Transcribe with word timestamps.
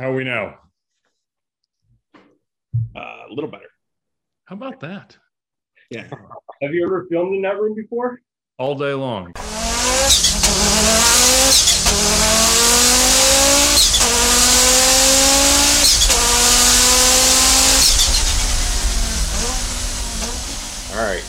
How 0.00 0.14
we 0.14 0.24
know? 0.24 0.54
Uh, 2.96 2.98
a 2.98 3.28
little 3.28 3.50
better. 3.50 3.68
How 4.46 4.56
about 4.56 4.80
that? 4.80 5.18
Yeah. 5.90 6.08
Have 6.62 6.72
you 6.72 6.86
ever 6.86 7.06
filmed 7.10 7.34
in 7.34 7.42
that 7.42 7.60
room 7.60 7.74
before? 7.74 8.22
All 8.58 8.74
day 8.74 8.94
long. 8.94 9.34
All 20.88 21.04
right. 21.04 21.22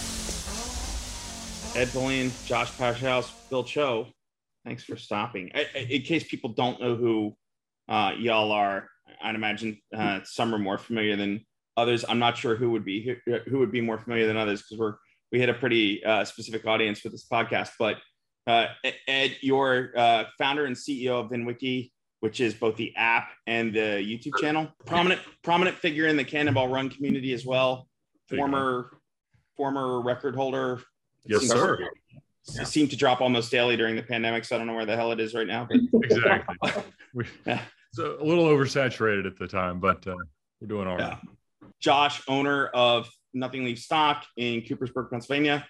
Ed 1.76 1.90
Bolian, 1.90 2.32
Josh 2.46 2.72
Pashouse, 2.72 3.30
Bill 3.50 3.66
Cho, 3.66 4.08
thanks 4.64 4.86
for 4.86 4.96
stopping. 4.96 5.52
I, 5.54 5.68
I, 5.76 5.80
in 5.80 6.04
case 6.04 6.24
people 6.24 6.52
don't 6.54 6.80
know 6.80 6.96
who 6.96 7.36
uh, 7.90 8.14
y'all 8.18 8.52
are, 8.52 8.88
I'd 9.22 9.36
imagine 9.36 9.80
uh, 9.96 10.22
some 10.24 10.54
are 10.56 10.60
more 10.60 10.78
familiar 10.78 11.16
than 11.16 11.46
others. 11.78 12.06
I'm 12.08 12.20
not 12.20 12.38
sure 12.38 12.56
who 12.56 12.72
would 12.72 12.86
be 12.86 13.18
who, 13.26 13.40
who 13.48 13.60
would 13.60 13.72
be 13.72 13.82
more 13.82 13.98
familiar 13.98 14.28
than 14.28 14.38
others 14.38 14.62
because 14.62 14.80
we're 14.80 14.96
we 15.32 15.40
hit 15.40 15.50
a 15.50 15.54
pretty 15.54 16.04
uh, 16.04 16.26
specific 16.26 16.66
audience 16.66 17.00
for 17.00 17.10
this 17.10 17.26
podcast. 17.26 17.72
But 17.80 17.98
uh, 18.48 18.68
Ed, 19.08 19.38
you're 19.42 19.92
uh, 19.96 20.26
founder 20.38 20.66
and 20.66 20.76
CEO 20.76 21.24
of 21.24 21.30
VINwiki, 21.32 21.92
which 22.20 22.40
is 22.40 22.54
both 22.54 22.76
the 22.76 22.94
app 22.96 23.30
and 23.48 23.74
the 23.74 23.80
YouTube 23.80 24.40
channel. 24.40 24.70
Prominent 24.86 25.22
prominent 25.44 25.78
figure 25.78 26.08
in 26.08 26.18
the 26.18 26.24
Cannonball 26.24 26.68
Run 26.68 26.90
community 26.90 27.34
as 27.34 27.46
well. 27.46 27.88
Former 28.30 28.98
former 29.56 30.02
record 30.02 30.36
holder. 30.36 30.82
Yes, 31.26 31.48
sir. 31.48 31.80
It 32.60 32.68
seemed 32.68 32.90
to 32.90 32.98
drop 32.98 33.22
almost 33.22 33.52
daily 33.52 33.78
during 33.78 33.96
the 33.96 34.02
pandemic, 34.02 34.46
so 34.46 34.56
I 34.56 34.58
don't 34.58 34.68
know 34.68 34.74
where 34.74 34.86
the 34.86 34.96
hell 34.96 35.12
it 35.12 35.20
is 35.20 35.36
right 35.36 35.46
now. 35.46 35.68
But 35.70 36.04
Exactly. 36.04 36.58
We, 37.14 37.26
it's 37.92 38.00
a 38.00 38.24
little 38.24 38.46
oversaturated 38.46 39.26
at 39.26 39.38
the 39.38 39.48
time, 39.48 39.80
but 39.80 40.06
uh, 40.08 40.16
we're 40.60 40.68
doing 40.68 40.88
all 40.88 40.98
right. 40.98 41.18
Yeah. 41.24 41.32
Josh, 41.80 42.22
owner 42.28 42.68
of 42.68 43.10
Nothing 43.34 43.66
Leaves 43.66 43.84
Stock 43.84 44.24
in 44.38 44.62
Coopersburg, 44.62 45.10
Pennsylvania, 45.10 45.68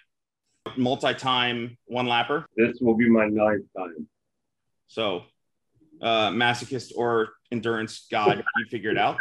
multi-time 0.77 1.77
one 1.85 2.05
lapper. 2.05 2.45
This 2.55 2.77
will 2.79 2.95
be 2.95 3.09
my 3.09 3.27
ninth 3.27 3.65
time. 3.75 4.07
So, 4.87 5.23
uh, 6.01 6.29
masochist 6.29 6.91
or 6.95 7.29
endurance 7.51 8.07
god, 8.11 8.43
you 8.57 8.65
figure 8.69 8.91
it 8.91 8.97
out. 8.97 9.17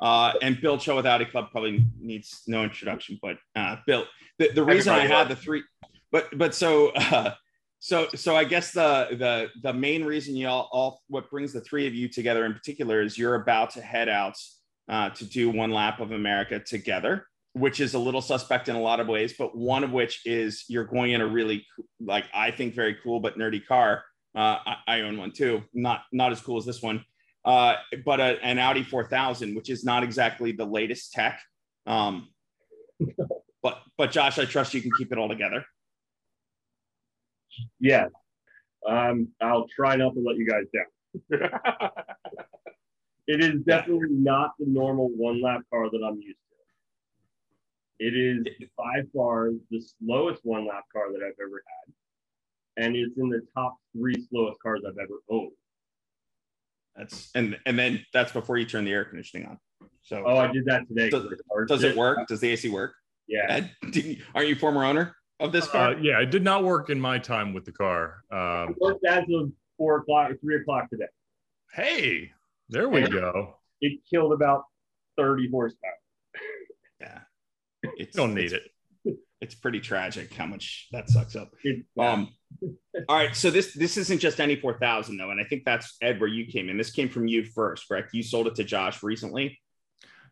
Uh, 0.00 0.32
and 0.42 0.60
Bill 0.60 0.78
Cho 0.78 0.96
with 0.96 1.06
Audi 1.06 1.26
Club 1.26 1.50
probably 1.50 1.84
needs 2.00 2.42
no 2.46 2.64
introduction, 2.64 3.18
but 3.20 3.36
uh, 3.54 3.76
Bill, 3.86 4.06
the, 4.38 4.48
the 4.48 4.64
reason 4.64 4.94
I 4.94 5.06
had 5.06 5.28
the 5.28 5.36
three, 5.36 5.62
but 6.10 6.36
but 6.36 6.54
so 6.54 6.88
uh, 6.96 7.34
so 7.84 8.08
so 8.14 8.34
I 8.34 8.44
guess 8.44 8.72
the 8.72 9.08
the 9.10 9.48
the 9.62 9.74
main 9.74 10.04
reason 10.04 10.34
y'all 10.34 10.68
all 10.72 11.02
what 11.08 11.30
brings 11.30 11.52
the 11.52 11.60
three 11.60 11.86
of 11.86 11.94
you 11.94 12.08
together 12.08 12.46
in 12.46 12.54
particular 12.54 13.02
is 13.02 13.18
you're 13.18 13.34
about 13.34 13.70
to 13.72 13.82
head 13.82 14.08
out 14.08 14.36
uh, 14.88 15.10
to 15.10 15.24
do 15.26 15.50
one 15.50 15.70
lap 15.70 16.00
of 16.00 16.12
America 16.12 16.58
together, 16.58 17.26
which 17.52 17.80
is 17.80 17.92
a 17.92 17.98
little 17.98 18.22
suspect 18.22 18.70
in 18.70 18.76
a 18.76 18.80
lot 18.80 19.00
of 19.00 19.06
ways, 19.06 19.34
but 19.38 19.54
one 19.54 19.84
of 19.84 19.92
which 19.92 20.22
is 20.24 20.64
you're 20.68 20.84
going 20.84 21.12
in 21.12 21.20
a 21.20 21.26
really 21.26 21.66
like 22.00 22.24
I 22.32 22.52
think 22.52 22.74
very 22.74 22.96
cool 23.02 23.20
but 23.20 23.36
nerdy 23.36 23.64
car. 23.66 24.02
Uh, 24.34 24.58
I, 24.66 24.76
I 24.88 25.00
own 25.02 25.18
one 25.18 25.32
too, 25.32 25.62
not 25.74 26.04
not 26.10 26.32
as 26.32 26.40
cool 26.40 26.56
as 26.56 26.64
this 26.64 26.80
one 26.80 27.04
uh, 27.44 27.74
but 28.04 28.20
a, 28.20 28.42
an 28.42 28.58
Audi 28.58 28.82
4000, 28.82 29.54
which 29.54 29.68
is 29.68 29.84
not 29.84 30.02
exactly 30.02 30.52
the 30.52 30.64
latest 30.64 31.12
tech. 31.12 31.42
Um, 31.86 32.28
but 33.62 33.82
but 33.98 34.10
Josh, 34.10 34.38
I 34.38 34.46
trust 34.46 34.72
you 34.72 34.80
can 34.80 34.90
keep 34.96 35.12
it 35.12 35.18
all 35.18 35.28
together. 35.28 35.64
Yes. 37.80 38.10
Um, 38.86 39.28
I'll 39.40 39.66
try 39.74 39.96
not 39.96 40.14
to 40.14 40.20
let 40.20 40.36
you 40.36 40.46
guys 40.48 40.64
down. 40.74 40.84
it 43.26 43.40
is 43.42 43.62
definitely 43.62 44.08
not 44.10 44.52
the 44.58 44.66
normal 44.66 45.08
one 45.16 45.40
lap 45.42 45.62
car 45.70 45.88
that 45.90 46.02
I'm 46.06 46.16
used 46.20 46.38
to. 46.38 48.04
It 48.06 48.14
is 48.16 48.68
by 48.76 49.02
far 49.14 49.50
the 49.70 49.80
slowest 49.98 50.40
one 50.44 50.66
lap 50.66 50.84
car 50.92 51.12
that 51.12 51.20
I've 51.24 51.38
ever 51.40 51.62
had. 51.66 52.84
And 52.84 52.96
it's 52.96 53.16
in 53.16 53.28
the 53.28 53.40
top 53.54 53.76
three 53.96 54.14
slowest 54.30 54.60
cars 54.60 54.80
I've 54.86 54.98
ever 54.98 55.20
owned. 55.30 55.52
That's 56.96 57.30
and 57.34 57.56
and 57.66 57.78
then 57.78 58.04
that's 58.12 58.32
before 58.32 58.56
you 58.58 58.66
turn 58.66 58.84
the 58.84 58.92
air 58.92 59.04
conditioning 59.04 59.46
on. 59.46 59.58
So 60.02 60.22
Oh, 60.26 60.36
I 60.36 60.48
did 60.52 60.64
that 60.66 60.86
today. 60.88 61.08
Does- 61.10 61.26
does 61.68 61.82
it 61.84 61.96
work? 61.96 62.26
Does 62.28 62.40
the 62.40 62.50
AC 62.50 62.68
work? 62.68 62.94
Yeah. 63.26 63.46
Ed, 63.48 63.70
you- 63.92 64.22
aren't 64.34 64.48
you 64.48 64.54
former 64.56 64.84
owner 64.84 65.14
of 65.40 65.52
this 65.52 65.66
car? 65.68 65.90
Uh, 65.92 65.96
yeah, 66.00 66.20
it 66.20 66.30
did 66.30 66.42
not 66.44 66.64
work 66.64 66.90
in 66.90 67.00
my 67.00 67.18
time 67.18 67.52
with 67.52 67.64
the 67.64 67.72
car. 67.72 68.22
Um, 68.30 68.70
It 68.70 68.76
worked 68.80 69.04
as 69.06 69.24
of 69.34 69.50
four 69.76 69.98
o'clock 69.98 70.30
or 70.30 70.36
three 70.36 70.56
o'clock 70.56 70.88
today. 70.90 71.06
hey, 71.72 72.30
there 72.68 72.88
we 72.88 73.08
go. 73.08 73.56
It 73.80 74.00
killed 74.08 74.32
about 74.32 74.62
30 75.18 75.50
horsepower. 75.50 75.90
yeah, 77.00 77.18
it's, 77.96 78.16
Don't 78.16 78.34
need 78.34 78.52
it's, 78.52 78.54
it. 79.04 79.16
It's 79.40 79.54
pretty 79.54 79.80
tragic 79.80 80.32
how 80.32 80.46
much 80.46 80.88
that 80.92 81.10
sucks 81.10 81.36
up. 81.36 81.50
Um, 81.98 82.28
all 83.08 83.16
right, 83.16 83.36
so 83.36 83.50
this 83.50 83.74
this 83.74 83.98
isn't 83.98 84.20
just 84.20 84.40
any 84.40 84.56
four 84.56 84.78
thousand 84.78 85.18
though, 85.18 85.30
and 85.32 85.38
I 85.40 85.44
think 85.44 85.64
that's 85.66 85.96
Ed 86.00 86.18
where 86.18 86.30
you 86.30 86.46
came 86.46 86.70
in. 86.70 86.78
This 86.78 86.90
came 86.90 87.10
from 87.10 87.26
you 87.26 87.44
first, 87.44 87.86
correct? 87.86 88.14
You 88.14 88.22
sold 88.22 88.46
it 88.46 88.54
to 88.54 88.64
Josh 88.64 89.02
recently. 89.02 89.60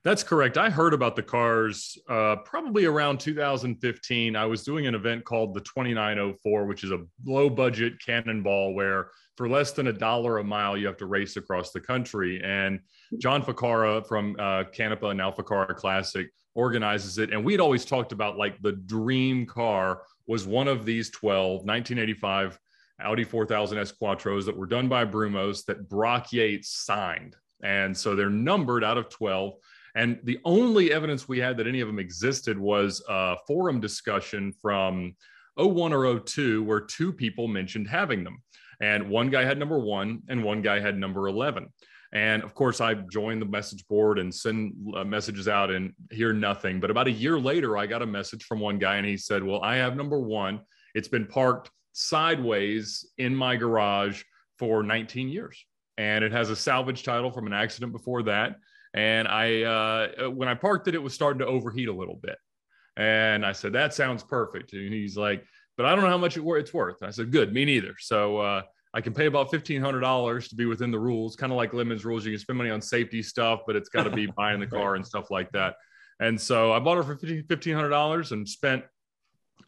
That's 0.05 0.25
correct. 0.25 0.59
I 0.59 0.69
heard 0.69 0.95
about 0.95 1.15
the 1.15 1.23
cars 1.23 1.97
uh, 2.09 2.37
probably 2.45 2.87
around 2.87 3.21
2015. 3.21 4.35
I 4.35 4.45
was 4.47 4.65
doing 4.65 4.89
an 4.89 4.97
event 4.97 5.25
called 5.25 5.55
the 5.55 5.61
2904, 5.61 6.65
which 6.67 6.83
is 6.83 6.91
a 6.91 7.05
low 7.25 7.49
budget 7.49 7.95
cannonball 8.05 8.75
where 8.75 9.11
for 9.37 9.49
less 9.49 9.71
than 9.71 9.87
a 9.87 9.93
dollar 9.93 10.39
a 10.39 10.45
mile, 10.45 10.77
you 10.77 10.87
have 10.89 10.97
to 10.97 11.07
race 11.07 11.37
across 11.37 11.71
the 11.71 11.81
country. 11.81 12.43
And 12.43 12.81
John 13.19 13.43
Ficara 13.43 14.05
from 14.07 14.35
uh, 14.41 14.65
Canepa 14.65 15.13
and 15.13 15.21
Alpha 15.21 15.45
Car 15.45 15.73
Classic 15.73 16.29
organizes 16.55 17.19
it. 17.19 17.33
And 17.33 17.45
we'd 17.45 17.61
always 17.61 17.85
talked 17.85 18.11
about 18.11 18.37
like 18.37 18.61
the 18.61 18.73
dream 18.73 19.47
car 19.47 20.03
was 20.27 20.47
one 20.47 20.67
of 20.67 20.85
these 20.85 21.11
12 21.11 21.65
1985 21.65 22.59
Audi 23.01 23.25
4000 23.25 23.79
S 23.79 23.93
Quattros 23.93 24.47
that 24.47 24.57
were 24.57 24.67
done 24.67 24.89
by 24.89 25.05
Brumos 25.05 25.65
that 25.67 25.89
Brock 25.89 26.33
Yates 26.33 26.71
signed. 26.71 27.37
And 27.63 27.97
so 27.97 28.15
they're 28.17 28.31
numbered 28.31 28.85
out 28.85 28.99
of 28.99 29.09
12. 29.09 29.55
And 29.95 30.19
the 30.25 30.39
only 30.45 30.93
evidence 30.93 31.29
we 31.29 31.39
had 31.39 31.57
that 31.59 31.67
any 31.67 31.81
of 31.81 31.89
them 31.89 31.99
existed 31.99 32.59
was 32.59 33.03
a 33.09 33.37
forum 33.47 33.81
discussion 33.81 34.53
from 34.53 35.15
01 35.57 35.93
or 35.93 36.19
02, 36.21 36.63
where 36.63 36.81
two 36.81 37.13
people 37.13 37.47
mentioned 37.47 37.89
having 37.89 38.25
them. 38.25 38.43
And 38.81 39.11
one 39.11 39.31
guy 39.31 39.45
had 39.45 39.59
number 39.59 39.79
one, 39.79 40.23
and 40.29 40.43
one 40.43 40.63
guy 40.63 40.81
had 40.81 40.99
number 40.99 41.29
11. 41.29 41.69
And 42.13 42.43
of 42.43 42.55
course, 42.55 42.81
I 42.81 42.95
joined 42.95 43.41
the 43.41 43.47
message 43.47 43.87
board 43.87 44.19
and 44.19 44.35
send 44.35 44.75
uh, 44.95 45.05
messages 45.05 45.49
out 45.49 45.71
and 45.71 45.93
hear 46.11 46.33
nothing. 46.33 46.79
But 46.81 46.91
about 46.91 47.07
a 47.07 47.13
year 47.13 47.39
later, 47.39 47.79
I 47.79 47.87
got 47.87 48.03
a 48.03 48.07
message 48.07 48.45
from 48.45 48.61
one 48.61 48.79
guy, 48.79 48.97
and 48.97 49.07
he 49.07 49.17
said, 49.17 49.43
Well, 49.43 49.63
I 49.63 49.77
have 49.77 49.97
number 49.97 50.21
one. 50.21 50.61
It's 50.95 51.09
been 51.09 51.27
parked 51.27 51.71
sideways 51.93 53.07
in 53.19 53.35
my 53.35 53.57
garage 53.57 54.23
for 54.59 54.83
19 54.83 55.29
years. 55.29 55.65
And 55.97 56.25
it 56.25 56.33
has 56.33 56.51
a 56.51 56.57
salvage 56.57 57.03
title 57.03 57.31
from 57.31 57.47
an 57.47 57.53
accident 57.53 57.93
before 57.93 58.23
that 58.25 58.57
and 58.95 59.27
I 59.27 59.63
uh, 59.63 60.31
when 60.31 60.49
I 60.49 60.55
parked 60.55 60.89
it, 60.89 60.95
it 60.95 61.03
was 61.03 61.15
starting 61.15 61.39
to 61.41 61.47
overheat 61.47 61.89
a 61.89 61.93
little 61.93 62.19
bit. 62.23 62.37
And 62.97 63.45
I 63.45 63.53
said, 63.53 63.73
"That 63.73 63.95
sounds 63.95 64.23
perfect." 64.23 64.73
And 64.75 64.93
he's 64.93 65.17
like, 65.17 65.45
"But 65.77 65.87
I 65.87 65.95
don't 65.95 66.05
know 66.05 66.11
how 66.11 66.19
much 66.19 66.37
it, 66.37 66.45
it's 66.45 66.75
worth." 66.75 67.01
And 67.01 67.09
I 67.09 67.11
said, 67.11 67.33
"Good, 67.33 67.53
me 67.53 67.65
neither." 67.65 67.95
So 67.99 68.39
uh, 68.39 68.63
I 68.93 69.01
can 69.01 69.15
pay 69.15 69.27
about 69.27 69.51
fifteen 69.51 69.81
hundred 69.81 70.01
dollars 70.01 70.49
to 70.49 70.57
be 70.57 70.67
within 70.67 70.91
the 70.91 70.99
rules, 70.99 71.37
kind 71.37 71.53
of 71.53 71.57
like 71.57 71.73
Lemon's 71.73 72.05
rules. 72.05 72.25
You 72.27 72.33
can 72.33 72.41
spend 72.41 72.59
money 72.59 72.71
on 72.71 72.83
safety 72.83 73.23
stuff, 73.23 73.61
but 73.67 73.77
it's 73.77 73.89
got 73.89 74.05
to 74.05 74.11
be 74.11 74.27
buying 74.37 74.61
the 74.61 74.67
car 74.67 74.95
and 74.95 75.07
stuff 75.07 75.31
like 75.31 75.51
that. 75.53 75.77
And 76.21 76.39
so 76.39 76.73
I 76.73 76.79
bought 76.79 76.99
it 76.99 77.05
for 77.05 77.17
fifteen 77.17 77.75
hundred 77.75 77.91
dollars 77.91 78.33
and 78.33 78.47
spent 78.47 78.85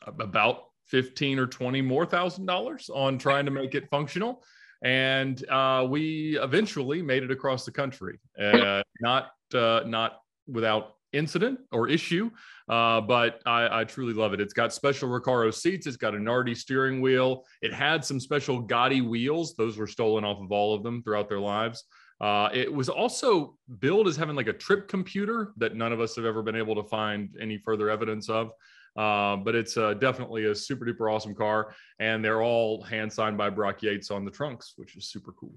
about 0.07 0.65
fifteen 0.87 1.39
or 1.39 1.47
twenty 1.47 1.81
more 1.81 2.05
thousand 2.05 2.45
dollars 2.45 2.91
on 2.93 3.17
trying 3.17 3.47
to 3.47 3.51
make 3.51 3.75
it 3.75 3.89
functional 3.91 4.45
and 4.85 5.49
uh, 5.49 5.87
we 5.89 6.39
eventually 6.41 7.03
made 7.03 7.23
it 7.23 7.31
across 7.31 7.65
the 7.65 7.73
country. 7.73 8.21
Uh, 8.39 8.83
not 9.01 9.31
uh, 9.55 9.81
not 9.87 10.21
without 10.47 10.95
incident 11.13 11.59
or 11.73 11.89
issue, 11.89 12.31
uh, 12.69 13.01
but 13.01 13.41
I, 13.47 13.81
I, 13.81 13.85
truly 13.85 14.13
love 14.13 14.35
it. 14.35 14.41
It's 14.41 14.53
got 14.53 14.73
special 14.73 15.09
Recaro 15.09 15.55
seats. 15.55 15.87
It's 15.87 15.97
got 15.97 16.15
a 16.15 16.19
Nardi 16.19 16.57
steering 16.57 17.01
wheel. 17.01 17.45
It 17.63 17.73
had 17.73 18.05
some 18.05 18.19
special 18.19 18.61
Gotti 18.61 19.01
wheels. 19.01 19.55
Those 19.55 19.79
were 19.79 19.87
stolen 19.87 20.25
off 20.25 20.43
of 20.43 20.51
all 20.51 20.75
of 20.75 20.83
them 20.83 21.03
throughout 21.03 21.29
their 21.29 21.41
lives. 21.41 21.85
Uh, 22.21 22.49
it 22.53 22.73
was 22.73 22.89
also 22.89 23.57
billed 23.79 24.09
as 24.09 24.17
having 24.17 24.37
like 24.37 24.49
a 24.49 24.53
trip 24.53 24.89
computer 24.89 25.53
that 25.57 25.77
none 25.77 25.93
of 25.93 26.01
us 26.01 26.17
have 26.17 26.25
ever 26.25 26.43
been 26.43 26.57
able 26.57 26.75
to 26.75 26.85
find 26.89 27.37
any 27.41 27.59
further 27.59 27.89
evidence 27.91 28.29
of. 28.29 28.51
Uh, 28.97 29.37
but 29.37 29.55
it's 29.55 29.77
uh, 29.77 29.95
definitely 29.95 30.45
a 30.47 30.55
super 30.55 30.85
duper 30.85 31.13
awesome 31.13 31.35
car, 31.35 31.75
and 31.99 32.25
they're 32.25 32.43
all 32.43 32.83
hand 32.83 33.13
signed 33.13 33.37
by 33.37 33.51
Brock 33.51 33.83
Yates 33.83 34.11
on 34.11 34.25
the 34.25 34.31
trunks, 34.31 34.75
which 34.77 34.97
is 34.97 35.09
super 35.09 35.33
cool. 35.33 35.55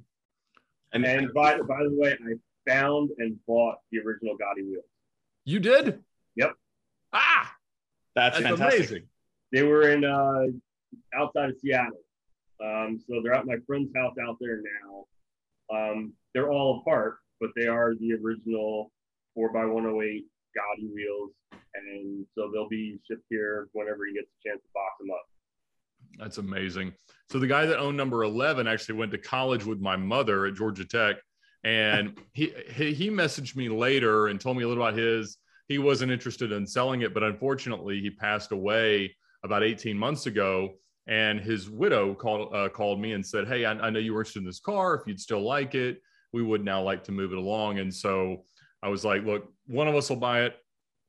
And, 0.93 1.05
and 1.05 1.33
by, 1.33 1.57
by 1.61 1.83
the 1.83 1.95
way, 1.95 2.13
I 2.13 2.69
found 2.69 3.11
and 3.19 3.37
bought 3.45 3.75
the 3.91 3.99
original 3.99 4.35
Gotti 4.35 4.67
wheels. 4.67 4.85
You 5.45 5.59
did? 5.59 5.99
Yep. 6.35 6.53
Ah, 7.13 7.53
that's, 8.15 8.37
that's 8.37 8.49
fantastic. 8.49 8.79
amazing. 8.79 9.03
They 9.51 9.63
were 9.63 9.89
in 9.91 10.03
uh, 10.03 10.45
outside 11.15 11.51
of 11.51 11.57
Seattle, 11.59 11.99
um, 12.63 12.99
so 13.07 13.21
they're 13.23 13.33
at 13.33 13.45
my 13.45 13.57
friend's 13.67 13.91
house 13.95 14.15
out 14.27 14.37
there 14.41 14.61
now. 14.61 15.05
Um, 15.69 16.13
they're 16.33 16.49
all 16.49 16.79
apart, 16.79 17.17
but 17.39 17.51
they 17.55 17.67
are 17.67 17.93
the 17.95 18.13
original 18.13 18.91
4x108 19.37 20.23
Gotti 20.57 20.91
wheels. 20.93 21.31
And 21.75 22.25
so 22.35 22.49
they'll 22.51 22.69
be 22.69 22.99
shipped 23.09 23.25
here 23.29 23.69
whenever 23.73 24.05
he 24.05 24.13
gets 24.13 24.27
a 24.27 24.49
chance 24.49 24.61
to 24.61 24.69
box 24.73 24.95
them 24.99 25.11
up. 25.11 25.25
That's 26.17 26.37
amazing. 26.37 26.93
So 27.29 27.39
the 27.39 27.47
guy 27.47 27.65
that 27.65 27.77
owned 27.77 27.97
number 27.97 28.23
11 28.23 28.67
actually 28.67 28.95
went 28.95 29.11
to 29.11 29.17
college 29.17 29.65
with 29.65 29.79
my 29.79 29.95
mother 29.95 30.45
at 30.45 30.55
Georgia 30.55 30.85
Tech. 30.85 31.17
And 31.63 32.17
he, 32.33 32.53
he, 32.73 32.93
he 32.93 33.09
messaged 33.09 33.55
me 33.55 33.69
later 33.69 34.27
and 34.27 34.39
told 34.39 34.57
me 34.57 34.63
a 34.63 34.67
little 34.67 34.83
about 34.83 34.97
his. 34.97 35.37
He 35.67 35.77
wasn't 35.77 36.11
interested 36.11 36.51
in 36.51 36.65
selling 36.65 37.01
it, 37.01 37.13
but 37.13 37.23
unfortunately, 37.23 37.99
he 37.99 38.09
passed 38.09 38.53
away 38.53 39.15
about 39.43 39.63
18 39.63 39.97
months 39.97 40.25
ago. 40.25 40.75
And 41.07 41.39
his 41.39 41.69
widow 41.69 42.13
called 42.13 42.53
uh, 42.53 42.67
called 42.67 42.99
me 42.99 43.13
and 43.13 43.25
said, 43.25 43.47
"Hey, 43.47 43.63
I, 43.63 43.71
I 43.71 43.89
know 43.89 43.99
you 43.99 44.13
were 44.13 44.21
interested 44.21 44.39
in 44.39 44.45
this 44.45 44.59
car. 44.59 44.95
If 44.95 45.07
you'd 45.07 45.21
still 45.21 45.41
like 45.41 45.73
it, 45.73 46.01
we 46.33 46.43
would 46.43 46.65
now 46.65 46.81
like 46.81 47.01
to 47.05 47.13
move 47.13 47.31
it 47.31 47.37
along." 47.37 47.79
And 47.79 47.93
so 47.93 48.43
I 48.83 48.89
was 48.89 49.03
like, 49.03 49.23
"Look, 49.23 49.51
one 49.65 49.87
of 49.87 49.95
us 49.95 50.09
will 50.09 50.17
buy 50.17 50.43
it. 50.43 50.55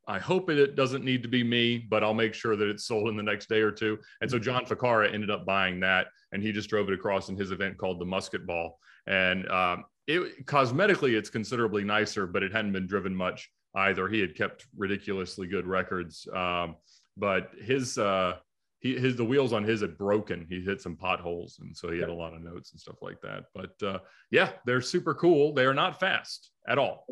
I 0.09 0.19
hope 0.19 0.49
it 0.49 0.75
doesn't 0.75 1.05
need 1.05 1.23
to 1.23 1.29
be 1.29 1.45
me, 1.45 1.77
but 1.79 2.03
I'll 2.03 2.15
make 2.15 2.33
sure 2.33 2.57
that 2.57 2.67
it's 2.67 2.85
sold 2.85 3.09
in 3.09 3.17
the 3.17 3.23
next 3.23 3.51
day 3.51 3.61
or 3.61 3.71
two. 3.71 3.99
And 4.23 4.31
so 4.31 4.39
John 4.39 4.65
Ficara 4.65 5.13
ended 5.13 5.31
up 5.31 5.45
buying 5.45 5.81
that, 5.81 6.07
and 6.33 6.43
he 6.43 6.51
just 6.51 6.71
drove 6.71 6.89
it 6.89 6.95
across 6.95 7.29
in 7.29 7.37
his 7.37 7.51
event 7.51 7.77
called 7.77 8.01
the 8.01 8.07
Musket 8.07 8.47
Ball. 8.47 8.79
And 9.07 9.47
um, 9.51 9.85
it 10.07 10.47
cosmetically, 10.47 11.13
it's 11.13 11.29
considerably 11.29 11.85
nicer, 11.85 12.27
but 12.27 12.43
it 12.43 12.53
hadn't 12.53 12.73
been 12.73 12.87
driven 12.87 13.15
much 13.15 13.51
either. 13.75 14.09
He 14.09 14.21
had 14.21 14.35
kept 14.35 14.67
ridiculously 14.77 15.47
good 15.47 15.67
records, 15.67 16.27
um, 16.35 16.77
but 17.19 17.51
his 17.61 17.99
uh, 17.99 18.37
he 18.81 18.99
his 18.99 19.17
the 19.17 19.25
wheels 19.25 19.53
on 19.53 19.63
his 19.63 19.83
had 19.83 19.99
broken. 19.99 20.47
He 20.49 20.63
hit 20.63 20.81
some 20.81 20.97
potholes, 20.97 21.59
and 21.61 21.77
so 21.77 21.91
he 21.91 22.01
had 22.01 22.09
a 22.09 22.15
lot 22.15 22.33
of 22.33 22.43
notes 22.43 22.73
and 22.73 22.81
stuff 22.81 23.03
like 23.03 23.21
that. 23.21 23.45
But 23.55 23.87
uh, 23.87 23.99
yeah, 24.31 24.53
they're 24.65 24.81
super 24.81 25.15
cool. 25.15 25.53
They 25.53 25.67
are 25.67 25.75
not 25.75 26.01
fast 26.01 26.51
at 26.67 26.79
all. 26.79 27.05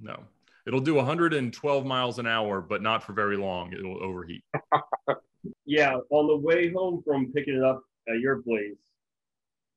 No, 0.00 0.24
it'll 0.66 0.80
do 0.80 0.94
112 0.94 1.86
miles 1.86 2.18
an 2.18 2.26
hour, 2.26 2.60
but 2.60 2.82
not 2.82 3.02
for 3.02 3.12
very 3.12 3.36
long. 3.36 3.72
It'll 3.72 4.02
overheat. 4.02 4.44
yeah, 5.64 5.96
on 6.10 6.26
the 6.26 6.36
way 6.36 6.72
home 6.72 7.02
from 7.04 7.32
picking 7.32 7.56
it 7.56 7.64
up 7.64 7.82
at 8.08 8.20
your 8.20 8.42
place, 8.42 8.76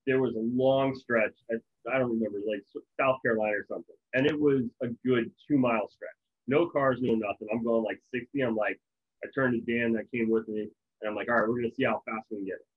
there 0.06 0.21
was 0.21 0.35
a 0.35 0.39
long 0.39 0.95
stretch. 0.95 1.33
I, 1.51 1.56
I 1.94 2.00
don't 2.00 2.12
remember, 2.12 2.39
like 2.47 2.63
South 3.00 3.18
Carolina 3.23 3.57
or 3.57 3.65
something, 3.68 3.95
and 4.13 4.25
it 4.25 4.39
was 4.39 4.63
a 4.81 4.88
good 5.06 5.31
two 5.47 5.57
mile 5.57 5.89
stretch. 5.89 6.09
No 6.47 6.68
cars, 6.68 7.00
no 7.01 7.13
nothing. 7.13 7.47
I'm 7.51 7.63
going 7.63 7.83
like 7.83 8.01
60. 8.13 8.41
I'm 8.41 8.56
like, 8.56 8.79
I 9.23 9.27
turned 9.33 9.53
to 9.53 9.71
Dan 9.71 9.94
that 9.94 10.12
came 10.12 10.29
with 10.29 10.47
me. 10.47 10.68
And 11.01 11.09
I'm 11.09 11.15
like, 11.15 11.29
all 11.29 11.35
right, 11.35 11.47
we're 11.47 11.62
gonna 11.62 11.73
see 11.73 11.85
how 11.85 12.01
fast 12.06 12.25
we 12.29 12.38
can 12.38 12.45
get 12.45 12.56
it. 12.56 12.68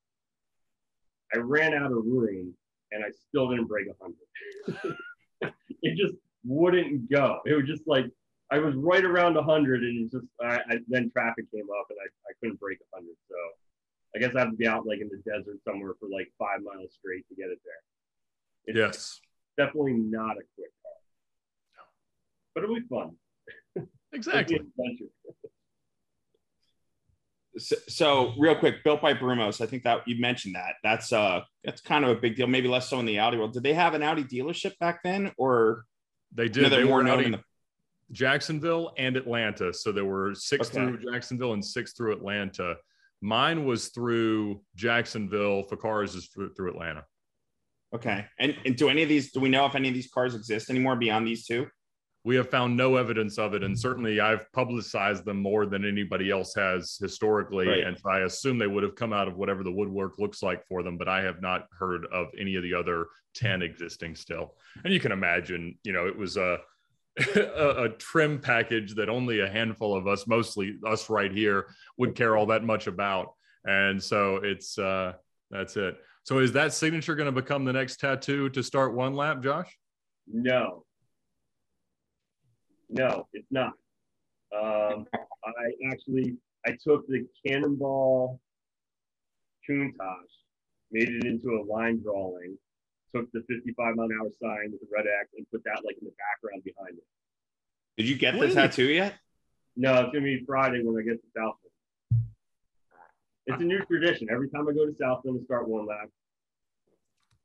I 1.35 1.39
ran 1.39 1.75
out 1.75 1.93
of 1.93 2.05
room 2.05 2.55
and 2.93 3.05
I 3.05 3.09
still 3.29 3.51
didn't 3.51 3.67
break 3.67 3.87
a 3.89 3.95
hundred. 4.01 4.99
it 5.83 5.97
just 5.97 6.15
wouldn't 6.45 7.11
go. 7.11 7.41
It 7.47 7.55
was 7.55 7.67
just 7.67 7.87
like 7.87 8.07
I 8.51 8.59
was 8.59 8.75
right 8.77 9.05
around 9.05 9.37
a 9.37 9.43
hundred, 9.43 9.83
and 9.83 10.07
it 10.07 10.13
just 10.13 10.27
I, 10.41 10.75
I, 10.75 10.79
then 10.89 11.11
traffic 11.11 11.47
came 11.53 11.67
up 11.81 11.87
and 11.91 11.99
I, 12.01 12.07
I 12.29 12.33
couldn't 12.41 12.61
break 12.61 12.79
a 12.81 12.97
hundred. 12.97 13.17
So 13.29 13.37
I 14.15 14.19
guess 14.21 14.35
I 14.37 14.41
have 14.41 14.51
to 14.51 14.57
be 14.57 14.67
out 14.67 14.87
like 14.87 15.01
in 15.01 15.09
the 15.09 15.23
desert 15.29 15.59
somewhere 15.67 15.93
for 15.99 16.09
like 16.09 16.31
five 16.39 16.61
miles 16.63 16.95
straight 16.99 17.27
to 17.29 17.35
get 17.35 17.51
it 17.51 17.59
there. 17.65 17.83
It's 18.67 18.77
yes, 18.77 19.21
definitely 19.57 19.95
not 19.95 20.33
a 20.33 20.45
quick 20.57 20.71
car, 20.83 21.87
but 22.55 22.65
it'll 22.65 22.77
be 22.77 22.87
fun. 22.89 23.17
Exactly. 24.15 24.61
So, 27.57 27.77
so, 27.89 28.33
real 28.39 28.55
quick, 28.55 28.85
built 28.85 29.03
by 29.03 29.13
Brumos. 29.15 29.61
I 29.61 29.67
think 29.67 29.83
that 29.83 30.07
you 30.07 30.21
mentioned 30.21 30.55
that. 30.55 30.75
That's 30.85 31.13
uh 31.13 31.43
that's 31.65 31.81
kind 31.81 32.05
of 32.05 32.11
a 32.11 32.21
big 32.21 32.37
deal. 32.37 32.47
Maybe 32.47 32.69
less 32.69 32.89
so 32.89 33.01
in 33.01 33.07
the 33.07 33.19
Audi 33.19 33.39
world. 33.39 33.53
Did 33.53 33.65
they 33.65 33.75
have 33.75 33.95
an 33.95 34.05
Audi 34.05 34.23
dealership 34.23 34.79
back 34.79 35.01
then, 35.03 35.33
or 35.37 35.85
they 36.35 36.49
did? 36.49 36.71
they, 36.71 36.85
were 36.85 37.03
known 37.03 37.25
in 37.25 37.33
the 37.33 37.41
Jacksonville 38.13 38.93
and 38.99 39.17
Atlanta. 39.17 39.73
So 39.73 39.93
there 39.93 40.05
were 40.05 40.35
six 40.35 40.69
okay. 40.69 40.79
through 40.79 41.13
Jacksonville 41.13 41.53
and 41.53 41.65
six 41.65 41.93
through 41.93 42.13
Atlanta. 42.13 42.77
Mine 43.21 43.65
was 43.65 43.89
through 43.89 44.61
Jacksonville. 44.77 45.65
Ficara's 45.65 46.15
is 46.15 46.29
through, 46.29 46.53
through 46.55 46.71
Atlanta. 46.71 47.05
Okay. 47.95 48.27
And, 48.39 48.57
and 48.65 48.77
do 48.77 48.89
any 48.89 49.03
of 49.03 49.09
these? 49.09 49.33
Do 49.33 49.41
we 49.41 49.49
know 49.49 49.67
if 49.67 49.75
any 49.75 49.89
of 49.89 49.95
these 49.95 50.11
cars 50.13 50.35
exist 50.35 50.69
anymore 50.69 50.97
beyond 50.97 51.27
these 51.27 51.47
two? 51.47 51.67
We 52.25 52.37
have 52.37 52.51
found 52.51 52.75
no 52.75 52.97
evidence 52.97 53.37
of 53.37 53.53
it. 53.53 53.63
And 53.63 53.79
certainly 53.79 54.19
I've 54.19 54.51
publicized 54.53 55.27
them 55.27 55.43
more 55.43 55.67
than 55.67 55.85
anybody 55.85 56.31
else 56.31 56.55
has 56.55 56.97
historically. 56.99 57.69
Right. 57.69 57.85
And 57.85 57.99
so 57.99 58.09
I 58.09 58.21
assume 58.21 58.59
they 58.59 58.67
would 58.67 58.83
have 58.83 58.95
come 58.95 59.13
out 59.13 59.29
of 59.29 59.37
whatever 59.37 59.63
the 59.63 59.71
woodwork 59.71 60.19
looks 60.19 60.43
like 60.43 60.67
for 60.67 60.83
them, 60.83 60.97
but 60.97 61.07
I 61.07 61.23
have 61.23 61.43
not 61.43 61.67
heard 61.79 62.07
of 62.07 62.29
any 62.39 62.57
of 62.57 62.63
the 62.63 62.73
other 62.73 63.09
10 63.35 63.61
existing 63.61 64.17
still. 64.17 64.55
And 64.85 64.93
you 64.93 65.01
can 65.01 65.13
imagine, 65.13 65.79
you 65.85 65.93
know, 65.93 66.07
it 66.07 66.17
was 66.17 66.39
a, 66.39 66.61
a, 67.37 67.85
a, 67.85 67.89
trim 67.91 68.41
package 68.41 68.95
that 68.95 69.09
only 69.09 69.41
a 69.41 69.49
handful 69.49 69.95
of 69.95 70.09
us, 70.09 70.27
mostly 70.27 70.79
us 70.85 71.09
right 71.11 71.31
here, 71.31 71.67
would 71.99 72.17
care 72.17 72.37
all 72.37 72.47
that 72.47 72.65
much 72.65 72.87
about. 72.87 73.35
And 73.67 74.03
so 74.03 74.37
it's, 74.37 74.79
uh, 74.79 75.13
that's 75.51 75.77
it. 75.77 75.97
So 76.25 76.39
is 76.39 76.53
that 76.53 76.73
signature 76.73 77.15
going 77.15 77.33
to 77.33 77.41
become 77.41 77.65
the 77.67 77.73
next 77.73 78.01
tattoo 78.01 78.49
to 78.49 78.63
start 78.63 78.95
one 78.95 79.15
lap, 79.15 79.43
Josh? 79.43 79.79
No, 80.27 80.85
no, 82.91 83.27
it's 83.33 83.51
not. 83.51 83.73
Um, 84.55 85.07
I 85.45 85.91
actually 85.93 86.37
I 86.67 86.71
took 86.83 87.07
the 87.09 87.27
Cannonball 87.47 88.41
Countach, 89.69 90.31
made 90.91 91.09
it 91.09 91.25
into 91.25 91.61
a 91.61 91.63
line 91.71 92.01
drawing, 92.03 92.57
took 93.15 93.31
the 93.33 93.43
55 93.49 93.97
mile 93.97 94.07
an 94.07 94.19
hour 94.21 94.31
sign 94.41 94.73
with 94.73 94.81
the 94.81 94.87
red 94.93 95.07
X 95.21 95.31
and 95.37 95.47
put 95.51 95.63
that 95.65 95.83
like 95.85 95.97
in 96.01 96.07
the 96.07 96.15
background 96.19 96.65
behind 96.65 96.97
it. 96.97 97.05
Did 97.97 98.09
you 98.09 98.17
get 98.17 98.39
the 98.39 98.53
tattoo 98.53 98.87
yet? 98.87 99.15
No, 99.77 99.95
it's 99.95 100.13
gonna 100.13 100.21
be 100.21 100.45
Friday 100.47 100.83
when 100.83 101.01
I 101.01 101.05
get 101.05 101.21
to 101.21 101.29
South 101.37 101.57
Bend. 101.63 102.25
It's 103.47 103.63
a 103.63 103.65
new 103.65 103.85
tradition. 103.85 104.29
Every 104.31 104.49
time 104.49 104.69
I 104.69 104.73
go 104.73 104.87
to 104.87 104.95
South 105.01 105.23
Bend 105.25 105.39
to 105.39 105.45
start 105.45 105.69
one 105.69 105.87
lap, 105.87 106.09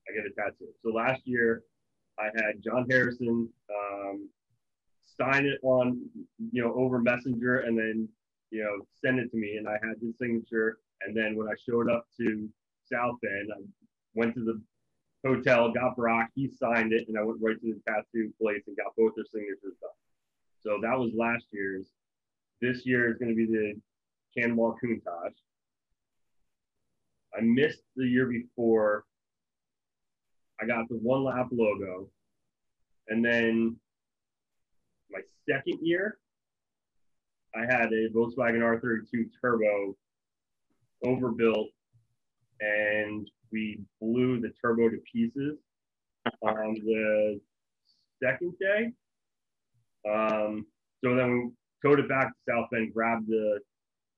I 0.08 0.14
get 0.14 0.26
a 0.26 0.34
tattoo. 0.34 0.72
So 0.84 0.92
last 0.92 1.22
year 1.26 1.64
I 2.18 2.26
had 2.36 2.64
John 2.64 2.86
Harrison, 2.90 3.50
um, 3.70 4.30
sign 5.20 5.46
it 5.46 5.60
on, 5.64 6.02
you 6.52 6.64
know, 6.64 6.74
over 6.76 7.00
Messenger 7.00 7.60
and 7.60 7.78
then, 7.78 8.08
you 8.52 8.64
know, 8.64 8.86
send 9.04 9.20
it 9.20 9.30
to 9.32 9.38
me. 9.38 9.58
And 9.58 9.68
I 9.68 9.74
had 9.74 9.96
his 10.02 10.18
signature. 10.18 10.80
And 11.02 11.16
then 11.16 11.36
when 11.36 11.48
I 11.48 11.54
showed 11.68 11.90
up 11.90 12.06
to 12.18 12.48
South 12.92 13.16
Bend, 13.22 13.50
I 13.56 13.62
went 14.16 14.34
to 14.36 14.44
the 14.44 14.62
hotel, 15.26 15.72
got 15.72 15.96
Brock, 15.96 16.30
he 16.36 16.50
signed 16.50 16.94
it, 16.94 17.08
and 17.08 17.18
I 17.18 17.24
went 17.24 17.40
right 17.42 17.60
to 17.60 17.74
the 17.74 17.82
tattoo 17.88 18.34
place 18.42 18.64
and 18.68 18.78
got 18.78 18.96
both 18.98 19.14
their 19.16 19.26
signatures 19.32 19.78
done. 19.82 19.92
So 20.62 20.80
that 20.82 20.98
was 20.98 21.12
last 21.16 21.46
year's. 21.52 21.88
This 22.62 22.86
year 22.86 23.12
is 23.12 23.18
going 23.18 23.30
to 23.30 23.36
be 23.36 23.46
the 23.46 23.74
Cannonball 24.38 24.78
Countach. 24.84 25.34
I 27.38 27.42
missed 27.42 27.84
the 27.96 28.06
year 28.06 28.26
before. 28.26 29.06
I 30.62 30.66
got 30.66 30.90
the 30.90 30.96
one 30.96 31.24
lap 31.24 31.48
logo. 31.52 32.10
And 33.08 33.24
then 33.24 33.78
my 35.12 35.22
second 35.50 35.80
year, 35.82 36.18
I 37.56 37.62
had 37.62 37.92
a 37.92 38.10
Volkswagen 38.10 38.62
R32 38.62 39.30
Turbo 39.42 39.96
overbuilt, 41.06 41.70
and 42.62 43.30
we 43.52 43.80
blew 44.02 44.40
the 44.40 44.52
turbo 44.62 44.90
to 44.90 44.98
pieces 45.12 45.58
on 46.42 46.76
the 46.86 47.40
second 48.22 48.54
day. 48.60 48.92
Um, 50.10 50.66
so 51.04 51.16
then 51.16 51.52
we 51.84 51.90
towed 51.90 52.00
it 52.00 52.10
back 52.10 52.28
to 52.28 52.52
South 52.52 52.70
Bend, 52.72 52.94
grabbed 52.94 53.28
the 53.28 53.60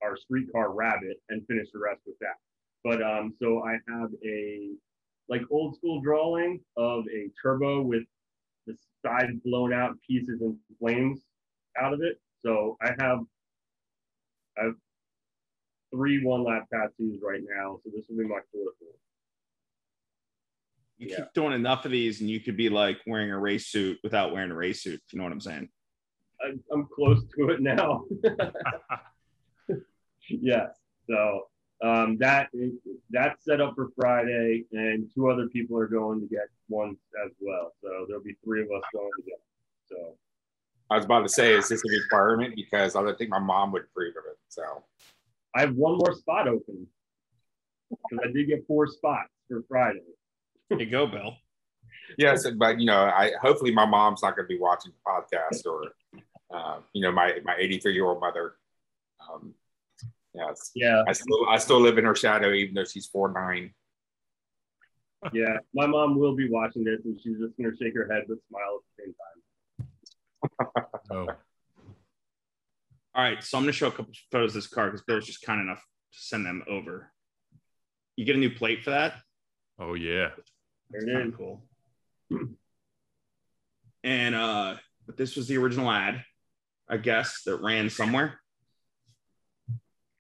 our 0.04 0.18
streetcar 0.18 0.72
Rabbit, 0.72 1.22
and 1.30 1.46
finished 1.48 1.72
the 1.74 1.80
rest 1.80 2.02
with 2.06 2.18
that. 2.20 2.36
But 2.84 3.04
um, 3.04 3.36
so 3.40 3.64
I 3.64 3.74
have 3.88 4.10
a 4.26 4.72
like 5.30 5.44
old 5.50 5.76
school 5.76 6.02
drawing 6.02 6.60
of 6.76 7.06
a 7.08 7.30
turbo 7.42 7.82
with 7.82 8.04
the 9.04 9.10
side 9.10 9.44
blown 9.44 9.74
out 9.74 9.96
pieces 10.08 10.42
and 10.42 10.56
flames 10.80 11.22
out 11.80 11.94
of 11.94 12.02
it. 12.02 12.20
So 12.44 12.78
I 12.82 12.92
have 13.00 13.20
I 14.58 14.66
have 14.66 14.76
three 15.94 16.24
one 16.24 16.44
lap 16.44 16.68
tattoos 16.72 17.20
right 17.24 17.42
now. 17.58 17.80
So 17.84 17.92
this 17.96 18.06
will 18.10 18.18
be 18.18 18.28
my 18.28 18.40
fourth 18.52 18.76
one. 18.80 18.94
You 20.98 21.08
yeah. 21.10 21.16
keep 21.18 21.34
doing 21.34 21.54
enough 21.54 21.86
of 21.86 21.92
these, 21.92 22.22
and 22.22 22.30
you 22.30 22.40
could 22.40 22.58
be 22.58 22.70
like 22.70 23.00
wearing 23.08 23.32
a 23.32 23.40
race 23.40 23.68
suit 23.68 24.00
without 24.04 24.32
wearing 24.32 24.52
a 24.52 24.56
race 24.56 24.84
suit. 24.84 25.02
If 25.06 25.14
you 25.14 25.18
know 25.18 25.24
what 25.24 25.34
I'm 25.34 25.42
saying? 25.42 25.70
I, 26.42 26.54
I'm 26.72 26.88
close 26.94 27.24
to 27.38 27.50
it 27.50 27.62
now. 27.62 28.04
yes. 30.30 30.70
So 31.10 31.48
um, 31.82 32.18
that 32.20 32.50
that's 33.10 33.44
set 33.44 33.60
up 33.60 33.74
for 33.76 33.90
Friday, 33.96 34.66
and 34.72 35.10
two 35.14 35.30
other 35.30 35.48
people 35.48 35.78
are 35.78 35.88
going 35.88 36.22
to 36.22 36.28
get 36.28 36.48
one 36.68 36.96
as 37.26 37.32
well. 37.40 37.74
So 37.82 38.06
there'll 38.08 38.24
be 38.24 38.36
three 38.44 38.62
of 38.62 38.68
us 38.68 38.84
going 38.94 39.10
to 39.18 39.24
together. 39.24 39.42
So 39.90 40.16
I 40.90 40.96
was 40.96 41.06
about 41.06 41.22
to 41.22 41.30
say, 41.30 41.54
is 41.54 41.70
this 41.70 41.82
a 41.84 41.90
requirement? 41.90 42.56
Because 42.56 42.96
I 42.96 43.02
don't 43.02 43.18
think 43.18 43.30
my 43.30 43.40
mom 43.40 43.72
would 43.72 43.84
approve 43.84 44.12
of 44.12 44.24
it. 44.30 44.38
So 44.50 44.62
I 45.56 45.62
have 45.62 45.76
one 45.76 45.98
more 45.98 46.14
spot 46.14 46.48
open 46.48 46.88
because 47.90 48.26
I 48.28 48.32
did 48.32 48.48
get 48.48 48.66
four 48.68 48.88
spots 48.88 49.30
for 49.48 49.64
Friday. 49.68 50.02
Here 50.70 50.80
you 50.80 50.86
go, 50.86 51.08
Bill. 51.08 51.34
yes, 52.18 52.48
but 52.58 52.80
you 52.80 52.86
know, 52.86 53.00
I 53.00 53.32
hopefully 53.42 53.72
my 53.72 53.86
mom's 53.86 54.22
not 54.22 54.36
going 54.36 54.48
to 54.48 54.54
be 54.54 54.60
watching 54.60 54.92
the 54.92 55.12
podcast 55.12 55.66
or, 55.66 55.94
uh, 56.54 56.80
you 56.94 57.02
know, 57.02 57.12
my 57.12 57.40
my 57.44 57.56
83 57.58 57.94
year 57.94 58.06
old 58.06 58.20
mother. 58.20 58.54
Um, 59.20 59.54
yes, 60.34 60.72
Yeah, 60.76 61.04
I 61.08 61.14
still 61.14 61.46
I 61.50 61.58
still 61.58 61.80
live 61.80 61.98
in 61.98 62.06
her 62.06 62.16
shadow 62.16 62.52
even 62.52 62.76
though 62.76 62.86
she's 62.86 63.08
four 63.08 63.32
nine. 63.32 63.74
yeah. 65.34 65.58
My 65.74 65.86
mom 65.86 66.18
will 66.18 66.36
be 66.36 66.50
watching 66.50 66.84
this, 66.84 67.00
and 67.06 67.20
she's 67.22 67.38
just 67.38 67.58
gonna 67.58 67.76
shake 67.80 67.96
her 67.96 68.12
head 68.12 68.24
but 68.28 68.38
smile 68.50 68.80
at 68.80 68.84
the 68.98 69.04
same 69.04 69.14
time. 69.14 69.28
Oh, 71.12 71.28
All 73.14 73.24
right, 73.24 73.44
so 73.44 73.58
I'm 73.58 73.64
gonna 73.64 73.74
show 73.74 73.88
a 73.88 73.92
couple 73.92 74.14
photos 74.32 74.52
of 74.52 74.56
this 74.56 74.68
car 74.68 74.86
because 74.86 75.02
Bill's 75.02 75.26
just 75.26 75.42
kind 75.42 75.60
enough 75.60 75.80
to 76.14 76.20
send 76.20 76.46
them 76.46 76.64
over. 76.70 77.12
You 78.16 78.24
get 78.26 78.38
a 78.38 78.40
new 78.40 78.50
plate 78.50 78.84
for 78.84 78.92
that. 78.92 79.16
oh 79.78 79.94
yeah. 79.96 80.30
There 80.90 81.02
it 81.02 81.22
Kinda 81.22 81.38
cool. 81.38 81.62
And 84.04 84.36
uh, 84.36 84.76
but 85.06 85.18
this 85.18 85.36
was 85.36 85.48
the 85.48 85.58
original 85.58 85.92
ad, 85.92 86.24
I 86.90 86.98
guess, 86.98 87.44
that 87.46 87.58
ran 87.58 87.90
somewhere. 87.90 88.41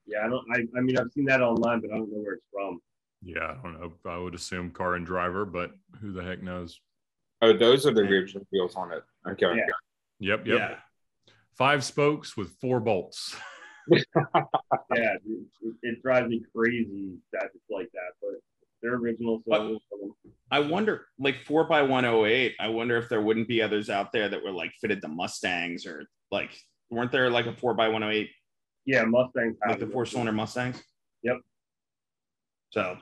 Yeah, 0.05 0.25
I 0.25 0.29
don't. 0.29 0.45
I, 0.53 0.77
I 0.77 0.81
mean, 0.81 0.97
I've 0.97 1.11
seen 1.13 1.25
that 1.25 1.41
online, 1.41 1.81
but 1.81 1.91
I 1.91 1.97
don't 1.97 2.11
know 2.11 2.19
where 2.19 2.33
it's 2.33 2.45
from. 2.51 2.79
Yeah, 3.23 3.55
I 3.59 3.63
don't 3.63 3.79
know. 3.79 3.93
I 4.05 4.17
would 4.17 4.35
assume 4.35 4.71
car 4.71 4.95
and 4.95 5.05
driver, 5.05 5.45
but 5.45 5.71
who 5.99 6.11
the 6.11 6.23
heck 6.23 6.41
knows? 6.41 6.79
Oh, 7.41 7.53
those 7.53 7.85
are 7.85 7.93
the 7.93 8.01
original 8.01 8.45
wheels 8.51 8.75
on 8.75 8.91
it. 8.91 9.03
Okay. 9.29 9.55
Yeah. 9.55 9.63
Yep, 10.19 10.47
yep. 10.47 10.59
Yeah. 10.59 10.75
Five 11.57 11.83
spokes 11.83 12.35
with 12.37 12.55
four 12.59 12.79
bolts. 12.79 13.35
Yeah, 14.95 15.13
it, 15.15 15.21
it, 15.61 15.75
it 15.81 16.01
drives 16.01 16.29
me 16.29 16.43
crazy 16.55 17.17
that 17.33 17.45
it's 17.55 17.63
like 17.69 17.89
that, 17.93 18.11
but 18.21 18.31
they're 18.81 18.95
original. 18.95 19.41
So 19.47 19.79
I 20.49 20.59
wonder, 20.59 21.05
like 21.17 21.43
four 21.45 21.63
by 21.63 21.81
one 21.81 22.05
oh 22.05 22.25
eight. 22.25 22.55
I 22.59 22.67
wonder 22.67 22.97
if 22.97 23.09
there 23.09 23.21
wouldn't 23.21 23.47
be 23.47 23.61
others 23.61 23.89
out 23.89 24.11
there 24.11 24.29
that 24.29 24.43
were 24.43 24.51
like 24.51 24.71
fitted 24.81 25.01
to 25.01 25.07
Mustangs 25.07 25.85
or 25.85 26.05
like 26.29 26.51
weren't 26.89 27.11
there 27.11 27.29
like 27.29 27.45
a 27.45 27.53
four 27.53 27.73
by 27.73 27.87
one 27.87 28.03
oh 28.03 28.09
eight 28.09 28.29
yeah, 28.85 29.03
Mustangs 29.05 29.57
like 29.67 29.79
the 29.79 29.85
it. 29.85 29.91
four 29.91 30.05
cylinder 30.05 30.31
Mustangs? 30.31 30.81
Yep. 31.23 31.37
So, 32.71 32.97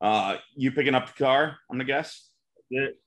uh, 0.00 0.36
you 0.56 0.72
picking 0.72 0.94
up 0.94 1.06
the 1.06 1.12
car? 1.24 1.56
I'm 1.70 1.76
gonna 1.76 1.84
guess. 1.84 2.28
It- 2.70 2.98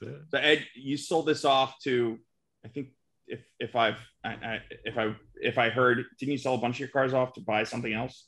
So 0.00 0.38
Ed, 0.38 0.66
you 0.74 0.96
sold 0.96 1.26
this 1.26 1.44
off 1.44 1.78
to, 1.84 2.18
I 2.64 2.68
think 2.68 2.88
if 3.26 3.40
if 3.58 3.74
I've 3.74 3.98
I, 4.22 4.28
I, 4.30 4.60
if 4.84 4.98
I 4.98 5.14
if 5.40 5.56
I 5.58 5.70
heard, 5.70 6.04
didn't 6.18 6.32
you 6.32 6.38
sell 6.38 6.54
a 6.54 6.58
bunch 6.58 6.76
of 6.76 6.80
your 6.80 6.88
cars 6.88 7.12
off 7.14 7.32
to 7.34 7.40
buy 7.40 7.64
something 7.64 7.92
else? 7.92 8.26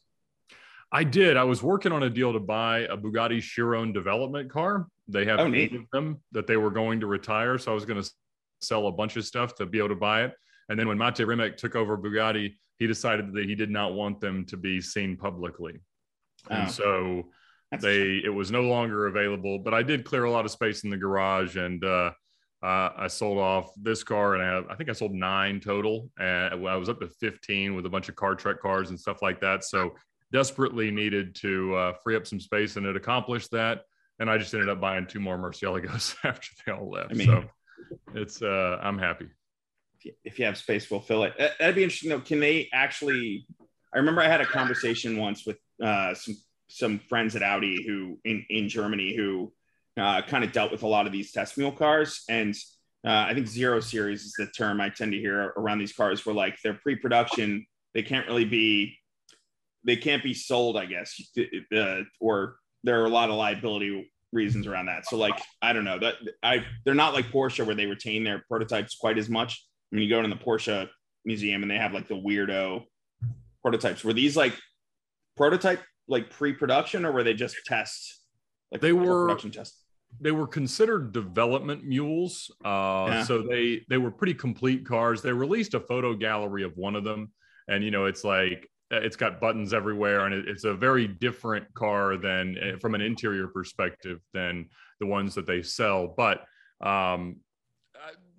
I 0.91 1.05
did. 1.05 1.37
I 1.37 1.45
was 1.45 1.62
working 1.62 1.93
on 1.93 2.03
a 2.03 2.09
deal 2.11 2.33
to 2.33 2.41
buy 2.41 2.79
a 2.81 2.97
Bugatti 2.97 3.43
Chiron 3.43 3.93
development 3.93 4.50
car. 4.50 4.87
They 5.07 5.27
have 5.27 5.38
Oh, 5.41 5.47
eight 5.47 5.73
neat. 5.73 5.75
of 5.75 5.91
them 5.93 6.23
that 6.33 6.47
they 6.47 6.57
were 6.57 6.71
going 6.71 7.00
to 7.00 7.07
retire. 7.07 7.59
So 7.59 7.71
I 7.71 7.75
was 7.75 7.85
going 7.85 8.03
to 8.03 8.11
sell 8.62 8.87
a 8.87 8.93
bunch 8.93 9.17
of 9.19 9.27
stuff 9.27 9.55
to 9.57 9.67
be 9.67 9.79
able 9.79 9.91
to 9.91 9.95
buy 9.97 10.25
it. 10.25 10.33
And 10.68 10.78
then 10.78 10.88
when 10.88 10.98
Mate 10.98 11.18
Rimac 11.26 11.56
took 11.56 11.75
over 11.76 11.96
Bugatti, 11.96 12.54
he 12.78 12.87
decided 12.87 13.32
that 13.32 13.44
he 13.46 13.54
did 13.54 13.70
not 13.70 13.94
want 13.94 14.20
them 14.20 14.44
to 14.46 14.56
be 14.56 14.80
seen 14.80 15.16
publicly. 15.16 15.80
And 16.50 16.68
Oh. 16.68 16.70
so 16.70 17.28
That's 17.70 17.82
they 17.82 18.20
it 18.25 18.32
was 18.32 18.50
no 18.50 18.62
longer 18.62 19.08
available 19.08 19.58
but 19.58 19.75
i 19.75 19.82
did 19.82 20.04
clear 20.04 20.25
a 20.25 20.30
lot 20.30 20.44
of 20.46 20.50
space 20.50 20.84
in 20.84 20.90
the 20.90 20.96
garage 20.96 21.56
and 21.56 21.84
uh, 21.84 22.12
uh, 22.62 22.90
i 22.96 23.06
sold 23.08 23.37
off 23.38 23.72
this 23.76 24.02
car 24.02 24.34
and 24.34 24.42
I, 24.42 24.46
have, 24.54 24.64
I 24.70 24.75
think 24.76 24.88
i 24.88 24.92
sold 24.94 25.12
nine 25.12 25.60
total. 25.60 26.10
And 26.18 26.66
i 26.66 26.76
was 26.76 26.88
up 26.88 27.00
to 27.00 27.08
15 27.08 27.75
with 27.75 27.84
a 27.84 27.90
bunch 27.90 28.08
of 28.08 28.16
car 28.16 28.34
trek 28.37 28.60
cars 28.62 28.90
and 28.90 28.98
stuff 28.98 29.20
like 29.20 29.40
that. 29.40 29.64
So 29.64 29.94
desperately 30.32 30.90
needed 30.90 31.34
to 31.37 31.75
uh, 31.75 31.92
free 32.02 32.14
up 32.16 32.26
some 32.26 32.40
space 32.40 32.76
and 32.76 32.87
it 32.87 32.96
accomplished 32.96 33.50
that. 33.50 33.82
And 34.20 34.30
i 34.30 34.38
just 34.38 34.54
ended 34.54 34.68
up 34.70 34.80
buying 34.80 35.06
two 35.06 35.20
more 35.20 35.37
murcielagos 35.38 36.14
after 36.25 36.48
they 36.64 36.72
all 36.72 36.88
left. 36.90 37.10
I 37.10 37.14
mean- 37.14 37.26
so 37.26 37.44
it's 38.14 38.40
uh, 38.42 38.78
i'm 38.82 38.98
happy 38.98 39.28
if 40.25 40.38
you, 40.38 40.45
have 40.45 40.57
space, 40.57 40.90
we'll 40.90 41.00
fill 41.00 41.25
it. 41.25 41.35
That- 41.38 41.59
That'd 41.59 41.75
be 41.75 41.83
interesting 41.83 42.11
though. 42.11 42.21
Can 42.21 42.40
they 42.40 42.69
actually? 42.73 43.47
I 43.95 43.99
remember 43.99 44.21
I 44.21 44.28
had 44.28 44.40
a 44.40 44.47
conversation 44.47 45.17
once 45.17 45.47
with 45.47 45.59
uh, 45.83 46.14
some 46.14 46.37
some 46.69 46.99
friends 46.99 47.35
at 47.35 47.43
Audi 47.43 47.85
who 47.87 48.19
in 48.25 48.45
in 48.50 48.69
Germany 48.69 49.17
who 49.17 49.52
uh, 49.99 50.23
kind 50.23 50.45
of 50.45 50.52
dealt 50.52 50.71
with 50.71 50.83
a 50.83 50.87
lot 50.87 51.07
of 51.07 51.12
these 51.12 51.33
test 51.33 51.59
mule 51.59 51.73
cars, 51.73 52.25
and 52.28 52.55
uh, 53.07 53.26
I 53.28 53.35
think 53.35 53.47
zero 53.47 53.81
series 53.81 54.25
is 54.25 54.35
the 54.38 54.47
term 54.47 54.81
I 54.81 54.90
tend 54.90 55.12
to 55.12 55.19
hear 55.19 55.52
around 55.57 55.78
these 55.78 55.93
cars. 55.93 56.25
Where 56.25 56.35
like 56.35 56.57
they're 56.62 56.75
pre-production, 56.75 57.67
they 57.95 58.02
can't 58.02 58.26
really 58.26 58.45
be, 58.45 58.97
they 59.85 59.97
can't 59.97 60.23
be 60.23 60.35
sold, 60.35 60.76
I 60.76 60.87
guess, 60.87 61.21
uh, 61.75 62.02
or 62.21 62.57
there 62.85 63.00
are 63.02 63.07
a 63.07 63.11
lot 63.11 63.31
of 63.31 63.37
liability 63.37 64.11
reasons 64.33 64.67
around 64.67 64.87
that. 64.87 65.07
So 65.07 65.17
like 65.17 65.40
I 65.62 65.73
don't 65.73 65.85
know 65.85 65.99
that 65.99 66.14
I 66.43 66.64
they're 66.85 66.95
not 66.95 67.14
like 67.14 67.31
Porsche 67.31 67.64
where 67.64 67.75
they 67.75 67.87
retain 67.87 68.25
their 68.25 68.45
prototypes 68.49 68.97
quite 68.97 69.19
as 69.19 69.28
much. 69.28 69.64
Mean, 69.90 70.02
you 70.02 70.09
go 70.11 70.23
in 70.23 70.30
the 70.30 70.37
Porsche 70.37 70.88
museum 71.25 71.62
and 71.62 71.71
they 71.71 71.76
have 71.76 71.92
like 71.92 72.09
the 72.09 72.14
weirdo 72.14 72.85
prototypes. 73.62 74.04
Were 74.04 74.12
these 74.12 74.37
like 74.37 74.54
prototype 75.37 75.83
like 76.09 76.30
pre-production 76.30 77.04
or 77.04 77.12
were 77.12 77.23
they 77.25 77.35
just 77.35 77.57
tests? 77.66 78.23
Like 78.71 78.80
They 78.80 78.92
were- 78.92 79.26
production 79.26 79.50
tests. 79.50 79.83
they 80.21 80.30
were 80.33 80.47
considered 80.47 81.12
development 81.12 81.85
mules 81.85 82.50
uh, 82.64 83.07
Yeah. 83.09 83.23
so 83.25 83.42
they 83.42 83.85
they 83.90 83.99
were 83.99 84.11
pretty 84.11 84.33
complete 84.35 84.87
cars 84.87 85.21
they 85.21 85.33
released 85.35 85.75
a 85.75 85.80
photo 85.80 86.14
gallery 86.14 86.62
of 86.64 86.73
one 86.78 86.97
of 86.97 87.04
them 87.04 87.30
and 87.68 87.85
you 87.85 87.90
know 87.90 88.07
it's 88.07 88.25
like 88.25 88.66
uh, 88.90 88.97
it's 88.97 89.16
got 89.16 89.38
buttons 89.38 89.75
everywhere 89.75 90.25
and 90.25 90.35
it, 90.35 90.49
it's 90.49 90.64
a 90.64 90.73
very 90.75 91.07
different 91.07 91.66
car 91.75 92.16
than 92.16 92.57
uh, 92.57 92.78
from 92.80 92.95
an 92.95 93.02
interior 93.02 93.49
perspective 93.49 94.18
than 94.33 94.71
the 95.00 95.07
ones 95.07 95.35
that 95.35 95.47
they 95.47 95.61
sell 95.62 96.14
but 96.16 96.42
um 96.80 97.37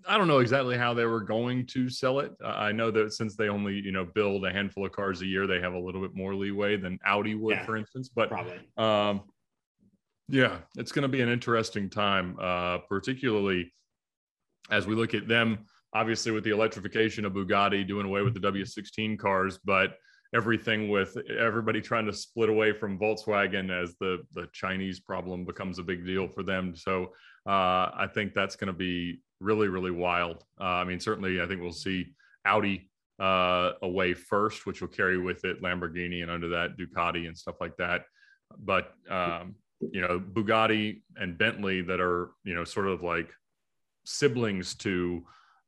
I, 0.08 0.18
don't 0.18 0.28
know 0.28 0.40
exactly 0.40 0.78
how 0.78 0.94
they 0.94 1.06
were 1.06 1.22
going 1.22 1.66
to 1.68 1.90
sell 1.90 2.20
it. 2.20 2.34
Uh, 2.44 2.48
I 2.48 2.72
know 2.72 2.92
that 2.92 3.14
since 3.14 3.36
they 3.36 3.50
only, 3.50 3.76
you 3.80 3.92
know, 3.92 4.06
build 4.06 4.46
a 4.46 4.52
handful 4.52 4.86
of 4.86 4.92
cars 4.92 5.22
a 5.22 5.26
year, 5.26 5.48
they 5.48 5.60
have 5.60 5.74
a 5.74 5.80
little 5.80 6.02
bit 6.02 6.16
more 6.16 6.36
leeway 6.36 6.78
than 6.78 7.00
Audi 7.06 7.36
would, 7.36 7.58
Yeah. 7.58 7.66
for 7.66 7.78
instance. 7.78 8.10
But 8.10 8.30
Probably. 8.30 8.60
um, 8.78 9.22
yeah, 10.28 10.60
it's 10.78 10.92
going 10.92 11.04
to 11.04 11.08
be 11.10 11.22
an 11.22 11.30
interesting 11.30 11.90
time, 11.90 12.38
uh, 12.40 12.80
particularly 12.80 13.74
as 14.70 14.86
we 14.88 14.96
look 14.96 15.14
at 15.14 15.28
them. 15.28 15.66
Obviously, 15.94 16.32
with 16.32 16.44
the 16.44 16.52
electrification 16.52 17.26
of 17.26 17.34
Bugatti 17.34 17.88
doing 17.88 18.06
away 18.06 18.22
with 18.22 18.36
the 18.36 18.40
W16 18.40 19.18
cars, 19.18 19.58
but 19.66 19.98
everything 20.36 20.90
with 20.90 21.18
everybody 21.40 21.82
trying 21.82 22.06
to 22.06 22.14
split 22.14 22.50
away 22.50 22.72
from 22.72 23.00
Volkswagen 23.00 23.72
as 23.72 23.96
the 24.00 24.20
the 24.34 24.48
Chinese 24.54 25.00
problem 25.00 25.46
becomes 25.46 25.80
a 25.80 25.84
big 25.84 26.06
deal 26.06 26.28
for 26.28 26.44
them. 26.44 26.76
So 26.76 27.06
uh, 27.48 27.90
I 27.96 28.08
think 28.14 28.36
that's 28.36 28.56
going 28.56 28.68
to 28.68 28.78
be 28.78 29.22
really 29.40 29.68
really 29.68 29.92
wild. 29.92 30.44
Uh, 30.60 30.64
I 30.64 30.84
mean, 30.84 31.00
certainly, 31.00 31.42
I 31.42 31.48
think 31.48 31.62
we'll 31.62 31.72
see 31.72 32.14
Audi 32.46 32.90
uh, 33.20 33.72
away 33.82 34.14
first, 34.14 34.66
which 34.66 34.82
will 34.82 34.88
carry 34.88 35.18
with 35.18 35.44
it 35.46 35.62
Lamborghini 35.62 36.22
and 36.22 36.32
under 36.32 36.50
that 36.50 36.78
Ducati 36.78 37.28
and 37.28 37.38
stuff 37.38 37.56
like 37.60 37.76
that. 37.78 38.06
But 38.58 38.94
um, 39.10 39.56
you 39.80 40.02
know, 40.02 40.20
Bugatti 40.20 41.02
and 41.18 41.38
Bentley 41.38 41.82
that 41.82 42.00
are 42.00 42.32
you 42.44 42.56
know 42.56 42.64
sort 42.64 42.88
of 42.88 43.04
like 43.04 43.30
siblings 44.06 44.76
to 44.76 45.24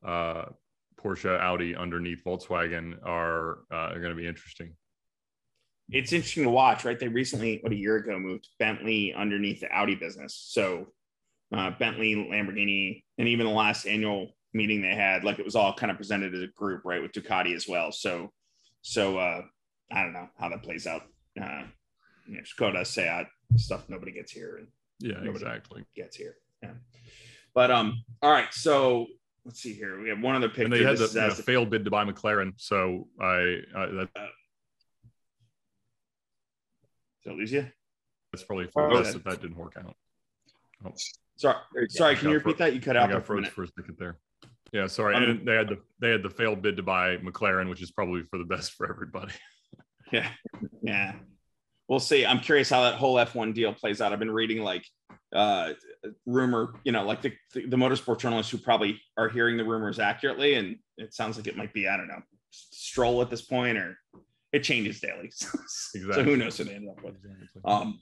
uh, 0.06 0.46
Porsche, 1.00 1.40
Audi 1.40 1.76
underneath 1.76 2.24
Volkswagen 2.24 2.98
are 3.04 3.60
uh, 3.72 3.94
are 3.94 4.00
going 4.00 4.16
to 4.16 4.22
be 4.22 4.28
interesting. 4.28 4.74
It's 5.90 6.14
interesting 6.14 6.44
to 6.44 6.50
watch, 6.50 6.86
right? 6.86 6.98
They 6.98 7.10
recently, 7.10 7.60
what 7.62 7.74
a 7.74 7.76
year 7.76 7.98
ago, 7.98 8.18
moved 8.18 8.48
Bentley 8.60 9.14
underneath 9.14 9.60
the 9.60 9.70
Audi 9.74 9.96
business. 9.96 10.42
So 10.48 10.88
uh, 11.54 11.72
Bentley, 11.72 12.16
Lamborghini, 12.16 13.04
and 13.22 13.30
even 13.30 13.46
the 13.46 13.52
last 13.54 13.86
annual 13.86 14.36
meeting 14.52 14.82
they 14.82 14.96
had, 14.96 15.24
like 15.24 15.38
it 15.38 15.46
was 15.46 15.56
all 15.56 15.74
kind 15.76 15.92
of 15.92 15.98
presented 15.98 16.34
as 16.34 16.42
a 16.42 16.48
group, 16.48 16.82
right, 16.84 17.02
with 17.04 17.12
Ducati 17.12 17.56
as 17.56 17.68
well. 17.68 17.92
So, 17.92 18.32
so 18.82 19.18
uh, 19.20 19.44
I 19.92 20.02
don't 20.02 20.14
know 20.14 20.28
how 20.40 20.50
that 20.50 20.64
plays 20.64 20.88
out. 20.88 21.04
Uh, 21.40 21.64
you 22.28 22.38
know, 22.38 22.42
Skoda, 22.42 22.86
Seat, 22.86 23.28
stuff 23.58 23.84
nobody 23.90 24.12
gets 24.12 24.32
here 24.32 24.58
and 24.58 24.68
Yeah, 25.00 25.14
Nobody- 25.22 25.46
exactly. 25.46 25.86
gets 25.96 26.16
here. 26.18 26.36
Yeah. 26.64 26.72
But 27.54 27.70
um, 27.70 28.04
all 28.24 28.32
right. 28.32 28.52
So 28.52 29.06
let's 29.46 29.62
see 29.62 29.74
here. 29.74 30.02
We 30.02 30.10
have 30.10 30.20
one 30.20 30.36
other 30.36 30.50
picture. 30.50 30.64
And 30.64 30.74
they 30.74 30.84
had 30.84 30.98
This 30.98 31.00
the 31.00 31.06
is 31.06 31.14
you 31.16 31.22
know, 31.22 31.28
as- 31.28 31.40
failed 31.42 31.70
bid 31.70 31.86
to 31.86 31.92
buy 31.92 32.04
McLaren, 32.06 32.54
so 32.58 33.08
I 33.22 33.60
uh, 33.76 33.86
that, 33.92 34.10
Did 37.24 37.34
I 37.34 37.36
lose 37.36 37.52
you? 37.52 37.68
that's 38.32 38.44
probably 38.44 38.66
for 38.68 38.90
Oh, 38.92 38.98
us 38.98 39.14
that 39.14 39.24
that 39.26 39.42
didn't 39.42 39.58
work 39.58 39.76
out. 39.78 39.96
Oh, 40.86 40.94
Sorry, 41.42 41.58
sorry. 41.90 42.16
Can 42.16 42.30
you 42.30 42.36
repeat 42.36 42.58
that? 42.60 42.74
You 42.74 42.80
cut 42.80 42.96
I 42.96 43.02
out 43.02 43.10
there 43.10 43.18
got 43.18 43.26
for 43.26 43.40
a 43.40 43.44
froze 43.44 43.52
for 43.52 43.64
a 43.64 43.68
second 43.68 43.96
there. 43.98 44.18
Yeah, 44.72 44.88
sorry. 44.88 45.16
Um, 45.16 45.24
and 45.24 45.48
they 45.48 45.56
had 45.56 45.70
the 45.70 45.78
they 46.00 46.12
had 46.12 46.22
the 46.22 46.30
failed 46.30 46.62
bid 46.62 46.78
to 46.78 46.84
buy 46.84 47.18
McLaren, 47.18 47.68
which 47.70 47.82
is 47.82 47.92
probably 47.92 48.24
for 48.24 48.38
the 48.38 48.46
best 48.46 48.74
for 48.74 48.90
everybody. 48.90 49.34
Yeah, 50.14 50.28
yeah. 50.84 51.14
We'll 51.88 52.02
see. 52.02 52.26
I'm 52.26 52.42
curious 52.42 52.70
how 52.70 52.82
that 52.82 52.96
whole 52.96 53.16
F1 53.16 53.54
deal 53.54 53.74
plays 53.74 54.02
out. 54.02 54.12
I've 54.12 54.20
been 54.20 54.30
reading 54.30 54.62
like 54.62 54.86
uh 55.34 55.72
rumor, 56.26 56.74
you 56.84 56.92
know, 56.92 57.06
like 57.06 57.22
the, 57.22 57.32
the 57.54 57.66
the 57.68 57.78
motorsport 57.78 58.20
journalists 58.20 58.52
who 58.52 58.58
probably 58.58 59.00
are 59.16 59.30
hearing 59.30 59.56
the 59.56 59.64
rumors 59.64 60.00
accurately, 60.00 60.56
and 60.56 60.76
it 60.98 61.14
sounds 61.14 61.38
like 61.38 61.48
it 61.48 61.56
might 61.56 61.72
be 61.72 61.88
I 61.88 61.96
don't 61.96 62.10
know 62.10 62.22
stroll 62.50 63.22
at 63.22 63.30
this 63.30 63.42
point, 63.42 63.78
or 63.78 63.98
it 64.52 64.64
changes 64.64 65.00
daily. 65.00 65.32
so 65.34 65.48
Exactly. 65.96 66.24
who 66.26 66.36
knows 66.36 66.60
what 66.60 66.68
they 66.68 66.76
end 66.76 66.90
up 66.90 67.02
with. 67.02 67.16
Um, 67.64 68.02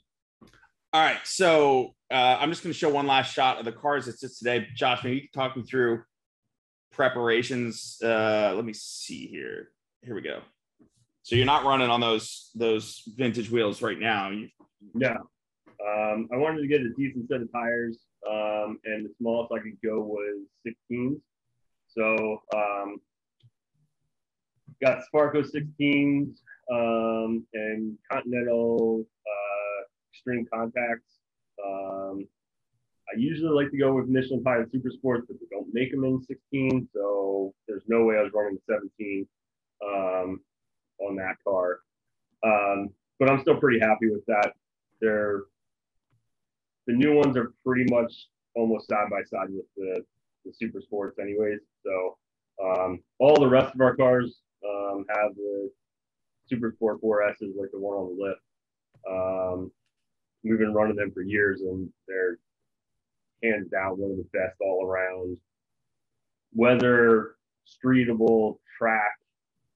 All 0.92 1.00
right, 1.00 1.20
so 1.22 1.94
uh, 2.10 2.38
I'm 2.40 2.50
just 2.50 2.64
going 2.64 2.72
to 2.72 2.78
show 2.78 2.88
one 2.90 3.06
last 3.06 3.32
shot 3.32 3.58
of 3.58 3.64
the 3.64 3.70
cars 3.70 4.06
that 4.06 4.18
sits 4.18 4.40
today. 4.40 4.66
Josh, 4.74 5.04
maybe 5.04 5.16
you 5.16 5.20
can 5.22 5.40
talk 5.40 5.56
me 5.56 5.62
through 5.62 6.02
preparations. 6.90 7.96
Uh, 8.02 8.54
let 8.56 8.64
me 8.64 8.72
see 8.72 9.28
here. 9.28 9.68
Here 10.02 10.16
we 10.16 10.20
go. 10.20 10.40
So 11.22 11.36
you're 11.36 11.46
not 11.46 11.64
running 11.64 11.90
on 11.90 12.00
those 12.00 12.50
those 12.56 13.04
vintage 13.16 13.52
wheels 13.52 13.82
right 13.82 14.00
now. 14.00 14.30
You, 14.30 14.48
No. 14.92 15.10
Um, 15.10 16.28
I 16.32 16.36
wanted 16.36 16.62
to 16.62 16.66
get 16.66 16.80
a 16.80 16.90
decent 16.98 17.28
set 17.28 17.40
of 17.40 17.52
tires, 17.52 18.00
um, 18.28 18.80
and 18.84 19.06
the 19.06 19.10
smallest 19.20 19.52
I 19.52 19.60
could 19.60 19.78
go 19.84 20.00
was 20.00 20.44
16s. 20.66 21.20
So 21.86 22.42
um, 22.52 22.96
got 24.82 25.02
Sparco 25.06 25.44
16s 25.44 26.34
um, 26.72 27.46
and 27.54 27.96
Continental 28.10 29.04
uh, 29.04 29.59
Extreme 30.20 30.46
Contacts. 30.52 31.18
Um, 31.64 32.26
I 33.12 33.18
usually 33.18 33.50
like 33.50 33.70
to 33.70 33.78
go 33.78 33.94
with 33.94 34.08
Michelin 34.08 34.42
Pilot 34.44 34.70
Super 34.70 34.90
Sports, 34.90 35.26
but 35.26 35.36
they 35.40 35.46
don't 35.50 35.72
make 35.72 35.90
them 35.90 36.04
in 36.04 36.22
16, 36.22 36.88
so 36.94 37.54
there's 37.66 37.82
no 37.88 38.04
way 38.04 38.16
I 38.16 38.22
was 38.22 38.32
running 38.34 38.58
the 38.66 38.74
17 38.74 39.26
um, 39.84 40.40
on 41.00 41.16
that 41.16 41.36
car. 41.42 41.80
Um, 42.44 42.90
but 43.18 43.30
I'm 43.30 43.40
still 43.40 43.58
pretty 43.58 43.80
happy 43.80 44.10
with 44.10 44.24
that. 44.26 44.52
They're 45.00 45.42
the 46.86 46.94
new 46.94 47.14
ones 47.14 47.36
are 47.36 47.52
pretty 47.64 47.84
much 47.90 48.12
almost 48.56 48.88
side 48.88 49.08
by 49.10 49.22
side 49.22 49.48
with 49.50 49.66
the, 49.76 50.04
the 50.44 50.52
super 50.52 50.80
sports 50.80 51.18
anyways. 51.20 51.60
So 51.84 52.18
um, 52.62 53.00
all 53.18 53.38
the 53.38 53.48
rest 53.48 53.74
of 53.74 53.80
our 53.80 53.94
cars 53.96 54.40
um, 54.66 55.04
have 55.08 55.34
the 55.34 55.70
super 56.48 56.72
sport 56.74 57.00
4S 57.02 57.42
is 57.42 57.54
like 57.58 57.70
the 57.72 57.78
one 57.78 57.96
on 57.96 58.16
the 58.16 58.24
lift. 58.24 58.40
Um, 59.08 59.70
we've 60.42 60.58
been 60.58 60.74
running 60.74 60.96
them 60.96 61.12
for 61.12 61.22
years 61.22 61.60
and 61.62 61.88
they're 62.08 62.38
hands 63.42 63.68
down 63.70 63.98
one 63.98 64.10
of 64.10 64.16
the 64.16 64.28
best 64.32 64.56
all 64.60 64.86
around. 64.86 65.36
Weather, 66.54 67.36
streetable, 67.66 68.58
track, 68.78 69.20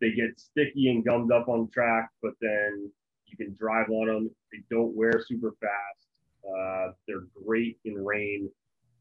they 0.00 0.10
get 0.10 0.38
sticky 0.38 0.90
and 0.90 1.04
gummed 1.04 1.32
up 1.32 1.48
on 1.48 1.70
track, 1.70 2.10
but 2.22 2.32
then 2.40 2.90
you 3.26 3.36
can 3.36 3.54
drive 3.58 3.88
on 3.88 4.06
them. 4.06 4.30
They 4.52 4.58
don't 4.70 4.94
wear 4.94 5.12
super 5.26 5.54
fast. 5.60 6.06
Uh, 6.46 6.92
they're 7.06 7.26
great 7.46 7.78
in 7.84 7.94
rain. 7.94 8.50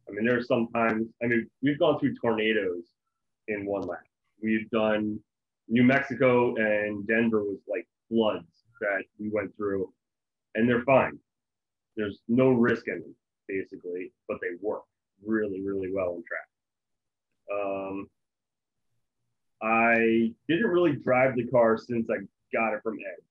I 0.08 0.14
mean, 0.14 0.26
there's 0.26 0.48
sometimes, 0.48 1.08
I 1.22 1.28
mean, 1.28 1.50
we've 1.62 1.80
gone 1.80 2.00
through 2.00 2.16
tornadoes 2.16 2.86
in 3.48 3.66
one 3.66 3.82
lap. 3.82 4.04
We've 4.42 4.70
done 4.70 5.20
New 5.68 5.84
Mexico 5.84 6.56
and 6.56 7.06
Denver 7.08 7.44
was 7.44 7.60
like 7.68 7.88
floods 8.10 8.64
that 8.82 9.04
we 9.20 9.30
went 9.30 9.56
through, 9.56 9.92
and 10.56 10.68
they're 10.68 10.84
fine. 10.84 11.18
There's 11.96 12.20
no 12.28 12.50
risk 12.50 12.88
in 12.88 13.02
them, 13.02 13.16
basically, 13.48 14.12
but 14.28 14.38
they 14.42 14.58
work 14.62 14.84
really, 15.26 15.62
really 15.62 15.92
well 15.94 16.16
on 16.16 16.24
track. 16.28 16.48
Um, 17.54 18.10
I 19.62 20.34
didn't 20.48 20.72
really 20.72 20.94
drive 20.94 21.36
the 21.36 21.48
car 21.48 21.78
since 21.78 22.10
I 22.10 22.18
got 22.52 22.74
it 22.74 22.82
from 22.84 22.98
Ed. 23.00 23.22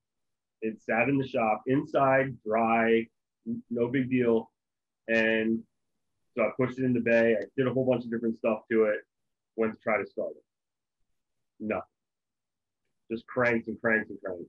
It 0.62 0.80
sat 0.80 1.08
in 1.08 1.18
the 1.18 1.26
shop 1.26 1.62
inside, 1.66 2.36
dry, 2.46 3.06
no 3.70 3.88
big 3.88 4.08
deal. 4.08 4.50
And 5.08 5.60
so 6.34 6.42
I 6.42 6.50
pushed 6.56 6.78
it 6.78 6.84
in 6.84 6.94
the 6.94 7.00
bay. 7.00 7.36
I 7.38 7.44
did 7.56 7.66
a 7.66 7.72
whole 7.72 7.84
bunch 7.84 8.04
of 8.04 8.10
different 8.10 8.38
stuff 8.38 8.60
to 8.70 8.84
it. 8.84 9.00
Went 9.56 9.74
to 9.74 9.80
try 9.82 9.98
to 9.98 10.06
start 10.06 10.30
it. 10.30 10.44
Nothing. 11.60 11.82
Just 13.10 13.26
cranks 13.26 13.68
and 13.68 13.78
cranks 13.80 14.08
and 14.08 14.18
cranks. 14.24 14.48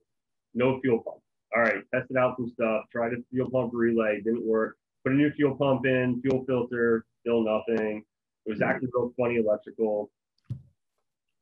No 0.54 0.80
fuel 0.80 1.00
pump. 1.00 1.18
All 1.54 1.62
right, 1.62 1.84
tested 1.94 2.16
out 2.16 2.36
some 2.36 2.50
stuff. 2.50 2.84
Tried 2.90 3.12
a 3.12 3.16
fuel 3.30 3.48
pump 3.50 3.72
relay, 3.72 4.20
didn't 4.20 4.44
work. 4.44 4.76
Put 5.04 5.12
a 5.12 5.16
new 5.16 5.30
fuel 5.32 5.54
pump 5.54 5.86
in, 5.86 6.20
fuel 6.20 6.44
filter, 6.46 7.04
still 7.20 7.44
nothing. 7.44 8.04
It 8.46 8.50
was 8.50 8.60
acting 8.60 8.90
real 8.92 9.12
funny 9.18 9.36
electrical. 9.36 10.10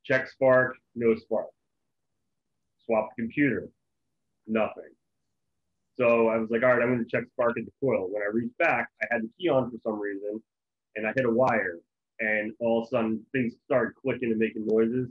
Check 0.04 0.28
spark, 0.28 0.76
no 0.94 1.14
spark. 1.16 1.46
Swap 2.84 3.08
the 3.16 3.22
computer, 3.22 3.68
nothing. 4.46 4.90
So 5.98 6.28
I 6.28 6.38
was 6.38 6.50
like, 6.50 6.62
all 6.62 6.70
right, 6.70 6.82
I'm 6.82 6.92
going 6.92 7.04
to 7.04 7.10
check 7.10 7.24
spark 7.32 7.56
at 7.58 7.64
the 7.64 7.72
coil. 7.80 8.08
When 8.10 8.22
I 8.22 8.30
reached 8.32 8.56
back, 8.58 8.88
I 9.02 9.06
had 9.10 9.22
the 9.22 9.30
key 9.38 9.48
on 9.48 9.70
for 9.70 9.76
some 9.84 10.00
reason, 10.00 10.42
and 10.96 11.06
I 11.06 11.12
hit 11.14 11.24
a 11.24 11.30
wire, 11.30 11.78
and 12.20 12.52
all 12.60 12.82
of 12.82 12.88
a 12.88 12.90
sudden 12.90 13.24
things 13.32 13.54
started 13.64 13.94
clicking 13.94 14.30
and 14.30 14.38
making 14.38 14.66
noises. 14.66 15.08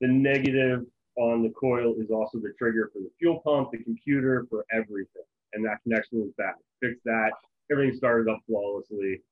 The 0.00 0.08
negative 0.08 0.86
on 1.16 1.42
the 1.42 1.50
coil 1.50 1.94
is 1.98 2.10
also 2.10 2.38
the 2.38 2.52
trigger 2.58 2.90
for 2.92 2.98
the 3.00 3.10
fuel 3.18 3.40
pump, 3.44 3.70
the 3.72 3.78
computer, 3.78 4.46
for 4.50 4.64
everything, 4.72 5.22
and 5.52 5.64
that 5.64 5.82
connection 5.82 6.20
was 6.20 6.30
bad. 6.36 6.54
Fixed 6.80 7.04
that. 7.04 7.30
Everything 7.70 7.96
started 7.96 8.30
up 8.30 8.40
flawlessly, 8.46 9.22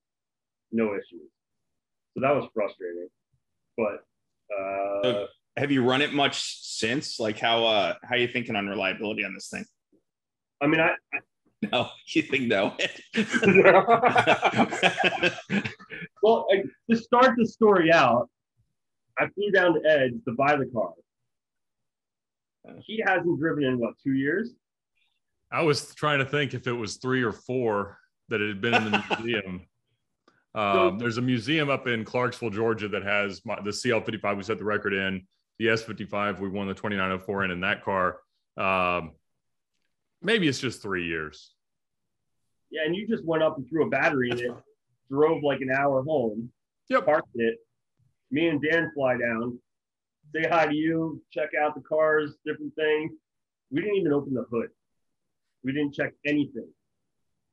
no 0.71 0.95
issues. 0.95 1.31
So 2.15 2.21
that 2.21 2.35
was 2.35 2.49
frustrating, 2.55 3.09
but. 3.77 4.05
Uh, 4.55 5.27
have 5.57 5.71
you 5.71 5.83
run 5.85 6.03
it 6.03 6.13
much 6.13 6.43
since? 6.63 7.19
Like 7.21 7.39
how 7.39 7.65
uh 7.65 7.95
how 8.05 8.17
you 8.17 8.29
thinking 8.29 8.57
on 8.57 8.67
reliability 8.69 9.25
on 9.25 9.35
this 9.35 9.49
thing? 9.49 9.65
I 10.61 10.67
mean, 10.67 10.81
I, 10.81 10.91
I 11.13 11.19
No, 11.71 11.89
you 12.09 12.23
think 12.23 12.49
no? 12.49 12.77
well, 16.23 16.47
I, 16.53 16.63
to 16.91 16.97
start 16.97 17.35
the 17.37 17.47
story 17.47 17.93
out, 17.93 18.29
I 19.19 19.29
flew 19.29 19.51
down 19.51 19.75
to 19.75 19.81
Ed's 19.89 20.25
to 20.25 20.33
buy 20.33 20.57
the 20.57 20.67
car. 20.67 20.93
He 22.81 23.03
hasn't 23.07 23.39
driven 23.39 23.65
in 23.65 23.79
what 23.79 23.95
two 24.03 24.13
years? 24.13 24.51
I 25.51 25.63
was 25.63 25.95
trying 25.95 26.19
to 26.21 26.25
think 26.25 26.55
if 26.55 26.67
it 26.67 26.73
was 26.73 26.97
three 26.97 27.23
or 27.23 27.33
four 27.33 27.99
that 28.29 28.41
it 28.41 28.49
had 28.49 28.61
been 28.61 28.75
in 28.75 28.91
the 28.93 29.05
museum. 29.21 29.67
Um, 30.55 30.99
there's 30.99 31.19
a 31.19 31.23
museum 31.23 31.71
up 31.71 31.87
in 31.87 32.05
Cartersville, 32.05 32.51
Georgia, 32.51 32.89
that 32.89 33.03
has 33.03 33.45
my, 33.45 33.57
the 33.63 33.71
CL55 33.71 34.37
we 34.37 34.43
set 34.43 34.59
the 34.59 34.65
record 34.65 34.93
in, 34.93 35.27
the 35.59 35.67
S55 35.67 36.41
we 36.41 36.49
won 36.49 36.69
the 36.69 36.75
2904 36.75 37.45
in 37.45 37.51
in 37.51 37.61
that 37.61 37.83
car. 37.85 38.19
Um, 38.57 39.13
maybe 40.21 40.49
it's 40.49 40.59
just 40.61 40.83
three 40.83 41.07
years. 41.07 41.53
Yeah, 42.71 42.83
and 42.87 42.95
you 42.97 43.07
just 43.07 43.25
went 43.25 43.43
up 43.43 43.57
and 43.59 43.69
threw 43.69 43.87
a 43.87 43.91
battery 43.91 44.31
in 44.31 44.39
it, 44.39 44.53
drove 45.11 45.43
like 45.43 45.61
an 45.61 45.71
hour 45.71 46.03
home, 46.03 46.51
Yep. 46.89 47.05
parked 47.07 47.29
it. 47.35 47.59
Me 48.31 48.49
and 48.49 48.63
Dan 48.63 48.91
fly 48.95 49.17
down, 49.19 49.59
say 50.35 50.49
hi 50.49 50.67
to 50.67 50.75
you, 50.75 51.23
check 51.33 51.51
out 51.61 51.75
the 51.75 51.83
cars, 51.83 52.37
different 52.45 52.75
things. 52.75 53.13
We 53.71 53.81
didn't 53.81 53.97
even 53.97 54.13
open 54.13 54.35
the 54.35 54.47
hood. 54.51 54.69
We 55.65 55.73
didn't 55.73 55.95
check 55.95 56.13
anything. 56.27 56.69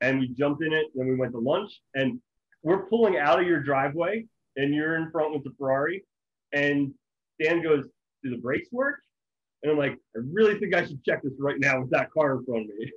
And 0.00 0.18
we 0.18 0.28
jumped 0.28 0.62
in 0.62 0.72
it, 0.72 0.86
then 0.94 1.08
we 1.08 1.16
went 1.16 1.32
to 1.32 1.38
lunch, 1.38 1.70
and 1.94 2.20
we're 2.62 2.86
pulling 2.86 3.18
out 3.18 3.40
of 3.40 3.46
your 3.46 3.60
driveway, 3.60 4.26
and 4.56 4.74
you're 4.74 4.96
in 4.96 5.10
front 5.10 5.32
with 5.34 5.44
the 5.44 5.52
Ferrari. 5.58 6.04
And 6.52 6.92
Dan 7.40 7.62
goes, 7.62 7.84
Do 8.22 8.30
the 8.30 8.38
brakes 8.38 8.68
work? 8.72 9.00
And 9.62 9.72
I'm 9.72 9.78
like, 9.78 9.98
I 10.16 10.20
really 10.32 10.58
think 10.58 10.74
I 10.74 10.86
should 10.86 11.04
check 11.04 11.22
this 11.22 11.34
right 11.38 11.58
now 11.58 11.80
with 11.80 11.90
that 11.90 12.10
car 12.10 12.38
in 12.38 12.44
front 12.44 12.62
of 12.62 12.76
me. 12.76 12.92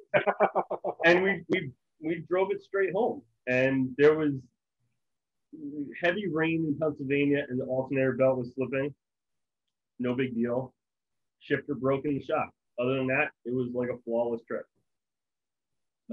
and 1.06 1.24
we 1.24 1.44
we 1.50 1.72
we 2.02 2.24
drove 2.30 2.52
it 2.52 2.64
straight 2.64 2.94
home. 2.94 3.22
And 3.48 3.90
there 3.98 4.16
was 4.18 4.32
heavy 6.02 6.28
rain 6.28 6.66
in 6.66 6.78
Pennsylvania 6.80 7.46
and 7.50 7.60
the 7.60 7.66
alternator 7.66 8.14
belt 8.14 8.38
was 8.38 8.54
slipping. 8.56 8.94
No 10.04 10.14
big 10.14 10.36
deal. 10.36 10.74
Shifter 11.40 11.76
broke 11.76 12.04
in 12.04 12.16
the 12.16 12.24
shop. 12.24 12.50
Other 12.78 12.98
than 12.98 13.08
that, 13.08 13.32
it 13.46 13.54
was 13.54 13.70
like 13.74 13.88
a 13.88 13.98
flawless 14.04 14.42
trip. 14.46 14.66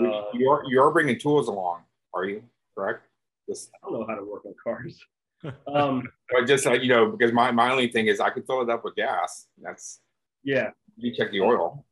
Uh, 0.00 0.31
you 0.33 0.48
are 0.48 0.62
you 0.68 0.81
are 0.81 0.92
bringing 0.92 1.18
tools 1.18 1.48
along, 1.48 1.83
are 2.14 2.24
you? 2.24 2.44
Correct. 2.72 3.03
Just, 3.48 3.70
I 3.74 3.79
don't 3.90 3.98
know 3.98 4.07
how 4.07 4.14
to 4.14 4.24
work 4.24 4.44
on 4.46 4.55
cars. 4.62 4.98
Um, 5.74 6.03
but 6.31 6.46
just 6.46 6.66
like 6.66 6.83
you 6.83 6.90
know, 6.90 7.12
because 7.12 7.33
my, 7.33 7.50
my 7.50 7.70
only 7.70 7.90
thing 7.90 8.09
is 8.09 8.20
I 8.20 8.29
could 8.29 8.46
fill 8.46 8.61
it 8.61 8.68
up 8.68 8.85
with 8.85 8.94
gas. 8.94 9.46
That's 9.57 10.00
yeah, 10.44 10.68
you 10.96 11.14
check 11.14 11.31
the 11.31 11.40
oil. 11.40 11.87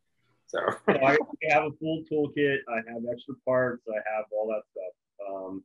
So 0.48 0.58
so 0.86 0.92
I 1.02 1.16
have 1.48 1.62
a 1.62 1.70
full 1.80 2.04
toolkit. 2.12 2.58
I 2.68 2.76
have 2.92 3.02
extra 3.10 3.34
parts. 3.46 3.84
I 3.88 3.96
have 4.14 4.26
all 4.32 4.48
that 4.48 4.60
stuff. 4.70 5.32
Um, 5.34 5.64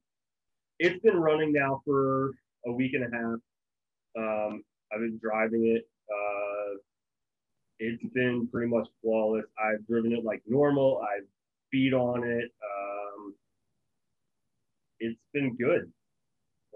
it's 0.79 0.97
been 1.03 1.17
running 1.17 1.51
now 1.51 1.81
for 1.83 2.31
a 2.65 2.71
week 2.71 2.93
and 2.93 3.03
a 3.03 3.17
half. 3.17 3.39
Um, 4.17 4.63
I've 4.93 5.01
been 5.01 5.19
driving 5.21 5.75
it. 5.75 5.83
Uh, 6.13 6.77
it's 7.79 8.03
been 8.13 8.47
pretty 8.51 8.69
much 8.69 8.87
flawless. 9.01 9.45
I've 9.59 9.85
driven 9.87 10.13
it 10.13 10.23
like 10.23 10.41
normal. 10.47 11.01
I've 11.01 11.25
beat 11.71 11.93
on 11.93 12.23
it. 12.23 12.51
Um, 12.63 13.35
it's 14.99 15.19
been 15.33 15.55
good. 15.57 15.91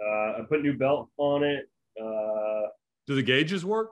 Uh, 0.04 0.39
I 0.39 0.39
put 0.50 0.62
new 0.63 0.73
belt 0.78 1.10
on 1.17 1.43
it. 1.43 1.69
Uh, 2.02 2.67
Do 3.08 3.15
the 3.15 3.23
gauges 3.23 3.63
work? 3.65 3.91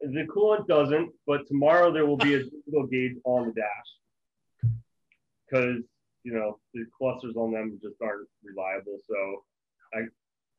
the 0.00 0.26
coolant 0.34 0.66
doesn't, 0.66 1.10
but 1.26 1.46
tomorrow 1.46 1.92
there 1.92 2.06
will 2.06 2.16
be 2.16 2.34
a 2.34 2.38
digital 2.66 2.86
gauge 2.90 3.16
on 3.24 3.48
the 3.48 3.52
dash 3.52 4.72
because 5.46 5.76
you 6.24 6.32
know 6.32 6.58
the 6.74 6.84
clusters 6.96 7.34
on 7.36 7.52
them 7.52 7.78
just 7.82 7.96
aren't 8.02 8.28
reliable. 8.42 8.98
So 9.08 9.44
I 9.94 10.00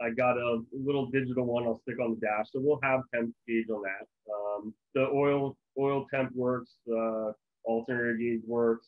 I 0.04 0.10
got 0.10 0.38
a 0.38 0.62
little 0.72 1.08
digital 1.08 1.46
one 1.46 1.64
I'll 1.64 1.82
stick 1.84 2.00
on 2.00 2.12
the 2.16 2.20
dash. 2.26 2.48
So 2.52 2.60
we'll 2.62 2.80
have 2.84 3.02
temp 3.14 3.34
gauge 3.48 3.68
on 3.70 3.84
that. 3.84 4.34
Um, 4.34 4.74
the 4.96 5.08
oil 5.08 5.58
oil 5.80 6.06
temp 6.14 6.32
works. 6.36 6.72
Uh, 6.92 7.32
alternator 7.64 8.16
gauge 8.18 8.42
works. 8.48 8.88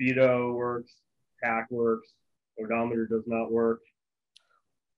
speedo 0.00 0.54
works, 0.54 0.92
tach 1.42 1.66
works, 1.70 2.08
odometer 2.62 3.06
does 3.06 3.24
not 3.26 3.50
work. 3.50 3.80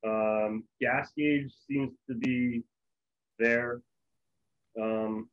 Um, 0.07 0.64
gas 0.81 1.11
gauge 1.16 1.53
seems 1.68 1.92
to 2.09 2.14
be 2.14 2.62
there. 3.38 3.81
Um, 4.81 5.29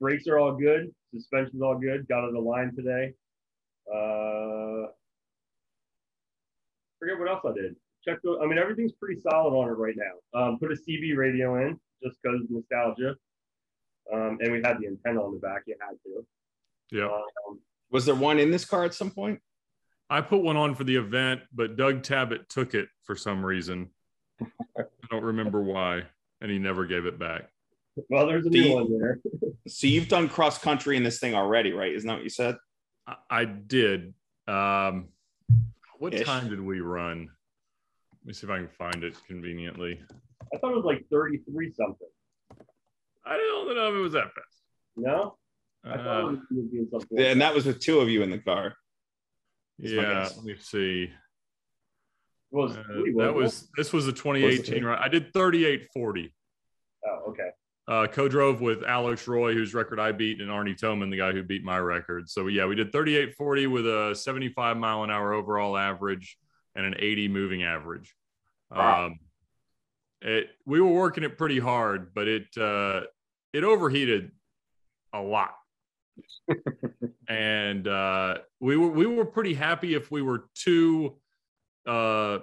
brakes 0.00 0.26
are 0.26 0.38
all 0.38 0.56
good. 0.56 0.92
Suspension's 1.14 1.62
all 1.62 1.78
good. 1.78 2.06
Got 2.08 2.28
it 2.28 2.34
aligned 2.34 2.76
today. 2.76 3.14
Uh, 3.88 4.88
forget 6.98 7.18
what 7.18 7.28
else 7.28 7.40
I 7.44 7.52
did. 7.52 7.76
Check 8.06 8.18
the. 8.22 8.38
I 8.42 8.46
mean, 8.46 8.58
everything's 8.58 8.92
pretty 8.92 9.20
solid 9.20 9.56
on 9.56 9.68
it 9.68 9.72
right 9.72 9.94
now. 9.96 10.40
Um, 10.40 10.58
put 10.58 10.72
a 10.72 10.74
CB 10.74 11.16
radio 11.16 11.56
in 11.66 11.78
just 12.02 12.16
because 12.22 12.40
nostalgia. 12.50 13.14
Um, 14.12 14.38
and 14.40 14.52
we 14.52 14.60
had 14.64 14.78
the 14.80 14.88
antenna 14.88 15.22
on 15.24 15.34
the 15.34 15.40
back. 15.40 15.62
You 15.66 15.76
had 15.80 15.96
to. 16.04 16.26
Yeah. 16.96 17.06
Um, 17.06 17.60
Was 17.90 18.04
there 18.04 18.14
one 18.16 18.38
in 18.38 18.50
this 18.50 18.64
car 18.64 18.84
at 18.84 18.94
some 18.94 19.10
point? 19.10 19.40
I 20.10 20.20
put 20.20 20.42
one 20.42 20.56
on 20.56 20.74
for 20.74 20.84
the 20.84 20.96
event, 20.96 21.40
but 21.54 21.76
Doug 21.76 22.02
Tabbutt 22.02 22.48
took 22.48 22.74
it 22.74 22.88
for 23.04 23.14
some 23.16 23.44
reason. 23.44 23.90
I 24.76 24.82
don't 25.10 25.22
remember 25.24 25.62
why, 25.62 26.02
and 26.40 26.50
he 26.50 26.58
never 26.58 26.84
gave 26.84 27.06
it 27.06 27.18
back. 27.18 27.48
well, 28.10 28.26
there's 28.26 28.44
a 28.46 28.50
The- 28.50 28.60
new 28.60 28.74
one 28.74 28.98
there. 28.98 29.20
So 29.68 29.86
you've 29.86 30.08
done 30.08 30.28
cross 30.28 30.58
country 30.58 30.96
in 30.96 31.04
this 31.04 31.20
thing 31.20 31.34
already, 31.36 31.72
right? 31.72 31.92
Isn't 31.94 32.08
that 32.08 32.14
what 32.14 32.24
you 32.24 32.28
said? 32.30 32.56
I, 33.06 33.14
I 33.30 33.44
did. 33.44 34.12
Um, 34.48 35.08
what 35.98 36.12
Ish. 36.14 36.26
time 36.26 36.50
did 36.50 36.60
we 36.60 36.80
run? 36.80 37.28
Let 38.22 38.26
me 38.28 38.32
see 38.34 38.46
if 38.46 38.50
I 38.52 38.58
can 38.58 38.68
find 38.68 39.02
it 39.02 39.14
conveniently. 39.26 40.00
I 40.54 40.58
thought 40.58 40.70
it 40.72 40.76
was 40.76 40.84
like 40.84 41.04
33 41.10 41.72
something. 41.72 42.06
I 43.26 43.36
don't 43.36 43.74
know 43.74 43.88
if 43.88 43.94
it 43.96 43.98
was 43.98 44.12
that 44.12 44.32
fast. 44.32 44.62
No, 44.96 45.36
I 45.84 45.96
thought 45.96 46.00
it 46.00 46.06
Uh, 46.08 46.26
was 46.28 46.38
gonna 46.50 46.90
something. 46.90 47.08
Yeah, 47.18 47.24
like 47.24 47.32
and 47.32 47.40
that 47.40 47.52
was 47.54 47.66
with 47.66 47.80
two 47.80 47.98
of 47.98 48.08
you 48.08 48.22
in 48.22 48.30
the 48.30 48.38
car. 48.38 48.76
That's 49.80 49.92
yeah, 49.92 50.28
let 50.36 50.44
me 50.44 50.54
see. 50.60 51.02
It 51.04 51.10
was 52.52 52.76
Uh, 52.76 52.82
that 53.16 53.32
wasn't 53.34 53.70
this 53.76 53.92
was 53.92 54.06
a 54.06 54.12
2018 54.12 54.84
run. 54.84 54.98
I 55.00 55.08
did 55.08 55.32
3840. 55.32 56.32
Oh, 57.04 57.30
okay. 57.30 57.48
Uh, 57.88 58.06
co-drove 58.06 58.60
with 58.60 58.84
Alex 58.84 59.26
Roy, 59.26 59.54
whose 59.54 59.74
record 59.74 59.98
I 59.98 60.12
beat, 60.12 60.40
and 60.40 60.48
Arne 60.48 60.76
Toman, 60.76 61.10
the 61.10 61.16
guy 61.16 61.32
who 61.32 61.42
beat 61.42 61.64
my 61.64 61.78
record. 61.78 62.28
So 62.30 62.46
yeah, 62.46 62.66
we 62.66 62.76
did 62.76 62.92
3840 62.92 63.66
with 63.66 63.86
a 63.86 64.14
75 64.14 64.76
mile 64.76 65.02
an 65.02 65.10
hour 65.10 65.32
overall 65.32 65.76
average 65.76 66.38
and 66.74 66.86
an 66.86 66.94
80 66.98 67.28
moving 67.28 67.62
average. 67.62 68.14
Wow. 68.70 69.06
Um, 69.06 69.18
it 70.22 70.50
we 70.64 70.80
were 70.80 70.92
working 70.92 71.24
it 71.24 71.36
pretty 71.36 71.58
hard, 71.58 72.14
but 72.14 72.28
it 72.28 72.46
uh, 72.56 73.02
it 73.52 73.64
overheated 73.64 74.30
a 75.12 75.20
lot. 75.20 75.54
and 77.28 77.88
uh, 77.88 78.38
we 78.60 78.76
were 78.76 78.88
we 78.88 79.06
were 79.06 79.24
pretty 79.24 79.54
happy 79.54 79.94
if 79.94 80.10
we 80.10 80.22
were 80.22 80.48
two 80.54 81.16
uh, 81.86 82.38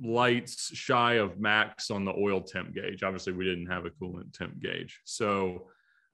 lights 0.00 0.70
shy 0.74 1.14
of 1.14 1.38
max 1.38 1.90
on 1.90 2.04
the 2.04 2.12
oil 2.12 2.40
temp 2.40 2.74
gauge. 2.74 3.02
Obviously, 3.02 3.32
we 3.32 3.44
didn't 3.44 3.66
have 3.66 3.86
a 3.86 3.90
coolant 3.90 4.32
temp 4.32 4.60
gauge, 4.60 5.00
so 5.04 5.68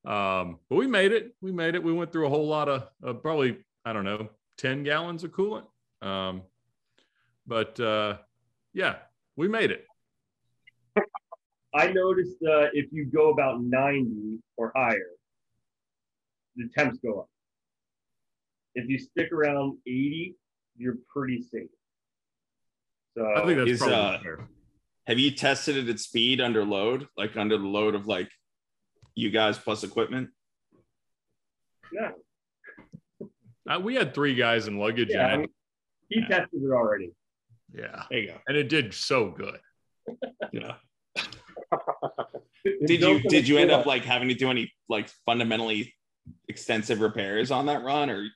um, 0.05 0.59
but 0.69 0.77
we 0.77 0.87
made 0.87 1.13
it. 1.13 1.35
We 1.41 1.53
made 1.53 1.75
it. 1.75 1.83
We 1.83 1.93
went 1.93 2.13
through 2.13 2.27
a 2.27 2.31
whole 2.31 2.47
lot 2.47 2.69
of 2.69 2.89
uh, 3.07 3.13
probably 3.15 3.59
I 3.85 3.93
don't 3.93 4.05
know 4.05 4.29
ten 4.59 4.83
gallons 4.83 5.25
of 5.25 5.33
coolant, 5.33 5.65
um, 6.01 6.43
but 7.47 7.79
uh, 7.81 8.19
yeah, 8.73 8.97
we 9.37 9.49
made 9.49 9.71
it. 9.71 9.85
I 11.75 11.89
noticed 11.91 12.37
uh, 12.47 12.69
if 12.75 12.93
you 12.93 13.07
go 13.07 13.31
about 13.31 13.63
90 13.63 14.39
or 14.59 14.73
higher, 14.77 15.11
the 16.57 16.69
temps 16.77 16.99
go 17.03 17.21
up. 17.21 17.29
If 18.75 18.89
you 18.91 18.99
stick 18.99 19.33
around 19.33 19.79
80, 19.87 20.35
you're 20.77 20.97
pretty 21.09 21.41
safe. 21.43 21.69
So 23.17 23.27
I 23.37 23.45
think 23.47 23.59
that's 23.59 23.71
Is, 23.71 23.79
probably 23.79 23.97
uh, 23.97 24.19
fair. 24.23 24.49
Have 25.07 25.19
you 25.19 25.31
tested 25.31 25.77
it 25.77 25.89
at 25.89 25.99
speed 25.99 26.41
under 26.41 26.65
load, 26.65 27.09
like 27.17 27.37
under 27.37 27.57
the 27.59 27.67
load 27.67 27.95
of 27.95 28.07
like 28.07 28.29
you 29.15 29.31
guys 29.31 29.59
plus 29.59 29.83
equipment? 29.83 30.31
yeah, 31.93 32.11
Uh, 33.69 33.79
we 33.81 33.95
had 33.95 34.15
three 34.15 34.35
guys 34.35 34.67
in 34.69 34.79
luggage, 34.79 35.09
yeah. 35.11 35.27
I 35.27 35.31
and 35.33 35.41
mean, 35.43 35.51
he 36.09 36.21
Yeah. 36.21 36.29
tested 36.39 36.63
it 36.63 36.71
already. 36.71 37.11
It, 37.75 37.81
yeah, 37.81 38.03
There 38.11 38.19
you 38.19 38.27
go. 38.29 38.39
and 38.49 38.57
it 38.57 38.69
did 38.69 38.95
so 38.95 39.31
good. 39.31 39.59
Yeah. 40.53 40.75
Did 42.87 43.01
you 43.01 43.21
did 43.23 43.49
you 43.49 43.59
end 43.59 43.71
up 43.71 43.87
like 43.87 44.05
having 44.05 44.29
to 44.29 44.35
do 44.35 44.51
any 44.51 44.71
like 44.89 45.09
fundamentally 45.25 45.95
extensive 46.49 47.01
repairs 47.01 47.51
on 47.51 47.67
that 47.67 47.83
run, 47.83 48.11
or 48.11 48.27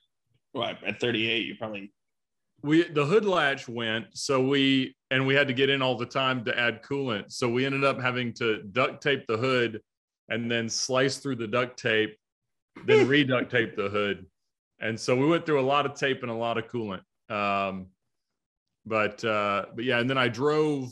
what? 0.51 0.77
At 0.85 0.99
38, 0.99 1.45
you 1.45 1.55
probably 1.55 1.93
we 2.63 2.83
the 2.83 3.05
hood 3.05 3.25
latch 3.25 3.69
went 3.69 4.05
so 4.13 4.41
we 4.45 4.95
and 5.11 5.27
we 5.27 5.35
had 5.35 5.47
to 5.47 5.53
get 5.53 5.69
in 5.69 5.81
all 5.81 5.95
the 5.95 6.05
time 6.05 6.43
to 6.45 6.59
add 6.59 6.81
coolant 6.81 7.31
so 7.31 7.47
we 7.47 7.65
ended 7.65 7.83
up 7.83 8.01
having 8.01 8.33
to 8.33 8.63
duct 8.71 9.01
tape 9.01 9.25
the 9.27 9.37
hood 9.37 9.79
and 10.29 10.49
then 10.49 10.67
slice 10.67 11.17
through 11.17 11.35
the 11.35 11.47
duct 11.47 11.77
tape 11.79 12.17
then 12.85 13.07
re-duct 13.13 13.51
tape 13.51 13.75
the 13.75 13.89
hood 13.89 14.25
and 14.79 14.99
so 14.99 15.15
we 15.15 15.27
went 15.27 15.45
through 15.45 15.59
a 15.59 15.61
lot 15.61 15.85
of 15.85 15.93
tape 15.93 16.23
and 16.23 16.31
a 16.31 16.35
lot 16.35 16.57
of 16.57 16.67
coolant 16.67 17.01
um, 17.29 17.85
but 18.87 19.23
uh, 19.25 19.65
but 19.75 19.83
yeah 19.83 19.99
and 19.99 20.09
then 20.09 20.17
i 20.17 20.27
drove 20.27 20.91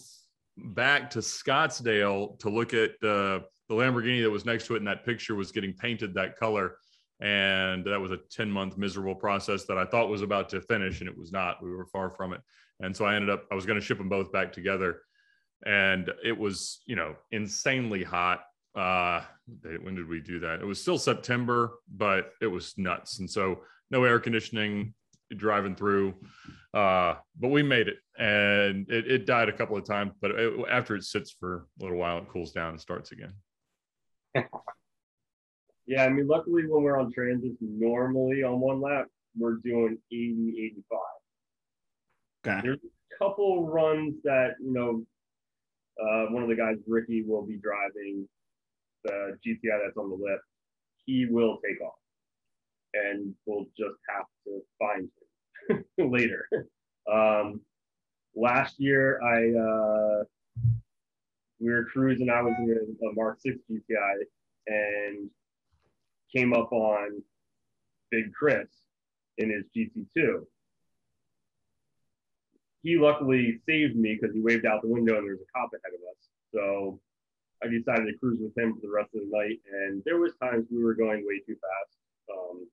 back 0.57 1.09
to 1.09 1.19
scottsdale 1.19 2.37
to 2.39 2.49
look 2.49 2.73
at 2.73 2.91
uh, 3.03 3.39
the 3.67 3.75
lamborghini 3.75 4.21
that 4.21 4.29
was 4.29 4.45
next 4.45 4.67
to 4.67 4.75
it 4.75 4.77
and 4.77 4.87
that 4.87 5.05
picture 5.05 5.35
was 5.35 5.51
getting 5.51 5.73
painted 5.73 6.13
that 6.13 6.37
color. 6.37 6.77
And 7.21 7.85
that 7.85 7.99
was 7.99 8.11
a 8.11 8.19
10 8.31 8.51
month 8.51 8.77
miserable 8.77 9.15
process 9.15 9.63
that 9.65 9.77
i 9.77 9.85
thought 9.85 10.09
was 10.09 10.21
about 10.21 10.49
to 10.49 10.61
finish 10.61 10.99
and 10.99 11.09
it 11.09 11.17
was 11.17 11.31
not. 11.31 11.63
We 11.63 11.71
were 11.71 11.85
far 11.85 12.09
from 12.11 12.33
it. 12.33 12.41
And 12.81 12.95
so 12.95 13.05
i 13.05 13.15
ended 13.15 13.29
up 13.29 13.45
i 13.51 13.55
was 13.55 13.65
going 13.65 13.79
to 13.79 13.85
ship 13.85 13.97
them 13.97 14.09
both 14.09 14.31
back 14.31 14.51
together. 14.51 15.01
And 15.65 16.11
it 16.23 16.37
was 16.37 16.81
you 16.85 16.95
know 16.95 17.15
insanely 17.31 18.03
hot. 18.03 18.41
Uh 18.75 19.21
when 19.81 19.95
did 19.95 20.09
we 20.09 20.19
do 20.19 20.39
that? 20.41 20.59
It 20.59 20.65
was 20.65 20.81
still 20.81 20.97
september 20.97 21.75
but 21.89 22.31
it 22.41 22.47
was 22.47 22.73
nuts. 22.77 23.19
And 23.19 23.29
so 23.29 23.61
no 23.91 24.03
air 24.03 24.19
conditioning 24.19 24.93
driving 25.37 25.75
through 25.75 26.13
uh 26.73 27.15
but 27.39 27.49
we 27.49 27.63
made 27.63 27.87
it 27.87 27.97
and 28.17 28.89
it, 28.89 29.09
it 29.09 29.25
died 29.25 29.49
a 29.49 29.53
couple 29.53 29.77
of 29.77 29.85
times 29.85 30.11
but 30.21 30.31
it, 30.31 30.53
after 30.69 30.95
it 30.95 31.03
sits 31.03 31.35
for 31.39 31.67
a 31.79 31.83
little 31.83 31.97
while 31.97 32.17
it 32.17 32.27
cools 32.29 32.51
down 32.51 32.71
and 32.71 32.81
starts 32.81 33.11
again 33.11 33.33
Yeah, 35.87 36.05
I 36.05 36.09
mean, 36.09 36.27
luckily 36.27 36.65
when 36.67 36.83
we're 36.83 36.99
on 36.99 37.11
transits, 37.11 37.57
normally 37.61 38.43
on 38.43 38.59
one 38.59 38.81
lap, 38.81 39.05
we're 39.37 39.57
doing 39.63 39.97
80, 40.11 40.73
85. 40.87 40.99
okay. 42.47 42.61
There's 42.63 42.79
a 42.79 43.23
couple 43.23 43.67
runs 43.67 44.15
that, 44.23 44.55
you 44.59 44.73
know, 44.73 45.03
uh, 46.01 46.31
one 46.31 46.43
of 46.43 46.49
the 46.49 46.55
guys, 46.55 46.75
Ricky, 46.87 47.23
will 47.25 47.45
be 47.45 47.57
driving 47.57 48.27
the 49.03 49.37
GTI 49.45 49.79
that's 49.85 49.97
on 49.97 50.09
the 50.09 50.15
lip. 50.15 50.39
He 51.05 51.27
will 51.29 51.59
take 51.63 51.79
off 51.81 51.93
and 52.95 53.35
we'll 53.45 53.65
just 53.77 53.97
have 54.09 54.25
to 54.45 54.61
find 54.79 55.03
him 55.03 55.24
later. 55.97 56.47
Um, 57.11 57.61
last 58.35 58.79
year, 58.79 59.21
I, 59.21 59.59
uh, 59.59 60.23
we 61.59 61.71
were 61.71 61.85
cruising, 61.85 62.29
I 62.29 62.41
was 62.41 62.53
in 62.59 62.97
a 63.09 63.13
Mark 63.13 63.39
6 63.41 63.57
GTI 63.69 64.23
and 64.67 65.29
came 66.35 66.53
up 66.53 66.71
on 66.71 67.21
Big 68.11 68.33
Chris 68.33 68.67
in 69.37 69.49
his 69.49 69.65
GT2. 69.75 70.45
He 72.83 72.97
luckily 72.97 73.59
saved 73.67 73.95
me 73.95 74.17
because 74.19 74.35
he 74.35 74.41
waved 74.41 74.65
out 74.65 74.81
the 74.81 74.87
window 74.87 75.17
and 75.17 75.25
there 75.25 75.33
was 75.33 75.41
a 75.41 75.57
cop 75.57 75.71
ahead 75.73 75.95
of 75.95 76.01
us. 76.11 76.29
So 76.53 76.99
I 77.63 77.67
decided 77.67 78.05
to 78.05 78.17
cruise 78.19 78.39
with 78.39 78.55
him 78.55 78.75
for 78.75 78.81
the 78.81 78.93
rest 78.93 79.09
of 79.15 79.21
the 79.21 79.35
night. 79.35 79.59
And 79.71 80.03
there 80.05 80.19
was 80.19 80.33
times 80.35 80.67
we 80.69 80.83
were 80.83 80.93
going 80.93 81.25
way 81.25 81.39
too 81.39 81.55
fast. 81.55 81.97
Um, 82.31 82.67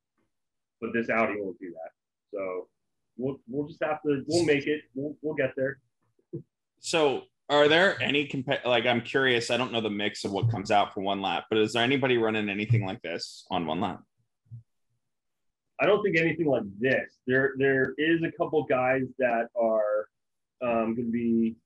but 0.80 0.92
this 0.92 1.08
Audi 1.08 1.40
won't 1.40 1.58
do 1.58 1.70
that. 1.70 1.92
So 2.34 2.68
we'll 3.16 3.38
we'll 3.48 3.66
just 3.66 3.82
have 3.82 4.02
to 4.02 4.22
we'll 4.26 4.44
make 4.44 4.66
it. 4.66 4.82
We'll 4.94 5.16
we'll 5.22 5.34
get 5.34 5.52
there. 5.56 5.78
So, 6.80 7.22
are 7.48 7.68
there 7.68 8.00
any 8.02 8.26
compa- 8.26 8.64
like 8.64 8.86
I'm 8.86 9.00
curious? 9.00 9.50
I 9.50 9.56
don't 9.56 9.72
know 9.72 9.80
the 9.80 9.90
mix 9.90 10.24
of 10.24 10.32
what 10.32 10.50
comes 10.50 10.70
out 10.70 10.94
for 10.94 11.00
one 11.00 11.20
lap, 11.20 11.44
but 11.48 11.58
is 11.58 11.72
there 11.72 11.82
anybody 11.82 12.18
running 12.18 12.48
anything 12.48 12.84
like 12.84 13.00
this 13.02 13.46
on 13.50 13.66
one 13.66 13.80
lap? 13.80 14.00
I 15.80 15.86
don't 15.86 16.02
think 16.02 16.16
anything 16.16 16.46
like 16.46 16.62
this. 16.78 17.18
There 17.26 17.54
there 17.58 17.94
is 17.98 18.22
a 18.22 18.32
couple 18.32 18.62
guys 18.64 19.02
that 19.18 19.48
are 19.56 20.08
um, 20.62 20.94
going 20.94 21.06
to 21.06 21.12
be 21.12 21.56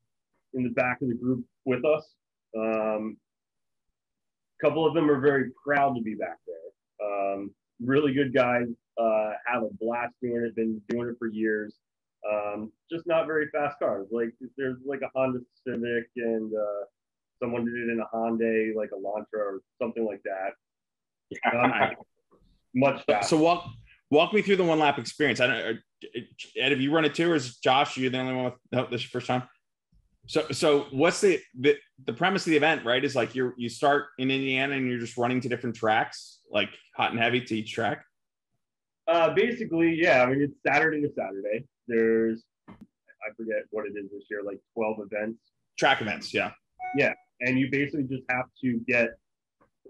in 0.54 0.64
the 0.64 0.70
back 0.70 1.02
of 1.02 1.08
the 1.08 1.14
group 1.14 1.44
with 1.64 1.84
us. 1.84 2.08
Um, 2.56 3.16
a 4.58 4.66
couple 4.66 4.86
of 4.86 4.94
them 4.94 5.10
are 5.10 5.20
very 5.20 5.50
proud 5.62 5.94
to 5.96 6.02
be 6.02 6.14
back 6.14 6.38
there. 6.46 7.06
Um, 7.06 7.54
really 7.80 8.12
good 8.12 8.34
guys. 8.34 8.68
Uh, 9.00 9.32
have 9.46 9.62
a 9.62 9.68
blast 9.80 10.14
doing 10.22 10.44
it. 10.44 10.56
Been 10.56 10.80
doing 10.88 11.08
it 11.08 11.16
for 11.18 11.28
years. 11.28 11.74
Um, 12.30 12.72
just 12.90 13.06
not 13.06 13.26
very 13.26 13.48
fast 13.48 13.78
cars. 13.78 14.08
Like 14.10 14.30
there's 14.56 14.78
like 14.84 15.00
a 15.02 15.10
Honda 15.14 15.40
Civic 15.64 16.08
and 16.16 16.52
uh, 16.52 16.84
someone 17.40 17.64
did 17.64 17.74
it 17.74 17.90
in 17.90 18.00
a 18.00 18.16
Hyundai, 18.16 18.74
like 18.74 18.90
a 18.92 18.96
Elantra 18.96 19.38
or 19.38 19.60
something 19.80 20.04
like 20.04 20.22
that. 20.24 20.52
Um, 21.54 21.94
much 22.74 23.04
faster. 23.04 23.28
So 23.28 23.42
walk 23.42 23.68
walk 24.10 24.32
me 24.32 24.42
through 24.42 24.56
the 24.56 24.64
one 24.64 24.78
lap 24.78 24.98
experience. 24.98 25.40
I 25.40 25.46
don't. 25.46 25.78
Ed, 26.56 26.72
have 26.72 26.80
you 26.80 26.92
run 26.92 27.04
it 27.04 27.14
too, 27.14 27.32
or 27.32 27.34
is 27.34 27.56
Josh 27.56 27.96
you 27.96 28.10
the 28.10 28.18
only 28.18 28.34
one 28.34 28.44
with 28.44 28.54
no, 28.70 28.86
this 28.90 29.00
is 29.00 29.04
your 29.04 29.20
first 29.20 29.26
time? 29.26 29.42
So, 30.26 30.46
so 30.50 30.86
what's 30.90 31.20
the, 31.20 31.40
the 31.58 31.76
the 32.04 32.12
premise 32.12 32.46
of 32.46 32.50
the 32.50 32.56
event? 32.56 32.84
Right, 32.84 33.04
is 33.04 33.14
like 33.14 33.34
you're 33.34 33.54
you 33.56 33.68
start 33.68 34.06
in 34.18 34.30
Indiana 34.30 34.74
and 34.74 34.88
you're 34.88 34.98
just 34.98 35.16
running 35.16 35.40
to 35.40 35.48
different 35.48 35.76
tracks, 35.76 36.40
like 36.50 36.70
hot 36.96 37.12
and 37.12 37.20
heavy 37.20 37.40
to 37.40 37.56
each 37.56 37.72
track. 37.72 38.04
Uh, 39.08 39.32
basically, 39.34 39.94
yeah. 39.94 40.22
I 40.22 40.26
mean, 40.26 40.42
it's 40.42 40.56
Saturday 40.66 41.00
to 41.02 41.10
Saturday. 41.16 41.64
There's, 41.86 42.42
I 42.68 43.32
forget 43.36 43.62
what 43.70 43.86
it 43.86 43.96
is 43.96 44.10
this 44.10 44.24
year, 44.28 44.42
like 44.44 44.58
12 44.74 45.08
events. 45.12 45.38
Track 45.78 46.00
events, 46.00 46.34
yeah. 46.34 46.50
Yeah, 46.96 47.12
and 47.40 47.58
you 47.58 47.70
basically 47.70 48.04
just 48.04 48.24
have 48.30 48.46
to 48.62 48.80
get 48.88 49.10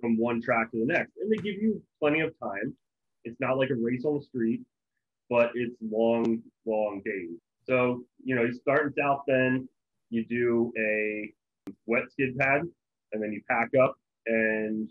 from 0.01 0.18
one 0.18 0.42
track 0.42 0.70
to 0.72 0.79
the 0.79 0.85
next, 0.85 1.12
and 1.18 1.31
they 1.33 1.37
give 1.37 1.55
you 1.55 1.83
plenty 1.99 2.20
of 2.20 2.33
time. 2.42 2.75
It's 3.25 3.40
not 3.40 3.57
like 3.57 3.70
a 3.70 3.75
race 3.75 4.05
on 4.05 4.18
the 4.18 4.22
street, 4.22 4.61
but 5.31 5.53
it's 5.55 5.75
long, 5.81 6.42
long 6.66 7.01
days. 7.05 7.38
So 7.66 8.05
you 8.22 8.35
know, 8.35 8.42
you 8.42 8.53
start 8.53 8.87
in 8.87 8.94
South 9.03 9.22
Bend, 9.27 9.68
you 10.11 10.25
do 10.25 10.73
a 10.79 11.33
wet 11.87 12.05
skid 12.11 12.37
pad, 12.38 12.62
and 13.12 13.23
then 13.23 13.33
you 13.33 13.42
pack 13.49 13.71
up 13.83 13.97
and 14.27 14.88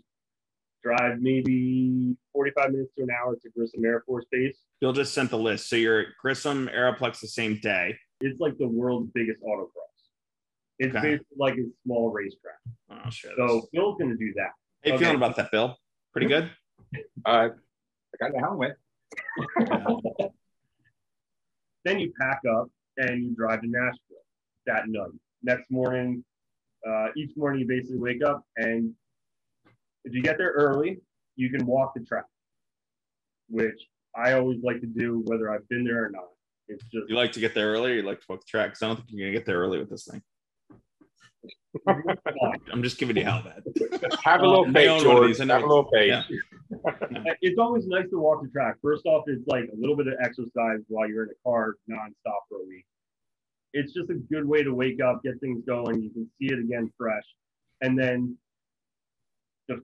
drive 0.82 1.20
maybe 1.20 2.16
45 2.32 2.70
minutes 2.72 2.90
to 2.96 3.02
an 3.02 3.08
hour 3.10 3.34
to 3.34 3.50
Grissom 3.50 3.84
Air 3.84 4.02
Force 4.06 4.24
Base. 4.30 4.56
Bill 4.80 4.92
just 4.92 5.14
sent 5.14 5.30
the 5.30 5.38
list. 5.38 5.68
So 5.68 5.76
you're 5.76 6.00
at 6.00 6.06
Grissom 6.20 6.68
Aeroplex 6.68 7.20
the 7.20 7.28
same 7.28 7.58
day. 7.60 7.96
It's 8.20 8.40
like 8.40 8.56
the 8.58 8.68
world's 8.68 9.10
biggest 9.12 9.42
autocross. 9.42 9.70
It's 10.78 10.94
Okay. 10.94 11.12
basically 11.16 11.36
like 11.38 11.54
a 11.54 11.64
small 11.84 12.10
racetrack. 12.12 12.58
Oh 12.90 13.10
shit. 13.10 13.32
So 13.36 13.66
Bill's 13.72 13.98
going 13.98 14.10
to 14.10 14.16
do 14.16 14.32
that. 14.36 14.50
How 14.84 14.88
you 14.90 14.92
okay. 14.94 15.04
feeling 15.04 15.16
about 15.16 15.36
that, 15.36 15.50
Bill? 15.50 15.76
Pretty 16.12 16.28
good. 16.28 16.50
Uh, 17.26 17.48
I 17.50 18.16
got 18.20 18.32
the 18.32 18.38
helmet. 18.38 18.76
Then 21.84 21.98
you 22.00 22.12
pack 22.20 22.40
up 22.50 22.68
and 22.96 23.22
you 23.24 23.34
drive 23.34 23.60
to 23.62 23.68
Nashville 23.68 23.98
that 24.66 24.84
night. 24.88 25.10
Next 25.42 25.70
morning, 25.70 26.24
uh, 26.88 27.08
each 27.16 27.32
morning 27.36 27.60
you 27.60 27.66
basically 27.66 27.98
wake 27.98 28.22
up 28.24 28.42
and 28.56 28.92
if 30.04 30.14
you 30.14 30.22
get 30.22 30.38
there 30.38 30.50
early, 30.52 31.00
you 31.36 31.50
can 31.50 31.66
walk 31.66 31.94
the 31.94 32.00
track, 32.04 32.24
which 33.48 33.78
I 34.14 34.32
always 34.34 34.58
like 34.62 34.80
to 34.80 34.86
do 34.86 35.22
whether 35.26 35.50
I've 35.52 35.68
been 35.68 35.84
there 35.84 36.04
or 36.04 36.10
not. 36.10 36.28
It's 36.68 36.84
just 36.84 37.08
You 37.08 37.16
like 37.16 37.32
to 37.32 37.40
get 37.40 37.54
there 37.54 37.72
early. 37.72 37.92
Or 37.92 37.94
you 37.96 38.02
like 38.02 38.20
to 38.20 38.26
walk 38.28 38.40
the 38.40 38.46
track. 38.46 38.70
'Cause 38.70 38.82
I 38.82 38.86
don't 38.88 38.96
think 38.96 39.08
you're 39.10 39.28
gonna 39.28 39.36
get 39.38 39.46
there 39.46 39.58
early 39.58 39.78
with 39.78 39.90
this 39.90 40.06
thing. 40.06 40.22
I'm 42.72 42.82
just 42.82 42.98
giving 42.98 43.16
you 43.16 43.24
hell, 43.24 43.42
man. 43.44 43.62
Have 44.24 44.40
a 44.40 44.44
Uh, 44.44 44.48
little 44.48 44.72
they 44.72 44.88
own 44.88 44.98
faith, 45.00 45.06
one 45.08 45.16
George. 45.16 45.26
these, 45.28 45.40
I 45.40 45.44
know 45.44 45.54
Have 45.54 45.62
a 45.62 45.66
little 45.66 45.90
faith. 45.92 46.08
Yeah. 46.08 47.34
it's 47.42 47.58
always 47.58 47.86
nice 47.86 48.08
to 48.10 48.18
walk 48.18 48.42
the 48.42 48.48
track. 48.48 48.76
First 48.82 49.06
off, 49.06 49.24
it's 49.28 49.46
like 49.46 49.64
a 49.72 49.76
little 49.76 49.94
bit 49.96 50.06
of 50.08 50.14
exercise 50.20 50.80
while 50.88 51.08
you're 51.08 51.24
in 51.24 51.30
a 51.30 51.48
car 51.48 51.74
nonstop 51.88 52.40
for 52.48 52.58
a 52.58 52.66
week. 52.66 52.86
It's 53.76 53.92
just 53.92 54.08
a 54.08 54.14
good 54.14 54.46
way 54.46 54.62
to 54.62 54.72
wake 54.72 55.02
up, 55.02 55.22
get 55.22 55.38
things 55.40 55.62
going. 55.66 56.02
You 56.02 56.08
can 56.08 56.30
see 56.38 56.46
it 56.46 56.58
again 56.58 56.90
fresh. 56.96 57.24
And 57.82 57.98
then 57.98 58.36
the 59.68 59.82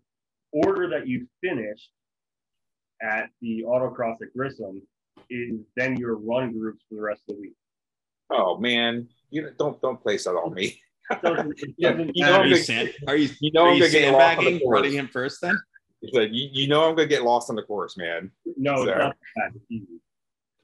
order 0.50 0.88
that 0.88 1.06
you 1.06 1.26
finished 1.42 1.90
at 3.02 3.28
the 3.42 3.64
autocross 3.66 4.16
at 4.22 4.32
Grissom 4.34 4.80
is 5.28 5.60
then 5.76 5.98
your 5.98 6.16
run 6.16 6.58
groups 6.58 6.82
for 6.88 6.94
the 6.94 7.02
rest 7.02 7.20
of 7.28 7.36
the 7.36 7.42
week. 7.42 7.54
Oh 8.30 8.56
man, 8.56 9.08
you 9.28 9.52
don't 9.58 9.78
don't 9.82 10.00
place 10.00 10.24
that 10.24 10.30
on 10.30 10.54
me. 10.54 10.80
It 11.10 11.20
doesn't, 11.22 11.52
it 11.58 11.74
Yeah, 11.78 11.98
you 12.14 12.24
know 12.24 12.32
Are 12.40 12.46
you, 12.46 12.56
sand, 12.56 12.94
are 13.06 13.16
you, 13.16 13.28
You 13.40 13.52
know 13.52 13.64
are 13.64 13.68
I'm 13.68 13.74
you 13.76 13.80
gonna 13.82 13.92
get 13.92 14.12
lost 14.12 14.38
on 14.38 14.44
the 14.44 14.50
sandbagging, 14.50 14.60
course. 14.60 14.74
running 14.74 14.92
him 14.92 15.08
first 15.08 15.40
then? 15.42 15.58
It's 16.00 16.14
like, 16.14 16.30
you, 16.32 16.48
you 16.50 16.66
know 16.66 16.88
I'm 16.88 16.96
gonna 16.96 17.08
get 17.08 17.24
lost 17.24 17.50
on 17.50 17.56
the 17.56 17.62
course, 17.62 17.98
man. 17.98 18.30
no, 18.56 18.84
it's 18.84 18.86
not 18.86 19.16
that 19.36 19.50
easy. 19.70 19.86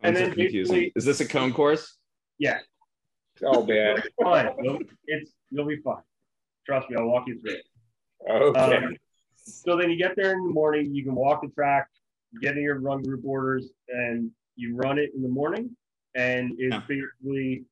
And 0.00 0.16
then 0.16 0.30
are 0.30 0.34
confusing. 0.34 0.90
Is 0.96 1.04
this 1.04 1.20
a 1.20 1.26
cone 1.28 1.52
course? 1.52 1.98
Oh 3.44 3.64
man. 3.64 3.98
It's 3.98 4.09
fine. 4.22 4.48
You'll, 4.62 4.79
it's 5.07 5.33
you'll 5.51 5.66
be 5.66 5.77
fine. 5.83 6.03
Trust 6.66 6.90
me, 6.90 6.96
I'll 6.96 7.07
walk 7.07 7.27
you 7.27 7.40
through 7.40 7.55
it. 7.55 7.64
Okay. 8.31 8.77
Um, 8.77 8.96
so 9.37 9.77
then 9.77 9.90
you 9.90 9.96
get 9.96 10.16
there 10.16 10.33
in 10.33 10.46
the 10.46 10.53
morning, 10.53 10.94
you 10.94 11.05
can 11.05 11.14
walk 11.14 11.42
the 11.42 11.48
track, 11.48 11.88
get 12.42 12.57
in 12.57 12.62
your 12.62 12.81
run 12.81 13.03
group 13.03 13.22
orders, 13.24 13.70
and 13.88 14.31
you 14.57 14.77
run 14.77 14.98
it 14.98 15.11
in 15.14 15.22
the 15.22 15.29
morning. 15.29 15.74
And 16.14 16.53
it's 16.59 16.74
Yeah. 16.74 16.83
basically 16.88 17.64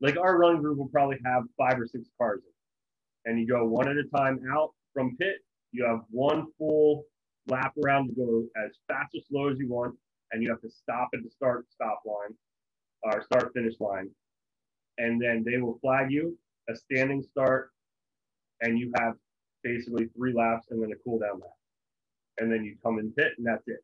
like 0.00 0.18
our 0.18 0.38
run 0.38 0.60
group 0.60 0.78
will 0.78 0.88
probably 0.88 1.18
have 1.24 1.44
five 1.56 1.78
or 1.80 1.86
six 1.86 2.08
cars 2.18 2.42
in. 2.44 3.30
And 3.30 3.40
you 3.40 3.46
go 3.46 3.64
one 3.66 3.88
at 3.88 3.96
a 3.96 4.04
time 4.04 4.40
out 4.52 4.74
from 4.92 5.16
pit. 5.16 5.36
You 5.72 5.84
have 5.84 6.00
one 6.10 6.46
full 6.58 7.04
lap 7.48 7.72
around 7.82 8.08
to 8.08 8.14
go 8.14 8.44
as 8.62 8.72
fast 8.88 9.14
or 9.14 9.20
slow 9.28 9.48
as 9.48 9.58
you 9.58 9.68
want, 9.68 9.94
and 10.32 10.42
you 10.42 10.50
have 10.50 10.60
to 10.62 10.70
stop 10.70 11.08
at 11.14 11.22
the 11.22 11.30
start 11.30 11.66
stop 11.70 12.02
line 12.04 12.36
or 13.02 13.22
start 13.22 13.52
finish 13.54 13.74
line. 13.80 14.10
And 14.98 15.20
then 15.20 15.44
they 15.44 15.58
will 15.58 15.78
flag 15.80 16.10
you 16.10 16.36
a 16.68 16.76
standing 16.76 17.22
start, 17.22 17.70
and 18.60 18.78
you 18.78 18.92
have 18.96 19.14
basically 19.62 20.08
three 20.16 20.32
laps 20.32 20.66
and 20.70 20.82
then 20.82 20.92
a 20.92 20.96
cool 21.04 21.18
down 21.18 21.40
lap. 21.40 21.50
And 22.38 22.52
then 22.52 22.64
you 22.64 22.76
come 22.84 22.98
in 22.98 23.12
pit 23.12 23.32
and 23.38 23.46
that's 23.46 23.66
it. 23.66 23.80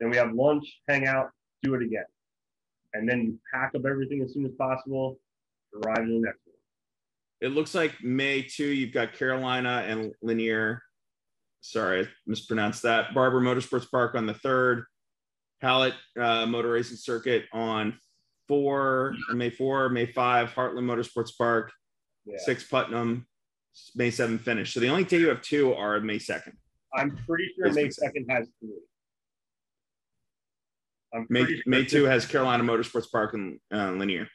Then 0.00 0.10
we 0.10 0.16
have 0.16 0.32
lunch, 0.32 0.80
hang 0.88 1.06
out, 1.06 1.30
do 1.62 1.74
it 1.74 1.82
again. 1.82 2.04
And 2.94 3.08
then 3.08 3.22
you 3.22 3.38
pack 3.52 3.72
up 3.74 3.84
everything 3.86 4.22
as 4.22 4.32
soon 4.32 4.44
as 4.46 4.52
possible, 4.52 5.18
arrive 5.74 6.06
to 6.06 6.12
the 6.12 6.20
next 6.20 6.40
one. 6.44 6.54
It 7.40 7.48
looks 7.48 7.74
like 7.74 7.92
May 8.02 8.42
2, 8.42 8.64
you've 8.64 8.92
got 8.92 9.12
Carolina 9.12 9.84
and 9.86 10.12
Linear. 10.22 10.82
Sorry, 11.60 12.02
I 12.02 12.08
mispronounced 12.26 12.82
that. 12.82 13.14
Barber 13.14 13.40
Motorsports 13.40 13.90
Park 13.90 14.14
on 14.14 14.26
the 14.26 14.34
third. 14.34 14.84
Hallett 15.60 15.94
uh, 16.20 16.46
Motor 16.46 16.70
Racing 16.70 16.98
Circuit 16.98 17.44
on 17.52 17.98
four, 18.48 19.14
May 19.32 19.50
4, 19.50 19.88
May 19.88 20.06
5, 20.06 20.50
Heartland 20.50 20.84
Motorsports 20.84 21.36
Park, 21.36 21.72
Yeah. 22.24 22.38
six 22.38 22.64
Putnam, 22.64 23.26
May 23.94 24.10
7 24.10 24.38
finish. 24.38 24.72
So 24.74 24.80
the 24.80 24.88
only 24.88 25.04
day 25.04 25.18
you 25.18 25.28
have 25.28 25.42
two 25.42 25.72
are 25.74 26.00
May 26.00 26.18
2nd. 26.18 26.56
I'm 26.94 27.16
pretty 27.26 27.50
sure 27.56 27.72
May 27.72 27.88
2nd 27.88 28.26
has 28.30 28.48
three. 28.60 28.70
I'm 31.12 31.26
May, 31.28 31.44
sure 31.46 31.62
May 31.66 31.84
2 31.84 32.04
has 32.04 32.26
Carolina 32.26 32.64
Motorsports 32.64 33.10
Park 33.10 33.34
and 33.34 33.58
uh, 33.72 33.92
Linear. 33.92 34.28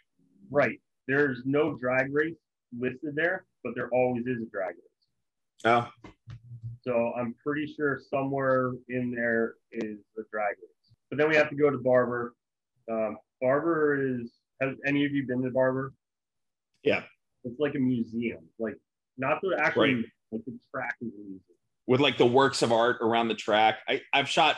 Right. 0.50 0.80
There's 1.08 1.42
no 1.46 1.76
drag 1.78 2.14
race 2.14 2.36
listed 2.78 3.16
there, 3.16 3.46
but 3.64 3.74
there 3.76 3.90
always 3.92 4.26
is 4.28 4.42
a 4.42 4.50
drag 4.52 4.76
race. 4.76 5.66
Oh, 5.66 5.90
So 6.82 7.14
I'm 7.18 7.36
pretty 7.46 7.74
sure 7.76 8.00
somewhere 8.10 8.72
in 8.88 9.12
there 9.12 9.56
is 9.72 9.98
the 10.16 10.24
drag 10.32 10.56
race. 10.58 10.94
But 11.10 11.18
then 11.18 11.28
we 11.30 11.36
have 11.36 11.50
to 11.50 11.56
go 11.56 11.70
to 11.70 11.78
Barber. 11.78 12.34
Um, 12.90 13.18
Barber 13.42 14.20
is. 14.20 14.32
Has 14.62 14.76
any 14.86 15.06
of 15.06 15.14
you 15.14 15.26
been 15.26 15.42
to 15.44 15.52
Barber? 15.52 15.94
Yeah. 16.84 17.04
It's 17.46 17.60
like 17.60 17.76
a 17.76 17.80
museum. 17.80 18.40
Like 18.58 18.76
not 19.18 19.40
the 19.42 19.58
actually 19.60 19.96
Right. 19.96 20.06
like 20.34 20.46
the 20.46 20.58
track 20.74 20.96
is 21.02 21.08
a 21.14 21.18
museum. 21.22 21.42
with 21.88 22.02
like 22.02 22.18
the 22.18 22.26
works 22.26 22.62
of 22.62 22.72
art 22.74 22.98
around 23.02 23.30
the 23.30 23.36
track. 23.36 23.80
I, 23.88 24.02
I've 24.14 24.28
shot 24.30 24.58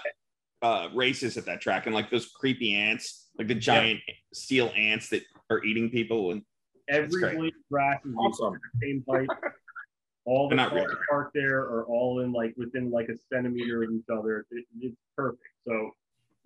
uh, 0.64 0.90
races 0.94 1.38
at 1.38 1.46
that 1.46 1.62
track 1.62 1.86
and 1.86 1.94
like 1.96 2.10
those 2.10 2.28
creepy 2.28 2.74
ants, 2.74 3.30
like 3.38 3.48
the 3.48 3.56
giant 3.56 4.00
steel 4.34 4.72
ants 4.76 5.10
that 5.10 5.22
are 5.52 5.64
eating 5.64 5.90
people. 5.90 6.32
And 6.32 6.42
Every 6.90 7.22
great. 7.22 7.38
blade 7.38 7.54
of 7.54 7.70
grass 7.72 8.00
is 8.06 8.14
Awesome. 8.18 8.54
the 8.54 8.86
same 8.88 9.04
height. 9.10 9.28
All 10.26 10.50
the 10.50 10.56
They're 10.56 10.70
cars 10.70 10.82
really. 10.86 10.96
parked 11.10 11.34
there 11.34 11.60
are 11.62 11.86
all 11.86 12.20
in 12.20 12.32
like 12.32 12.54
within 12.56 12.92
like 12.92 13.10
a 13.10 13.18
centimeter 13.34 13.82
of 13.84 13.90
each 13.92 14.06
other. 14.12 14.46
It, 14.52 14.66
it's 14.80 14.96
perfect. 15.18 15.42
So 15.68 15.92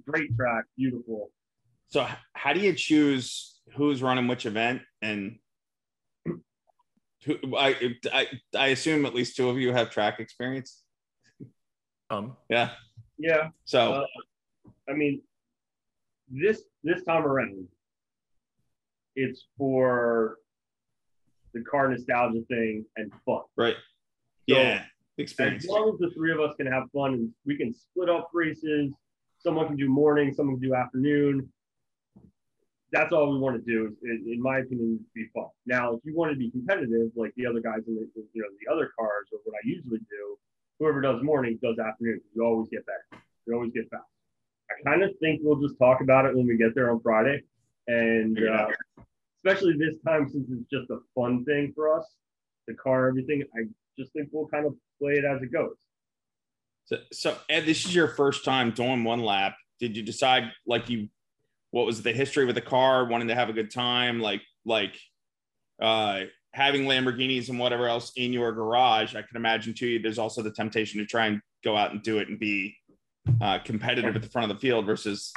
great 0.08 0.34
track, 0.38 0.64
beautiful. 0.78 1.30
So, 1.88 2.08
how 2.34 2.54
do 2.54 2.60
you 2.60 2.74
choose 2.74 3.60
who's 3.76 4.02
running 4.02 4.28
which 4.28 4.46
event? 4.46 4.82
And 5.02 5.38
who, 7.24 7.38
I, 7.58 7.96
I, 8.14 8.28
I 8.58 8.68
assume 8.68 9.06
at 9.06 9.16
least 9.16 9.36
two 9.36 9.50
of 9.50 9.58
you 9.58 9.74
have 9.74 9.90
track 9.92 10.20
experience. 10.20 10.84
Um, 12.10 12.38
Yeah. 12.50 12.72
Yeah, 13.18 13.50
So, 13.64 13.94
Uh, 13.94 14.06
I 14.90 14.94
mean, 14.94 15.22
this 16.30 16.64
this 16.84 17.04
time 17.06 17.26
around, 17.26 17.66
it's 19.16 19.48
for 19.58 20.38
the 21.54 21.62
car 21.62 21.88
nostalgia 21.90 22.42
thing 22.50 22.86
and 22.98 23.12
fun. 23.26 23.44
right. 23.56 23.76
So, 24.50 24.56
yeah. 24.58 24.84
As 24.84 24.88
Experience. 25.18 25.66
long 25.66 25.94
as 25.94 26.00
the 26.00 26.10
three 26.14 26.34
of 26.34 26.42
us 26.42 26.54
can 26.58 26.68
have 26.68 26.92
fun 26.94 27.14
and 27.14 27.32
we 27.46 27.56
can 27.56 27.74
split 27.74 28.10
up 28.10 28.30
races, 28.34 28.92
someone 29.40 29.66
can 29.68 29.78
do 29.78 29.88
morning, 29.88 30.34
someone 30.34 30.60
can 30.60 30.70
do 30.70 30.76
afternoon. 30.76 31.50
That's 32.92 33.12
all 33.12 33.34
we 33.34 33.40
want 33.40 33.56
to 33.58 33.62
do, 33.62 33.96
in, 34.04 34.34
in 34.34 34.42
my 34.42 34.60
opinion, 34.60 35.00
be 35.14 35.28
fun. 35.34 35.48
Now, 35.66 35.94
if 35.94 36.00
you 36.04 36.16
want 36.16 36.32
to 36.32 36.38
be 36.38 36.52
competitive, 36.52 37.12
like 37.16 37.34
the 37.36 37.46
other 37.46 37.60
guys 37.60 37.80
in 37.88 37.96
the 37.96 38.08
you 38.34 38.42
know 38.42 38.48
the 38.66 38.72
other 38.72 38.92
cars, 38.98 39.28
or 39.32 39.40
what 39.44 39.56
I 39.56 39.68
usually 39.68 40.00
do, 40.00 40.38
whoever 40.80 41.02
does 41.02 41.22
morning 41.24 41.60
does 41.62 41.78
afternoon. 41.80 42.22
You 42.36 42.44
always 42.44 42.70
get 42.70 42.86
better. 42.86 43.24
You 43.46 43.56
always 43.56 43.72
get 43.72 43.90
fast. 43.90 44.04
I 44.70 44.90
kind 44.90 45.04
of 45.04 45.12
think 45.20 45.42
we'll 45.44 45.60
just 45.60 45.78
talk 45.78 46.02
about 46.02 46.26
it 46.26 46.36
when 46.36 46.48
we 46.48 46.58
get 46.58 46.76
there 46.76 46.92
on 46.92 47.02
Friday, 47.02 47.44
and 47.88 48.38
uh, 48.38 48.68
especially 49.44 49.74
this 49.78 49.96
time 50.06 50.30
since 50.30 50.48
it's 50.50 50.70
just 50.72 50.90
a 50.90 51.00
fun 51.14 51.44
thing 51.46 51.74
for 51.76 51.98
us, 51.98 52.06
the 52.68 52.76
car, 52.76 53.08
everything. 53.08 53.44
I 53.56 53.64
just 53.98 54.14
think 54.14 54.30
we'll 54.32 54.48
kind 54.48 54.66
of 54.66 54.76
play 55.02 55.14
it 55.14 55.26
as 55.26 55.42
it 55.42 55.52
goes. 55.52 55.76
So, 56.86 56.98
so 57.12 57.38
Ed, 57.50 57.66
this 57.66 57.86
is 57.86 57.96
your 57.96 58.10
first 58.10 58.46
time 58.46 58.72
doing 58.72 59.04
one 59.04 59.22
lap 59.22 59.56
did 59.80 59.98
you 59.98 60.04
decide 60.04 60.52
like 60.66 60.90
you 60.90 61.10
what 61.76 61.86
was 61.86 62.02
the 62.02 62.14
history 62.14 62.46
with 62.46 62.56
the 62.56 62.62
car, 62.62 63.04
wanting 63.04 63.28
to 63.28 63.36
have 63.36 63.50
a 63.50 63.54
good 63.54 63.70
time, 63.70 64.22
like 64.22 64.42
like 64.64 64.98
uh 65.82 66.22
having 66.54 66.86
Lamborghinis 66.86 67.50
and 67.50 67.60
whatever 67.60 67.90
else 67.90 68.14
in 68.16 68.32
your 68.32 68.54
garage, 68.54 69.14
I 69.14 69.24
can 69.24 69.36
imagine 69.36 69.74
too. 69.74 69.88
You 69.88 70.00
there's 70.00 70.18
also 70.18 70.42
the 70.42 70.52
temptation 70.52 71.02
to 71.02 71.06
try 71.06 71.26
and 71.26 71.42
go 71.66 71.76
out 71.76 71.92
and 71.92 72.02
do 72.02 72.20
it 72.20 72.30
and 72.30 72.40
be 72.40 72.78
uh, 73.42 73.60
competitive 73.60 74.16
at 74.16 74.22
the 74.22 74.30
front 74.30 74.50
of 74.50 74.56
the 74.56 74.62
field 74.62 74.86
versus 74.86 75.34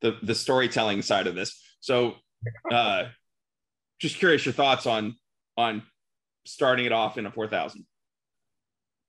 the 0.00 0.16
the 0.22 0.34
storytelling 0.34 1.02
side 1.02 1.26
of 1.26 1.34
this. 1.34 1.60
So, 1.80 2.14
uh, 2.70 3.06
just 3.98 4.16
curious 4.16 4.46
your 4.46 4.54
thoughts 4.54 4.86
on 4.86 5.16
on 5.56 5.82
starting 6.46 6.86
it 6.86 6.92
off 6.92 7.18
in 7.18 7.26
a 7.26 7.32
four 7.32 7.48
thousand. 7.48 7.84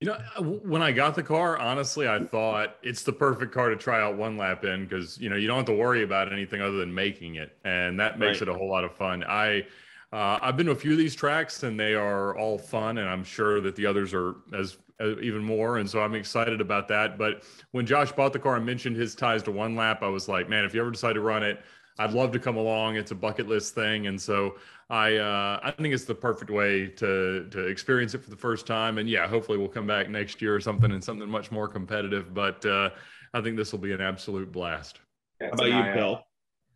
You 0.02 0.08
know, 0.08 0.60
when 0.64 0.82
I 0.82 0.92
got 0.92 1.14
the 1.14 1.22
car, 1.22 1.60
honestly, 1.60 2.08
I 2.08 2.24
thought 2.24 2.76
it's 2.82 3.04
the 3.04 3.14
perfect 3.14 3.54
car 3.54 3.70
to 3.70 3.76
try 3.76 4.02
out 4.02 4.18
one 4.18 4.36
lap 4.36 4.66
in 4.66 4.86
because 4.86 5.20
you 5.20 5.30
know 5.30 5.36
you 5.36 5.48
don't 5.48 5.58
have 5.58 5.66
to 5.68 5.76
worry 5.76 6.02
about 6.02 6.34
anything 6.34 6.60
other 6.60 6.78
than 6.78 6.92
making 6.92 7.36
it, 7.36 7.56
and 7.64 8.00
that 8.00 8.18
makes 8.18 8.42
right. 8.42 8.50
it 8.50 8.50
a 8.50 8.54
whole 8.56 8.68
lot 8.68 8.84
of 8.84 8.96
fun. 8.96 9.24
I 9.24 9.64
uh, 10.12 10.40
I've 10.42 10.58
been 10.58 10.66
to 10.66 10.72
a 10.72 10.76
few 10.76 10.94
of 10.94 10.98
these 10.98 11.14
tracks, 11.14 11.62
and 11.62 11.80
they 11.80 11.94
are 11.94 12.36
all 12.36 12.58
fun, 12.58 12.98
and 12.98 13.08
I'm 13.08 13.24
sure 13.24 13.62
that 13.62 13.76
the 13.76 13.86
others 13.86 14.12
are 14.14 14.36
as, 14.54 14.78
as 15.00 15.18
even 15.22 15.44
more. 15.44 15.78
And 15.78 15.90
so 15.90 16.02
I'm 16.02 16.16
excited 16.16 16.62
about 16.62 16.88
that. 16.88 17.20
But 17.20 17.44
when 17.70 17.86
Josh 17.86 18.12
bought 18.12 18.34
the 18.34 18.40
car 18.40 18.58
and 18.58 18.66
mentioned 18.66 18.98
his 18.98 19.14
ties 19.16 19.44
to 19.44 19.52
one 19.52 19.76
lap, 19.76 20.02
I 20.02 20.10
was 20.10 20.28
like, 20.28 20.50
man, 20.50 20.66
if 20.66 20.74
you 20.74 20.82
ever 20.82 20.92
decide 20.92 21.14
to 21.14 21.22
run 21.22 21.44
it, 21.44 21.64
I'd 21.98 22.12
love 22.12 22.32
to 22.32 22.40
come 22.40 22.58
along. 22.58 22.96
It's 22.96 23.12
a 23.12 23.16
bucket 23.16 23.48
list 23.48 23.76
thing, 23.76 24.08
and 24.08 24.20
so 24.20 24.56
I 24.92 25.16
uh, 25.16 25.58
I 25.64 25.72
think 25.72 25.94
it's 25.94 26.04
the 26.04 26.14
perfect 26.14 26.52
way 26.52 26.88
to 26.88 27.48
to 27.50 27.68
experience 27.68 28.14
it 28.14 28.22
for 28.22 28.30
the 28.30 28.36
first 28.36 28.68
time. 28.68 28.98
And 28.98 29.10
yeah, 29.10 29.26
hopefully 29.26 29.58
we'll 29.58 29.70
come 29.70 29.88
back 29.88 30.10
next 30.10 30.42
year 30.42 30.54
or 30.54 30.60
something 30.60 30.92
and 30.92 31.02
something 31.02 31.30
much 31.30 31.50
more 31.50 31.70
competitive. 31.70 32.34
But 32.34 32.66
uh, 32.66 32.90
I 33.34 33.40
think 33.40 33.56
this 33.56 33.72
will 33.72 33.80
be 33.80 33.94
an 33.94 34.02
absolute 34.02 34.52
blast. 34.52 35.00
How 35.40 35.48
about 35.48 35.68
you, 35.68 35.74
uh, 35.76 35.94
Bill? 35.96 36.22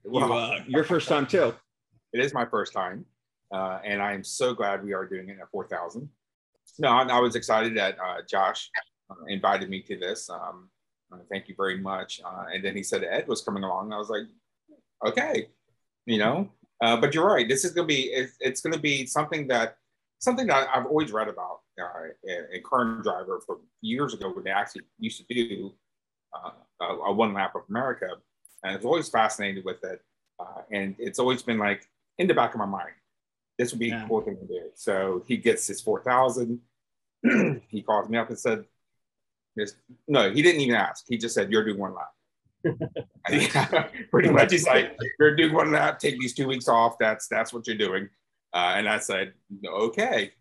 Well, 0.05 0.27
you, 0.29 0.33
uh, 0.33 0.59
your 0.65 0.83
first 0.85 1.09
time 1.09 1.27
too. 1.27 1.53
It 2.13 2.23
is 2.23 2.33
my 2.33 2.45
first 2.45 2.71
time, 2.71 3.03
uh, 3.53 3.79
and 3.83 4.01
I 4.01 4.13
am 4.13 4.23
so 4.23 4.53
glad 4.53 4.85
we 4.85 4.93
are 4.93 5.05
doing 5.05 5.27
it 5.27 5.37
at 5.41 5.51
four 5.51 5.67
thousand. 5.67 6.07
No, 6.79 6.87
I, 6.87 7.03
I, 7.03 7.19
was 7.19 7.35
excited 7.35 7.75
that 7.75 7.97
uh, 7.99 8.21
Josh 8.25 8.69
invited 9.27 9.69
me 9.69 9.81
to 9.81 9.97
this. 9.97 10.29
Um, 10.29 10.69
thank 11.29 11.49
you 11.49 11.55
very 11.57 11.77
much. 11.77 12.21
and 12.53 12.63
then 12.63 12.73
he 12.73 12.83
said 12.83 13.03
Ed 13.03 13.27
was 13.27 13.41
coming 13.41 13.63
along. 13.63 13.91
I 13.91 13.97
was 13.97 14.09
like, 14.09 14.27
okay, 15.05 15.49
you 16.05 16.17
know. 16.19 16.49
Uh, 16.81 16.97
but 16.97 17.13
you're 17.13 17.25
right. 17.25 17.47
This 17.47 17.63
is 17.63 17.71
going 17.71 17.87
to 17.87 17.93
be 17.93 18.03
it's, 18.03 18.35
it's 18.39 18.61
going 18.61 18.73
to 18.73 18.79
be 18.79 19.05
something 19.05 19.47
that 19.47 19.77
something 20.19 20.47
that 20.47 20.67
I've 20.73 20.85
always 20.85 21.11
read 21.11 21.27
about 21.27 21.59
uh, 21.81 22.09
in, 22.23 22.61
Driver 23.03 23.41
from 23.45 23.59
years 23.81 24.13
ago 24.13 24.31
when 24.33 24.43
they 24.43 24.51
actually 24.51 24.83
used 24.99 25.25
to 25.25 25.33
do 25.33 25.73
uh, 26.33 26.51
a, 26.81 26.85
a, 26.85 27.13
one 27.13 27.33
lap 27.33 27.55
of 27.55 27.61
America, 27.69 28.09
and 28.63 28.73
I 28.73 28.75
was 28.75 28.85
always 28.85 29.09
fascinated 29.09 29.63
with 29.63 29.83
it. 29.83 30.01
Uh, 30.39 30.61
and 30.71 30.95
it's 30.99 31.19
always 31.19 31.41
been 31.43 31.57
like 31.57 31.87
in 32.17 32.27
the 32.27 32.33
back 32.33 32.53
of 32.53 32.59
my 32.59 32.65
mind, 32.65 32.91
this 33.57 33.71
would 33.71 33.79
be 33.79 33.87
yeah. 33.87 34.03
a 34.03 34.07
cool 34.07 34.21
thing 34.21 34.37
to 34.37 34.45
do. 34.45 34.63
So 34.75 35.23
he 35.27 35.37
gets 35.37 35.65
his 35.67 35.81
four 35.81 36.01
thousand. 36.01 36.59
he 37.69 37.81
calls 37.81 38.09
me 38.09 38.17
up 38.17 38.29
and 38.29 38.37
said, 38.37 38.65
"No, 40.07 40.31
he 40.31 40.41
didn't 40.41 40.61
even 40.61 40.75
ask. 40.75 41.05
He 41.07 41.17
just 41.17 41.35
said, 41.35 41.51
"You're 41.51 41.63
doing 41.63 41.79
one 41.79 41.95
lap." 41.95 42.09
yeah, 43.29 43.87
pretty 44.11 44.29
much. 44.29 44.51
He's 44.51 44.67
like, 44.67 44.97
"You're 45.19 45.35
doing 45.35 45.53
one 45.53 45.71
lap. 45.71 45.99
Take 45.99 46.19
these 46.19 46.33
two 46.33 46.47
weeks 46.47 46.67
off. 46.67 46.97
That's 46.99 47.27
that's 47.27 47.53
what 47.53 47.67
you're 47.67 47.77
doing." 47.77 48.09
Uh, 48.53 48.73
and 48.77 48.87
I 48.87 48.99
said, 48.99 49.33
"Okay." 49.65 50.31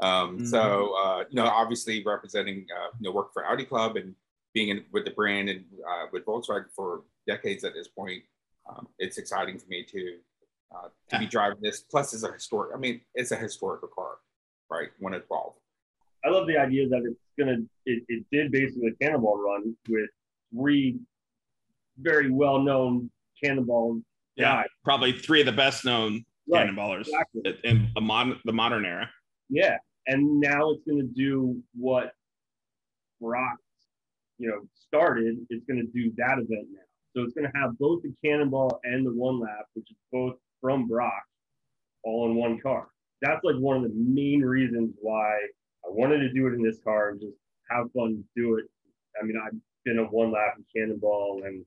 Um, 0.00 0.36
mm-hmm. 0.36 0.44
So 0.46 0.94
uh, 0.96 1.24
you 1.30 1.36
know, 1.36 1.46
obviously 1.46 2.02
representing 2.04 2.66
uh, 2.74 2.88
you 3.00 3.08
know 3.08 3.14
work 3.14 3.32
for 3.32 3.46
Audi 3.46 3.64
Club 3.64 3.96
and 3.96 4.14
being 4.54 4.68
in, 4.68 4.84
with 4.92 5.04
the 5.04 5.10
brand 5.12 5.48
and 5.48 5.64
uh, 5.88 6.06
with 6.12 6.26
Volkswagen 6.26 6.66
for 6.74 7.02
decades 7.26 7.64
at 7.64 7.74
this 7.74 7.88
point, 7.88 8.22
um, 8.68 8.88
it's 8.98 9.18
exciting 9.18 9.58
for 9.58 9.66
me 9.68 9.84
to 9.84 10.18
uh, 10.74 10.88
to 11.10 11.18
be 11.18 11.26
driving 11.26 11.58
this. 11.60 11.80
Plus, 11.80 12.12
it's 12.12 12.22
a 12.22 12.32
historic. 12.32 12.74
I 12.74 12.78
mean, 12.78 13.00
it's 13.14 13.30
a 13.30 13.36
historical 13.36 13.88
car, 13.88 14.16
right? 14.70 14.88
When 14.98 15.14
it's 15.14 15.24
evolved. 15.24 15.58
I 16.24 16.28
love 16.28 16.46
the 16.46 16.56
idea 16.56 16.88
that 16.88 17.02
it's 17.04 17.20
gonna. 17.38 17.58
It, 17.86 18.04
it 18.08 18.24
did 18.30 18.52
basically 18.52 18.88
a 18.88 19.04
cannonball 19.04 19.38
run 19.38 19.76
with 19.88 20.10
three 20.54 20.98
very 21.98 22.30
well 22.30 22.58
known 22.60 23.10
cannonball 23.42 24.00
yeah. 24.36 24.62
Probably 24.84 25.12
three 25.12 25.40
of 25.40 25.46
the 25.46 25.52
best 25.52 25.84
known 25.84 26.24
right, 26.48 26.68
cannonballers 26.68 27.08
exactly. 27.08 27.58
in 27.64 27.90
the 27.94 28.00
modern 28.00 28.38
the 28.44 28.52
modern 28.52 28.84
era. 28.84 29.08
Yeah. 29.48 29.76
And 30.06 30.40
now 30.40 30.70
it's 30.70 30.82
gonna 30.88 31.04
do 31.04 31.60
what 31.74 32.12
Brock, 33.20 33.56
you 34.38 34.48
know, 34.48 34.62
started. 34.74 35.36
It's 35.50 35.64
gonna 35.66 35.84
do 35.94 36.12
that 36.16 36.34
event 36.34 36.68
now. 36.72 36.80
So 37.14 37.22
it's 37.22 37.34
gonna 37.34 37.52
have 37.54 37.78
both 37.78 38.02
the 38.02 38.12
cannonball 38.24 38.80
and 38.84 39.06
the 39.06 39.12
one 39.12 39.40
lap, 39.40 39.66
which 39.74 39.90
is 39.90 39.96
both 40.10 40.36
from 40.60 40.88
Brock, 40.88 41.22
all 42.04 42.30
in 42.30 42.36
one 42.36 42.58
car. 42.60 42.88
That's 43.20 43.44
like 43.44 43.56
one 43.56 43.76
of 43.76 43.82
the 43.82 43.94
main 43.94 44.40
reasons 44.40 44.94
why 45.00 45.34
I 45.84 45.88
wanted 45.88 46.18
to 46.18 46.32
do 46.32 46.46
it 46.48 46.54
in 46.54 46.62
this 46.62 46.78
car 46.82 47.10
and 47.10 47.20
just 47.20 47.36
have 47.70 47.86
fun 47.92 48.24
do 48.34 48.56
it. 48.56 48.64
I 49.20 49.24
mean, 49.24 49.36
I've 49.44 49.54
been 49.84 49.98
a 49.98 50.04
one 50.04 50.32
lap 50.32 50.54
and 50.56 50.64
Cannonball 50.74 51.42
and 51.44 51.64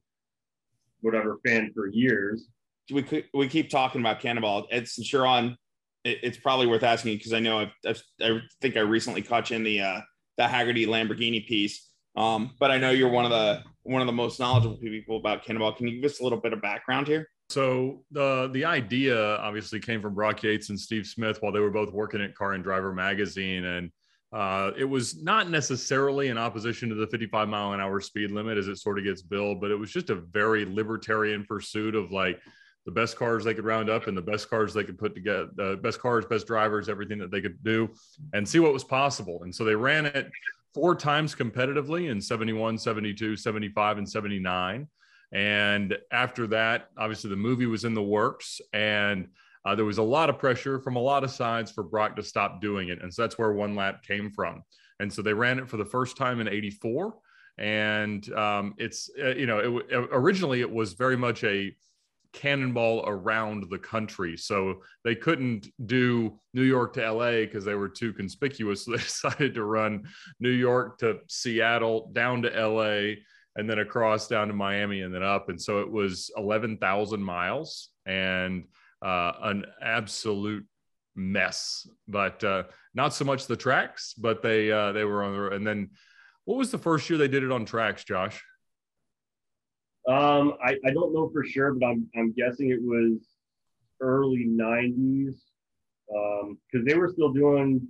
whatever 1.06 1.40
fan 1.46 1.72
for 1.74 1.88
years. 1.88 2.48
We 2.92 3.26
we 3.34 3.48
keep 3.48 3.70
talking 3.70 4.02
about 4.02 4.20
Cannonball. 4.20 4.68
It's 4.72 5.02
sure 5.04 5.26
on. 5.26 5.58
it's 6.04 6.38
probably 6.38 6.68
worth 6.68 6.84
asking 6.84 7.18
because 7.18 7.34
I 7.34 7.40
know 7.40 7.60
I've, 7.60 7.72
I've, 7.88 8.02
i 8.22 8.40
think 8.62 8.78
I 8.78 8.82
recently 8.82 9.22
caught 9.22 9.50
you 9.50 9.56
in 9.56 9.64
the 9.64 9.82
uh, 9.82 10.02
the 10.38 10.44
Hagerty 10.44 10.88
Lamborghini 10.88 11.48
piece. 11.48 11.90
Um, 12.16 12.52
but 12.60 12.72
I 12.72 12.78
know 12.78 12.92
you're 12.92 13.10
one 13.10 13.26
of 13.26 13.32
the 13.32 13.64
one 13.84 14.02
of 14.02 14.08
the 14.08 14.14
most 14.14 14.40
knowledgeable 14.40 14.78
people 14.78 15.18
about 15.18 15.44
Cannonball. 15.44 15.74
Can 15.74 15.88
you 15.88 16.02
give 16.02 16.12
us 16.12 16.20
a 16.20 16.24
little 16.24 16.40
bit 16.40 16.54
of 16.54 16.62
background 16.62 17.08
here? 17.08 17.28
So 17.50 18.04
the 18.12 18.50
the 18.54 18.66
idea 18.66 19.38
obviously 19.38 19.80
came 19.80 20.02
from 20.02 20.16
Brock 20.16 20.42
Yates 20.44 20.70
and 20.70 20.80
Steve 20.80 21.06
Smith 21.06 21.38
while 21.42 21.52
they 21.52 21.60
were 21.60 21.72
both 21.72 21.92
working 21.92 22.22
at 22.22 22.36
Car 22.36 22.54
and 22.54 22.64
Driver 22.64 22.94
magazine, 22.94 23.66
and 23.66 23.92
uh, 24.36 24.72
it 24.78 24.84
was 24.84 25.24
not 25.24 25.50
necessarily 25.50 26.28
in 26.28 26.38
opposition 26.38 26.90
to 26.90 26.96
the 26.96 27.08
55 27.08 27.48
mile 27.48 27.72
an 27.72 27.80
hour 27.80 28.02
speed 28.02 28.32
limit 28.32 28.58
as 28.58 28.68
it 28.68 28.76
sort 28.76 29.00
of 29.00 29.06
gets 29.06 29.22
billed, 29.22 29.62
but 29.62 29.72
it 29.72 29.76
was 29.76 29.90
just 29.90 30.10
a 30.10 30.16
very 30.16 30.66
libertarian 30.66 31.46
pursuit 31.46 31.96
of 31.96 32.12
like 32.12 32.42
the 32.86 32.92
best 32.92 33.16
cars 33.16 33.46
they 33.46 33.54
could 33.54 33.64
round 33.64 33.90
up 33.90 34.08
and 34.08 34.18
the 34.18 34.22
best 34.22 34.50
cars 34.50 34.74
they 34.74 34.84
could 34.84 34.98
put 34.98 35.16
together, 35.16 35.48
the 35.56 35.80
best 35.82 36.02
cars, 36.02 36.26
best 36.26 36.48
drivers, 36.48 36.90
everything 36.90 37.18
that 37.18 37.32
they 37.32 37.40
could 37.40 37.64
do 37.64 37.90
and 38.34 38.48
see 38.48 38.60
what 38.60 38.74
was 38.74 38.84
possible. 38.84 39.44
And 39.44 39.56
so 39.56 39.64
they 39.64 39.74
ran 39.74 40.06
it 40.06 40.30
four 40.74 40.96
times 40.96 41.34
competitively 41.34 42.12
in 42.12 42.20
71, 42.20 42.78
72, 42.78 43.38
75, 43.38 43.98
and 44.00 44.10
79. 44.10 44.86
And 45.32 45.98
after 46.12 46.46
that, 46.48 46.90
obviously 46.98 47.30
the 47.30 47.38
movie 47.38 47.68
was 47.68 47.86
in 47.86 47.94
the 47.94 48.04
works 48.04 48.60
and 48.74 49.30
uh, 49.66 49.76
there 49.76 49.86
was 49.86 49.98
a 49.98 50.04
lot 50.04 50.30
of 50.30 50.38
pressure 50.38 50.80
from 50.80 50.96
a 50.96 51.02
lot 51.02 51.24
of 51.24 51.32
sides 51.32 51.72
for 51.72 51.84
Brock 51.84 52.16
to 52.16 52.24
stop 52.24 52.62
doing 52.62 52.90
it. 52.90 53.02
And 53.02 53.14
so 53.14 53.24
that's 53.24 53.38
where 53.38 53.52
one 53.54 53.76
lap 53.76 54.04
came 54.04 54.30
from. 54.30 54.64
And 55.00 55.12
so 55.12 55.22
they 55.22 55.34
ran 55.34 55.60
it 55.60 55.68
for 55.68 55.78
the 55.78 55.86
first 55.86 56.16
time 56.18 56.40
in 56.40 56.48
84. 56.48 57.16
And 57.58 58.32
um, 58.34 58.76
it's, 58.78 59.10
uh, 59.22 59.36
you 59.36 59.48
know, 59.48 59.80
it, 59.80 60.10
originally 60.12 60.62
it 60.62 60.72
was 60.72 60.94
very 60.94 61.18
much 61.18 61.44
a 61.44 61.76
cannonball 62.32 63.06
around 63.08 63.66
the 63.70 63.80
country. 63.80 64.38
So 64.38 64.82
they 65.04 65.16
couldn't 65.16 65.68
do 65.88 66.40
New 66.54 66.64
York 66.64 66.94
to 66.94 67.12
LA 67.12 67.32
because 67.42 67.66
they 67.66 67.76
were 67.76 67.90
too 67.90 68.14
conspicuous. 68.14 68.86
So 68.86 68.92
they 68.92 68.98
decided 68.98 69.56
to 69.56 69.64
run 69.64 70.04
New 70.40 70.50
York 70.50 71.00
to 71.00 71.20
Seattle, 71.28 72.12
down 72.14 72.44
to 72.44 72.50
LA, 72.50 73.16
and 73.56 73.70
then 73.70 73.80
across 73.80 74.28
down 74.28 74.50
to 74.50 74.54
Miami 74.54 75.02
and 75.02 75.16
then 75.16 75.24
up. 75.24 75.50
And 75.50 75.60
so 75.60 75.80
it 75.80 75.90
was 75.90 76.30
11,000 76.38 77.24
miles. 77.24 77.90
And 78.06 78.66
uh, 79.02 79.34
an 79.42 79.66
absolute 79.82 80.66
mess. 81.16 81.88
But 82.08 82.44
uh, 82.44 82.64
not 82.94 83.14
so 83.14 83.26
much 83.26 83.48
the 83.48 83.56
tracks, 83.56 84.14
but 84.14 84.42
they 84.42 84.72
uh, 84.72 84.92
they 84.92 85.04
were 85.04 85.24
on 85.24 85.34
the 85.34 85.40
road. 85.40 85.54
and 85.54 85.66
then 85.66 85.92
what 86.46 86.58
was 86.58 86.72
the 86.72 86.78
first 86.78 87.10
year 87.10 87.18
they 87.18 87.28
did 87.28 87.44
it 87.44 87.52
on 87.52 87.66
tracks, 87.66 88.04
Josh? 88.04 88.44
Um, 90.08 90.54
I, 90.64 90.78
I 90.86 90.92
don't 90.92 91.14
know 91.14 91.30
for 91.34 91.44
sure, 91.44 91.74
but 91.74 91.88
I'm 91.88 92.08
I'm 92.16 92.34
guessing 92.34 92.70
it 92.70 92.82
was 92.82 93.28
early 94.02 94.46
'90s 94.48 95.36
because 96.08 96.82
um, 96.82 96.86
they 96.86 96.94
were 96.94 97.10
still 97.10 97.34
doing 97.34 97.88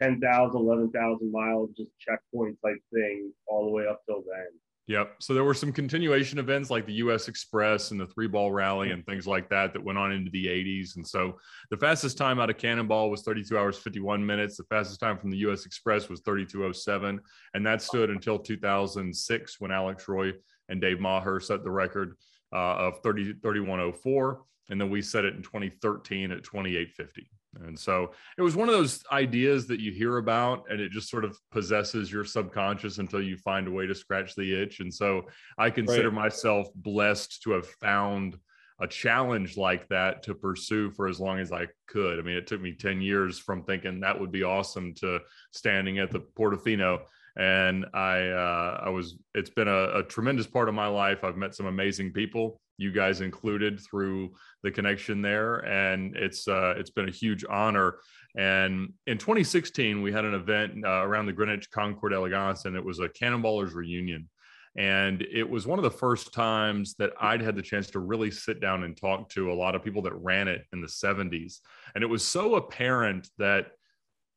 10,000, 0.00 0.56
11,000 0.56 1.32
miles, 1.32 1.70
just 1.76 1.90
checkpoint 1.98 2.56
type 2.64 2.78
thing 2.92 3.32
all 3.46 3.64
the 3.64 3.70
way 3.70 3.86
up 3.86 4.00
till 4.06 4.22
then. 4.22 4.46
Yep. 4.88 5.16
So 5.20 5.34
there 5.34 5.44
were 5.44 5.52
some 5.52 5.70
continuation 5.70 6.38
events 6.38 6.70
like 6.70 6.86
the 6.86 6.94
US 6.94 7.28
Express 7.28 7.90
and 7.90 8.00
the 8.00 8.06
three 8.06 8.26
ball 8.26 8.50
rally 8.52 8.90
and 8.90 9.04
things 9.04 9.26
like 9.26 9.50
that 9.50 9.74
that 9.74 9.84
went 9.84 9.98
on 9.98 10.12
into 10.12 10.30
the 10.30 10.46
80s. 10.46 10.96
And 10.96 11.06
so 11.06 11.38
the 11.70 11.76
fastest 11.76 12.16
time 12.16 12.40
out 12.40 12.48
of 12.48 12.56
Cannonball 12.56 13.10
was 13.10 13.20
32 13.20 13.58
hours, 13.58 13.76
51 13.76 14.24
minutes. 14.24 14.56
The 14.56 14.64
fastest 14.64 14.98
time 14.98 15.18
from 15.18 15.30
the 15.30 15.36
US 15.48 15.66
Express 15.66 16.08
was 16.08 16.20
3207. 16.20 17.20
And 17.52 17.66
that 17.66 17.82
stood 17.82 18.08
until 18.08 18.38
2006 18.38 19.60
when 19.60 19.70
Alex 19.70 20.08
Roy 20.08 20.32
and 20.70 20.80
Dave 20.80 21.00
Maher 21.00 21.38
set 21.38 21.64
the 21.64 21.70
record 21.70 22.16
uh, 22.54 22.76
of 22.76 23.02
30, 23.02 23.34
3104. 23.42 24.40
And 24.70 24.80
then 24.80 24.88
we 24.88 25.02
set 25.02 25.26
it 25.26 25.34
in 25.34 25.42
2013 25.42 26.30
at 26.30 26.44
2850. 26.44 27.28
And 27.66 27.78
so 27.78 28.12
it 28.36 28.42
was 28.42 28.56
one 28.56 28.68
of 28.68 28.74
those 28.74 29.02
ideas 29.10 29.66
that 29.66 29.80
you 29.80 29.92
hear 29.92 30.18
about 30.18 30.64
and 30.70 30.80
it 30.80 30.92
just 30.92 31.10
sort 31.10 31.24
of 31.24 31.38
possesses 31.50 32.12
your 32.12 32.24
subconscious 32.24 32.98
until 32.98 33.22
you 33.22 33.36
find 33.36 33.66
a 33.66 33.70
way 33.70 33.86
to 33.86 33.94
scratch 33.94 34.34
the 34.34 34.62
itch. 34.62 34.80
And 34.80 34.92
so 34.92 35.26
I 35.56 35.70
consider 35.70 36.10
right. 36.10 36.22
myself 36.22 36.68
blessed 36.74 37.42
to 37.42 37.52
have 37.52 37.66
found 37.66 38.38
a 38.80 38.86
challenge 38.86 39.56
like 39.56 39.88
that 39.88 40.22
to 40.22 40.34
pursue 40.34 40.90
for 40.90 41.08
as 41.08 41.18
long 41.18 41.40
as 41.40 41.52
I 41.52 41.66
could. 41.88 42.18
I 42.18 42.22
mean, 42.22 42.36
it 42.36 42.46
took 42.46 42.60
me 42.60 42.72
10 42.72 43.00
years 43.00 43.38
from 43.38 43.64
thinking 43.64 44.00
that 44.00 44.18
would 44.18 44.30
be 44.30 44.44
awesome 44.44 44.94
to 44.94 45.18
standing 45.52 45.98
at 45.98 46.10
the 46.10 46.20
Portofino. 46.20 47.00
And 47.36 47.86
I, 47.92 48.28
uh, 48.28 48.82
I 48.84 48.88
was, 48.90 49.16
it's 49.34 49.50
been 49.50 49.68
a, 49.68 49.98
a 49.98 50.02
tremendous 50.04 50.46
part 50.46 50.68
of 50.68 50.74
my 50.74 50.86
life. 50.86 51.24
I've 51.24 51.36
met 51.36 51.54
some 51.54 51.66
amazing 51.66 52.12
people, 52.12 52.60
you 52.78 52.92
guys 52.92 53.20
included 53.20 53.80
through 53.80 54.30
the 54.62 54.70
connection 54.70 55.20
there. 55.20 55.58
And 55.66 56.16
it's, 56.16 56.48
uh, 56.48 56.74
it's 56.78 56.90
been 56.90 57.08
a 57.08 57.12
huge 57.12 57.44
honor. 57.48 57.96
And 58.36 58.92
in 59.06 59.18
2016, 59.18 60.00
we 60.00 60.12
had 60.12 60.24
an 60.24 60.34
event 60.34 60.84
uh, 60.84 61.02
around 61.04 61.26
the 61.26 61.32
Greenwich 61.32 61.70
Concours 61.70 62.12
d'Elegance 62.12 62.64
and 62.64 62.76
it 62.76 62.84
was 62.84 63.00
a 63.00 63.08
Cannonballers 63.08 63.74
reunion. 63.74 64.28
And 64.76 65.22
it 65.22 65.48
was 65.48 65.66
one 65.66 65.78
of 65.78 65.82
the 65.82 65.90
first 65.90 66.32
times 66.32 66.94
that 66.98 67.10
I'd 67.20 67.40
had 67.40 67.56
the 67.56 67.62
chance 67.62 67.90
to 67.90 67.98
really 67.98 68.30
sit 68.30 68.60
down 68.60 68.84
and 68.84 68.96
talk 68.96 69.28
to 69.30 69.50
a 69.50 69.54
lot 69.54 69.74
of 69.74 69.82
people 69.82 70.02
that 70.02 70.14
ran 70.14 70.46
it 70.46 70.64
in 70.72 70.80
the 70.80 70.86
70s. 70.86 71.58
And 71.94 72.04
it 72.04 72.06
was 72.06 72.24
so 72.24 72.54
apparent 72.54 73.28
that 73.38 73.72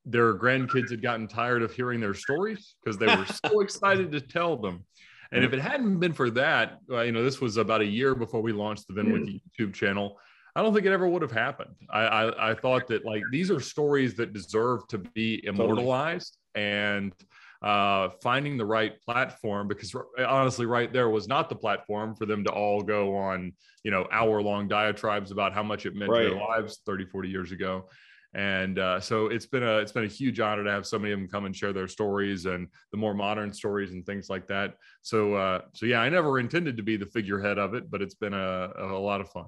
their 0.05 0.33
grandkids 0.33 0.89
had 0.89 1.01
gotten 1.01 1.27
tired 1.27 1.61
of 1.61 1.73
hearing 1.73 1.99
their 1.99 2.15
stories 2.15 2.75
because 2.83 2.97
they 2.97 3.05
were 3.05 3.25
so 3.45 3.59
excited 3.61 4.11
to 4.11 4.21
tell 4.21 4.57
them. 4.57 4.83
And 5.31 5.45
if 5.45 5.53
it 5.53 5.59
hadn't 5.59 5.99
been 5.99 6.13
for 6.13 6.29
that, 6.31 6.79
uh, 6.89 7.01
you 7.01 7.11
know, 7.13 7.23
this 7.23 7.39
was 7.39 7.57
about 7.57 7.81
a 7.81 7.85
year 7.85 8.15
before 8.15 8.41
we 8.41 8.51
launched 8.51 8.87
the 8.87 8.93
VINwiki 8.93 9.41
YouTube 9.59 9.73
channel. 9.73 10.17
I 10.55 10.61
don't 10.61 10.73
think 10.73 10.85
it 10.85 10.91
ever 10.91 11.07
would 11.07 11.21
have 11.21 11.31
happened. 11.31 11.75
I, 11.89 12.01
I, 12.01 12.51
I 12.51 12.53
thought 12.55 12.87
that 12.87 13.05
like 13.05 13.23
these 13.31 13.49
are 13.49 13.61
stories 13.61 14.15
that 14.15 14.33
deserve 14.33 14.85
to 14.89 14.97
be 14.97 15.45
immortalized, 15.45 16.37
totally. 16.53 16.69
and 16.69 17.13
uh, 17.61 18.09
finding 18.21 18.57
the 18.57 18.65
right 18.65 18.99
platform 19.01 19.67
because 19.67 19.95
honestly, 20.27 20.65
right 20.65 20.91
there 20.91 21.09
was 21.09 21.27
not 21.27 21.47
the 21.47 21.55
platform 21.55 22.15
for 22.15 22.25
them 22.25 22.43
to 22.43 22.51
all 22.51 22.81
go 22.81 23.15
on, 23.15 23.53
you 23.83 23.91
know, 23.91 24.07
hour 24.11 24.41
long 24.41 24.67
diatribes 24.67 25.31
about 25.31 25.53
how 25.53 25.63
much 25.63 25.85
it 25.85 25.95
meant 25.95 26.11
right. 26.11 26.23
to 26.23 26.29
their 26.31 26.39
lives 26.39 26.81
30, 26.85 27.05
40 27.05 27.29
years 27.29 27.51
ago. 27.53 27.87
And 28.33 28.79
uh, 28.79 28.99
so 29.01 29.27
it's 29.27 29.45
been 29.45 29.63
a 29.63 29.77
it's 29.77 29.91
been 29.91 30.05
a 30.05 30.07
huge 30.07 30.39
honor 30.39 30.63
to 30.63 30.71
have 30.71 30.85
so 30.87 30.97
many 30.97 31.11
of 31.13 31.19
them 31.19 31.27
come 31.27 31.45
and 31.45 31.55
share 31.55 31.73
their 31.73 31.87
stories 31.87 32.45
and 32.45 32.67
the 32.91 32.97
more 32.97 33.13
modern 33.13 33.51
stories 33.51 33.91
and 33.91 34.05
things 34.05 34.29
like 34.29 34.47
that. 34.47 34.75
So 35.01 35.33
uh, 35.35 35.61
so 35.73 35.85
yeah, 35.85 35.99
I 35.99 36.09
never 36.09 36.39
intended 36.39 36.77
to 36.77 36.83
be 36.83 36.95
the 36.95 37.05
figurehead 37.05 37.57
of 37.57 37.73
it, 37.73 37.91
but 37.91 38.01
it's 38.01 38.15
been 38.15 38.33
a, 38.33 38.71
a 38.77 38.99
lot 38.99 39.19
of 39.19 39.29
fun. 39.29 39.47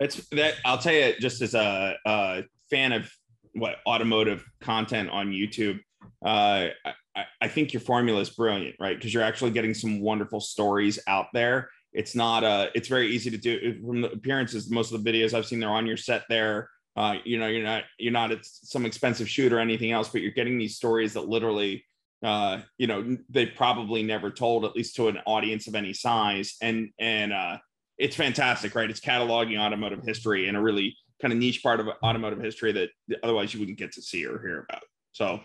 It's 0.00 0.28
that 0.30 0.54
I'll 0.64 0.78
tell 0.78 0.94
you, 0.94 1.14
just 1.20 1.40
as 1.40 1.54
a, 1.54 1.96
a 2.04 2.44
fan 2.70 2.92
of 2.92 3.10
what 3.52 3.76
automotive 3.86 4.44
content 4.60 5.10
on 5.10 5.30
YouTube, 5.30 5.80
uh, 6.24 6.68
I, 6.84 7.24
I, 7.40 7.48
think 7.48 7.72
your 7.72 7.80
formula 7.80 8.20
is 8.20 8.30
brilliant, 8.30 8.76
right? 8.78 8.96
Because 8.96 9.12
you're 9.12 9.22
actually 9.22 9.50
getting 9.50 9.74
some 9.74 10.00
wonderful 10.00 10.40
stories 10.40 10.98
out 11.06 11.26
there. 11.32 11.70
It's 11.92 12.14
not 12.14 12.44
uh 12.44 12.68
it's 12.74 12.88
very 12.88 13.08
easy 13.08 13.30
to 13.30 13.38
do 13.38 13.80
from 13.80 14.02
the 14.02 14.10
appearances. 14.10 14.70
Most 14.70 14.92
of 14.92 15.02
the 15.02 15.10
videos 15.10 15.32
I've 15.32 15.46
seen, 15.46 15.58
they're 15.58 15.70
on 15.70 15.86
your 15.86 15.96
set 15.96 16.24
there. 16.28 16.68
Uh, 16.98 17.14
you 17.24 17.38
know, 17.38 17.46
you're 17.46 17.62
not 17.62 17.84
you're 17.98 18.12
not 18.12 18.32
at 18.32 18.40
some 18.44 18.84
expensive 18.84 19.28
shoot 19.28 19.52
or 19.52 19.60
anything 19.60 19.92
else, 19.92 20.08
but 20.08 20.20
you're 20.20 20.32
getting 20.32 20.58
these 20.58 20.74
stories 20.74 21.12
that 21.12 21.28
literally 21.28 21.84
uh, 22.24 22.60
you 22.78 22.88
know, 22.88 23.16
they 23.28 23.46
probably 23.46 24.02
never 24.02 24.28
told, 24.28 24.64
at 24.64 24.74
least 24.74 24.96
to 24.96 25.06
an 25.06 25.18
audience 25.24 25.68
of 25.68 25.76
any 25.76 25.92
size. 25.92 26.56
And 26.60 26.90
and 26.98 27.32
uh 27.32 27.58
it's 27.98 28.16
fantastic, 28.16 28.74
right? 28.74 28.88
It's 28.88 29.00
cataloging 29.00 29.58
automotive 29.58 30.04
history 30.04 30.48
in 30.48 30.54
a 30.56 30.62
really 30.62 30.96
kind 31.20 31.32
of 31.32 31.38
niche 31.38 31.62
part 31.62 31.80
of 31.80 31.88
automotive 32.02 32.40
history 32.40 32.72
that 32.72 32.90
otherwise 33.24 33.52
you 33.52 33.60
wouldn't 33.60 33.78
get 33.78 33.92
to 33.92 34.02
see 34.02 34.24
or 34.24 34.40
hear 34.40 34.66
about. 34.68 34.82
So 35.12 35.40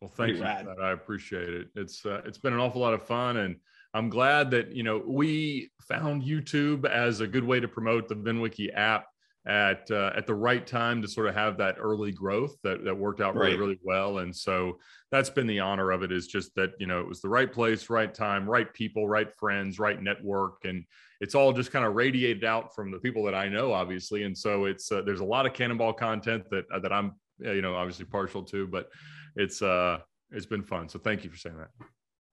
well, 0.00 0.10
thank 0.10 0.36
you. 0.36 0.44
I 0.44 0.90
appreciate 0.92 1.48
it. 1.48 1.68
It's 1.74 2.04
uh, 2.04 2.20
it's 2.24 2.38
been 2.38 2.52
an 2.52 2.60
awful 2.60 2.80
lot 2.80 2.94
of 2.94 3.02
fun, 3.02 3.38
and 3.38 3.56
I'm 3.94 4.10
glad 4.10 4.50
that 4.50 4.72
you 4.72 4.82
know 4.82 5.02
we 5.06 5.70
found 5.88 6.22
YouTube 6.22 6.84
as 6.84 7.20
a 7.20 7.26
good 7.26 7.44
way 7.44 7.60
to 7.60 7.68
promote 7.68 8.08
the 8.08 8.16
VINwiki 8.16 8.70
app 8.74 9.06
at 9.46 9.90
uh, 9.90 10.10
at 10.16 10.26
the 10.26 10.34
right 10.34 10.66
time 10.66 11.02
to 11.02 11.08
sort 11.08 11.26
of 11.26 11.34
have 11.34 11.58
that 11.58 11.76
early 11.78 12.12
growth 12.12 12.56
that 12.62 12.82
that 12.84 12.96
worked 12.96 13.20
out 13.20 13.34
really 13.34 13.50
right. 13.50 13.58
really 13.58 13.78
well. 13.82 14.18
And 14.18 14.34
so 14.34 14.78
that's 15.10 15.28
been 15.28 15.46
the 15.46 15.60
honor 15.60 15.90
of 15.90 16.02
it. 16.02 16.10
Is 16.10 16.26
just 16.26 16.54
that 16.54 16.72
you 16.78 16.86
know 16.86 17.00
it 17.00 17.08
was 17.08 17.20
the 17.20 17.28
right 17.28 17.52
place, 17.52 17.90
right 17.90 18.12
time, 18.12 18.48
right 18.48 18.72
people, 18.72 19.06
right 19.06 19.30
friends, 19.34 19.78
right 19.78 20.00
network, 20.00 20.64
and 20.64 20.84
it's 21.20 21.34
all 21.34 21.52
just 21.52 21.72
kind 21.72 21.84
of 21.84 21.94
radiated 21.94 22.44
out 22.44 22.74
from 22.74 22.90
the 22.90 22.98
people 22.98 23.24
that 23.24 23.34
I 23.34 23.48
know, 23.48 23.72
obviously. 23.72 24.22
And 24.22 24.36
so 24.36 24.64
it's 24.64 24.90
uh, 24.90 25.02
there's 25.02 25.20
a 25.20 25.24
lot 25.24 25.46
of 25.46 25.52
cannonball 25.52 25.92
content 25.92 26.48
that 26.50 26.64
that 26.82 26.92
I'm 26.92 27.12
you 27.38 27.62
know 27.62 27.74
obviously 27.74 28.06
partial 28.06 28.42
to, 28.44 28.66
but 28.66 28.88
it's 29.36 29.60
uh 29.60 29.98
it's 30.30 30.46
been 30.46 30.62
fun. 30.62 30.88
So 30.88 30.98
thank 30.98 31.22
you 31.22 31.30
for 31.30 31.36
saying 31.36 31.58
that. 31.58 31.68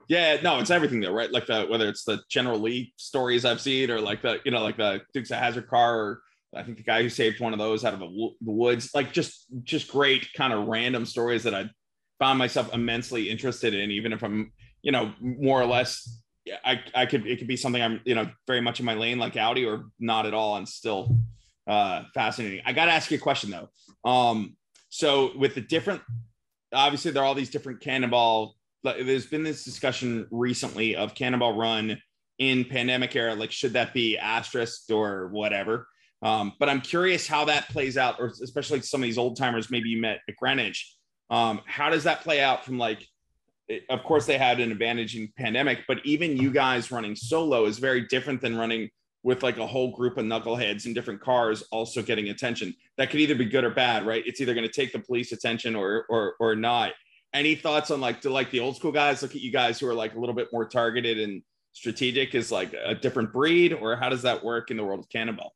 Yeah, 0.07 0.41
no, 0.41 0.59
it's 0.59 0.71
everything 0.71 0.99
though, 0.99 1.13
right? 1.13 1.31
Like 1.31 1.45
the 1.45 1.65
whether 1.69 1.87
it's 1.87 2.03
the 2.03 2.21
General 2.29 2.59
Lee 2.59 2.93
stories 2.97 3.45
I've 3.45 3.61
seen, 3.61 3.91
or 3.91 3.99
like 3.99 4.21
the 4.21 4.39
you 4.43 4.51
know 4.51 4.63
like 4.63 4.77
the 4.77 5.01
Dukes 5.13 5.31
of 5.31 5.37
Hazzard 5.37 5.67
car, 5.67 5.99
or 5.99 6.21
I 6.55 6.63
think 6.63 6.77
the 6.77 6.83
guy 6.83 7.01
who 7.01 7.09
saved 7.09 7.39
one 7.39 7.53
of 7.53 7.59
those 7.59 7.85
out 7.85 7.93
of 7.93 7.99
the 7.99 8.31
woods, 8.41 8.93
like 8.93 9.13
just 9.13 9.45
just 9.63 9.87
great 9.89 10.27
kind 10.33 10.51
of 10.51 10.67
random 10.67 11.05
stories 11.05 11.43
that 11.43 11.55
I 11.55 11.69
found 12.19 12.37
myself 12.39 12.73
immensely 12.73 13.29
interested 13.29 13.73
in, 13.73 13.91
even 13.91 14.13
if 14.13 14.23
I'm 14.23 14.51
you 14.81 14.91
know 14.91 15.13
more 15.19 15.61
or 15.61 15.65
less. 15.65 16.19
I, 16.65 16.81
I 16.95 17.05
could 17.05 17.27
it 17.27 17.37
could 17.37 17.47
be 17.47 17.55
something 17.55 17.81
I'm 17.81 18.01
you 18.03 18.15
know 18.15 18.27
very 18.47 18.61
much 18.61 18.79
in 18.79 18.85
my 18.85 18.95
lane 18.95 19.19
like 19.19 19.37
Audi 19.37 19.63
or 19.63 19.85
not 19.99 20.25
at 20.25 20.33
all 20.33 20.57
and 20.57 20.67
still 20.67 21.15
uh 21.67 22.03
fascinating. 22.15 22.61
I 22.65 22.73
got 22.73 22.85
to 22.85 22.91
ask 22.91 23.11
you 23.11 23.17
a 23.17 23.21
question 23.21 23.51
though. 23.51 23.69
Um 24.09 24.57
so 24.89 25.37
with 25.37 25.53
the 25.53 25.61
different 25.61 26.01
obviously 26.73 27.11
there 27.11 27.21
are 27.21 27.25
all 27.27 27.35
these 27.35 27.51
different 27.51 27.79
cannonball 27.81 28.55
there's 28.83 29.27
been 29.27 29.43
this 29.43 29.63
discussion 29.63 30.27
recently 30.31 30.95
of 30.95 31.13
cannonball 31.13 31.55
run 31.55 32.01
in 32.39 32.65
pandemic 32.65 33.15
era 33.15 33.35
like 33.35 33.51
should 33.51 33.73
that 33.73 33.93
be 33.93 34.17
asterisked 34.17 34.89
or 34.89 35.27
whatever 35.27 35.87
um, 36.21 36.53
but 36.59 36.69
i'm 36.69 36.81
curious 36.81 37.27
how 37.27 37.45
that 37.45 37.67
plays 37.69 37.97
out 37.97 38.19
or 38.19 38.27
especially 38.43 38.81
some 38.81 39.01
of 39.01 39.05
these 39.05 39.17
old 39.17 39.37
timers 39.37 39.69
maybe 39.69 39.89
you 39.89 40.01
met 40.01 40.19
at 40.27 40.35
greenwich 40.35 40.95
um, 41.29 41.61
how 41.65 41.89
does 41.89 42.03
that 42.03 42.21
play 42.21 42.41
out 42.41 42.65
from 42.65 42.77
like 42.77 43.07
of 43.89 44.03
course 44.03 44.25
they 44.25 44.37
had 44.37 44.59
an 44.59 44.71
advantage 44.71 45.15
in 45.15 45.31
pandemic 45.37 45.79
but 45.87 46.05
even 46.05 46.35
you 46.35 46.51
guys 46.51 46.91
running 46.91 47.15
solo 47.15 47.65
is 47.65 47.79
very 47.79 48.01
different 48.07 48.41
than 48.41 48.57
running 48.57 48.89
with 49.23 49.43
like 49.43 49.57
a 49.57 49.67
whole 49.67 49.91
group 49.91 50.17
of 50.17 50.25
knuckleheads 50.25 50.85
in 50.85 50.93
different 50.93 51.21
cars 51.21 51.63
also 51.71 52.01
getting 52.01 52.29
attention. 52.29 52.75
That 52.97 53.09
could 53.09 53.19
either 53.19 53.35
be 53.35 53.45
good 53.45 53.63
or 53.63 53.69
bad, 53.69 54.05
right? 54.05 54.23
It's 54.25 54.41
either 54.41 54.53
going 54.53 54.67
to 54.67 54.73
take 54.73 54.91
the 54.91 54.99
police 54.99 55.31
attention 55.31 55.75
or 55.75 56.05
or 56.09 56.35
or 56.39 56.55
not. 56.55 56.93
Any 57.33 57.55
thoughts 57.55 57.91
on 57.91 58.01
like 58.01 58.21
do 58.21 58.29
like 58.29 58.51
the 58.51 58.59
old 58.59 58.75
school 58.75 58.91
guys 58.91 59.21
look 59.21 59.35
at 59.35 59.41
you 59.41 59.51
guys 59.51 59.79
who 59.79 59.87
are 59.87 59.93
like 59.93 60.15
a 60.15 60.19
little 60.19 60.35
bit 60.35 60.47
more 60.51 60.67
targeted 60.67 61.19
and 61.19 61.43
strategic 61.73 62.35
is 62.35 62.51
like 62.51 62.73
a 62.73 62.95
different 62.95 63.31
breed, 63.31 63.73
or 63.73 63.95
how 63.95 64.09
does 64.09 64.23
that 64.23 64.43
work 64.43 64.71
in 64.71 64.77
the 64.77 64.83
world 64.83 64.99
of 64.99 65.09
cannonball? 65.09 65.53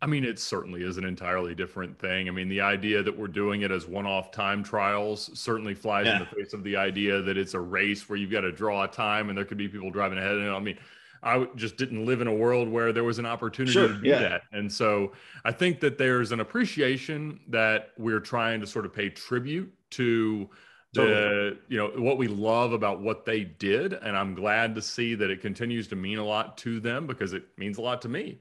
I 0.00 0.06
mean, 0.06 0.24
it 0.24 0.38
certainly 0.38 0.82
is 0.82 0.96
an 0.96 1.04
entirely 1.04 1.54
different 1.54 1.98
thing. 1.98 2.28
I 2.28 2.30
mean, 2.30 2.48
the 2.48 2.60
idea 2.60 3.02
that 3.02 3.16
we're 3.16 3.26
doing 3.26 3.62
it 3.62 3.70
as 3.70 3.86
one 3.86 4.06
off 4.06 4.30
time 4.30 4.62
trials 4.62 5.30
certainly 5.38 5.74
flies 5.74 6.06
yeah. 6.06 6.14
in 6.14 6.18
the 6.20 6.26
face 6.26 6.52
of 6.52 6.62
the 6.62 6.76
idea 6.76 7.20
that 7.22 7.36
it's 7.36 7.54
a 7.54 7.60
race 7.60 8.08
where 8.08 8.16
you've 8.16 8.30
got 8.30 8.42
to 8.42 8.52
draw 8.52 8.84
a 8.84 8.88
time 8.88 9.28
and 9.28 9.36
there 9.36 9.44
could 9.44 9.58
be 9.58 9.68
people 9.68 9.90
driving 9.90 10.18
ahead. 10.18 10.36
And 10.36 10.50
I 10.50 10.60
mean, 10.60 10.78
I 11.22 11.46
just 11.56 11.76
didn't 11.76 12.06
live 12.06 12.20
in 12.20 12.28
a 12.28 12.32
world 12.32 12.68
where 12.68 12.92
there 12.92 13.04
was 13.04 13.18
an 13.18 13.26
opportunity 13.26 13.72
sure, 13.72 13.88
to 13.88 13.94
do 13.94 14.08
yeah. 14.08 14.20
that. 14.20 14.42
And 14.52 14.72
so 14.72 15.12
I 15.44 15.52
think 15.52 15.80
that 15.80 15.98
there's 15.98 16.32
an 16.32 16.40
appreciation 16.40 17.40
that 17.48 17.90
we're 17.98 18.20
trying 18.20 18.60
to 18.60 18.66
sort 18.66 18.86
of 18.86 18.92
pay 18.92 19.10
tribute 19.10 19.72
to 19.90 20.48
the 20.94 21.02
totally. 21.02 21.58
you 21.68 21.76
know 21.76 21.88
what 22.02 22.16
we 22.16 22.28
love 22.28 22.72
about 22.72 23.02
what 23.02 23.26
they 23.26 23.44
did 23.44 23.92
and 23.92 24.16
I'm 24.16 24.34
glad 24.34 24.74
to 24.76 24.80
see 24.80 25.14
that 25.16 25.28
it 25.28 25.42
continues 25.42 25.86
to 25.88 25.96
mean 25.96 26.16
a 26.16 26.24
lot 26.24 26.56
to 26.58 26.80
them 26.80 27.06
because 27.06 27.34
it 27.34 27.44
means 27.58 27.76
a 27.76 27.82
lot 27.82 28.00
to 28.02 28.08
me. 28.08 28.38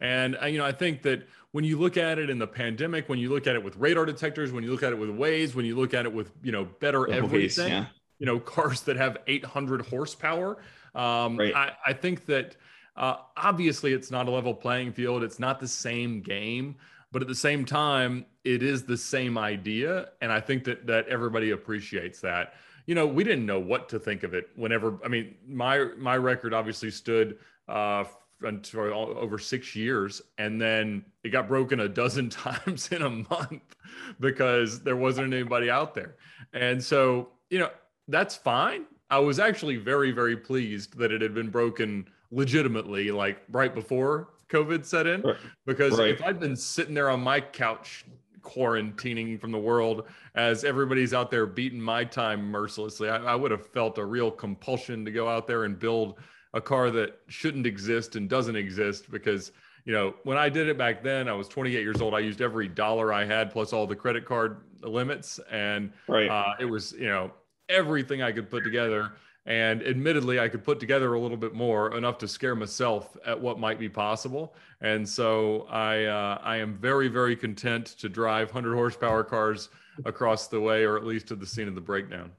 And 0.00 0.36
uh, 0.42 0.46
you 0.46 0.58
know 0.58 0.64
I 0.64 0.72
think 0.72 1.02
that 1.02 1.26
when 1.52 1.64
you 1.64 1.78
look 1.78 1.96
at 1.96 2.18
it 2.18 2.30
in 2.30 2.38
the 2.38 2.46
pandemic, 2.46 3.08
when 3.08 3.18
you 3.18 3.28
look 3.28 3.46
at 3.46 3.54
it 3.54 3.62
with 3.62 3.76
radar 3.76 4.06
detectors, 4.06 4.52
when 4.52 4.62
you 4.62 4.70
look 4.70 4.82
at 4.82 4.92
it 4.92 4.98
with 4.98 5.10
Waze, 5.10 5.54
when 5.54 5.64
you 5.64 5.76
look 5.76 5.94
at 5.94 6.04
it 6.04 6.12
with 6.12 6.32
you 6.42 6.52
know 6.52 6.64
better 6.64 7.06
the 7.06 7.14
everything, 7.14 7.72
yeah. 7.72 7.86
you 8.18 8.26
know 8.26 8.38
cars 8.38 8.82
that 8.82 8.96
have 8.96 9.18
800 9.26 9.86
horsepower, 9.86 10.58
um, 10.94 11.36
right. 11.36 11.54
I, 11.54 11.72
I, 11.86 11.92
think 11.92 12.26
that 12.26 12.56
uh, 12.96 13.16
obviously 13.36 13.92
it's 13.92 14.10
not 14.10 14.28
a 14.28 14.30
level 14.30 14.54
playing 14.54 14.92
field. 14.92 15.22
It's 15.22 15.38
not 15.38 15.60
the 15.60 15.68
same 15.68 16.20
game, 16.20 16.76
but 17.12 17.22
at 17.22 17.28
the 17.28 17.34
same 17.34 17.64
time, 17.64 18.26
it 18.44 18.62
is 18.62 18.84
the 18.84 18.96
same 18.96 19.36
idea, 19.36 20.10
and 20.20 20.32
I 20.32 20.40
think 20.40 20.64
that 20.64 20.86
that 20.86 21.08
everybody 21.08 21.50
appreciates 21.50 22.20
that. 22.20 22.54
You 22.86 22.94
know, 22.94 23.06
we 23.06 23.24
didn't 23.24 23.46
know 23.46 23.60
what 23.60 23.88
to 23.90 23.98
think 23.98 24.22
of 24.22 24.34
it 24.34 24.48
whenever. 24.54 24.98
I 25.04 25.08
mean, 25.08 25.34
my 25.46 25.88
my 25.98 26.16
record 26.16 26.54
obviously 26.54 26.90
stood 26.90 27.38
uh, 27.68 28.04
until 28.42 28.80
over 29.18 29.38
six 29.38 29.74
years, 29.76 30.22
and 30.38 30.60
then 30.60 31.04
it 31.24 31.30
got 31.30 31.48
broken 31.48 31.80
a 31.80 31.88
dozen 31.88 32.28
times 32.30 32.90
in 32.92 33.02
a 33.02 33.10
month 33.10 33.76
because 34.18 34.80
there 34.82 34.96
wasn't 34.96 35.32
anybody 35.32 35.70
out 35.70 35.94
there, 35.94 36.16
and 36.52 36.82
so 36.82 37.28
you 37.50 37.58
know 37.58 37.70
that's 38.08 38.36
fine 38.36 38.86
I 39.10 39.18
was 39.18 39.40
actually 39.40 39.76
very, 39.76 40.12
very 40.12 40.36
pleased 40.36 40.96
that 40.98 41.10
it 41.10 41.20
had 41.20 41.34
been 41.34 41.50
broken 41.50 42.06
legitimately, 42.30 43.10
like 43.10 43.42
right 43.50 43.74
before 43.74 44.28
COVID 44.48 44.86
set 44.86 45.06
in. 45.06 45.24
Because 45.66 45.98
right. 45.98 46.10
if 46.10 46.22
I'd 46.22 46.38
been 46.38 46.56
sitting 46.56 46.94
there 46.94 47.10
on 47.10 47.20
my 47.20 47.40
couch 47.40 48.04
quarantining 48.40 49.38
from 49.38 49.50
the 49.50 49.58
world 49.58 50.06
as 50.34 50.64
everybody's 50.64 51.12
out 51.12 51.30
there 51.30 51.44
beating 51.44 51.80
my 51.80 52.04
time 52.04 52.42
mercilessly. 52.50 53.10
I, 53.10 53.16
I 53.16 53.34
would 53.34 53.50
have 53.50 53.66
felt 53.66 53.98
a 53.98 54.04
real 54.04 54.30
compulsion 54.30 55.04
to 55.04 55.10
go 55.10 55.28
out 55.28 55.46
there 55.46 55.64
and 55.64 55.78
build 55.78 56.14
a 56.54 56.60
car 56.60 56.90
that 56.90 57.18
shouldn't 57.28 57.66
exist 57.66 58.16
and 58.16 58.28
doesn't 58.28 58.56
exist 58.56 59.10
because 59.10 59.52
you 59.84 59.92
know 59.92 60.14
when 60.24 60.36
i 60.36 60.48
did 60.48 60.68
it 60.68 60.76
back 60.76 61.02
then 61.02 61.28
i 61.28 61.32
was 61.32 61.48
28 61.48 61.80
years 61.82 62.00
old 62.00 62.14
i 62.14 62.18
used 62.18 62.40
every 62.40 62.68
dollar 62.68 63.12
i 63.12 63.24
had 63.24 63.50
plus 63.50 63.72
all 63.72 63.86
the 63.86 63.96
credit 63.96 64.24
card 64.24 64.58
limits 64.82 65.38
and 65.50 65.92
Right. 66.08 66.28
uh, 66.28 66.54
it 66.58 66.64
was 66.64 66.92
you 66.92 67.08
know 67.08 67.30
everything 67.68 68.22
i 68.22 68.32
could 68.32 68.50
put 68.50 68.64
together 68.64 69.12
and 69.46 69.82
admittedly 69.82 70.38
i 70.40 70.48
could 70.48 70.64
put 70.64 70.80
together 70.80 71.14
a 71.14 71.20
little 71.20 71.36
bit 71.36 71.54
more 71.54 71.96
enough 71.96 72.18
to 72.18 72.28
scare 72.28 72.54
myself 72.54 73.16
at 73.24 73.40
what 73.40 73.58
might 73.58 73.78
be 73.78 73.88
possible 73.88 74.54
and 74.80 75.08
so 75.08 75.66
i 75.70 76.04
uh, 76.04 76.38
i 76.42 76.56
am 76.56 76.74
very 76.76 77.08
very 77.08 77.36
content 77.36 77.86
to 77.86 78.08
drive 78.08 78.48
100 78.48 78.74
horsepower 78.74 79.22
cars 79.24 79.68
across 80.04 80.46
the 80.48 80.60
way 80.60 80.84
or 80.84 80.96
at 80.96 81.04
least 81.06 81.28
to 81.28 81.36
the 81.36 81.46
scene 81.46 81.68
of 81.68 81.74
the 81.74 81.80
breakdown 81.80 82.30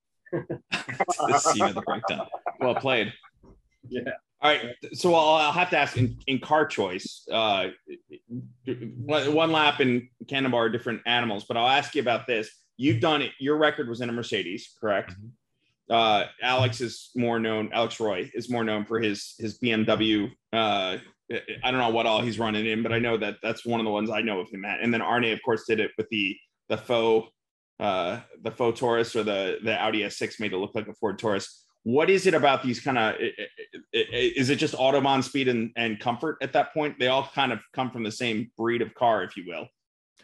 the 0.32 1.38
scene 1.38 1.64
of 1.64 1.74
the 1.74 1.82
breakdown. 1.82 2.26
Well 2.60 2.76
played. 2.76 3.12
Yeah. 3.90 4.02
All 4.42 4.50
right. 4.50 4.74
So 4.94 5.14
I'll, 5.14 5.34
I'll 5.34 5.52
have 5.52 5.68
to 5.70 5.78
ask 5.78 5.96
in, 5.98 6.16
in 6.26 6.38
car 6.38 6.64
choice, 6.66 7.26
uh, 7.30 7.68
one 8.66 9.34
one 9.34 9.52
lap 9.52 9.80
and 9.80 10.08
Cannonball 10.28 10.60
are 10.60 10.68
different 10.70 11.02
animals, 11.04 11.44
but 11.46 11.56
I'll 11.56 11.68
ask 11.68 11.94
you 11.94 12.00
about 12.00 12.26
this. 12.26 12.48
You've 12.78 13.00
done 13.00 13.20
it. 13.20 13.32
Your 13.38 13.56
record 13.56 13.88
was 13.88 14.00
in 14.00 14.08
a 14.08 14.12
Mercedes, 14.12 14.74
correct? 14.80 15.12
Mhm. 15.12 15.30
Uh, 15.90 16.26
Alex 16.40 16.80
is 16.80 17.10
more 17.16 17.38
known. 17.40 17.70
Alex 17.74 17.98
Roy 18.00 18.30
is 18.32 18.48
more 18.48 18.64
known 18.64 18.84
for 18.86 19.00
his 19.00 19.34
his 19.38 19.58
BMW. 19.58 20.30
Uh, 20.52 20.98
I 21.62 21.70
don't 21.70 21.78
know 21.78 21.90
what 21.90 22.06
all 22.06 22.22
he's 22.22 22.38
running 22.38 22.66
in, 22.66 22.82
but 22.82 22.92
I 22.92 22.98
know 22.98 23.16
that 23.18 23.36
that's 23.42 23.66
one 23.66 23.80
of 23.80 23.84
the 23.84 23.92
ones 23.92 24.08
I 24.10 24.20
know 24.22 24.40
of 24.40 24.48
him 24.50 24.64
at. 24.64 24.80
And 24.80 24.92
then 24.94 25.02
Arne, 25.02 25.24
of 25.32 25.42
course, 25.44 25.64
did 25.66 25.80
it 25.80 25.90
with 25.98 26.08
the 26.10 26.36
the 26.68 26.78
faux 26.78 27.30
uh, 27.80 28.20
the 28.42 28.50
faux 28.50 28.78
Taurus 28.78 29.14
or 29.16 29.22
the 29.22 29.58
the 29.64 29.78
Audi 29.80 30.00
S6 30.00 30.40
made 30.40 30.52
it 30.52 30.58
look 30.58 30.74
like 30.74 30.88
a 30.88 30.94
Ford 30.94 31.18
Taurus. 31.18 31.66
What 31.82 32.10
is 32.10 32.26
it 32.26 32.34
about 32.34 32.62
these 32.62 32.80
kind 32.80 32.98
of? 32.98 33.14
Is 33.92 34.50
it 34.50 34.56
just 34.56 34.74
autobahn 34.74 35.24
speed 35.24 35.48
and, 35.48 35.70
and 35.76 35.98
comfort 35.98 36.36
at 36.42 36.52
that 36.52 36.74
point? 36.74 36.98
They 36.98 37.08
all 37.08 37.30
kind 37.34 37.52
of 37.52 37.60
come 37.72 37.90
from 37.90 38.02
the 38.02 38.12
same 38.12 38.50
breed 38.56 38.82
of 38.82 38.94
car, 38.94 39.22
if 39.22 39.36
you 39.36 39.44
will. 39.46 39.68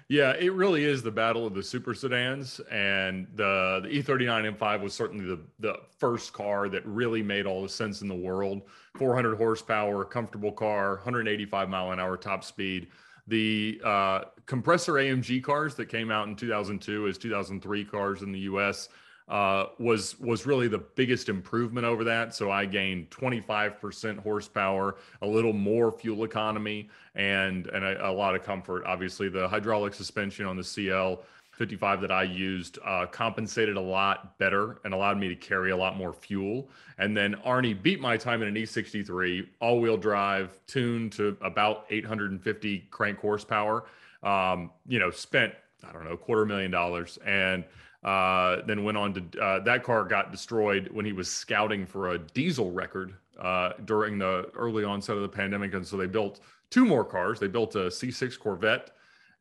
Yeah, 0.09 0.35
it 0.39 0.53
really 0.53 0.85
is 0.85 1.03
the 1.03 1.11
battle 1.11 1.47
of 1.47 1.55
the 1.55 1.63
super 1.63 1.93
sedans, 1.93 2.61
and 2.71 3.27
the 3.35 3.81
the 3.83 3.89
E39 3.89 4.57
M5 4.57 4.83
was 4.83 4.95
certainly 4.95 5.25
the 5.25 5.41
the 5.59 5.79
first 5.99 6.33
car 6.33 6.69
that 6.69 6.87
really 6.87 7.23
made 7.23 7.47
all 7.47 7.63
the 7.63 7.69
sense 7.69 8.03
in 8.03 8.09
the 8.09 8.15
world. 8.15 8.63
400 8.97 9.37
horsepower, 9.37 10.05
comfortable 10.05 10.53
car, 10.53 10.95
185 10.97 11.69
mile 11.69 11.91
an 11.91 11.99
hour 11.99 12.17
top 12.17 12.45
speed. 12.45 12.89
The 13.27 13.81
uh, 13.85 14.21
compressor 14.47 14.93
AMG 14.93 15.43
cars 15.43 15.75
that 15.75 15.87
came 15.87 16.13
out 16.13 16.29
in 16.29 16.37
2002 16.37 17.09
as 17.09 17.19
2003 17.19 17.85
cars 17.85 18.23
in 18.23 18.31
the 18.31 18.39
U.S. 18.41 18.89
Uh, 19.29 19.67
was 19.81 20.21
was 20.21 20.47
really 20.47 20.69
the 20.69 20.79
biggest 20.79 21.29
improvement 21.29 21.85
over 21.85 22.05
that. 22.05 22.33
So 22.33 22.53
I 22.53 22.65
gained 22.65 23.11
25% 23.11 24.19
horsepower, 24.21 24.97
a 25.21 25.27
little 25.27 25.53
more 25.53 25.91
fuel 25.91 26.23
economy, 26.23 26.89
and 27.17 27.67
and 27.67 27.85
a, 27.85 28.09
a 28.09 28.13
lot 28.13 28.37
of 28.37 28.45
comfort. 28.45 28.85
Obviously, 28.87 29.29
the 29.29 29.49
hydraulic 29.49 29.95
suspension 29.95 30.47
on 30.47 30.57
the 30.57 30.63
CL 30.63 31.25
55 31.57 32.03
that 32.03 32.13
I 32.13 32.23
used 32.23 32.79
uh, 32.85 33.07
compensated 33.07 33.77
a 33.77 33.81
lot 33.81 34.39
better 34.39 34.79
and 34.85 34.93
allowed 34.93 35.19
me 35.19 35.29
to 35.29 35.35
carry 35.35 35.71
a 35.71 35.77
lot 35.77 35.97
more 35.97 36.13
fuel. 36.13 36.69
And 36.99 37.17
then 37.17 37.35
Arne 37.37 37.79
beat 37.83 37.99
my 37.99 38.17
time 38.17 38.43
in 38.43 38.49
an 38.49 38.55
E63 38.55 39.47
all-wheel 39.61 39.97
drive, 39.97 40.61
tuned 40.67 41.13
to 41.13 41.37
about 41.41 41.87
850 41.89 42.87
crank 42.91 43.19
horsepower. 43.19 43.87
Um, 44.23 44.71
you 44.87 44.99
know, 44.99 45.11
spent 45.11 45.55
I 45.87 45.93
don't 45.93 46.05
know 46.05 46.17
quarter 46.17 46.45
million 46.45 46.71
dollars 46.71 47.19
and 47.25 47.65
uh, 48.07 48.63
then 48.65 48.85
went 48.85 48.97
on 48.97 49.13
to 49.13 49.43
uh, 49.43 49.59
that 49.65 49.83
car 49.83 50.05
got 50.05 50.31
destroyed 50.31 50.89
when 50.93 51.05
he 51.05 51.13
was 51.13 51.29
scouting 51.29 51.85
for 51.85 52.13
a 52.13 52.19
diesel 52.19 52.71
record 52.71 53.15
uh, 53.41 53.73
during 53.85 54.17
the 54.17 54.49
early 54.55 54.85
onset 54.85 55.17
of 55.17 55.23
the 55.23 55.29
pandemic, 55.29 55.75
and 55.75 55.85
so 55.85 55.97
they 55.97 56.07
built 56.07 56.39
two 56.71 56.87
more 56.87 57.05
cars. 57.05 57.41
They 57.41 57.49
built 57.49 57.75
a 57.75 57.89
C6 57.89 58.39
Corvette, 58.39 58.93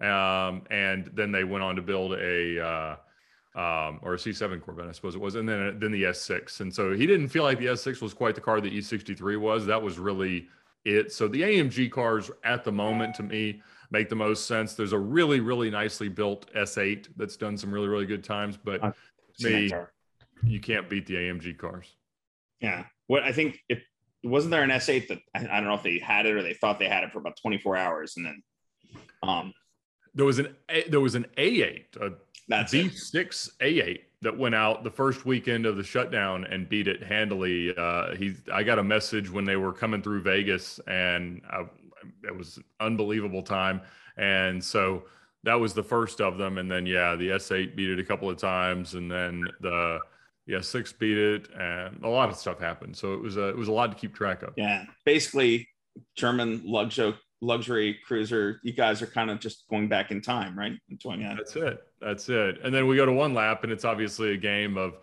um, 0.02 0.64
and 0.72 1.12
then 1.14 1.32
they 1.32 1.44
went 1.44 1.64
on 1.64 1.76
to 1.76 1.84
build 1.84 2.14
a 2.14 2.60
uh, 2.60 2.96
um, 3.56 4.00
or 4.02 4.16
a 4.16 4.18
C7 4.18 4.62
Corvette, 4.62 4.88
I 4.88 4.92
suppose 4.92 5.14
it 5.14 5.22
was, 5.22 5.36
and 5.36 5.48
then 5.48 5.80
then 5.80 5.92
the 5.92 6.04
S6. 6.04 6.60
And 6.60 6.74
so 6.74 6.94
he 6.94 7.06
didn't 7.06 7.30
feel 7.30 7.44
like 7.44 7.60
the 7.60 7.68
S6 7.68 8.02
was 8.02 8.16
quite 8.16 8.34
the 8.34 8.42
car 8.42 8.60
the 8.62 8.76
E63 8.76 9.40
was. 9.40 9.68
That 9.68 9.82
was 9.82 10.00
really 10.00 10.48
it. 10.86 11.14
So 11.14 11.28
the 11.28 11.44
AMG 11.44 11.92
cars 11.92 12.32
at 12.44 12.64
the 12.64 12.72
moment 12.72 13.14
to 13.16 13.24
me 13.24 13.62
make 13.92 14.10
the 14.10 14.16
most 14.16 14.48
sense. 14.48 14.74
There's 14.74 14.94
a 14.94 15.00
really 15.00 15.40
really 15.40 15.70
nicely 15.70 16.10
built 16.10 16.52
S8 16.54 17.08
that's 17.18 17.38
done 17.38 17.58
some 17.58 17.72
really 17.72 17.88
really 17.88 18.06
good 18.06 18.24
times, 18.24 18.58
but 18.58 18.84
Uh, 18.84 18.92
me, 19.42 19.72
you 20.44 20.60
can't 20.60 20.90
beat 20.90 21.06
the 21.06 21.16
AMG 21.16 21.58
cars. 21.58 21.96
Yeah. 22.60 22.86
What 23.08 23.24
I 23.24 23.32
think 23.32 23.60
if 23.70 23.84
wasn't 24.24 24.52
there 24.52 24.64
an 24.64 24.70
S8 24.70 25.08
that 25.10 25.20
I, 25.36 25.40
I 25.40 25.60
don't 25.60 25.66
know 25.66 25.76
if 25.76 25.84
they 25.84 26.00
had 26.00 26.26
it 26.26 26.36
or 26.36 26.42
they 26.42 26.54
thought 26.54 26.80
they 26.80 26.90
had 26.90 27.04
it 27.04 27.12
for 27.12 27.20
about 27.20 27.38
24 27.42 27.78
hours 27.78 28.18
and 28.18 28.26
then 28.26 28.44
um 29.24 29.54
There 30.14 30.26
was 30.26 30.40
an 30.40 30.56
A, 30.70 30.88
there 30.90 31.02
was 31.02 31.16
an 31.16 31.26
A8, 31.38 31.98
a 32.02 32.14
that's 32.48 32.74
it. 32.74 32.88
V6 32.88 33.50
A8 33.60 34.00
that 34.22 34.38
went 34.38 34.56
out 34.56 34.84
the 34.84 34.90
first 34.92 35.26
weekend 35.26 35.66
of 35.66 35.78
the 35.78 35.84
shutdown 35.84 36.46
and 36.46 36.70
beat 36.70 36.88
it 36.88 37.04
handily. 37.04 37.76
Uh, 37.76 38.16
he, 38.16 38.34
I 38.52 38.64
got 38.64 38.80
a 38.80 38.84
message 38.84 39.30
when 39.30 39.46
they 39.46 39.56
were 39.56 39.74
coming 39.74 40.02
through 40.02 40.22
Vegas, 40.22 40.80
and 40.88 41.42
I, 41.50 41.66
it 42.24 42.36
was 42.36 42.60
unbelievable 42.80 43.44
time. 43.44 43.82
And 44.18 44.64
so 44.64 45.04
that 45.44 45.56
was 45.56 45.74
the 45.74 45.84
first 45.84 46.22
of 46.22 46.38
them. 46.38 46.58
And 46.58 46.72
then 46.72 46.86
yeah, 46.86 47.16
the 47.16 47.30
S8 47.30 47.76
beat 47.76 47.90
it 47.90 48.00
a 48.00 48.04
couple 48.04 48.30
of 48.30 48.38
times, 48.38 48.96
and 48.96 49.10
then 49.12 49.48
the 49.62 50.00
the 50.48 50.54
S6 50.54 50.98
beat 51.00 51.18
it, 51.18 51.50
and 51.60 52.04
a 52.04 52.10
lot 52.10 52.30
of 52.30 52.36
stuff 52.36 52.60
happened. 52.60 52.96
So 52.96 53.14
it 53.14 53.22
was 53.22 53.38
a 53.38 53.50
it 53.50 53.58
was 53.58 53.68
a 53.68 53.72
lot 53.72 53.92
to 53.92 53.98
keep 53.98 54.14
track 54.14 54.44
of. 54.44 54.54
Yeah. 54.58 54.86
Basically 55.06 55.68
German 56.16 56.62
luxury 56.66 57.16
luxury 57.42 58.00
cruiser. 58.06 58.60
You 58.64 58.74
guys 58.74 59.02
are 59.02 59.08
kind 59.08 59.30
of 59.30 59.40
just 59.40 59.68
going 59.70 59.88
back 59.88 60.12
in 60.12 60.22
time, 60.22 60.58
right? 60.58 60.74
Enjoying 60.90 61.22
that. 61.22 61.38
That's 61.38 61.56
it. 61.56 61.80
That's 62.02 62.30
it. 62.30 62.60
And 62.64 62.74
then 62.74 62.88
we 62.88 62.96
go 62.96 63.06
to 63.06 63.14
one 63.14 63.34
lap, 63.34 63.64
and 63.64 63.72
it's 63.72 63.86
obviously 63.86 64.34
a 64.34 64.38
game 64.38 64.78
of 64.78 64.98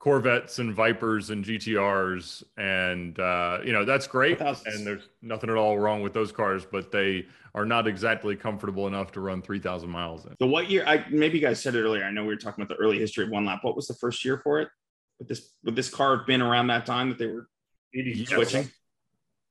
Corvettes 0.00 0.58
and 0.58 0.74
Vipers 0.74 1.28
and 1.28 1.44
GTRs, 1.44 2.42
and 2.56 3.20
uh, 3.20 3.58
you 3.62 3.72
know 3.72 3.84
that's 3.84 4.06
great. 4.06 4.38
Thousands. 4.38 4.74
And 4.74 4.86
there's 4.86 5.08
nothing 5.20 5.50
at 5.50 5.56
all 5.56 5.78
wrong 5.78 6.00
with 6.00 6.14
those 6.14 6.32
cars, 6.32 6.64
but 6.64 6.90
they 6.90 7.26
are 7.54 7.66
not 7.66 7.86
exactly 7.86 8.34
comfortable 8.34 8.86
enough 8.86 9.12
to 9.12 9.20
run 9.20 9.42
3,000 9.42 9.90
miles 9.90 10.24
in. 10.24 10.34
So 10.40 10.46
what 10.46 10.70
year? 10.70 10.84
I 10.86 11.04
maybe 11.10 11.38
you 11.38 11.46
guys 11.46 11.62
said 11.62 11.74
it 11.74 11.82
earlier. 11.82 12.02
I 12.04 12.10
know 12.10 12.22
we 12.22 12.28
were 12.28 12.36
talking 12.36 12.64
about 12.64 12.74
the 12.74 12.82
early 12.82 12.98
history 12.98 13.24
of 13.24 13.30
one 13.30 13.44
lap. 13.44 13.58
What 13.62 13.76
was 13.76 13.86
the 13.88 13.94
first 13.94 14.24
year 14.24 14.40
for 14.42 14.60
it? 14.60 14.68
Would 15.18 15.28
this 15.28 15.52
would 15.64 15.76
this 15.76 15.90
car 15.90 16.16
have 16.16 16.26
been 16.26 16.40
around 16.40 16.68
that 16.68 16.86
time 16.86 17.10
that 17.10 17.18
they 17.18 17.26
were 17.26 17.46
80 17.94 18.10
Yes. 18.12 18.28
switching? 18.30 18.70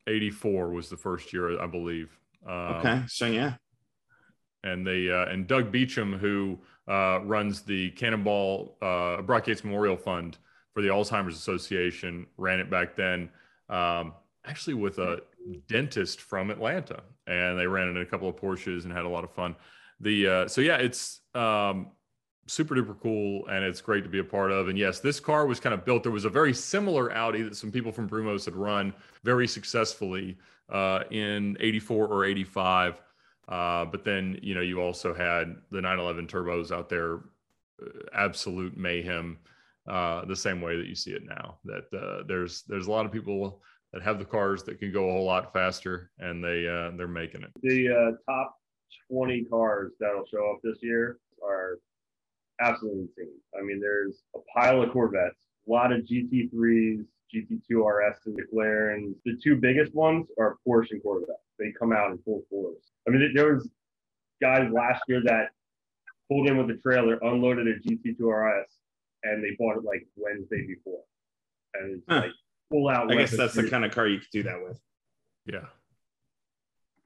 84 0.08 0.72
was 0.72 0.90
the 0.90 0.98
first 0.98 1.32
year, 1.32 1.62
I 1.62 1.68
believe. 1.68 2.18
Um, 2.48 2.54
Okay, 2.78 3.04
so 3.08 3.28
yeah, 3.28 3.56
and 4.64 4.88
they 4.88 5.12
uh, 5.12 5.26
and 5.26 5.46
Doug 5.46 5.72
Beecham, 5.72 6.14
who 6.18 6.58
uh, 6.90 7.20
runs 7.24 7.62
the 7.62 7.92
Cannonball 7.92 8.76
uh, 8.82 9.22
Brock 9.22 9.48
Yates 9.48 9.64
Memorial 9.64 9.96
Fund 9.96 10.38
for 10.74 10.82
the 10.82 10.90
Alzheimer's 10.90 11.36
Association, 11.36 12.26
ran 12.38 12.60
it 12.60 12.70
back 12.70 12.96
then. 12.96 13.30
Um, 13.70 14.14
actually, 14.46 14.74
with 14.74 14.98
a 14.98 15.22
dentist 15.68 16.22
from 16.22 16.50
Atlanta, 16.50 17.04
and 17.28 17.58
they 17.58 17.68
ran 17.68 17.88
it 17.88 17.92
in 17.92 17.98
a 17.98 18.06
couple 18.06 18.28
of 18.28 18.36
Porsches 18.36 18.84
and 18.84 18.92
had 18.92 19.06
a 19.06 19.10
lot 19.10 19.24
of 19.24 19.32
fun. 19.32 19.56
The 20.00 20.28
uh, 20.28 20.48
so 20.48 20.62
yeah, 20.62 20.78
it's 20.78 21.22
um, 21.36 21.88
super 22.48 22.76
duper 22.76 23.00
cool, 23.00 23.46
and 23.48 23.64
it's 23.64 23.82
great 23.82 24.04
to 24.04 24.10
be 24.10 24.20
a 24.20 24.24
part 24.24 24.52
of. 24.52 24.68
And 24.68 24.78
yes, 24.78 25.00
this 25.00 25.20
car 25.20 25.46
was 25.46 25.60
kind 25.60 25.74
of 25.74 25.86
built. 25.86 26.04
There 26.04 26.12
was 26.12 26.26
a 26.26 26.30
very 26.30 26.54
similar 26.54 27.12
Audi 27.12 27.44
that 27.44 27.56
some 27.56 27.72
people 27.72 27.92
from 27.92 28.10
Brumos 28.10 28.46
had 28.46 28.56
run 28.56 28.94
very 29.24 29.48
successfully 29.48 30.38
uh, 30.70 31.04
in 31.12 31.56
'84 31.60 32.08
or 32.08 32.26
'85. 32.26 33.02
Uh, 33.50 33.84
but 33.86 34.06
then, 34.06 34.40
you 34.44 34.54
know, 34.54 34.62
you 34.62 34.80
also 34.80 35.14
had 35.14 35.56
the 35.72 35.82
911 35.82 36.28
turbos 36.28 36.72
out 36.72 36.88
there, 36.88 37.16
uh, 37.82 37.90
absolute 38.14 38.78
mayhem, 38.78 39.40
uh, 39.88 40.24
the 40.26 40.36
same 40.36 40.62
way 40.62 40.78
that 40.78 40.86
you 40.86 40.96
see 40.96 41.12
it 41.12 41.24
now. 41.26 41.58
That 41.66 41.86
uh, 41.98 42.24
there's 42.28 42.64
there's 42.68 42.86
a 42.86 42.92
lot 42.92 43.08
of 43.08 43.12
people 43.12 43.62
that 43.92 44.04
have 44.04 44.20
the 44.20 44.26
cars 44.26 44.62
that 44.64 44.80
can 44.80 44.92
go 44.92 45.10
a 45.10 45.12
whole 45.12 45.26
lot 45.26 45.52
faster, 45.52 46.12
and 46.20 46.44
they 46.44 46.68
uh, 46.68 46.96
they're 46.96 47.08
making 47.08 47.42
it. 47.42 47.50
The 47.64 48.18
top 48.30 48.56
20 49.12 49.46
cars 49.46 49.94
that'll 50.00 50.26
show 50.32 50.52
up 50.52 50.60
this 50.64 50.78
year 50.82 51.18
are 51.44 51.80
absolutely 52.62 53.08
insane. 53.18 53.34
I 53.58 53.64
mean, 53.64 53.80
there's 53.80 54.22
a 54.36 54.40
pile 54.56 54.84
of 54.84 54.92
Corvettes, 54.92 55.48
a 55.68 55.72
lot 55.72 55.92
of 55.92 56.02
GT3s, 56.02 57.04
GT2 57.34 57.72
RS, 57.72 58.18
and 58.26 58.40
McLarens. 58.40 59.16
The 59.26 59.38
two 59.44 59.56
biggest 59.56 59.96
ones 59.96 60.28
are 60.40 60.58
Porsche 60.68 60.92
and 60.92 61.04
Corvette. 61.04 61.36
They 61.60 61.74
come 61.78 61.92
out 61.92 62.12
in 62.12 62.18
full 62.20 62.42
force. 62.50 62.92
I 63.08 63.12
mean, 63.12 63.32
there 63.36 63.54
was 63.54 63.70
guys 64.42 64.70
last 64.72 65.04
year 65.08 65.22
that 65.26 65.50
pulled 66.30 66.48
in 66.48 66.58
with 66.58 66.68
the 66.68 66.76
trailer, 66.82 67.18
unloaded 67.22 67.68
a 67.68 67.80
GT2 67.80 68.20
RS, 68.22 68.70
and 69.24 69.44
they 69.44 69.56
bought 69.60 69.78
it 69.78 69.84
like 69.84 70.08
Wednesday 70.16 70.66
before. 70.66 71.04
And 71.76 71.98
it's 71.98 72.04
Huh. 72.08 72.22
like 72.22 72.32
full 72.70 72.88
out. 72.90 73.12
I 73.12 73.16
guess 73.16 73.36
that's 73.36 73.54
the 73.54 73.70
kind 73.70 73.84
of 73.86 73.92
car 73.92 74.08
you 74.08 74.20
could 74.20 74.30
do 74.32 74.44
that 74.44 74.64
with. 74.64 74.80
Yeah, 75.46 75.66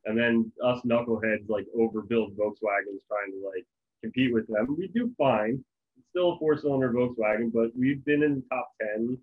and 0.05 0.17
then 0.17 0.51
us 0.63 0.81
knuckleheads 0.85 1.47
like 1.49 1.65
overbuild 1.77 2.35
Volkswagens 2.35 2.99
trying 3.07 3.31
to 3.31 3.41
like 3.53 3.65
compete 4.01 4.33
with 4.33 4.47
them. 4.47 4.75
We 4.77 4.87
do 4.89 5.13
fine. 5.17 5.63
It's 5.97 6.07
still 6.09 6.33
a 6.33 6.39
four 6.39 6.57
cylinder 6.57 6.91
Volkswagen, 6.91 7.51
but 7.53 7.71
we've 7.77 8.03
been 8.05 8.21
in 8.23 8.35
the 8.35 8.43
top 8.49 8.69
10, 8.81 9.17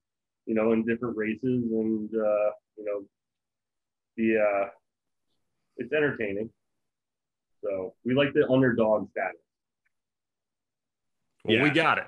you 0.46 0.54
know, 0.54 0.72
in 0.72 0.84
different 0.86 1.16
races 1.16 1.40
and, 1.42 2.08
uh, 2.14 2.50
you 2.78 2.84
know, 2.84 3.04
the, 4.16 4.40
uh, 4.40 4.68
it's 5.76 5.92
entertaining. 5.92 6.50
So 7.64 7.94
we 8.04 8.14
like 8.14 8.32
the 8.34 8.48
underdog 8.48 9.10
status. 9.10 9.36
Well, 11.44 11.56
Yeah. 11.56 11.62
we 11.62 11.70
got 11.70 11.98
it. 11.98 12.06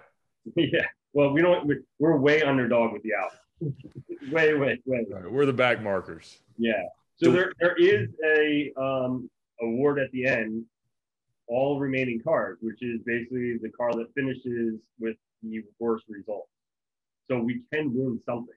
yeah. 0.72 0.86
Well, 1.12 1.32
we 1.32 1.42
don't, 1.42 1.66
we- 1.66 1.80
we're 1.98 2.16
way 2.16 2.42
underdog 2.42 2.92
with 2.92 3.02
the 3.02 3.14
out. 3.14 3.32
way, 4.32 4.54
way, 4.54 4.80
way. 4.86 5.06
All 5.14 5.20
right, 5.20 5.30
we're 5.30 5.46
the 5.46 5.52
back 5.52 5.82
markers. 5.82 6.38
Yeah. 6.58 6.72
So 7.16 7.30
Do- 7.30 7.32
there, 7.32 7.52
there 7.60 7.76
is 7.76 8.08
a 8.24 8.72
um, 8.80 9.30
award 9.60 9.98
at 9.98 10.10
the 10.12 10.26
end, 10.26 10.64
all 11.48 11.78
remaining 11.78 12.20
cars, 12.22 12.58
which 12.60 12.82
is 12.82 13.00
basically 13.04 13.58
the 13.58 13.68
car 13.70 13.92
that 13.92 14.06
finishes 14.14 14.80
with 14.98 15.16
the 15.42 15.62
worst 15.78 16.04
result. 16.08 16.48
So 17.30 17.38
we 17.38 17.62
can 17.72 17.92
win 17.94 18.18
something. 18.24 18.54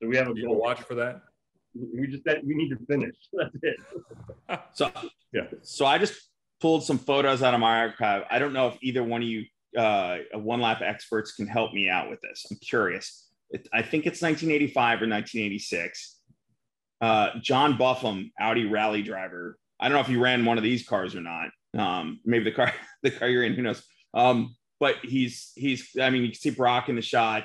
So 0.00 0.08
we 0.08 0.16
have 0.16 0.28
a 0.28 0.32
You 0.34 0.50
watch 0.52 0.80
for 0.82 0.94
that? 0.96 1.22
We 1.74 2.06
just 2.06 2.22
we 2.44 2.54
need 2.54 2.70
to 2.70 2.78
finish. 2.88 3.14
That's 3.32 3.56
it. 3.62 3.76
So 4.74 4.90
Yeah. 5.32 5.46
So 5.62 5.86
I 5.86 5.98
just 5.98 6.14
pulled 6.60 6.84
some 6.84 6.98
photos 6.98 7.42
out 7.42 7.54
of 7.54 7.60
my 7.60 7.80
archive. 7.80 8.24
I 8.30 8.38
don't 8.38 8.52
know 8.52 8.68
if 8.68 8.78
either 8.82 9.02
one 9.02 9.22
of 9.22 9.28
you 9.28 9.44
uh, 9.76 10.18
one 10.34 10.60
lap 10.60 10.82
experts 10.82 11.32
can 11.32 11.46
help 11.46 11.72
me 11.72 11.88
out 11.88 12.10
with 12.10 12.20
this. 12.20 12.46
I'm 12.50 12.58
curious. 12.58 13.28
It, 13.50 13.68
I 13.72 13.82
think 13.82 14.06
it's 14.06 14.20
1985 14.20 14.76
or 15.02 15.08
1986. 15.08 16.18
Uh, 17.00 17.30
John 17.40 17.76
Buffum, 17.76 18.30
Audi 18.38 18.66
rally 18.66 19.02
driver. 19.02 19.58
I 19.80 19.88
don't 19.88 19.96
know 19.96 20.00
if 20.00 20.06
he 20.06 20.16
ran 20.16 20.44
one 20.44 20.58
of 20.58 20.64
these 20.64 20.86
cars 20.86 21.14
or 21.14 21.20
not. 21.20 21.48
Um, 21.76 22.20
maybe 22.24 22.44
the 22.44 22.52
car, 22.52 22.72
the 23.02 23.10
car 23.10 23.28
you're 23.28 23.44
in, 23.44 23.54
who 23.54 23.62
knows? 23.62 23.82
Um, 24.14 24.56
but 24.78 24.96
he's 25.02 25.52
he's. 25.54 25.90
I 26.00 26.10
mean, 26.10 26.22
you 26.22 26.28
can 26.28 26.38
see 26.38 26.50
Brock 26.50 26.88
in 26.88 26.96
the 26.96 27.02
shot. 27.02 27.44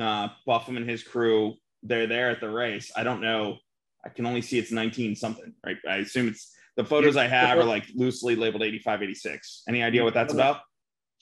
Uh, 0.00 0.28
Buffum 0.46 0.76
and 0.76 0.88
his 0.88 1.02
crew. 1.02 1.54
They're 1.82 2.06
there 2.06 2.30
at 2.30 2.40
the 2.40 2.50
race. 2.50 2.92
I 2.96 3.02
don't 3.02 3.20
know. 3.20 3.58
I 4.04 4.08
can 4.08 4.26
only 4.26 4.42
see 4.42 4.58
it's 4.58 4.70
19 4.72 5.14
something, 5.16 5.52
right? 5.64 5.76
I 5.88 5.96
assume 5.96 6.28
it's 6.28 6.54
the 6.76 6.84
photos 6.84 7.16
I 7.16 7.26
have 7.26 7.58
are 7.58 7.64
like 7.64 7.84
loosely 7.94 8.34
labeled 8.36 8.62
85, 8.62 9.02
86. 9.02 9.62
Any 9.68 9.82
idea 9.82 10.02
what 10.02 10.14
that's 10.14 10.32
about? 10.32 10.60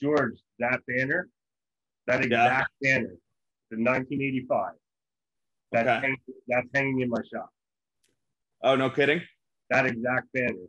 George, 0.01 0.39
that 0.59 0.79
banner, 0.87 1.29
that 2.07 2.23
exact 2.23 2.71
banner, 2.81 3.15
the 3.69 3.77
1985. 3.77 4.73
That's, 5.71 5.87
Okay. 5.87 5.99
hanging, 6.01 6.17
that's 6.47 6.67
hanging 6.73 7.01
in 7.01 7.09
my 7.09 7.21
shop. 7.31 7.49
Oh, 8.63 8.75
no 8.75 8.89
kidding. 8.89 9.21
That 9.69 9.85
exact 9.85 10.31
banner. 10.33 10.65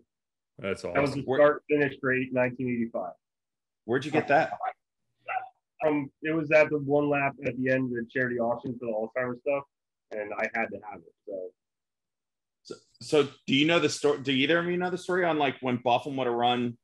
That's 0.58 0.84
all 0.84 0.92
That 0.94 1.00
was 1.02 1.14
the 1.14 1.22
start 1.22 1.62
finish 1.68 1.94
rate 2.02 2.32
1985. 2.32 3.12
Where'd 3.84 4.04
you 4.04 4.10
get 4.10 4.28
that? 4.28 4.52
Um, 5.84 6.10
it 6.22 6.30
was 6.30 6.52
at 6.52 6.70
the 6.70 6.78
one 6.78 7.08
lap 7.08 7.34
at 7.44 7.56
the 7.58 7.70
end 7.70 7.86
of 7.86 7.90
the 7.90 8.06
charity 8.08 8.38
auction 8.38 8.78
for 8.78 8.86
the 8.86 8.92
Alzheimer's 8.92 9.40
stuff, 9.40 9.64
and 10.12 10.32
I 10.34 10.48
had 10.54 10.66
to 10.70 10.78
have 10.90 11.00
it. 11.00 11.14
So 11.26 11.50
So, 12.62 12.74
so 13.00 13.28
do 13.46 13.54
you 13.54 13.66
know 13.66 13.78
the 13.78 13.88
story? 13.88 14.18
Do 14.22 14.30
either 14.32 14.58
of 14.58 14.66
you 14.66 14.76
know 14.76 14.90
the 14.90 14.98
story 14.98 15.24
on 15.24 15.38
like 15.38 15.56
when 15.60 15.78
Buffum 15.78 16.16
would 16.16 16.26
have 16.26 16.36
run 16.36 16.76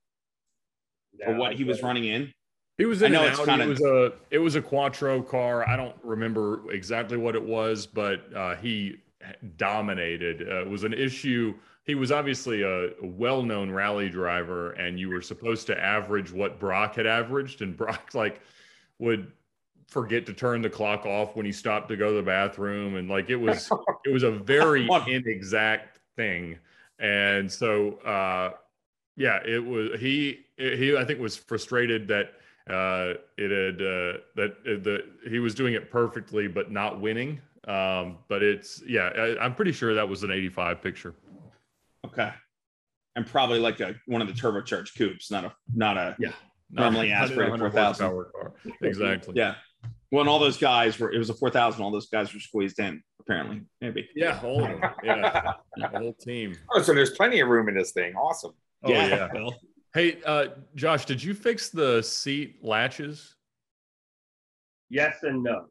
or 1.24 1.34
now 1.34 1.38
what 1.40 1.54
he 1.54 1.64
was 1.64 1.80
but- 1.80 1.86
running 1.86 2.04
in? 2.04 2.32
He 2.78 2.84
was 2.84 3.02
in 3.02 3.06
I 3.06 3.08
in 3.08 3.12
know 3.14 3.22
an 3.26 3.30
it's 3.32 3.40
Audi. 3.40 3.50
kinda- 3.50 3.64
It 3.64 3.68
was 3.68 3.80
a 3.80 4.12
it 4.30 4.38
was 4.38 4.54
a 4.54 4.62
Quattro 4.62 5.20
car. 5.22 5.68
I 5.68 5.76
don't 5.76 5.96
remember 6.04 6.70
exactly 6.70 7.16
what 7.16 7.34
it 7.34 7.42
was, 7.42 7.86
but 7.86 8.32
uh, 8.34 8.54
he 8.54 8.98
dominated. 9.56 10.48
Uh, 10.48 10.60
it 10.60 10.68
was 10.68 10.84
an 10.84 10.92
issue. 10.92 11.54
He 11.84 11.96
was 11.96 12.12
obviously 12.12 12.62
a, 12.62 12.90
a 12.90 13.06
well-known 13.06 13.72
rally 13.72 14.08
driver, 14.08 14.72
and 14.72 14.96
you 15.00 15.08
were 15.08 15.22
supposed 15.22 15.66
to 15.68 15.80
average 15.82 16.30
what 16.30 16.60
Brock 16.60 16.94
had 16.94 17.06
averaged, 17.06 17.62
and 17.62 17.76
Brock 17.76 18.10
like 18.14 18.42
would 19.00 19.32
forget 19.88 20.24
to 20.26 20.32
turn 20.32 20.62
the 20.62 20.70
clock 20.70 21.04
off 21.06 21.34
when 21.36 21.44
he 21.46 21.52
stopped 21.52 21.88
to 21.88 21.96
go 21.96 22.10
to 22.10 22.16
the 22.16 22.22
bathroom, 22.22 22.96
and 22.96 23.08
like 23.08 23.30
it 23.30 23.36
was 23.36 23.70
it 24.04 24.12
was 24.12 24.22
a 24.22 24.30
very 24.30 24.88
inexact 25.06 25.98
thing, 26.16 26.58
and 26.98 27.50
so. 27.50 27.94
uh 28.04 28.52
yeah, 29.20 29.40
it 29.44 29.58
was 29.58 29.98
he. 29.98 30.46
He 30.58 30.96
I 30.96 31.04
think 31.04 31.18
was 31.18 31.36
frustrated 31.36 32.06
that 32.06 32.34
uh, 32.70 33.14
it 33.36 33.50
had 33.50 33.82
uh, 33.84 34.18
that 34.36 34.50
uh, 34.64 34.78
the 34.80 35.04
he 35.28 35.40
was 35.40 35.56
doing 35.56 35.74
it 35.74 35.90
perfectly 35.90 36.46
but 36.46 36.70
not 36.70 37.00
winning. 37.00 37.40
Um, 37.66 38.18
but 38.28 38.44
it's 38.44 38.80
yeah, 38.86 39.10
I, 39.16 39.44
I'm 39.44 39.56
pretty 39.56 39.72
sure 39.72 39.92
that 39.92 40.08
was 40.08 40.22
an 40.22 40.30
85 40.30 40.80
picture. 40.80 41.14
Okay. 42.06 42.32
And 43.16 43.26
probably 43.26 43.58
like 43.58 43.80
a 43.80 43.96
one 44.06 44.22
of 44.22 44.28
the 44.28 44.34
turbocharged 44.34 44.96
coupes, 44.96 45.32
not 45.32 45.44
a 45.44 45.52
not 45.74 45.96
a 45.96 46.14
Yeah. 46.20 46.30
Normally 46.70 47.08
Not- 47.10 47.24
aspirated 47.24 47.58
4,000. 47.58 48.06
horsepower 48.06 48.24
car. 48.26 48.52
Exactly. 48.82 49.34
yeah. 49.36 49.56
When 50.10 50.26
all 50.26 50.38
those 50.38 50.56
guys 50.56 50.98
were, 50.98 51.12
it 51.12 51.18
was 51.18 51.28
a 51.30 51.34
four 51.34 51.50
thousand. 51.50 51.82
All 51.82 51.90
those 51.90 52.08
guys 52.08 52.32
were 52.32 52.40
squeezed 52.40 52.78
in. 52.78 53.02
Apparently, 53.20 53.60
maybe. 53.80 54.08
Yeah, 54.14 54.40
all 54.42 54.62
of 54.64 54.68
them. 54.68 54.90
Yeah, 55.04 55.52
the 55.76 55.88
whole 55.88 56.14
team. 56.14 56.56
Oh, 56.70 56.80
so 56.80 56.94
there's 56.94 57.10
plenty 57.10 57.40
of 57.40 57.48
room 57.48 57.68
in 57.68 57.74
this 57.74 57.92
thing. 57.92 58.14
Awesome. 58.14 58.52
Oh 58.84 58.90
yeah. 58.90 59.28
Bill. 59.32 59.54
Hey, 59.92 60.18
uh, 60.24 60.48
Josh, 60.74 61.04
did 61.04 61.22
you 61.22 61.34
fix 61.34 61.68
the 61.70 62.02
seat 62.02 62.64
latches? 62.64 63.34
yes 64.90 65.16
and 65.22 65.42
no. 65.42 65.66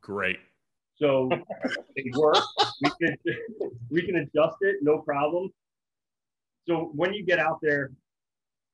Great. 0.00 0.38
So 0.96 1.28
they 1.96 2.10
work. 2.16 2.38
We 2.82 2.90
can 3.00 3.16
we 3.90 4.02
can 4.02 4.16
adjust 4.16 4.56
it, 4.62 4.76
no 4.80 4.98
problem. 4.98 5.50
So 6.66 6.90
when 6.94 7.12
you 7.12 7.24
get 7.24 7.38
out 7.38 7.58
there, 7.62 7.92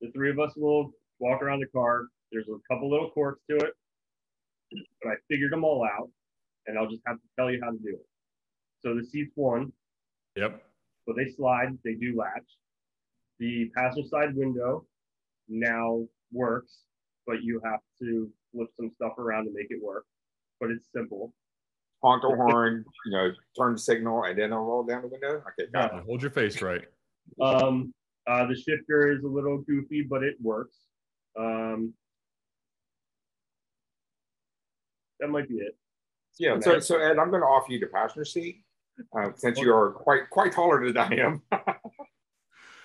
the 0.01 0.11
three 0.11 0.29
of 0.29 0.39
us 0.39 0.53
will 0.55 0.91
walk 1.19 1.41
around 1.41 1.59
the 1.59 1.67
car. 1.67 2.07
There's 2.31 2.47
a 2.47 2.57
couple 2.73 2.89
little 2.89 3.09
quirks 3.09 3.41
to 3.49 3.57
it, 3.57 3.73
but 5.01 5.09
I 5.09 5.15
figured 5.29 5.51
them 5.51 5.63
all 5.63 5.83
out, 5.85 6.09
and 6.67 6.77
I'll 6.77 6.89
just 6.89 7.01
have 7.07 7.17
to 7.17 7.27
tell 7.37 7.51
you 7.51 7.59
how 7.63 7.71
to 7.71 7.77
do 7.77 7.89
it. 7.89 8.05
So 8.83 8.95
the 8.95 9.03
seats 9.03 9.31
one, 9.35 9.71
Yep. 10.35 10.63
so 11.07 11.13
they 11.15 11.29
slide, 11.31 11.77
they 11.83 11.93
do 11.93 12.15
latch. 12.17 12.57
The 13.39 13.69
passenger 13.75 14.07
side 14.07 14.35
window 14.35 14.85
now 15.47 16.07
works, 16.31 16.83
but 17.27 17.41
you 17.43 17.59
have 17.63 17.79
to 18.01 18.31
flip 18.51 18.69
some 18.77 18.91
stuff 18.95 19.17
around 19.17 19.45
to 19.45 19.51
make 19.53 19.67
it 19.69 19.81
work. 19.83 20.05
But 20.59 20.71
it's 20.71 20.87
simple. 20.93 21.33
Honk 22.03 22.21
the 22.21 22.29
horn, 22.35 22.85
you 23.05 23.11
know, 23.11 23.31
turn 23.57 23.73
the 23.73 23.79
signal, 23.79 24.23
and 24.23 24.37
then 24.37 24.53
I'll 24.53 24.63
roll 24.63 24.83
down 24.83 25.01
the 25.01 25.07
window. 25.07 25.43
Okay, 25.59 25.69
got 25.71 25.95
it. 25.97 26.03
Hold 26.05 26.21
your 26.21 26.31
face 26.31 26.61
right. 26.61 26.83
Um, 27.41 27.93
uh, 28.27 28.45
the 28.45 28.55
shifter 28.55 29.11
is 29.11 29.23
a 29.23 29.27
little 29.27 29.57
goofy, 29.59 30.03
but 30.03 30.23
it 30.23 30.35
works. 30.41 30.77
Um, 31.37 31.93
that 35.25 35.31
might 35.31 35.49
be 35.49 35.55
it. 35.55 35.75
Yeah. 36.37 36.59
So, 36.59 36.79
so 36.79 36.99
Ed, 36.99 37.17
I'm 37.17 37.29
going 37.29 37.41
to 37.41 37.47
offer 37.47 37.71
you 37.71 37.79
the 37.79 37.87
passenger 37.87 38.25
seat 38.25 38.63
uh, 39.17 39.29
since 39.35 39.59
you 39.59 39.73
are 39.73 39.91
quite 39.91 40.29
quite 40.29 40.51
taller 40.51 40.85
than 40.91 40.97
I 40.97 41.15
am. 41.15 41.41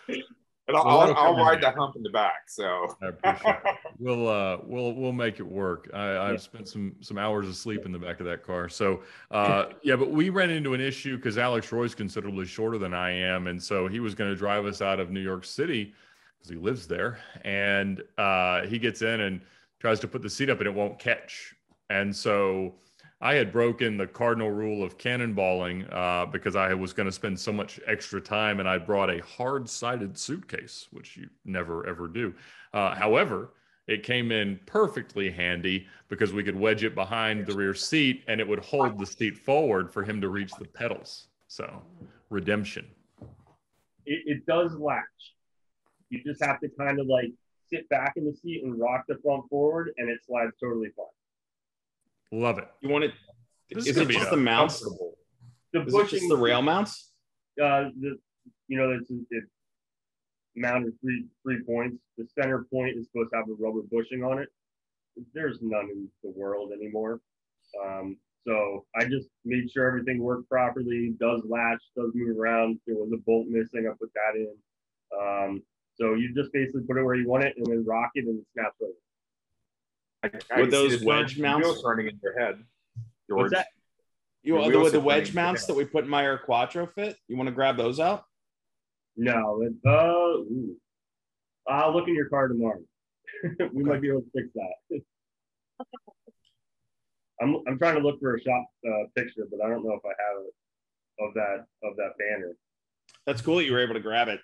and 0.08 0.76
I'll, 0.76 0.84
Well, 0.84 0.98
that'll 1.00 1.16
I'll, 1.16 1.36
I'll 1.36 1.44
ride 1.44 1.60
the 1.60 1.70
hump 1.70 1.96
in 1.96 2.02
the 2.02 2.10
back. 2.10 2.48
So. 2.48 2.96
I 3.02 3.08
appreciate 3.08 3.56
it. 3.64 3.76
We'll 4.02 4.28
uh 4.28 4.56
we'll 4.64 4.94
we'll 4.94 5.12
make 5.12 5.40
it 5.40 5.46
work. 5.46 5.90
I, 5.92 6.16
I've 6.16 6.40
spent 6.40 6.66
some 6.66 6.96
some 7.00 7.18
hours 7.18 7.46
of 7.46 7.54
sleep 7.54 7.84
in 7.84 7.92
the 7.92 7.98
back 7.98 8.18
of 8.18 8.24
that 8.24 8.42
car. 8.42 8.66
So 8.70 9.02
uh 9.30 9.66
yeah, 9.82 9.96
but 9.96 10.10
we 10.10 10.30
ran 10.30 10.48
into 10.48 10.72
an 10.72 10.80
issue 10.80 11.16
because 11.16 11.36
Alex 11.36 11.70
Roy's 11.70 11.94
considerably 11.94 12.46
shorter 12.46 12.78
than 12.78 12.94
I 12.94 13.10
am, 13.10 13.46
and 13.46 13.62
so 13.62 13.88
he 13.88 14.00
was 14.00 14.14
going 14.14 14.30
to 14.30 14.36
drive 14.36 14.64
us 14.64 14.80
out 14.80 15.00
of 15.00 15.10
New 15.10 15.20
York 15.20 15.44
City 15.44 15.92
because 16.38 16.48
he 16.48 16.56
lives 16.56 16.86
there, 16.86 17.18
and 17.44 18.02
uh 18.16 18.62
he 18.62 18.78
gets 18.78 19.02
in 19.02 19.20
and 19.20 19.42
tries 19.80 20.00
to 20.00 20.08
put 20.08 20.22
the 20.22 20.30
seat 20.30 20.48
up 20.48 20.58
and 20.60 20.66
it 20.66 20.74
won't 20.74 20.98
catch, 20.98 21.54
and 21.90 22.14
so. 22.14 22.74
I 23.22 23.34
had 23.34 23.52
broken 23.52 23.98
the 23.98 24.06
cardinal 24.06 24.50
rule 24.50 24.82
of 24.82 24.96
cannonballing 24.96 25.86
uh, 25.92 26.24
because 26.24 26.56
I 26.56 26.72
was 26.72 26.94
going 26.94 27.04
to 27.04 27.12
spend 27.12 27.38
so 27.38 27.52
much 27.52 27.78
extra 27.86 28.18
time, 28.18 28.60
and 28.60 28.66
I 28.66 28.78
brought 28.78 29.10
a 29.10 29.22
hard-sided 29.22 30.16
suitcase, 30.16 30.88
which 30.90 31.18
you 31.18 31.28
never 31.44 31.86
ever 31.86 32.08
do. 32.08 32.32
Uh, 32.72 32.94
however, 32.94 33.50
it 33.90 34.04
came 34.04 34.30
in 34.30 34.60
perfectly 34.66 35.30
handy 35.32 35.86
because 36.08 36.32
we 36.32 36.44
could 36.44 36.54
wedge 36.54 36.84
it 36.84 36.94
behind 36.94 37.44
the 37.44 37.52
rear 37.52 37.74
seat 37.74 38.22
and 38.28 38.40
it 38.40 38.46
would 38.46 38.60
hold 38.60 38.98
the 38.98 39.04
seat 39.04 39.36
forward 39.36 39.92
for 39.92 40.04
him 40.04 40.20
to 40.20 40.28
reach 40.28 40.52
the 40.60 40.64
pedals. 40.64 41.26
So, 41.48 41.82
redemption. 42.28 42.86
It, 44.06 44.22
it 44.26 44.46
does 44.46 44.76
latch. 44.76 45.34
You 46.08 46.22
just 46.24 46.42
have 46.44 46.60
to 46.60 46.68
kind 46.78 47.00
of 47.00 47.08
like 47.08 47.32
sit 47.68 47.88
back 47.88 48.12
in 48.16 48.24
the 48.24 48.32
seat 48.32 48.62
and 48.62 48.78
rock 48.80 49.06
the 49.08 49.16
front 49.24 49.48
forward, 49.50 49.90
and 49.96 50.08
it 50.08 50.20
slides 50.24 50.52
totally 50.60 50.90
fine. 50.96 51.06
Love 52.32 52.58
it. 52.58 52.68
You 52.80 52.88
want 52.90 53.04
it? 53.04 53.12
This 53.70 53.84
Is, 53.84 53.90
is 53.90 53.96
gonna 53.96 54.04
it 54.04 54.08
be 54.08 54.14
just 54.14 54.28
a 54.28 54.36
the 54.36 54.42
mounts? 54.42 54.80
The 55.72 55.82
Is 55.82 55.94
it 55.94 56.08
just 56.08 56.28
the 56.28 56.36
rail 56.36 56.62
mounts? 56.62 57.12
uh, 57.62 57.90
the 58.00 58.16
you 58.68 58.78
know 58.78 58.90
it's 58.90 59.10
it 59.30 59.44
mounted 60.56 60.92
three 61.00 61.26
three 61.42 61.62
points. 61.64 61.96
The 62.18 62.26
center 62.40 62.66
point 62.72 62.96
is 62.96 63.06
supposed 63.06 63.30
to 63.32 63.36
have 63.38 63.46
a 63.48 63.54
rubber 63.58 63.82
bushing 63.90 64.22
on 64.24 64.38
it. 64.38 64.48
There's 65.34 65.58
none 65.60 65.88
in 65.92 66.08
the 66.22 66.30
world 66.30 66.72
anymore. 66.72 67.20
Um, 67.84 68.16
So 68.46 68.86
I 68.96 69.04
just 69.04 69.28
made 69.44 69.70
sure 69.70 69.86
everything 69.86 70.22
worked 70.22 70.48
properly, 70.48 71.14
does 71.20 71.42
latch, 71.44 71.82
does 71.96 72.10
move 72.14 72.38
around. 72.38 72.80
There 72.86 72.96
was 72.96 73.12
a 73.12 73.18
bolt 73.26 73.46
missing, 73.48 73.86
I 73.86 73.92
put 74.00 74.10
that 74.14 74.34
in. 74.34 74.54
Um, 75.20 75.62
so 75.94 76.14
you 76.14 76.32
just 76.34 76.50
basically 76.52 76.82
put 76.88 76.96
it 76.96 77.04
where 77.04 77.16
you 77.16 77.28
want 77.28 77.44
it 77.44 77.54
and 77.58 77.66
then 77.66 77.84
rock 77.84 78.10
it 78.14 78.24
and 78.24 78.38
it 78.40 78.46
snaps 78.54 78.76
over. 78.80 78.92
I, 80.22 80.30
I 80.54 80.60
With 80.60 80.70
those 80.70 81.02
wedge 81.02 81.38
mounts? 81.38 81.66
wheels 81.66 81.82
turning 81.82 82.08
in 82.08 82.20
your 82.22 82.38
head. 82.38 82.62
What's 83.28 83.52
that? 83.52 83.66
You 84.42 84.62
The 84.62 84.70
the, 84.70 84.80
with 84.80 84.92
the 84.92 85.00
wedge 85.00 85.34
mounts 85.34 85.66
that 85.66 85.74
we 85.74 85.84
put 85.84 86.04
in 86.04 86.10
my 86.10 86.26
Ur 86.26 86.38
Quattro 86.38 86.86
fit? 86.86 87.16
You 87.28 87.36
want 87.36 87.48
to 87.48 87.54
grab 87.54 87.76
those 87.76 88.00
out? 88.00 88.24
No, 89.16 89.62
it, 89.62 89.72
uh, 89.86 90.38
ooh. 90.38 90.76
I'll 91.68 91.92
look 91.94 92.08
in 92.08 92.14
your 92.14 92.28
car 92.28 92.48
tomorrow. 92.48 92.80
we 93.72 93.84
might 93.84 94.00
be 94.00 94.08
able 94.08 94.22
to 94.22 94.30
fix 94.34 94.48
that. 94.54 95.00
I'm, 97.42 97.56
I'm 97.66 97.78
trying 97.78 97.96
to 97.96 98.02
look 98.02 98.20
for 98.20 98.34
a 98.36 98.40
shop 98.40 98.66
uh, 98.86 99.04
picture, 99.14 99.46
but 99.50 99.64
I 99.64 99.68
don't 99.68 99.84
know 99.84 99.92
if 99.92 100.04
I 100.04 100.08
have 100.08 100.44
it 100.44 100.54
of 101.20 101.34
that 101.34 101.66
of 101.86 101.96
that 101.96 102.12
banner. 102.18 102.56
That's 103.26 103.42
cool 103.42 103.56
that 103.56 103.64
you 103.64 103.72
were 103.72 103.80
able 103.80 103.94
to 103.94 104.00
grab 104.00 104.28
it. 104.28 104.40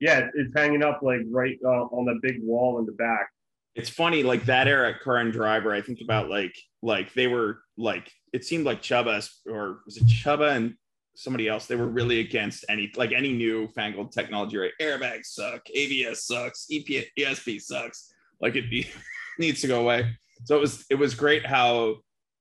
Yeah, 0.00 0.18
it's, 0.18 0.32
it's 0.34 0.52
hanging 0.56 0.82
up 0.82 1.00
like 1.02 1.20
right 1.30 1.58
uh, 1.64 1.84
on 1.84 2.06
the 2.06 2.18
big 2.22 2.42
wall 2.42 2.78
in 2.78 2.86
the 2.86 2.92
back. 2.92 3.28
It's 3.74 3.90
funny, 3.90 4.22
like 4.22 4.44
that 4.44 4.68
era 4.68 4.96
car 4.98 5.16
and 5.16 5.32
driver. 5.32 5.72
I 5.74 5.80
think 5.80 6.00
about 6.02 6.30
like 6.30 6.54
like 6.82 7.12
they 7.14 7.26
were 7.26 7.60
like 7.76 8.10
it 8.32 8.44
seemed 8.44 8.64
like 8.64 8.82
Csaba 8.82 9.28
or 9.46 9.80
was 9.84 9.96
it 9.96 10.06
Csaba 10.06 10.56
and 10.56 10.74
somebody 11.16 11.48
else. 11.48 11.66
They 11.66 11.76
were 11.76 11.88
really 11.88 12.20
against 12.20 12.64
any 12.68 12.92
like 12.96 13.12
any 13.12 13.32
new 13.32 13.68
fangled 13.68 14.12
technology. 14.12 14.58
Right? 14.58 14.72
Airbags 14.80 15.26
suck. 15.26 15.62
ABS 15.74 16.26
sucks. 16.26 16.66
EP, 16.70 17.06
ESP 17.18 17.60
sucks. 17.60 18.12
Like 18.40 18.56
it 18.56 18.64
needs 19.38 19.60
to 19.62 19.66
go 19.66 19.80
away. 19.80 20.16
So 20.44 20.56
it 20.56 20.60
was 20.60 20.84
it 20.90 20.96
was 20.96 21.14
great 21.14 21.46
how 21.46 21.96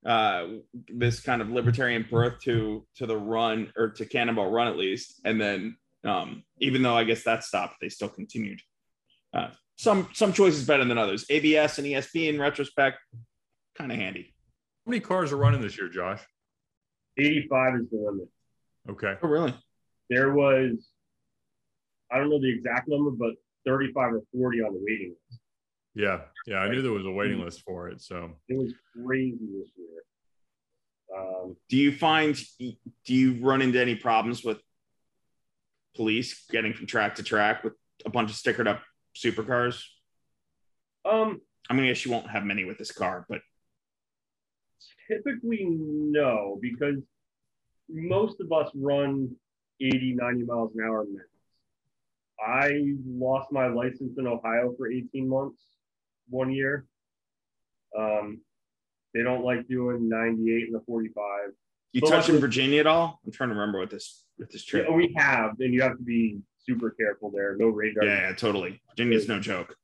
uh 0.06 0.48
this 0.88 1.22
kind 1.22 1.42
of 1.42 1.50
libertarian 1.50 2.06
birth 2.10 2.40
to 2.42 2.86
to 2.96 3.06
the 3.06 3.18
run 3.18 3.72
or 3.78 3.90
to 3.90 4.06
Cannonball 4.06 4.52
Run 4.52 4.68
at 4.68 4.78
least, 4.78 5.22
and 5.24 5.40
then 5.40 5.78
um 6.04 6.44
even 6.60 6.82
though 6.82 6.98
I 6.98 7.04
guess 7.04 7.24
that 7.24 7.44
stopped, 7.44 7.76
they 7.82 7.90
still 7.90 8.10
continued. 8.10 8.60
Uh, 9.34 9.50
some 9.84 10.08
some 10.14 10.32
choices 10.32 10.66
better 10.66 10.86
than 10.86 10.98
others. 10.98 11.26
ABS 11.30 11.78
and 11.78 11.88
ESP 11.88 12.30
in 12.30 12.40
retrospect, 12.40 13.00
kind 13.78 13.92
of 13.92 13.98
handy. 13.98 14.34
How 14.86 14.92
many 14.92 15.02
cars 15.02 15.32
are 15.34 15.38
running 15.38 15.62
this 15.62 15.78
year, 15.78 15.90
Josh? 15.90 16.22
85 17.18 17.76
is 17.76 17.90
the 17.92 17.98
limit. 17.98 18.30
Okay. 18.90 19.16
Oh, 19.22 19.28
really? 19.28 19.54
There 20.10 20.34
was, 20.34 20.90
I 22.12 22.18
don't 22.18 22.30
know 22.30 22.40
the 22.42 22.52
exact 22.52 22.88
number, 22.88 23.12
but 23.12 23.36
35 23.66 24.14
or 24.14 24.22
40 24.34 24.62
on 24.62 24.74
the 24.74 24.80
waiting 24.82 25.16
list. 25.30 25.42
Yeah. 25.96 26.22
Yeah. 26.48 26.58
I 26.58 26.70
knew 26.70 26.82
there 26.82 26.92
was 26.92 27.06
a 27.06 27.12
waiting 27.12 27.40
list 27.40 27.62
for 27.62 27.90
it. 27.90 28.02
So 28.02 28.32
It 28.50 28.58
was 28.58 28.74
crazy 29.06 29.38
this 29.38 29.70
year. 29.78 31.18
Um, 31.18 31.56
Do 31.70 31.78
you 31.78 31.92
find 31.96 32.36
do 32.60 33.14
you 33.14 33.40
run 33.42 33.62
into 33.62 33.80
any 33.80 33.96
problems 33.96 34.44
with 34.44 34.58
police 35.96 36.46
getting 36.50 36.74
from 36.74 36.88
track 36.88 37.16
to 37.16 37.24
track 37.24 37.64
with 37.64 37.74
a 38.06 38.10
bunch 38.10 38.32
of 38.32 38.36
stickered 38.36 38.68
up 38.68 38.82
supercars? 39.16 39.84
um, 41.06 41.42
I 41.70 41.74
mean, 41.74 41.86
I 41.86 41.88
guess 41.90 42.06
you 42.06 42.12
won't 42.12 42.30
have 42.30 42.44
many 42.44 42.66
with 42.66 42.78
this 42.78 42.92
car, 42.92 43.26
but 43.30 43.40
typically 45.10 45.66
no, 45.70 46.58
because 46.62 46.96
most 47.90 48.40
of 48.42 48.52
us 48.52 48.70
run 48.76 49.36
80, 49.82 50.16
90 50.16 50.44
miles 50.44 50.72
an 50.76 50.84
hour 50.86 51.06
max. 51.10 51.28
I 52.46 52.96
lost 53.08 53.52
my 53.52 53.68
license 53.68 54.18
in 54.18 54.28
Ohio 54.28 54.74
for 54.78 54.92
18 54.92 55.28
months 55.28 55.62
one 56.30 56.52
year. 56.52 56.86
Um, 57.98 58.42
they 59.14 59.22
don't 59.22 59.46
like 59.46 59.68
doing 59.68 60.10
98 60.10 60.66
and 60.66 60.76
the 60.76 60.82
45. 60.86 61.24
you 61.94 62.02
But 62.02 62.10
touch 62.10 62.30
in 62.30 62.40
Virginia 62.40 62.80
at 62.80 62.88
all? 62.88 63.20
I'm 63.26 63.32
trying 63.32 63.50
to 63.50 63.56
remember 63.56 63.80
what 63.80 63.92
this 63.92 64.26
with 64.38 64.50
this 64.52 64.66
trip. 64.66 64.88
Yeah, 64.90 64.96
we 64.96 65.14
have, 65.16 65.52
and 65.60 65.74
you 65.74 65.82
have 65.84 65.98
to 65.98 66.04
be 66.04 66.40
super 66.66 66.92
careful 66.92 67.32
there. 67.32 67.56
No 67.58 67.68
radar. 67.68 68.04
Yeah, 68.06 68.30
yeah, 68.30 68.36
totally. 68.36 68.82
Virginia's 68.92 69.28
no 69.28 69.40
joke. 69.40 69.76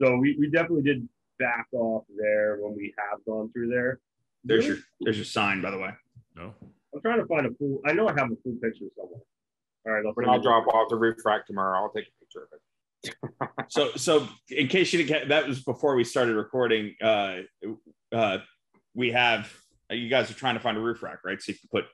So 0.00 0.16
we, 0.16 0.36
we 0.38 0.50
definitely 0.50 0.82
did 0.82 1.08
back 1.38 1.66
off 1.72 2.04
there 2.16 2.58
when 2.60 2.74
we 2.76 2.94
have 2.98 3.24
gone 3.26 3.50
through 3.52 3.68
there. 3.68 4.00
There's 4.44 4.64
Really? 4.66 4.76
your 4.76 4.84
there's 5.00 5.16
your 5.16 5.24
sign, 5.26 5.60
by 5.60 5.70
the 5.70 5.78
way. 5.78 5.90
no. 6.36 6.54
I'm 6.92 7.00
trying 7.02 7.20
to 7.20 7.26
find 7.26 7.46
a 7.46 7.50
full. 7.50 7.80
I 7.86 7.92
know 7.92 8.08
I 8.08 8.12
have 8.18 8.32
a 8.32 8.36
full 8.42 8.56
picture 8.60 8.86
somewhere. 8.96 9.20
All 9.86 9.92
right, 9.92 10.04
I'll 10.04 10.12
When 10.14 10.28
I'll 10.28 10.40
drop 10.40 10.66
off 10.66 10.88
the 10.88 10.96
roof 10.96 11.18
rack 11.24 11.46
tomorrow, 11.46 11.78
I'll 11.78 11.92
take 11.92 12.06
a 12.08 12.24
picture 12.24 12.42
of 12.42 12.48
it. 12.52 12.60
So 13.68 13.92
so 13.96 14.26
in 14.50 14.66
case 14.66 14.92
you 14.92 14.98
didn't 14.98 15.08
get 15.08 15.28
that 15.28 15.46
was 15.46 15.62
before 15.62 15.94
we 15.94 16.02
started 16.04 16.34
recording. 16.34 16.94
Uh, 17.00 17.36
uh, 18.12 18.38
we 18.94 19.12
have 19.12 19.52
you 19.90 20.08
guys 20.08 20.30
are 20.30 20.34
trying 20.34 20.54
to 20.54 20.60
find 20.60 20.76
a 20.76 20.80
roof 20.80 21.02
rack, 21.02 21.20
right? 21.24 21.40
So 21.40 21.52
you 21.52 21.58
can 21.58 21.68
put 21.70 21.84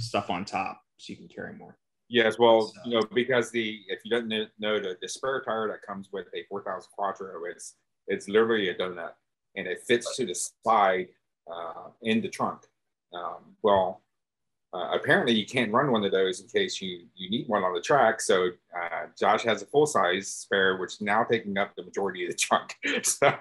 stuff 0.00 0.30
on 0.30 0.44
top 0.44 0.80
so 0.96 1.12
you 1.12 1.16
can 1.16 1.28
carry 1.28 1.54
more. 1.54 1.76
Yes, 2.08 2.38
well, 2.38 2.72
you 2.84 2.98
know, 2.98 3.06
because 3.14 3.50
the 3.50 3.80
if 3.88 4.00
you 4.04 4.10
don't 4.10 4.28
know, 4.28 4.46
know 4.58 4.78
the, 4.78 4.96
the 5.00 5.08
spare 5.08 5.40
tire 5.40 5.68
that 5.68 5.82
comes 5.82 6.08
with 6.12 6.26
a 6.34 6.44
4000 6.48 6.90
Quattro, 6.92 7.44
it's 7.50 7.74
it's 8.06 8.28
literally 8.28 8.68
a 8.68 8.74
donut 8.74 9.12
and 9.56 9.66
it 9.66 9.82
fits 9.86 10.16
to 10.16 10.26
the 10.26 10.34
side 10.34 11.08
uh, 11.50 11.88
in 12.02 12.20
the 12.20 12.28
trunk. 12.28 12.62
Um, 13.14 13.56
well, 13.62 14.02
uh, 14.72 14.90
apparently 14.92 15.32
you 15.32 15.46
can't 15.46 15.70
run 15.70 15.92
one 15.92 16.04
of 16.04 16.10
those 16.10 16.40
in 16.40 16.48
case 16.48 16.82
you 16.82 17.06
you 17.14 17.30
need 17.30 17.46
one 17.46 17.62
on 17.62 17.72
the 17.72 17.80
track. 17.80 18.20
So 18.20 18.48
uh, 18.76 19.06
Josh 19.16 19.44
has 19.44 19.62
a 19.62 19.66
full 19.66 19.86
size 19.86 20.28
spare, 20.28 20.78
which 20.78 20.94
is 20.94 21.00
now 21.00 21.22
taking 21.22 21.56
up 21.56 21.76
the 21.76 21.84
majority 21.84 22.24
of 22.24 22.32
the 22.32 22.36
trunk. 22.36 22.74
so 23.04 23.32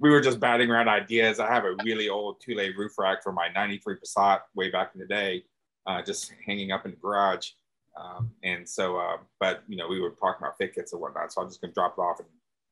we 0.00 0.08
were 0.08 0.22
just 0.22 0.40
batting 0.40 0.70
around 0.70 0.88
ideas. 0.88 1.38
I 1.38 1.52
have 1.52 1.64
a 1.64 1.76
really 1.84 2.08
old 2.08 2.40
two-lay 2.40 2.70
roof 2.70 2.92
rack 2.98 3.22
for 3.22 3.32
my 3.32 3.48
'93 3.54 3.96
Passat 3.96 4.40
way 4.54 4.70
back 4.70 4.92
in 4.94 5.00
the 5.00 5.06
day, 5.06 5.44
uh, 5.86 6.00
just 6.00 6.32
hanging 6.46 6.72
up 6.72 6.86
in 6.86 6.92
the 6.92 6.96
garage. 6.96 7.50
Um, 7.96 8.30
and 8.42 8.68
so, 8.68 8.96
uh, 8.96 9.16
but 9.40 9.62
you 9.68 9.76
know, 9.76 9.88
we 9.88 10.00
were 10.00 10.10
talking 10.10 10.38
about 10.40 10.58
fit 10.58 10.74
kits 10.74 10.92
and 10.92 11.00
whatnot. 11.00 11.32
So 11.32 11.42
I'm 11.42 11.48
just 11.48 11.60
gonna 11.60 11.72
drop 11.72 11.94
it 11.96 12.00
off 12.00 12.18
and 12.18 12.28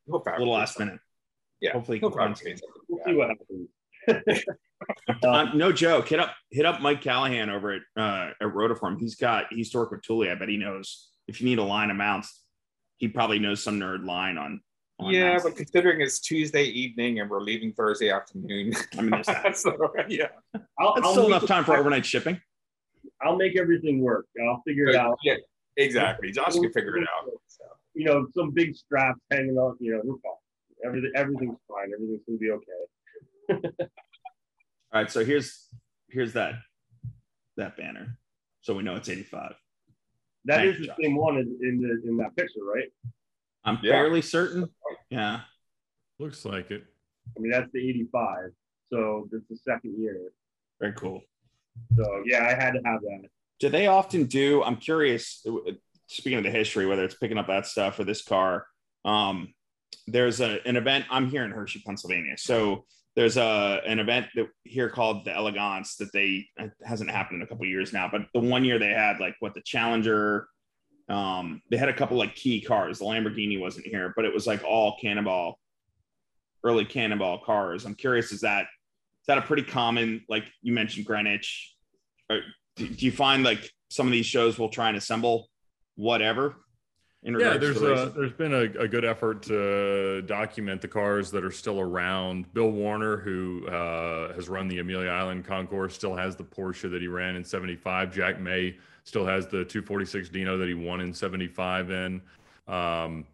he'll 0.06 0.22
A 0.26 0.38
little 0.38 0.54
last 0.54 0.78
minute. 0.78 0.98
Yeah, 1.60 1.72
Hopefully, 1.72 2.00
he'll 2.00 2.10
can 2.10 2.18
find 2.18 2.36
something. 2.36 2.58
We'll 2.88 3.04
see 3.04 3.14
what 3.14 3.28
happens. 3.28 4.44
Um, 5.24 5.50
no 5.56 5.70
joke. 5.70 6.08
Hit 6.08 6.18
up 6.18 6.34
hit 6.50 6.66
up 6.66 6.80
Mike 6.80 7.00
Callahan 7.00 7.50
over 7.50 7.74
at 7.74 7.82
uh, 7.96 8.30
at 8.40 8.48
Rotiform. 8.52 8.98
He's 8.98 9.14
got 9.14 9.44
he's 9.50 9.70
to 9.70 9.86
with 9.88 10.04
Thule. 10.04 10.28
I 10.28 10.34
bet 10.34 10.48
he 10.48 10.56
knows 10.56 11.08
if 11.28 11.40
you 11.40 11.46
need 11.46 11.58
a 11.58 11.64
line 11.64 11.90
of 11.90 11.96
mounts, 11.96 12.42
he 12.98 13.08
probably 13.08 13.38
knows 13.38 13.62
some 13.62 13.78
nerd 13.78 14.04
line 14.04 14.38
on. 14.38 14.60
on 14.98 15.12
Yeah, 15.12 15.30
mounts. 15.30 15.44
but 15.44 15.56
considering 15.56 16.00
it's 16.00 16.20
Tuesday 16.20 16.64
evening 16.64 17.20
and 17.20 17.30
we're 17.30 17.40
leaving 17.40 17.72
Thursday 17.72 18.10
afternoon, 18.10 18.72
I 18.98 19.00
mean, 19.00 19.10
there's 19.10 19.26
that. 19.26 19.56
so, 19.56 19.76
yeah, 20.08 20.26
I'll, 20.78 20.94
That's 20.94 21.06
I'll 21.06 21.12
still 21.12 21.26
enough 21.26 21.46
time 21.46 21.64
for 21.64 21.76
overnight 21.76 22.04
shipping. 22.04 22.40
I'll 23.24 23.36
make 23.36 23.56
everything 23.58 24.00
work. 24.00 24.26
I'll 24.46 24.62
figure 24.66 24.88
it 24.88 24.96
out. 24.96 25.18
yeah, 25.22 25.34
exactly. 25.76 26.30
Josh 26.32 26.54
can 26.54 26.72
figure 26.72 26.96
it 26.98 27.04
out. 27.04 27.30
You 27.94 28.04
know, 28.06 28.26
some 28.34 28.50
big 28.52 28.74
straps 28.74 29.20
hanging 29.30 29.56
on. 29.58 29.76
You 29.80 29.92
know, 29.92 30.00
we're 30.04 30.14
fine. 30.14 30.32
Everything, 30.84 31.12
everything's 31.14 31.58
fine. 31.68 31.92
Everything's 31.94 32.20
gonna 32.26 32.38
be 32.38 32.50
okay. 32.50 33.76
All 34.92 35.00
right, 35.02 35.10
so 35.10 35.24
here's 35.24 35.68
here's 36.08 36.32
that 36.34 36.54
that 37.56 37.76
banner, 37.76 38.18
so 38.62 38.74
we 38.74 38.82
know 38.82 38.96
it's 38.96 39.08
85. 39.08 39.54
That 40.46 40.56
Thank 40.56 40.74
is 40.74 40.80
the 40.80 40.86
Josh. 40.88 40.96
same 41.02 41.16
one 41.16 41.36
in, 41.36 41.58
in 41.62 41.80
the 41.80 42.08
in 42.10 42.16
that 42.18 42.34
picture, 42.36 42.64
right? 42.64 42.88
I'm 43.64 43.78
Yeah. 43.82 43.92
fairly 43.92 44.22
certain. 44.22 44.68
Yeah. 45.10 45.42
Looks 46.18 46.44
like 46.44 46.70
it. 46.70 46.84
I 47.36 47.40
mean, 47.40 47.52
that's 47.52 47.70
the 47.72 47.88
85. 47.88 48.50
So 48.92 49.28
that's 49.30 49.44
the 49.48 49.56
second 49.56 49.94
year. 50.00 50.16
Very 50.80 50.92
cool. 50.94 51.22
So 51.96 52.22
yeah, 52.24 52.46
I 52.46 52.54
had 52.54 52.72
to 52.72 52.80
have 52.84 53.00
that. 53.02 53.28
Do 53.60 53.68
they 53.68 53.86
often 53.86 54.24
do? 54.24 54.62
I'm 54.62 54.76
curious. 54.76 55.44
Speaking 56.08 56.38
of 56.38 56.44
the 56.44 56.50
history, 56.50 56.86
whether 56.86 57.04
it's 57.04 57.14
picking 57.14 57.38
up 57.38 57.46
that 57.46 57.66
stuff 57.66 57.98
or 57.98 58.04
this 58.04 58.22
car, 58.22 58.66
um, 59.04 59.54
there's 60.06 60.40
a, 60.40 60.58
an 60.66 60.76
event. 60.76 61.06
I'm 61.10 61.30
here 61.30 61.44
in 61.44 61.50
Hershey, 61.50 61.82
Pennsylvania. 61.86 62.36
So 62.36 62.84
there's 63.14 63.36
a 63.36 63.80
an 63.86 63.98
event 63.98 64.26
that 64.34 64.48
here 64.64 64.88
called 64.88 65.24
the 65.24 65.34
Elegance 65.34 65.96
that 65.96 66.12
they 66.12 66.46
hasn't 66.84 67.10
happened 67.10 67.40
in 67.40 67.42
a 67.42 67.46
couple 67.46 67.66
years 67.66 67.92
now, 67.92 68.08
but 68.10 68.22
the 68.32 68.40
one 68.40 68.64
year 68.64 68.78
they 68.78 68.90
had 68.90 69.20
like 69.20 69.36
what 69.40 69.54
the 69.54 69.62
Challenger. 69.62 70.48
Um, 71.08 71.60
they 71.70 71.76
had 71.76 71.88
a 71.88 71.94
couple 71.94 72.16
like 72.16 72.34
key 72.34 72.60
cars. 72.60 73.00
The 73.00 73.04
Lamborghini 73.04 73.60
wasn't 73.60 73.86
here, 73.86 74.12
but 74.16 74.24
it 74.24 74.32
was 74.32 74.46
like 74.46 74.64
all 74.64 74.96
Cannonball, 75.00 75.58
early 76.64 76.84
Cannonball 76.84 77.44
cars. 77.44 77.84
I'm 77.84 77.94
curious, 77.94 78.32
is 78.32 78.40
that 78.42 78.66
that 79.26 79.38
a 79.38 79.42
pretty 79.42 79.62
common 79.62 80.24
like 80.28 80.44
you 80.62 80.72
mentioned 80.72 81.06
Greenwich? 81.06 81.74
Or 82.30 82.40
do, 82.76 82.88
do 82.88 83.06
you 83.06 83.12
find 83.12 83.44
like 83.44 83.70
some 83.90 84.06
of 84.06 84.12
these 84.12 84.26
shows 84.26 84.58
will 84.58 84.68
try 84.68 84.88
and 84.88 84.96
assemble 84.96 85.48
whatever? 85.96 86.56
In 87.24 87.38
Yeah, 87.38 87.56
there's 87.56 87.80
a, 87.80 88.12
there's 88.16 88.32
been 88.32 88.52
a, 88.52 88.62
a 88.80 88.88
good 88.88 89.04
effort 89.04 89.44
to 89.44 90.22
document 90.22 90.80
the 90.80 90.88
cars 90.88 91.30
that 91.30 91.44
are 91.44 91.52
still 91.52 91.78
around. 91.78 92.52
Bill 92.52 92.70
Warner, 92.70 93.16
who 93.16 93.64
uh, 93.68 94.32
has 94.34 94.48
run 94.48 94.66
the 94.66 94.80
Amelia 94.80 95.08
Island 95.10 95.44
Concours, 95.44 95.94
still 95.94 96.16
has 96.16 96.34
the 96.34 96.42
Porsche 96.42 96.90
that 96.90 97.00
he 97.00 97.06
ran 97.06 97.36
in 97.36 97.44
'75. 97.44 98.12
Jack 98.12 98.40
May 98.40 98.76
still 99.04 99.24
has 99.24 99.46
the 99.46 99.64
246 99.64 100.30
Dino 100.30 100.58
that 100.58 100.66
he 100.66 100.74
won 100.74 101.00
in 101.00 101.14
'75. 101.14 101.92
In 101.92 102.22
um, 102.66 103.24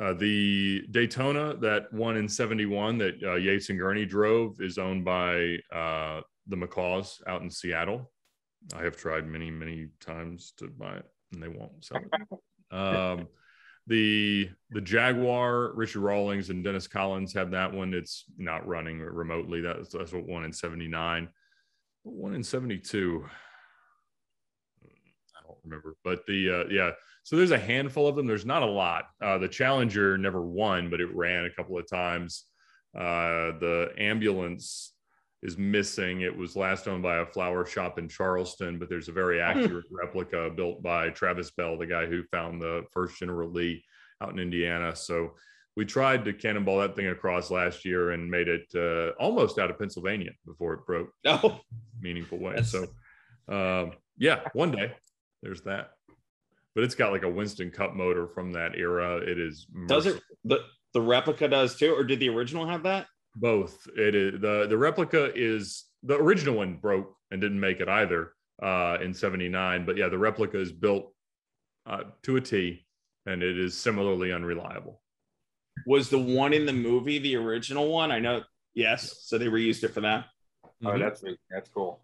uh, 0.00 0.12
the 0.12 0.84
Daytona 0.90 1.56
that 1.56 1.92
won 1.92 2.16
in 2.16 2.28
'71 2.28 2.98
that 2.98 3.14
uh, 3.22 3.34
Yates 3.34 3.70
and 3.70 3.78
Gurney 3.78 4.06
drove 4.06 4.60
is 4.60 4.78
owned 4.78 5.04
by 5.04 5.56
uh, 5.72 6.20
the 6.46 6.56
McCaws 6.56 7.20
out 7.26 7.42
in 7.42 7.50
Seattle. 7.50 8.10
I 8.74 8.82
have 8.82 8.96
tried 8.96 9.26
many, 9.26 9.50
many 9.50 9.88
times 10.00 10.52
to 10.58 10.68
buy 10.68 10.96
it, 10.96 11.06
and 11.32 11.42
they 11.42 11.48
won't 11.48 11.84
sell 11.84 11.98
it. 11.98 12.38
Um, 12.70 13.28
the 13.86 14.50
the 14.68 14.82
Jaguar, 14.82 15.72
Richard 15.72 16.00
Rawlings 16.00 16.50
and 16.50 16.62
Dennis 16.62 16.86
Collins 16.86 17.32
have 17.32 17.50
that 17.52 17.72
one. 17.72 17.94
It's 17.94 18.26
not 18.36 18.68
running 18.68 19.00
remotely. 19.00 19.62
That's 19.62 19.88
that's 19.88 20.12
what 20.12 20.26
one 20.26 20.44
in 20.44 20.52
seventy 20.52 20.86
nine, 20.86 21.30
one 22.02 22.34
in 22.34 22.44
seventy 22.44 22.76
two. 22.76 23.24
I 24.84 25.46
don't 25.46 25.56
remember, 25.64 25.96
but 26.04 26.26
the 26.26 26.60
uh, 26.60 26.64
yeah. 26.68 26.90
So 27.28 27.36
there's 27.36 27.50
a 27.50 27.58
handful 27.58 28.08
of 28.08 28.16
them. 28.16 28.26
There's 28.26 28.46
not 28.46 28.62
a 28.62 28.66
lot. 28.66 29.04
Uh, 29.22 29.36
the 29.36 29.48
Challenger 29.48 30.16
never 30.16 30.40
won, 30.40 30.88
but 30.88 30.98
it 30.98 31.14
ran 31.14 31.44
a 31.44 31.50
couple 31.50 31.76
of 31.76 31.86
times. 31.86 32.44
Uh, 32.96 33.52
the 33.60 33.90
ambulance 33.98 34.94
is 35.42 35.58
missing. 35.58 36.22
It 36.22 36.34
was 36.34 36.56
last 36.56 36.88
owned 36.88 37.02
by 37.02 37.18
a 37.18 37.26
flower 37.26 37.66
shop 37.66 37.98
in 37.98 38.08
Charleston, 38.08 38.78
but 38.78 38.88
there's 38.88 39.08
a 39.08 39.12
very 39.12 39.40
Hmm. 39.40 39.42
accurate 39.60 39.84
replica 39.90 40.48
built 40.48 40.82
by 40.82 41.10
Travis 41.10 41.50
Bell, 41.50 41.76
the 41.76 41.84
guy 41.86 42.06
who 42.06 42.22
found 42.32 42.62
the 42.62 42.84
first 42.92 43.18
General 43.18 43.50
Lee 43.50 43.84
out 44.22 44.32
in 44.32 44.38
Indiana. 44.38 44.96
So 44.96 45.34
we 45.76 45.84
tried 45.84 46.24
to 46.24 46.32
cannonball 46.32 46.78
that 46.78 46.96
thing 46.96 47.08
across 47.08 47.50
last 47.50 47.84
year 47.84 48.12
and 48.12 48.30
made 48.30 48.48
it 48.48 48.74
uh, 48.74 49.10
almost 49.22 49.58
out 49.58 49.68
of 49.70 49.78
Pennsylvania 49.78 50.30
before 50.46 50.72
it 50.72 50.86
broke 50.86 51.10
No, 51.26 51.60
meaningful 52.00 52.38
way. 52.38 52.54
That's- 52.54 52.70
So 52.70 52.86
um, 53.54 53.92
yeah, 54.16 54.48
one 54.54 54.70
day 54.70 54.94
there's 55.42 55.60
that. 55.64 55.90
But 56.78 56.84
it's 56.84 56.94
got 56.94 57.10
like 57.10 57.24
a 57.24 57.28
Winston 57.28 57.72
Cup 57.72 57.96
motor 57.96 58.28
from 58.28 58.52
that 58.52 58.76
era. 58.76 59.16
It 59.16 59.36
is 59.36 59.66
does 59.88 60.06
it 60.06 60.10
merciful. 60.10 60.36
the 60.44 60.58
the 60.94 61.00
replica 61.00 61.48
does 61.48 61.74
too, 61.76 61.92
or 61.92 62.04
did 62.04 62.20
the 62.20 62.28
original 62.28 62.64
have 62.68 62.84
that? 62.84 63.08
both 63.34 63.88
it 63.96 64.14
is 64.14 64.40
the 64.40 64.66
the 64.68 64.78
replica 64.78 65.32
is 65.34 65.86
the 66.04 66.14
original 66.16 66.54
one 66.54 66.76
broke 66.76 67.16
and 67.32 67.40
didn't 67.40 67.58
make 67.58 67.80
it 67.80 67.88
either 67.88 68.32
uh 68.62 68.96
in 69.02 69.12
79 69.12 69.84
but 69.84 69.96
yeah 69.96 70.08
the 70.08 70.16
replica 70.18 70.58
is 70.58 70.70
built 70.72 71.12
uh, 71.86 72.04
to 72.22 72.36
a 72.36 72.40
t 72.40 72.86
and 73.26 73.42
it 73.42 73.58
is 73.58 73.76
similarly 73.76 74.32
unreliable 74.32 75.02
Was 75.86 76.08
the 76.08 76.18
one 76.18 76.52
in 76.52 76.64
the 76.64 76.72
movie 76.72 77.18
the 77.18 77.34
original 77.36 77.88
one? 77.88 78.12
I 78.12 78.20
know. 78.20 78.42
Yes, 78.74 79.18
so 79.24 79.36
they 79.36 79.46
reused 79.46 79.82
it 79.82 79.92
for 79.94 80.00
that. 80.02 80.26
Oh, 80.84 80.90
Mhm. 80.90 81.00
that's 81.00 81.24
that's 81.50 81.68
cool. 81.70 82.00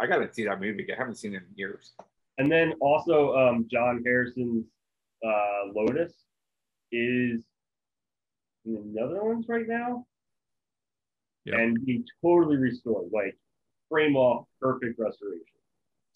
I 0.00 0.06
gotta 0.08 0.32
see 0.32 0.44
that 0.46 0.60
movie. 0.60 0.86
I 0.92 0.96
haven't 0.96 1.16
seen 1.16 1.34
it 1.34 1.42
in 1.48 1.54
years. 1.56 1.92
And 2.42 2.50
then 2.50 2.72
also 2.80 3.36
um, 3.36 3.68
John 3.70 4.02
Harrison's 4.04 4.66
uh, 5.24 5.70
Lotus 5.72 6.12
is 6.90 7.44
in 8.64 8.74
the 8.74 8.82
Netherlands 8.84 9.46
right 9.48 9.68
now. 9.68 10.04
Yep. 11.44 11.54
And 11.56 11.78
he 11.86 12.04
totally 12.20 12.56
restored, 12.56 13.12
like 13.12 13.38
frame 13.88 14.16
off, 14.16 14.46
perfect 14.60 14.98
restoration. 14.98 15.44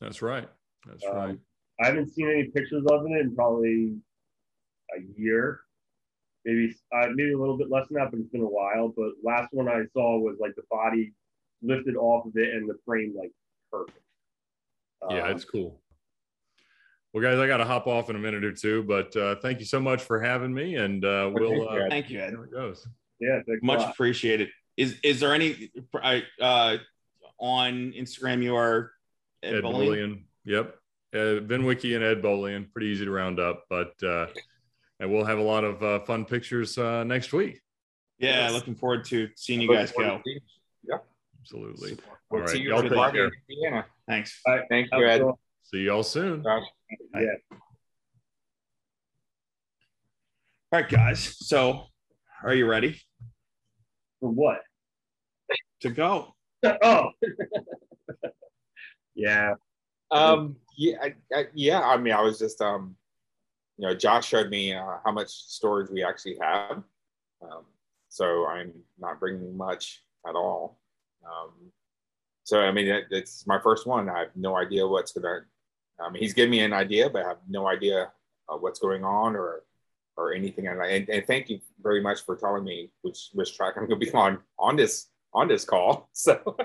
that's 0.00 0.20
right 0.20 0.48
that's 0.84 1.04
Um, 1.04 1.16
right 1.16 1.38
I 1.80 1.86
haven't 1.86 2.12
seen 2.12 2.28
any 2.28 2.48
pictures 2.48 2.84
of 2.90 3.06
it 3.06 3.20
in 3.20 3.32
probably 3.36 3.94
a 4.96 5.00
year, 5.16 5.60
maybe 6.44 6.74
uh, 6.92 7.06
maybe 7.14 7.34
a 7.34 7.38
little 7.38 7.56
bit 7.56 7.70
less 7.70 7.86
than 7.86 7.98
that, 7.98 8.10
but 8.10 8.18
it's 8.18 8.30
been 8.30 8.40
a 8.40 8.44
while. 8.44 8.88
But 8.96 9.10
last 9.22 9.52
one 9.52 9.68
I 9.68 9.84
saw 9.92 10.18
was 10.18 10.38
like 10.40 10.56
the 10.56 10.64
body 10.72 11.12
lifted 11.62 11.94
off 11.94 12.26
of 12.26 12.32
it 12.36 12.52
and 12.52 12.68
the 12.68 12.78
frame 12.84 13.14
like 13.16 13.30
perfect. 13.70 14.00
yeah 15.08 15.26
Um, 15.26 15.30
it's 15.36 15.44
cool 15.44 15.80
well 17.16 17.22
guys 17.22 17.38
i 17.38 17.46
gotta 17.46 17.64
hop 17.64 17.86
off 17.86 18.10
in 18.10 18.16
a 18.16 18.18
minute 18.18 18.44
or 18.44 18.52
two 18.52 18.82
but 18.82 19.16
uh 19.16 19.36
thank 19.36 19.58
you 19.58 19.64
so 19.64 19.80
much 19.80 20.02
for 20.02 20.20
having 20.20 20.52
me 20.52 20.74
and 20.76 21.02
uh 21.04 21.30
we'll 21.32 21.66
uh 21.66 21.88
Thank 21.88 22.10
you, 22.10 22.20
Ed. 22.20 22.32
there 22.34 22.44
it 22.44 22.52
goes 22.52 22.86
yeah, 23.18 23.40
Much 23.62 23.80
appreciated. 23.90 24.50
Is 24.76 24.96
is 25.02 25.20
there 25.20 25.32
any 25.32 25.70
uh 26.42 26.76
on 27.38 27.94
Instagram 27.96 28.42
you 28.42 28.54
are 28.54 28.90
Ed, 29.42 29.54
ed 29.54 29.62
Bowling? 29.62 29.88
Bolian. 29.88 30.22
yep 30.44 30.76
uh, 31.14 31.40
VINwiki 31.40 31.94
and 31.94 32.04
Ed 32.04 32.20
Bolian. 32.20 32.70
Pretty 32.70 32.88
easy 32.88 33.06
to 33.06 33.10
round 33.10 33.40
up, 33.40 33.64
but 33.70 33.94
uh, 34.02 34.26
and 35.00 35.10
we'll 35.10 35.24
have 35.24 35.38
a 35.38 35.42
lot 35.42 35.64
of 35.64 35.82
uh, 35.82 36.00
fun 36.00 36.26
pictures 36.26 36.76
uh, 36.76 37.04
next 37.04 37.32
week. 37.32 37.62
Yeah, 38.18 38.40
Yes. 38.48 38.52
looking 38.52 38.74
forward 38.74 39.06
to 39.06 39.30
seeing 39.34 39.62
you 39.62 39.72
guys 39.72 39.90
forward 39.92 40.10
go. 40.10 40.16
to 40.18 40.22
seeing- 40.26 40.40
Yeah. 40.86 40.98
Absolutely. 41.40 41.92
All 41.92 41.98
We'll 42.30 42.40
right, 42.42 42.50
see 42.50 42.58
you 42.58 42.68
y'all 42.68 42.78
on 42.80 42.84
take 42.90 43.12
care. 43.14 43.24
in 43.26 43.30
Indiana. 43.48 43.86
Thanks. 44.06 44.42
Thank 44.68 44.88
you, 44.92 45.04
a 45.06 45.08
Ed. 45.10 45.22
Good 45.72 45.78
one. 45.78 45.80
See 45.80 45.86
y'all 45.86 46.02
soon. 46.02 46.42
Josh. 46.42 46.64
Yeah. 47.14 47.56
All 50.72 50.80
right, 50.80 50.88
guys. 50.88 51.36
So 51.40 51.86
are 52.44 52.54
you 52.54 52.66
ready 52.66 53.00
For 54.20 54.30
what? 54.30 54.58
to 55.80 55.90
go? 55.90 56.34
oh. 56.82 57.10
yeah. 59.14 59.54
Um, 60.10 60.56
yeah, 60.76 60.96
I, 61.02 61.14
I, 61.34 61.44
yeah. 61.54 61.80
I 61.80 61.96
mean, 61.96 62.12
I 62.12 62.22
was 62.22 62.38
just, 62.38 62.60
um, 62.60 62.96
you 63.76 63.86
know, 63.86 63.94
Josh 63.94 64.28
showed 64.28 64.50
me 64.50 64.74
uh, 64.74 64.96
how 65.04 65.12
much 65.12 65.28
storage 65.28 65.90
we 65.90 66.04
actually 66.04 66.38
have. 66.40 66.82
Um, 67.42 67.64
so 68.08 68.46
I'm 68.46 68.72
not 68.98 69.20
bringing 69.20 69.56
much 69.56 70.02
at 70.26 70.34
all. 70.34 70.78
Um, 71.24 71.70
so 72.44 72.60
I 72.60 72.70
mean, 72.70 72.86
it, 72.86 73.04
it's 73.10 73.46
my 73.46 73.58
first 73.60 73.86
one. 73.86 74.08
I 74.08 74.20
have 74.20 74.36
no 74.36 74.56
idea 74.56 74.86
what's 74.86 75.12
gonna. 75.12 75.40
I 76.00 76.10
mean, 76.10 76.22
he's 76.22 76.34
giving 76.34 76.50
me 76.50 76.60
an 76.60 76.72
idea, 76.72 77.08
but 77.10 77.24
I 77.24 77.28
have 77.28 77.38
no 77.48 77.66
idea 77.66 78.12
uh, 78.48 78.56
what's 78.56 78.78
going 78.78 79.04
on 79.04 79.36
or 79.36 79.62
or 80.16 80.32
anything. 80.32 80.66
And, 80.68 80.80
and 80.80 81.08
and 81.08 81.26
thank 81.26 81.48
you 81.48 81.60
very 81.82 82.00
much 82.00 82.24
for 82.24 82.36
telling 82.36 82.64
me 82.64 82.90
which 83.02 83.30
which 83.32 83.56
track 83.56 83.74
I'm 83.76 83.84
gonna 83.88 83.96
be 83.96 84.12
on 84.12 84.38
on 84.58 84.76
this 84.76 85.08
on 85.32 85.48
this 85.48 85.64
call. 85.64 86.08
So. 86.14 86.56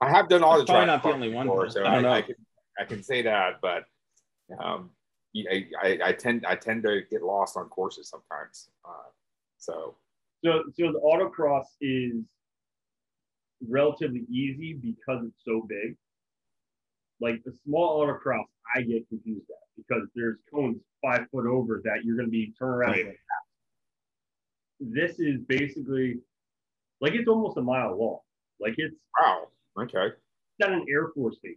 I 0.00 0.10
have 0.10 0.28
done 0.28 0.42
all 0.42 0.58
the 0.58 0.66
Probably 0.66 0.84
track 0.84 0.86
not 0.86 1.02
the 1.02 1.14
only 1.14 1.32
one, 1.32 1.46
before, 1.46 1.66
though. 1.66 1.70
so 1.70 1.84
I 1.84 1.92
I, 1.92 1.94
don't 1.94 2.02
know. 2.02 2.12
I, 2.12 2.22
can 2.22 2.34
I 2.78 2.84
can 2.84 3.02
say 3.02 3.22
that, 3.22 3.60
but 3.62 3.84
um, 4.62 4.90
I, 5.36 5.66
I, 5.82 5.98
I 6.06 6.12
tend 6.12 6.44
I 6.46 6.56
tend 6.56 6.82
to 6.82 7.02
get 7.10 7.22
lost 7.22 7.56
on 7.56 7.68
courses 7.68 8.10
sometimes. 8.10 8.68
Uh, 8.84 9.10
so 9.56 9.96
So 10.44 10.64
so 10.76 10.92
the 10.92 11.00
autocross 11.00 11.64
is 11.80 12.24
relatively 13.66 14.26
easy 14.30 14.74
because 14.74 15.24
it's 15.26 15.44
so 15.44 15.66
big. 15.68 15.96
Like 17.24 17.42
the 17.42 17.52
small 17.64 18.04
autocross, 18.04 18.44
I 18.76 18.82
get 18.82 19.08
confused 19.08 19.46
at 19.48 19.64
because 19.78 20.06
there's 20.14 20.36
cones 20.52 20.76
five 21.02 21.22
foot 21.32 21.46
over 21.46 21.80
that 21.84 22.04
you're 22.04 22.16
going 22.16 22.28
to 22.28 22.30
be 22.30 22.52
turning 22.58 22.74
around. 22.74 22.90
Right. 22.90 23.06
like 23.06 23.20
that. 24.80 24.92
This 24.92 25.18
is 25.18 25.40
basically 25.48 26.18
like 27.00 27.14
it's 27.14 27.26
almost 27.26 27.56
a 27.56 27.62
mile 27.62 27.98
long. 27.98 28.18
Like 28.60 28.74
it's 28.76 28.94
wow, 29.18 29.48
okay, 29.80 30.08
It's 30.08 30.60
not 30.60 30.72
an 30.72 30.84
Air 30.90 31.08
Force 31.14 31.36
base. 31.42 31.56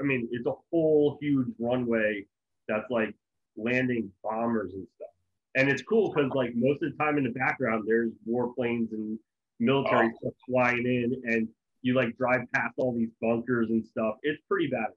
I 0.00 0.04
mean, 0.04 0.26
it's 0.32 0.46
a 0.46 0.54
whole 0.70 1.18
huge 1.20 1.48
runway 1.58 2.24
that's 2.66 2.90
like 2.90 3.14
landing 3.58 4.10
bombers 4.24 4.72
and 4.72 4.86
stuff. 4.96 5.08
And 5.54 5.68
it's 5.68 5.82
cool 5.82 6.14
because 6.14 6.30
like 6.34 6.52
most 6.54 6.82
of 6.82 6.92
the 6.92 7.04
time 7.04 7.18
in 7.18 7.24
the 7.24 7.30
background, 7.30 7.84
there's 7.86 8.12
warplanes 8.26 8.90
and 8.92 9.18
military 9.60 10.08
oh. 10.14 10.18
stuff 10.18 10.34
flying 10.48 10.86
in, 10.86 11.20
and 11.30 11.48
you 11.82 11.94
like 11.94 12.16
drive 12.16 12.40
past 12.54 12.74
all 12.78 12.92
these 12.96 13.10
bunkers 13.20 13.70
and 13.70 13.84
stuff. 13.84 14.16
It's 14.22 14.40
pretty 14.48 14.68
bad. 14.68 14.88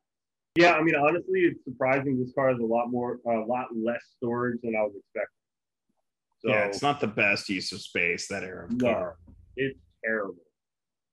Yeah, 0.55 0.73
I 0.73 0.81
mean, 0.83 0.95
honestly, 0.95 1.41
it's 1.41 1.63
surprising 1.63 2.19
this 2.19 2.33
car 2.33 2.49
has 2.49 2.59
a 2.59 2.63
lot 2.65 2.87
more, 2.91 3.19
a 3.25 3.29
lot 3.45 3.67
less 3.75 4.01
storage 4.17 4.59
than 4.61 4.75
I 4.75 4.81
was 4.81 4.93
expecting. 4.97 5.37
So 6.39 6.49
yeah, 6.49 6.65
it's 6.65 6.81
not 6.81 6.99
the 6.99 7.07
best 7.07 7.47
use 7.49 7.71
of 7.71 7.81
space 7.81 8.27
that 8.27 8.43
era 8.43 8.65
of 8.65 8.71
no, 8.71 8.91
car. 8.93 9.15
it's 9.55 9.79
terrible. 10.03 10.35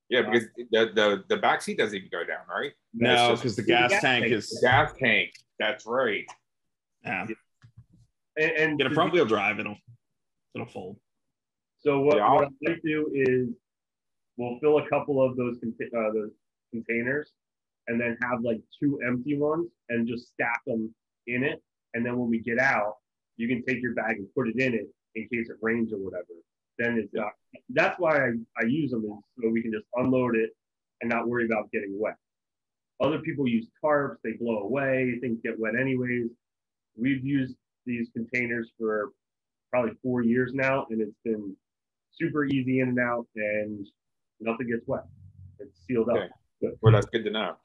yeah, 0.08 0.22
because 0.22 0.48
the 0.72 0.90
the 0.94 1.24
the 1.28 1.36
back 1.36 1.60
seat 1.62 1.78
doesn't 1.78 1.94
even 1.96 2.08
go 2.10 2.24
down, 2.24 2.40
right? 2.48 2.72
No, 2.94 3.36
because 3.36 3.54
the 3.54 3.62
the 3.62 3.68
gas 3.68 3.90
gas 3.90 4.00
tank 4.02 4.22
tank. 4.24 4.34
is 4.34 4.48
The 4.48 4.66
gas 4.66 4.92
tank. 4.98 5.30
That's 5.60 5.84
right. 5.86 6.24
yeah. 7.04 7.26
And, 8.38 8.50
and 8.52 8.78
Get 8.78 8.86
a 8.90 8.94
front 8.94 9.12
wheel 9.12 9.26
drive, 9.26 9.60
it'll 9.60 9.76
it'll 10.54 10.66
fold. 10.66 10.96
So 11.80 12.00
what, 12.00 12.16
Yeah. 12.16 12.32
what 12.32 12.44
I 12.46 12.48
might 12.62 12.82
do 12.82 13.10
is 13.12 13.48
we'll 14.38 14.58
fill 14.60 14.78
a 14.78 14.88
couple 14.88 15.22
of 15.22 15.36
those 15.36 15.58
conta- 15.58 15.94
uh, 15.94 16.12
those 16.14 16.30
containers, 16.72 17.30
and 17.88 18.00
then 18.00 18.16
have 18.22 18.40
like 18.42 18.60
two 18.82 18.98
empty 19.06 19.36
ones, 19.36 19.68
and 19.90 20.08
just 20.08 20.28
stack 20.28 20.62
them 20.66 20.94
in 21.26 21.44
it. 21.44 21.62
And 21.94 22.06
then 22.06 22.18
when 22.18 22.30
we 22.30 22.40
get 22.40 22.58
out, 22.58 22.94
you 23.36 23.48
can 23.48 23.62
take 23.64 23.82
your 23.82 23.94
bag 23.94 24.16
and 24.16 24.28
put 24.34 24.48
it 24.48 24.58
in 24.58 24.74
it 24.74 24.88
in 25.14 25.22
case 25.28 25.50
it 25.50 25.56
rains 25.60 25.92
or 25.92 25.98
whatever. 25.98 26.24
Then 26.78 26.96
it's 26.96 27.12
not. 27.12 27.32
That's 27.70 27.98
why 27.98 28.16
I, 28.16 28.30
I 28.60 28.66
use 28.66 28.92
them 28.92 29.04
is 29.04 29.10
so 29.42 29.50
we 29.50 29.62
can 29.62 29.72
just 29.72 29.86
unload 29.94 30.36
it 30.36 30.50
and 31.00 31.10
not 31.10 31.28
worry 31.28 31.44
about 31.46 31.70
getting 31.72 31.98
wet. 31.98 32.16
Other 33.00 33.18
people 33.20 33.48
use 33.48 33.66
tarps; 33.84 34.16
they 34.22 34.32
blow 34.32 34.58
away. 34.60 35.18
Things 35.20 35.40
get 35.42 35.58
wet 35.58 35.74
anyways. 35.80 36.28
We've 36.96 37.24
used 37.24 37.56
these 37.86 38.08
containers 38.14 38.70
for 38.78 39.10
probably 39.70 39.92
four 40.02 40.22
years 40.22 40.52
now, 40.54 40.86
and 40.90 41.00
it's 41.00 41.16
been 41.24 41.56
super 42.12 42.44
easy 42.44 42.80
in 42.80 42.90
and 42.90 42.98
out, 43.00 43.26
and 43.36 43.86
nothing 44.40 44.68
gets 44.68 44.86
wet. 44.86 45.04
It's 45.58 45.84
sealed 45.86 46.08
up. 46.08 46.16
Okay. 46.16 46.74
Well, 46.80 46.92
that's 46.92 47.06
good 47.06 47.24
to 47.24 47.30
know. 47.30 47.56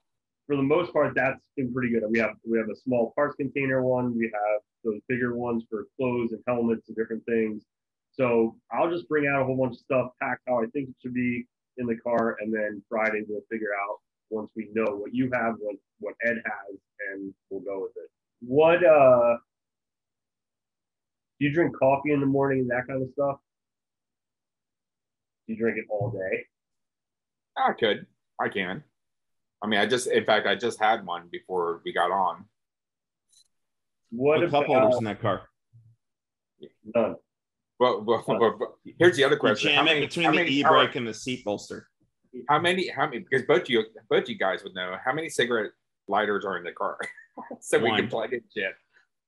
For 0.48 0.56
the 0.56 0.64
most 0.64 0.92
part, 0.92 1.14
that's 1.16 1.40
been 1.56 1.74
pretty 1.74 1.90
good. 1.92 2.04
We 2.10 2.20
have 2.20 2.36
we 2.50 2.58
have 2.58 2.70
a 2.70 2.76
small 2.76 3.14
parts 3.16 3.36
container 3.36 3.82
one. 3.82 4.18
We 4.18 4.26
have 4.34 4.62
those 4.84 5.00
bigger 5.08 5.36
ones 5.36 5.64
for 5.70 5.88
clothes 5.98 6.34
and 6.34 6.42
helmets 6.46 6.90
and 6.90 6.98
different 6.98 7.26
things. 7.26 7.64
So 8.12 8.56
I'll 8.72 8.92
just 8.92 9.08
bring 9.08 9.26
out 9.28 9.42
a 9.42 9.46
whole 9.46 9.58
bunch 9.58 9.74
of 9.74 9.80
stuff, 9.80 10.12
packed 10.22 10.42
how 10.48 10.62
I 10.62 10.66
think 10.74 10.90
it 10.90 10.96
should 11.02 11.14
be, 11.14 11.48
in 11.78 11.88
the 11.88 11.96
car, 11.98 12.38
and 12.40 12.54
then 12.54 12.82
Friday 12.90 13.24
we'll 13.28 13.42
figure 13.50 13.74
out 13.88 13.98
once 14.30 14.50
we 14.56 14.70
know 14.74 14.96
what 14.96 15.14
you 15.14 15.30
have, 15.34 15.56
what 15.60 15.76
what 16.00 16.16
Ed 16.24 16.42
has, 16.46 16.78
and 17.12 17.34
we'll 17.50 17.62
go 17.62 17.82
with 17.82 17.92
it. 17.96 18.10
What 18.42 18.86
uh 18.86 19.38
do 21.40 21.48
you 21.48 21.54
drink 21.54 21.76
coffee 21.78 22.12
in 22.12 22.20
the 22.20 22.26
morning 22.26 22.60
and 22.60 22.70
that 22.70 22.88
kind 22.88 23.02
of 23.02 23.10
stuff? 23.14 23.38
Do 25.48 25.54
you 25.54 25.60
drink 25.60 25.78
it 25.78 25.86
all 25.90 26.12
day? 26.12 26.46
I 27.58 27.74
could. 27.74 28.06
I 28.42 28.50
can. 28.50 28.84
I 29.64 29.68
mean, 29.68 29.80
I 29.80 29.86
just, 29.86 30.08
in 30.08 30.26
fact, 30.26 30.46
I 30.48 30.56
just 30.56 30.80
had 30.80 31.06
one 31.06 31.30
before 31.32 31.82
we 31.86 31.94
got 31.94 32.12
on. 32.12 32.46
What 34.12 34.42
What 34.42 34.50
cup 34.52 34.66
about 34.66 34.82
holders 34.82 34.98
in 35.00 35.06
that 35.06 35.22
car? 35.22 35.44
none? 36.96 37.16
Well, 37.80 38.04
well, 38.04 38.24
but, 38.28 38.60
but 38.60 38.70
here's 39.00 39.18
the 39.18 39.24
other 39.24 39.38
question: 39.38 39.70
jam 39.72 39.78
how 39.78 39.84
many, 39.84 40.02
between 40.02 40.26
how 40.26 40.32
the 40.32 40.38
many, 40.38 40.50
e 40.52 40.62
how- 40.62 40.70
brake 40.72 40.96
and 40.96 41.08
the 41.08 41.14
seat 41.14 41.44
bolster. 41.44 41.88
how 42.48 42.60
many, 42.60 42.88
how 42.90 43.06
many? 43.08 43.20
Because 43.20 43.46
both 43.46 43.70
you, 43.70 43.84
both 44.10 44.30
you 44.30 44.38
guys 44.38 44.64
would 44.64 44.74
know 44.76 44.96
how 45.04 45.14
many 45.14 45.30
cigarette 45.30 45.72
lighters 46.08 46.46
are 46.46 46.58
in 46.58 46.64
the 46.64 46.72
car, 46.72 46.98
so 47.60 47.80
we 47.80 47.90
can 47.96 48.08
plug 48.08 48.34
in 48.34 48.42
shit. 48.56 48.74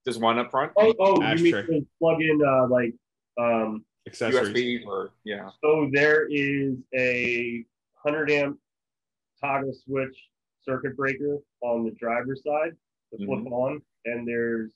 Just 0.07 0.21
one 0.21 0.37
up 0.37 0.51
front, 0.51 0.71
Oh, 0.77 0.93
oh, 0.99 1.13
you 1.33 1.43
mean 1.43 1.55
Ashtray. 1.55 1.79
to 1.79 1.87
plug 1.99 2.21
in 2.21 2.39
uh, 2.45 2.67
like 2.67 2.93
um 3.39 3.83
Accessories. 4.07 4.49
USB 4.49 4.85
or 4.85 5.09
yeah. 5.23 5.49
So 5.63 5.89
there 5.91 6.27
is 6.29 6.75
a 6.95 7.65
100 8.05 8.29
amp 8.31 8.57
toggle 9.43 9.73
switch 9.73 10.15
circuit 10.61 10.95
breaker 10.95 11.39
on 11.61 11.83
the 11.83 11.91
driver's 11.91 12.41
side 12.43 12.71
to 13.11 13.25
flip 13.25 13.45
on, 13.51 13.81
and 14.05 14.27
there's 14.27 14.71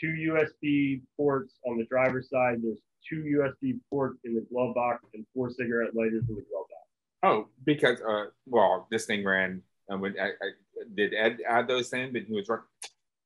two 0.00 0.08
USB 0.30 1.02
ports 1.16 1.54
on 1.66 1.76
the 1.78 1.84
driver's 1.86 2.28
side. 2.30 2.58
There's 2.62 2.78
two 3.08 3.22
USB 3.24 3.78
ports 3.90 4.18
in 4.24 4.34
the 4.34 4.46
glove 4.52 4.74
box 4.74 5.04
and 5.14 5.24
four 5.34 5.50
cigarette 5.50 5.94
lighters 5.94 6.24
in 6.28 6.34
the 6.36 6.44
glove 6.50 6.66
box. 6.68 6.88
Oh, 7.24 7.48
because 7.64 8.00
uh, 8.00 8.26
well, 8.46 8.86
this 8.90 9.06
thing 9.06 9.24
ran. 9.24 9.62
Uh, 9.92 9.98
when 9.98 10.14
I, 10.18 10.28
I 10.28 10.50
did 10.94 11.12
Ed 11.12 11.38
add 11.46 11.68
those 11.68 11.92
in, 11.92 12.12
but 12.12 12.22
he 12.22 12.32
was 12.32 12.48
right. 12.48 12.60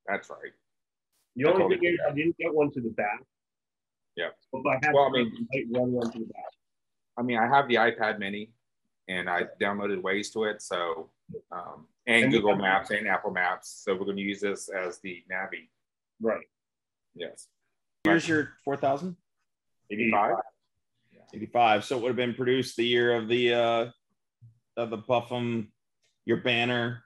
That's 0.06 0.28
right. 0.30 0.52
The 1.36 1.46
I 1.46 1.52
only 1.52 1.76
thing 1.76 1.92
is, 1.92 1.98
I 2.08 2.14
didn't 2.14 2.36
get 2.38 2.52
one 2.52 2.70
to 2.72 2.80
the 2.80 2.88
back. 2.90 3.20
Yeah. 4.16 4.28
But 4.52 4.62
I 4.68 4.78
had 4.82 4.94
Well, 4.94 5.04
I 5.04 5.10
mean- 5.10 5.48
run 5.72 5.92
one 5.92 6.10
to 6.10 6.18
the 6.18 6.24
back. 6.24 6.44
I 7.18 7.22
mean, 7.22 7.38
I 7.38 7.46
have 7.46 7.68
the 7.68 7.74
iPad 7.74 8.18
Mini, 8.18 8.52
and 9.08 9.28
I 9.28 9.44
downloaded 9.60 10.00
Waze 10.02 10.32
to 10.34 10.44
it, 10.44 10.62
so 10.62 11.10
um, 11.50 11.86
and 12.06 12.24
And 12.24 12.32
Google 12.32 12.56
Maps 12.56 12.90
and 12.90 13.06
Apple 13.06 13.30
Maps. 13.30 13.82
So 13.84 13.94
we're 13.94 14.04
going 14.04 14.16
to 14.16 14.22
use 14.22 14.40
this 14.40 14.68
as 14.68 14.98
the 15.00 15.22
Navi. 15.30 15.68
Right. 16.20 16.46
Yes. 17.14 17.48
Here's 18.04 18.26
your 18.26 18.54
4000? 18.64 19.16
85. 19.90 20.36
85. 21.34 21.84
So 21.84 21.96
it 21.96 22.02
would 22.02 22.08
have 22.08 22.16
been 22.16 22.34
produced 22.34 22.76
the 22.76 22.86
year 22.86 23.14
of 23.14 23.28
the 23.28 23.52
uh 23.52 23.86
of 24.76 24.90
the 24.90 24.98
Buffum, 24.98 25.68
your 26.24 26.38
banner. 26.38 27.04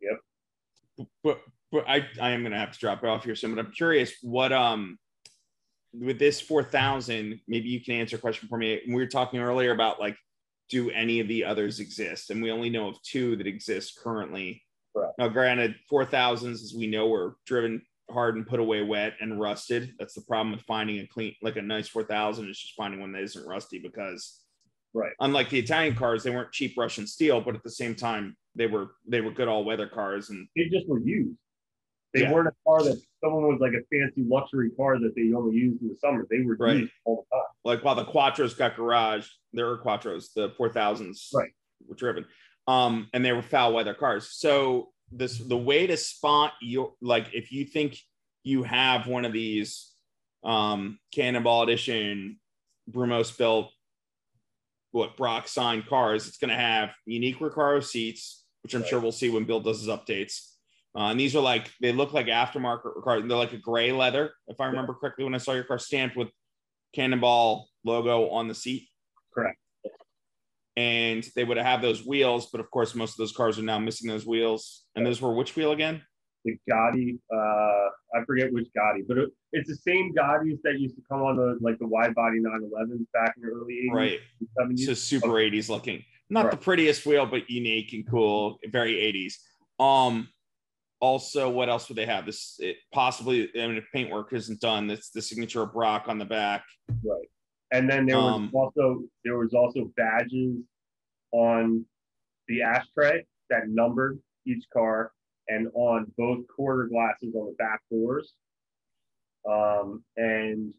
Yep. 0.00 1.08
But 1.24 1.40
but 1.72 1.88
I 1.88 2.06
I 2.20 2.30
am 2.30 2.42
gonna 2.42 2.58
have 2.58 2.72
to 2.72 2.78
drop 2.78 3.02
it 3.02 3.08
off 3.08 3.24
here 3.24 3.34
soon. 3.34 3.54
But 3.54 3.64
I'm 3.64 3.72
curious 3.72 4.12
what 4.22 4.52
um 4.52 4.98
with 5.92 6.18
this 6.18 6.40
4000, 6.40 7.40
maybe 7.48 7.68
you 7.68 7.80
can 7.82 7.94
answer 7.94 8.16
a 8.16 8.20
question 8.20 8.48
for 8.48 8.58
me. 8.58 8.80
We 8.86 8.94
were 8.94 9.06
talking 9.06 9.40
earlier 9.40 9.72
about 9.72 10.00
like, 10.00 10.16
do 10.70 10.90
any 10.90 11.20
of 11.20 11.28
the 11.28 11.44
others 11.44 11.80
exist? 11.80 12.30
And 12.30 12.42
we 12.42 12.50
only 12.50 12.68
know 12.68 12.88
of 12.88 13.02
two 13.02 13.36
that 13.36 13.46
exist 13.46 13.98
currently. 14.02 14.62
Correct. 14.94 15.14
Now, 15.18 15.28
granted, 15.28 15.76
4000s, 15.90 16.52
as 16.52 16.74
we 16.76 16.86
know, 16.86 17.08
were 17.08 17.36
driven 17.46 17.82
hard 18.10 18.36
and 18.36 18.46
put 18.46 18.60
away 18.60 18.82
wet 18.82 19.14
and 19.20 19.40
rusted. 19.40 19.94
That's 19.98 20.14
the 20.14 20.22
problem 20.22 20.52
with 20.52 20.62
finding 20.62 20.98
a 21.00 21.06
clean, 21.06 21.34
like 21.42 21.56
a 21.56 21.62
nice 21.62 21.88
4000 21.88 22.48
is 22.48 22.58
just 22.58 22.74
finding 22.74 23.00
one 23.00 23.12
that 23.12 23.22
isn't 23.22 23.46
rusty 23.46 23.78
because, 23.78 24.44
Right. 24.94 25.12
Unlike 25.20 25.50
the 25.50 25.58
Italian 25.58 25.94
cars, 25.94 26.22
they 26.22 26.30
weren't 26.30 26.50
cheap 26.52 26.74
Russian 26.76 27.06
steel, 27.06 27.40
but 27.40 27.54
at 27.54 27.62
the 27.62 27.70
same 27.70 27.94
time, 27.94 28.36
they 28.54 28.66
were 28.66 28.92
they 29.06 29.20
were 29.20 29.30
good 29.30 29.46
all 29.46 29.64
weather 29.64 29.86
cars. 29.86 30.30
And 30.30 30.48
They 30.56 30.64
just 30.64 30.88
were 30.88 30.98
used. 31.00 31.36
They 32.14 32.22
Yeah. 32.22 32.32
weren't 32.32 32.48
a 32.48 32.52
car 32.66 32.82
that 32.84 33.00
someone 33.22 33.44
was 33.48 33.60
like 33.60 33.72
a 33.74 33.82
fancy 33.90 34.22
luxury 34.28 34.70
car 34.70 34.98
that 34.98 35.14
they 35.14 35.32
only 35.32 35.56
used 35.56 35.82
in 35.82 35.88
the 35.88 35.96
summer. 35.96 36.26
They 36.30 36.40
were 36.42 36.56
Right. 36.58 36.78
used 36.78 36.92
all 37.04 37.26
the 37.30 37.36
time. 37.36 37.44
like 37.64 37.84
while 37.84 37.94
the 37.96 38.04
Quattros 38.04 38.56
got 38.56 38.76
garage, 38.76 39.28
there 39.52 39.66
were 39.66 39.78
Quattros, 39.78 40.32
the 40.32 40.50
4000s 40.50 41.30
Right. 41.34 41.50
were 41.86 41.94
driven. 41.94 42.26
Um, 42.66 43.08
and 43.12 43.24
they 43.24 43.32
were 43.32 43.42
foul 43.42 43.74
weather 43.74 43.94
cars. 43.94 44.30
So 44.30 44.92
this 45.10 45.38
the 45.38 45.56
way 45.56 45.86
to 45.86 45.96
spot 45.96 46.52
your 46.60 46.94
like 47.00 47.32
if 47.34 47.50
you 47.52 47.64
think 47.64 47.98
you 48.42 48.62
have 48.62 49.06
one 49.06 49.24
of 49.24 49.32
these 49.32 49.94
um 50.44 50.98
Cannonball 51.12 51.62
Edition 51.64 52.40
Brumos 52.90 53.36
built 53.36 53.72
what 54.92 55.16
Brock 55.16 55.48
signed 55.48 55.86
cars, 55.86 56.26
it's 56.28 56.38
gonna 56.38 56.56
have 56.56 56.94
unique 57.04 57.38
Recaro 57.38 57.82
seats, 57.84 58.44
which 58.62 58.74
I'm 58.74 58.84
sure 58.84 59.00
we'll 59.00 59.12
see 59.12 59.28
when 59.30 59.44
Bill 59.44 59.60
does 59.60 59.80
his 59.80 59.88
updates. 59.88 60.54
Uh, 60.96 61.10
and 61.10 61.20
these 61.20 61.36
are 61.36 61.42
like 61.42 61.70
they 61.80 61.92
look 61.92 62.12
like 62.12 62.26
aftermarket 62.26 63.02
cars. 63.04 63.22
They're 63.26 63.36
like 63.36 63.52
a 63.52 63.58
gray 63.58 63.92
leather, 63.92 64.32
if 64.48 64.60
I 64.60 64.66
remember 64.66 64.94
correctly, 64.94 65.24
when 65.24 65.34
I 65.34 65.38
saw 65.38 65.52
your 65.52 65.64
car 65.64 65.78
stamped 65.78 66.16
with 66.16 66.28
Cannonball 66.94 67.68
logo 67.84 68.30
on 68.30 68.48
the 68.48 68.54
seat. 68.54 68.88
Correct. 69.32 69.58
And 70.76 71.26
they 71.34 71.44
would 71.44 71.56
have 71.56 71.82
those 71.82 72.06
wheels, 72.06 72.50
but 72.50 72.60
of 72.60 72.70
course, 72.70 72.94
most 72.94 73.12
of 73.12 73.16
those 73.18 73.32
cars 73.32 73.58
are 73.58 73.62
now 73.62 73.78
missing 73.78 74.08
those 74.08 74.24
wheels. 74.24 74.84
And 74.94 75.04
those 75.04 75.20
were 75.20 75.34
which 75.34 75.56
wheel 75.56 75.72
again? 75.72 76.02
The 76.44 76.56
Gotti, 76.70 77.18
uh, 77.34 78.16
I 78.16 78.24
forget 78.24 78.52
which 78.52 78.68
Gotti, 78.76 79.02
but 79.06 79.18
it, 79.18 79.30
it's 79.52 79.68
the 79.68 79.74
same 79.76 80.14
Gottis 80.14 80.58
that 80.62 80.78
used 80.78 80.94
to 80.94 81.02
come 81.10 81.20
on 81.22 81.36
the 81.36 81.58
like 81.60 81.78
the 81.80 81.86
wide 81.86 82.14
body 82.14 82.38
911s 82.38 83.06
back 83.12 83.34
in 83.36 83.42
the 83.42 83.48
early 83.52 83.90
80s, 83.90 83.94
Right. 83.94 84.20
and 84.40 84.76
70s. 84.78 84.86
So 84.86 84.94
super 84.94 85.28
80s 85.28 85.68
looking. 85.68 86.04
Not 86.30 86.50
the 86.52 86.56
prettiest 86.56 87.06
wheel, 87.06 87.26
but 87.26 87.50
unique 87.50 87.92
and 87.92 88.08
cool, 88.08 88.58
very 88.70 88.94
80s. 88.94 89.34
Um, 89.82 90.28
also, 91.00 91.48
what 91.48 91.68
else 91.68 91.88
would 91.88 91.96
they 91.96 92.06
have? 92.06 92.26
This 92.26 92.56
it, 92.58 92.76
possibly, 92.92 93.48
I 93.54 93.66
mean, 93.66 93.76
if 93.76 93.84
paintwork 93.92 94.32
isn't 94.32 94.60
done, 94.60 94.86
that's 94.86 95.10
the 95.10 95.22
signature 95.22 95.62
of 95.62 95.72
Brock 95.72 96.04
on 96.08 96.18
the 96.18 96.24
back. 96.24 96.64
Right. 97.04 97.28
And 97.70 97.88
then 97.88 98.06
there 98.06 98.16
was 98.16 98.34
Um, 98.34 98.50
also 98.54 99.02
there 99.24 99.38
was 99.38 99.54
also 99.54 99.92
badges 99.96 100.56
on 101.32 101.84
the 102.48 102.62
ashtray 102.62 103.26
that 103.50 103.68
numbered 103.68 104.18
each 104.46 104.64
car 104.72 105.12
and 105.48 105.68
on 105.74 106.10
both 106.16 106.46
quarter 106.48 106.86
glasses 106.86 107.34
on 107.34 107.46
the 107.46 107.56
back 107.58 107.80
doors. 107.90 108.32
Um, 109.48 110.02
and 110.16 110.72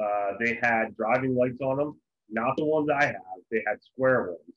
uh, 0.00 0.32
they 0.38 0.58
had 0.62 0.96
driving 0.96 1.34
lights 1.34 1.60
on 1.60 1.78
them, 1.78 2.00
not 2.30 2.56
the 2.56 2.64
ones 2.64 2.88
I 2.90 3.06
have. 3.06 3.16
They 3.50 3.62
had 3.66 3.82
square 3.82 4.28
ones 4.28 4.56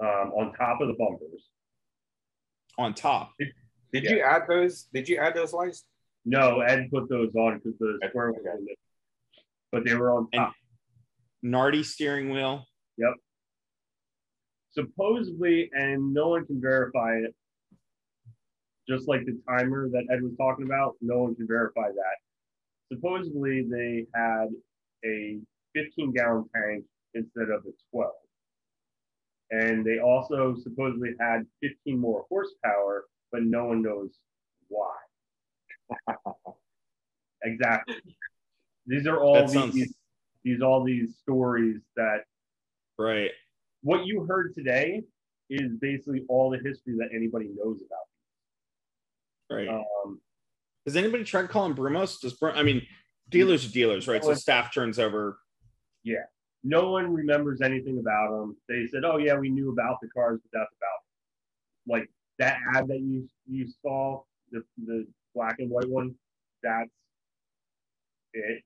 um, 0.00 0.32
on 0.32 0.52
top 0.52 0.80
of 0.80 0.88
the 0.88 0.94
bumpers. 0.94 1.48
On 2.78 2.94
top. 2.94 3.32
Did 3.38 4.04
Yeah. 4.04 4.10
you 4.10 4.20
add 4.20 4.42
those? 4.48 4.84
Did 4.92 5.08
you 5.08 5.18
add 5.18 5.34
those 5.34 5.52
lights? 5.52 5.84
No, 6.24 6.60
Ed 6.60 6.90
put 6.90 7.08
those 7.08 7.34
on 7.34 7.58
because 7.58 7.78
the 7.78 7.98
Okay. 8.02 8.08
square 8.08 8.32
ones, 8.32 8.44
were 8.44 8.60
missing. 8.60 8.76
but 9.70 9.84
they 9.84 9.94
were 9.94 10.10
on 10.12 10.28
And- 10.32 10.40
top. 10.40 10.54
Nardi 11.42 11.82
steering 11.82 12.30
wheel. 12.30 12.66
Yep. 12.96 13.14
Supposedly, 14.70 15.70
and 15.72 16.12
no 16.14 16.28
one 16.30 16.46
can 16.46 16.60
verify 16.60 17.16
it, 17.18 17.34
just 18.88 19.06
like 19.08 19.24
the 19.26 19.40
timer 19.48 19.88
that 19.90 20.06
Ed 20.10 20.22
was 20.22 20.36
talking 20.36 20.64
about, 20.64 20.96
no 21.00 21.22
one 21.22 21.34
can 21.34 21.46
verify 21.46 21.90
that. 21.90 22.16
Supposedly, 22.92 23.62
they 23.62 24.06
had 24.14 24.48
a 25.04 25.40
15 25.74 26.12
gallon 26.12 26.48
tank 26.54 26.84
instead 27.14 27.50
of 27.50 27.64
a 27.66 27.72
12. 27.90 28.14
And 29.60 29.84
they 29.84 30.00
also 30.00 30.56
supposedly 30.62 31.10
had 31.20 31.46
15 31.62 31.96
more 31.98 32.24
horsepower, 32.28 33.04
but 33.30 33.44
no 33.44 33.66
one 33.66 33.82
knows 33.82 34.10
why. 34.68 34.96
exactly. 37.44 37.94
These 38.86 39.06
are 39.06 39.20
all 39.22 39.34
That 39.34 39.50
sounds- 39.50 39.74
these, 39.74 39.94
these 40.42 40.60
all 40.60 40.82
these 40.82 41.16
stories 41.18 41.80
that 41.96 42.24
Right. 42.98 43.30
what 43.82 44.06
you 44.06 44.24
heard 44.24 44.54
today 44.54 45.04
is 45.48 45.72
basically 45.80 46.24
all 46.28 46.50
the 46.50 46.58
history 46.58 46.96
that 46.98 47.10
anybody 47.14 47.48
knows 47.54 47.80
about. 47.86 49.56
Right. 49.56 49.68
Um, 49.68 50.20
Does 50.84 50.96
anybody 50.96 51.22
tried 51.22 51.48
calling 51.48 51.74
Brumos? 51.76 52.20
Does 52.20 52.34
Brum, 52.34 52.56
I 52.56 52.62
mean, 52.64 52.82
dealers 53.28 53.64
are 53.66 53.70
dealers, 53.70 54.08
right? 54.08 54.24
So 54.24 54.34
staff 54.34 54.74
turns 54.74 54.98
over. 54.98 55.38
No 56.64 56.90
one 56.90 57.12
remembers 57.12 57.60
anything 57.60 57.98
about 57.98 58.30
them. 58.30 58.56
They 58.68 58.86
said, 58.86 59.04
"Oh 59.04 59.18
yeah, 59.18 59.36
we 59.36 59.50
knew 59.50 59.70
about 59.70 60.00
the 60.00 60.08
cars, 60.08 60.40
but 60.42 60.58
that's 60.58 60.72
about 60.76 60.98
it." 61.00 61.04
like 61.86 62.08
that 62.38 62.56
ad 62.74 62.88
that 62.88 63.00
you 63.00 63.28
you 63.48 63.66
saw 63.82 64.22
the 64.50 64.62
the 64.86 65.06
black 65.34 65.56
and 65.58 65.70
white 65.70 65.88
one. 65.88 66.14
That's 66.62 66.90
it. 68.32 68.62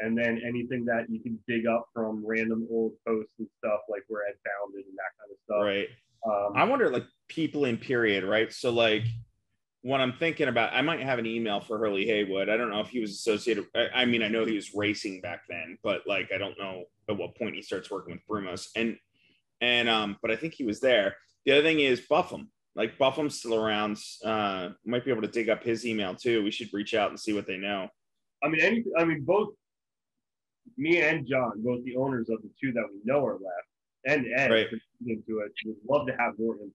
And 0.00 0.16
then 0.16 0.40
anything 0.46 0.84
that 0.86 1.10
you 1.10 1.20
can 1.20 1.38
dig 1.46 1.66
up 1.66 1.86
from 1.92 2.24
random 2.26 2.66
old 2.70 2.92
posts 3.06 3.32
and 3.38 3.48
stuff, 3.58 3.80
like 3.88 4.02
where 4.08 4.22
Ed 4.26 4.34
found 4.44 4.74
it 4.74 4.86
and 4.86 4.96
that 4.96 5.12
kind 5.20 5.30
of 5.30 5.38
stuff. 5.44 5.62
Right. 5.62 5.88
Um, 6.26 6.52
I 6.56 6.64
wonder, 6.64 6.90
like, 6.90 7.04
people 7.28 7.66
in 7.66 7.76
period, 7.76 8.24
right? 8.24 8.50
So, 8.52 8.70
like, 8.70 9.04
what 9.82 10.00
I'm 10.00 10.12
thinking 10.12 10.48
about, 10.48 10.72
I 10.72 10.82
might 10.82 11.00
have 11.00 11.18
an 11.18 11.26
email 11.26 11.60
for 11.60 11.78
Hurley 11.78 12.06
Haywood. 12.06 12.48
I 12.48 12.56
don't 12.56 12.70
know 12.70 12.80
if 12.80 12.88
he 12.88 13.00
was 13.00 13.12
associated. 13.12 13.64
I, 13.74 13.88
I, 13.94 14.04
mean, 14.04 14.22
I 14.22 14.28
know 14.28 14.44
he 14.44 14.54
was 14.54 14.74
racing 14.74 15.20
back 15.20 15.42
then, 15.48 15.78
but 15.82 16.02
like, 16.06 16.30
I 16.34 16.38
don't 16.38 16.58
know 16.58 16.84
at 17.08 17.16
what 17.16 17.36
point 17.36 17.54
he 17.54 17.62
starts 17.62 17.90
working 17.90 18.12
with 18.12 18.26
Brumos. 18.28 18.68
And, 18.76 18.96
and, 19.60 19.88
um, 19.88 20.16
but 20.20 20.30
I 20.30 20.36
think 20.36 20.54
he 20.54 20.64
was 20.64 20.80
there. 20.80 21.16
The 21.46 21.52
other 21.52 21.62
thing 21.62 21.80
is 21.80 22.00
Buffum. 22.00 22.48
Like 22.76 22.98
Buffum's 22.98 23.38
still 23.38 23.56
around. 23.56 23.98
Uh, 24.24 24.70
might 24.84 25.04
be 25.04 25.10
able 25.10 25.22
to 25.22 25.28
dig 25.28 25.48
up 25.48 25.64
his 25.64 25.86
email 25.86 26.14
too. 26.14 26.44
We 26.44 26.50
should 26.50 26.72
reach 26.72 26.94
out 26.94 27.10
and 27.10 27.18
see 27.18 27.32
what 27.32 27.46
they 27.46 27.56
know. 27.56 27.88
I 28.42 28.48
mean, 28.48 28.60
any, 28.60 28.84
I 28.96 29.04
mean, 29.04 29.24
both 29.24 29.48
me 30.76 31.02
and 31.02 31.26
John, 31.26 31.62
both 31.62 31.84
the 31.84 31.96
owners 31.96 32.28
of 32.30 32.40
the 32.42 32.50
two 32.60 32.72
that 32.72 32.84
we 32.92 33.00
know 33.04 33.24
are 33.26 33.34
left, 33.34 33.44
and 34.06 34.26
Ed 34.36 34.50
right. 34.50 34.66
into 35.06 35.40
it, 35.40 35.52
would 35.66 35.76
love 35.88 36.06
to 36.06 36.12
have 36.18 36.38
more 36.38 36.54
info. 36.54 36.72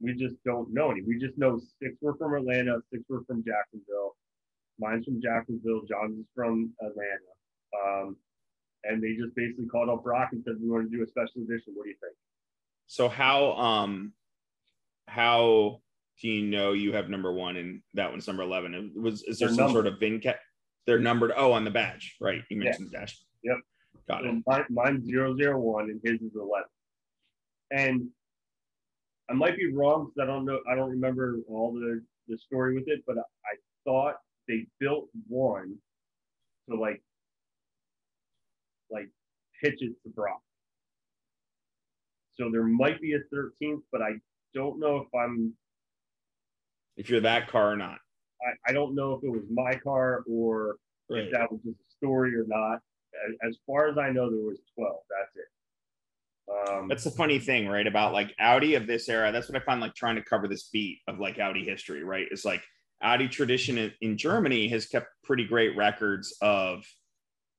We 0.00 0.14
just 0.14 0.36
don't 0.44 0.72
know 0.72 0.90
any. 0.90 1.02
We 1.02 1.18
just 1.18 1.38
know 1.38 1.60
six 1.82 1.94
were 2.00 2.16
from 2.16 2.34
Atlanta, 2.34 2.78
six 2.92 3.02
were 3.08 3.24
from 3.26 3.42
Jacksonville. 3.44 4.16
Mine's 4.78 5.06
from 5.06 5.22
Jacksonville. 5.22 5.82
John's 5.88 6.18
is 6.18 6.26
from 6.34 6.72
Atlanta. 6.80 7.32
Um, 7.82 8.16
and 8.84 9.02
they 9.02 9.14
just 9.14 9.34
basically 9.34 9.66
called 9.66 9.88
up 9.88 10.04
Brock 10.04 10.30
and 10.32 10.42
said, 10.44 10.56
"We 10.60 10.68
want 10.68 10.90
to 10.90 10.96
do 10.96 11.02
a 11.02 11.06
special 11.06 11.42
edition. 11.42 11.72
What 11.74 11.84
do 11.84 11.90
you 11.90 11.96
think?" 12.00 12.14
So 12.86 13.08
how 13.08 13.52
um 13.52 14.12
how 15.08 15.80
do 16.20 16.28
you 16.28 16.46
know 16.46 16.72
you 16.72 16.92
have 16.92 17.08
number 17.08 17.32
one 17.32 17.56
and 17.56 17.82
that 17.94 18.10
one's 18.10 18.26
number 18.26 18.42
eleven? 18.42 18.74
It 18.74 19.00
was 19.00 19.22
is 19.22 19.38
there 19.38 19.48
They're 19.48 19.56
some 19.56 19.66
numbered. 19.66 19.84
sort 19.84 19.94
of 19.94 20.00
VIN 20.00 20.20
cap? 20.20 20.38
They're 20.86 20.98
numbered. 20.98 21.32
Oh, 21.36 21.52
on 21.52 21.64
the 21.64 21.70
badge, 21.70 22.16
right? 22.20 22.42
You 22.48 22.58
mentioned 22.58 22.90
yeah. 22.92 23.00
the 23.00 23.06
dash. 23.06 23.18
Yep. 23.42 23.56
Got 24.08 24.22
so 24.22 24.28
it. 24.28 24.42
Mine, 24.46 24.64
mine's 24.70 25.06
zero 25.06 25.36
zero 25.36 25.58
one 25.58 25.90
and 25.90 26.00
his 26.04 26.20
is 26.20 26.36
eleven. 26.36 26.68
And 27.70 28.08
I 29.28 29.34
might 29.34 29.56
be 29.56 29.72
wrong 29.72 30.10
because 30.14 30.28
I 30.28 30.32
don't 30.32 30.44
know. 30.44 30.60
I 30.70 30.74
don't 30.74 30.90
remember 30.90 31.36
all 31.48 31.72
the 31.72 32.02
the 32.28 32.38
story 32.38 32.74
with 32.74 32.88
it, 32.88 33.02
but 33.06 33.16
I, 33.18 33.20
I 33.20 33.56
thought 33.84 34.16
they 34.48 34.66
built 34.78 35.08
one 35.28 35.76
to 36.68 36.76
like 36.76 37.02
like 38.90 39.08
pitch 39.62 39.78
it 39.80 39.92
to 40.04 40.10
Brock. 40.14 40.40
So 42.34 42.50
there 42.52 42.64
might 42.64 43.00
be 43.00 43.14
a 43.14 43.34
13th, 43.34 43.80
but 43.90 44.02
I 44.02 44.10
don't 44.54 44.78
know 44.78 44.98
if 44.98 45.08
I'm 45.14 45.54
if 46.96 47.10
you're 47.10 47.20
that 47.20 47.48
car 47.48 47.72
or 47.72 47.76
not. 47.76 47.98
I, 48.42 48.70
I 48.70 48.72
don't 48.72 48.94
know 48.94 49.14
if 49.14 49.24
it 49.24 49.30
was 49.30 49.44
my 49.50 49.74
car 49.74 50.22
or 50.28 50.76
right. 51.10 51.24
if 51.24 51.32
that 51.32 51.50
was 51.50 51.60
just 51.64 51.80
a 51.80 51.96
story 51.96 52.34
or 52.34 52.44
not. 52.46 52.80
As, 53.28 53.48
as 53.48 53.58
far 53.66 53.88
as 53.88 53.96
I 53.98 54.10
know, 54.10 54.30
there 54.30 54.44
was 54.44 54.58
12. 54.76 54.94
That's 55.08 55.36
it. 55.36 55.48
Um, 56.48 56.88
that's 56.88 57.04
the 57.04 57.10
funny 57.10 57.38
thing, 57.38 57.68
right? 57.68 57.86
About 57.86 58.12
like 58.12 58.34
Audi 58.38 58.74
of 58.74 58.86
this 58.86 59.08
era. 59.08 59.32
That's 59.32 59.48
what 59.48 59.60
I 59.60 59.64
find 59.64 59.80
like 59.80 59.94
trying 59.94 60.16
to 60.16 60.22
cover 60.22 60.46
this 60.46 60.68
beat 60.72 61.00
of 61.08 61.18
like 61.18 61.38
Audi 61.38 61.64
history, 61.64 62.04
right? 62.04 62.26
Is 62.30 62.44
like 62.44 62.62
Audi 63.02 63.28
tradition 63.28 63.78
in, 63.78 63.92
in 64.00 64.16
Germany 64.16 64.68
has 64.68 64.86
kept 64.86 65.08
pretty 65.24 65.44
great 65.44 65.76
records 65.76 66.36
of 66.40 66.84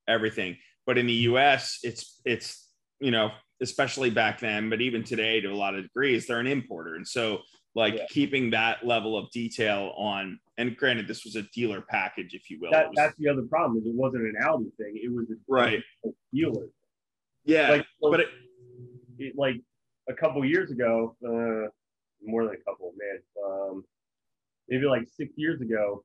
everything, 0.07 0.57
but 0.85 0.97
in 0.97 1.05
the 1.05 1.13
U.S., 1.13 1.79
it's 1.83 2.21
it's 2.25 2.69
you 2.99 3.11
know 3.11 3.31
especially 3.61 4.09
back 4.09 4.39
then, 4.39 4.69
but 4.69 4.81
even 4.81 5.03
today 5.03 5.41
to 5.41 5.47
a 5.47 5.55
lot 5.55 5.75
of 5.75 5.83
degrees, 5.83 6.27
they're 6.27 6.39
an 6.39 6.47
importer, 6.47 6.95
and 6.95 7.07
so 7.07 7.39
like 7.75 7.95
yeah. 7.95 8.05
keeping 8.09 8.51
that 8.51 8.85
level 8.85 9.17
of 9.17 9.29
detail 9.31 9.93
on. 9.97 10.39
And 10.59 10.75
granted, 10.75 11.07
this 11.07 11.23
was 11.23 11.35
a 11.35 11.43
dealer 11.53 11.81
package, 11.81 12.33
if 12.33 12.49
you 12.49 12.57
will. 12.59 12.71
That, 12.71 12.87
was, 12.87 12.95
that's 12.95 13.15
the 13.19 13.29
other 13.29 13.43
problem 13.43 13.77
is 13.79 13.85
it 13.85 13.93
wasn't 13.93 14.23
an 14.23 14.35
Audi 14.41 14.71
thing; 14.77 14.93
it 14.95 15.13
was 15.13 15.25
a 15.29 15.35
right 15.47 15.83
dealer. 16.33 16.69
Yeah, 17.45 17.69
like, 17.69 17.85
but 18.01 18.21
it, 18.21 18.27
it, 19.19 19.33
like 19.37 19.55
a 20.09 20.13
couple 20.13 20.43
years 20.45 20.71
ago, 20.71 21.15
uh, 21.25 21.69
more 22.23 22.45
than 22.45 22.55
a 22.55 22.69
couple, 22.69 22.93
man, 22.97 23.19
um, 23.45 23.83
maybe 24.69 24.85
like 24.85 25.07
six 25.15 25.31
years 25.35 25.61
ago, 25.61 26.03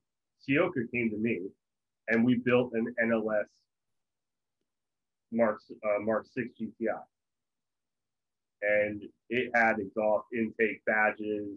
Sioka 0.48 0.90
came 0.92 1.10
to 1.10 1.16
me, 1.16 1.40
and 2.08 2.24
we 2.24 2.36
built 2.36 2.72
an 2.74 2.94
NLS 3.02 3.44
Mark 5.30 5.60
uh, 5.84 6.00
Mark 6.00 6.26
Six 6.26 6.48
GTI, 6.60 7.00
and 8.62 9.02
it 9.30 9.50
had 9.54 9.78
exhaust 9.78 10.26
intake 10.34 10.84
badges, 10.84 11.48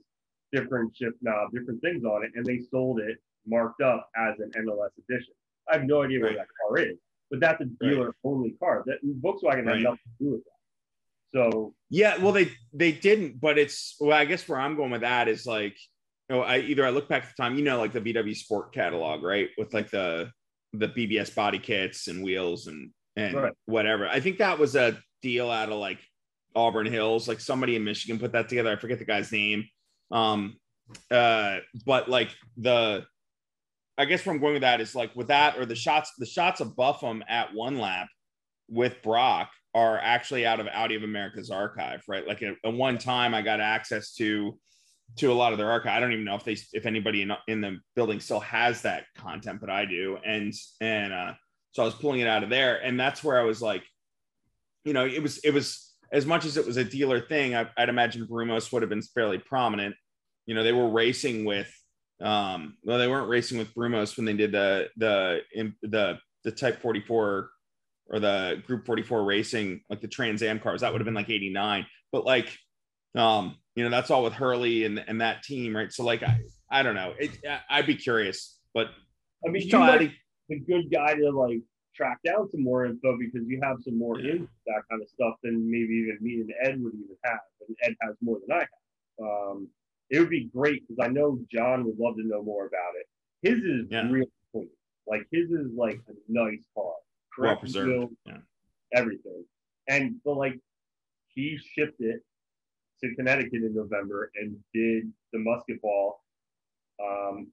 different 0.52 0.96
shift 0.96 1.18
knob, 1.22 1.52
different 1.52 1.82
things 1.82 2.04
on 2.04 2.24
it, 2.24 2.32
and 2.36 2.46
they 2.46 2.62
sold 2.72 3.00
it 3.00 3.18
marked 3.48 3.82
up 3.82 4.10
as 4.18 4.36
an 4.40 4.52
NLS 4.52 4.90
edition. 5.08 5.34
I 5.70 5.78
have 5.78 5.86
no 5.86 6.04
idea 6.04 6.20
right. 6.20 6.36
where 6.36 6.38
that 6.38 6.48
car 6.68 6.78
is, 6.80 6.98
but 7.30 7.40
that's 7.40 7.62
a 7.62 7.66
dealer 7.84 8.16
only 8.24 8.52
car. 8.60 8.84
That 8.86 8.98
Volkswagen 9.22 9.66
right. 9.66 9.76
had 9.76 9.84
nothing 9.84 10.00
to 10.20 10.24
do 10.24 10.32
with 10.32 10.44
that. 10.44 10.55
So 11.34 11.74
yeah, 11.90 12.18
well 12.18 12.32
they 12.32 12.52
they 12.74 12.92
didn't, 12.92 13.40
but 13.40 13.58
it's 13.58 13.96
well, 14.00 14.18
I 14.18 14.26
guess 14.26 14.48
where 14.48 14.60
I'm 14.60 14.76
going 14.76 14.92
with 14.92 15.02
that 15.02 15.28
is 15.28 15.46
like, 15.46 15.78
you 16.30 16.36
know, 16.36 16.42
I 16.44 16.60
either 16.60 16.86
I 16.86 16.90
look 16.90 17.10
back 17.10 17.24
at 17.24 17.30
the 17.36 17.42
time, 17.42 17.56
you 17.56 17.64
know, 17.64 17.78
like 17.78 17.94
the 17.94 18.02
VW 18.02 18.36
Sport 18.36 18.74
catalog, 18.74 19.24
right, 19.24 19.50
with 19.58 19.74
like 19.74 19.90
the 19.90 20.32
the 20.74 20.88
BBS 20.90 21.34
body 21.34 21.60
kits 21.60 22.08
and 22.08 22.24
wheels 22.24 22.68
and 22.68 22.92
and 23.16 23.36
right. 23.36 23.54
whatever. 23.66 24.08
I 24.08 24.20
think 24.20 24.38
that 24.40 24.60
was 24.60 24.76
a 24.76 24.98
deal 25.22 25.50
out 25.50 25.70
of 25.70 25.80
like 25.80 26.00
Auburn 26.56 26.88
Hills, 26.88 27.28
like 27.28 27.40
somebody 27.40 27.76
in 27.76 27.84
Michigan 27.84 28.20
put 28.20 28.34
that 28.34 28.50
together. 28.50 28.72
I 28.72 28.76
forget 28.76 29.00
the 29.00 29.06
guy's 29.06 29.32
name. 29.32 29.66
Um, 30.12 30.58
uh, 31.12 31.58
but 31.86 32.10
like 32.10 32.30
the, 32.58 33.06
I 33.98 34.06
guess 34.06 34.26
where 34.26 34.36
I'm 34.36 34.42
going 34.42 34.54
with 34.54 34.62
that 34.62 34.82
is 34.82 34.96
like 34.96 35.16
with 35.16 35.28
that 35.28 35.58
or 35.58 35.66
the 35.66 35.76
shots, 35.76 36.14
the 36.18 36.26
shots 36.26 36.62
of 36.62 36.76
Buffum 36.76 37.22
at 37.28 37.54
one 37.54 37.80
lap 37.80 38.08
with 38.70 39.02
Brock 39.02 39.50
are 39.76 40.00
actually 40.00 40.46
out 40.46 40.62
of 40.62 40.68
Audi 40.72 40.96
of 40.96 41.04
America's 41.04 41.52
archive, 41.52 42.02
right? 42.08 42.26
Like 42.26 42.42
at, 42.42 42.56
one 42.64 42.98
time, 42.98 43.36
I 43.36 43.42
got 43.42 43.60
access 43.60 44.14
to 44.16 44.58
to 45.18 45.32
a 45.32 45.34
lot 45.34 45.52
of 45.52 45.60
their 45.60 45.70
archive. 45.70 45.96
I 45.96 46.00
don't 46.00 46.14
even 46.14 46.24
know 46.24 46.36
if 46.36 46.46
they 46.46 46.58
if 46.74 46.86
anybody 46.86 47.22
in, 47.22 47.32
in 47.48 47.62
the 47.62 47.78
building 47.96 48.22
still 48.22 48.40
has 48.40 48.82
that 48.84 49.04
content, 49.18 49.60
but 49.60 49.70
I 49.70 49.86
do. 49.86 50.18
And 50.26 50.54
and 50.80 51.14
uh, 51.14 51.34
so 51.74 51.84
I 51.84 51.86
was 51.86 51.94
pulling 51.94 52.22
it 52.22 52.28
out 52.28 52.42
of 52.42 52.50
there, 52.50 52.78
and 52.78 52.98
that's 52.98 53.22
where 53.22 53.38
I 53.38 53.44
was 53.44 53.62
like, 53.62 53.84
you 54.86 54.94
know, 54.94 55.06
it 55.06 55.22
was 55.22 55.40
it 55.40 55.54
was 55.54 55.94
as 56.10 56.26
much 56.26 56.46
as 56.46 56.56
it 56.56 56.66
was 56.66 56.78
a 56.78 56.84
dealer 56.86 57.20
thing. 57.20 57.54
I, 57.54 57.68
would 57.78 57.90
imagine 57.90 58.28
Brumos 58.28 58.72
would 58.72 58.82
have 58.82 58.90
been 58.90 59.02
fairly 59.02 59.40
prominent. 59.40 59.96
You 60.46 60.56
know, 60.56 60.64
they 60.64 60.74
were 60.74 60.90
racing 60.90 61.44
with. 61.44 61.70
Um, 62.22 62.78
well, 62.86 62.98
they 62.98 63.10
weren't 63.10 63.28
racing 63.28 63.58
with 63.58 63.76
Brumos 63.76 64.16
when 64.16 64.26
they 64.26 64.34
did 64.34 64.54
the 64.54 64.88
the 64.96 65.42
in 65.54 65.76
the 65.82 66.18
the 66.46 66.52
Type 66.52 66.82
44 66.82 67.50
or 68.10 68.20
the 68.20 68.62
Group 68.66 68.86
44 68.86 69.24
racing, 69.24 69.82
like 69.90 70.02
the 70.02 70.08
Trans 70.08 70.44
Am 70.44 70.60
cars, 70.60 70.82
that 70.82 70.92
would 70.92 71.02
have 71.02 71.06
been 71.06 71.16
like 71.16 71.30
89. 71.30 71.86
But 72.12 72.26
like, 72.26 72.58
um, 73.16 73.58
you 73.76 73.84
know, 73.84 73.90
that's 73.90 74.12
all 74.12 74.24
with 74.24 74.34
Hurley 74.34 74.86
and, 74.86 75.04
and 75.08 75.22
that 75.22 75.44
team, 75.44 75.76
right? 75.76 75.92
So 75.92 76.04
like, 76.04 76.24
I, 76.24 76.40
I 76.70 76.84
don't 76.84 76.96
know. 76.96 77.14
It, 77.18 77.32
I'd 77.70 77.88
be 77.88 77.96
curious, 77.96 78.60
but 78.74 78.88
I 79.46 79.50
mean, 79.50 79.68
you 79.68 79.80
might 79.80 80.12
the 80.50 80.60
good 80.60 80.92
guy 80.92 81.16
to 81.16 81.32
like 81.32 81.62
track 81.96 82.20
down 82.26 82.50
some 82.52 82.64
more 82.64 82.86
info 82.86 83.18
because 83.18 83.48
you 83.48 83.60
have 83.64 83.78
some 83.82 83.98
more 83.98 84.20
yeah. 84.20 84.34
in 84.34 84.48
that 84.68 84.82
kind 84.90 85.02
of 85.02 85.08
stuff 85.10 85.36
than 85.44 85.70
maybe 85.70 85.94
even 85.94 86.18
me 86.22 86.42
and 86.42 86.52
Ed 86.62 86.84
would 86.84 86.94
even 86.94 87.16
have. 87.24 87.40
And 87.68 87.76
Ed 87.84 87.96
has 88.02 88.16
more 88.22 88.38
than 88.46 88.56
I 88.56 88.60
have. 88.60 88.68
Um, 89.22 89.68
it 90.10 90.20
would 90.20 90.30
be 90.30 90.50
great 90.54 90.84
because 90.88 91.04
I 91.04 91.12
know 91.12 91.40
John 91.52 91.86
would 91.86 91.98
love 91.98 92.16
to 92.18 92.28
know 92.28 92.44
more 92.44 92.68
about 92.68 92.94
it. 93.00 93.08
His 93.48 93.60
is 93.60 93.88
yeah. 93.90 94.08
real 94.10 94.28
clean. 94.52 94.70
Like 95.08 95.26
his 95.32 95.50
is 95.50 95.72
like 95.76 96.00
a 96.08 96.14
nice 96.28 96.64
car 96.76 96.94
well 97.38 97.56
preserved, 97.58 98.14
yeah. 98.26 98.38
everything. 98.94 99.46
And 99.88 100.16
but 100.24 100.38
like 100.38 100.60
he 101.28 101.58
shipped 101.58 102.00
it 102.02 102.22
to 103.04 103.16
Connecticut 103.16 103.64
in 103.64 103.76
November 103.76 104.32
and 104.36 104.56
did 104.74 105.12
the 105.34 105.40
musket 105.40 105.82
ball. 105.82 106.22
Um, 107.02 107.48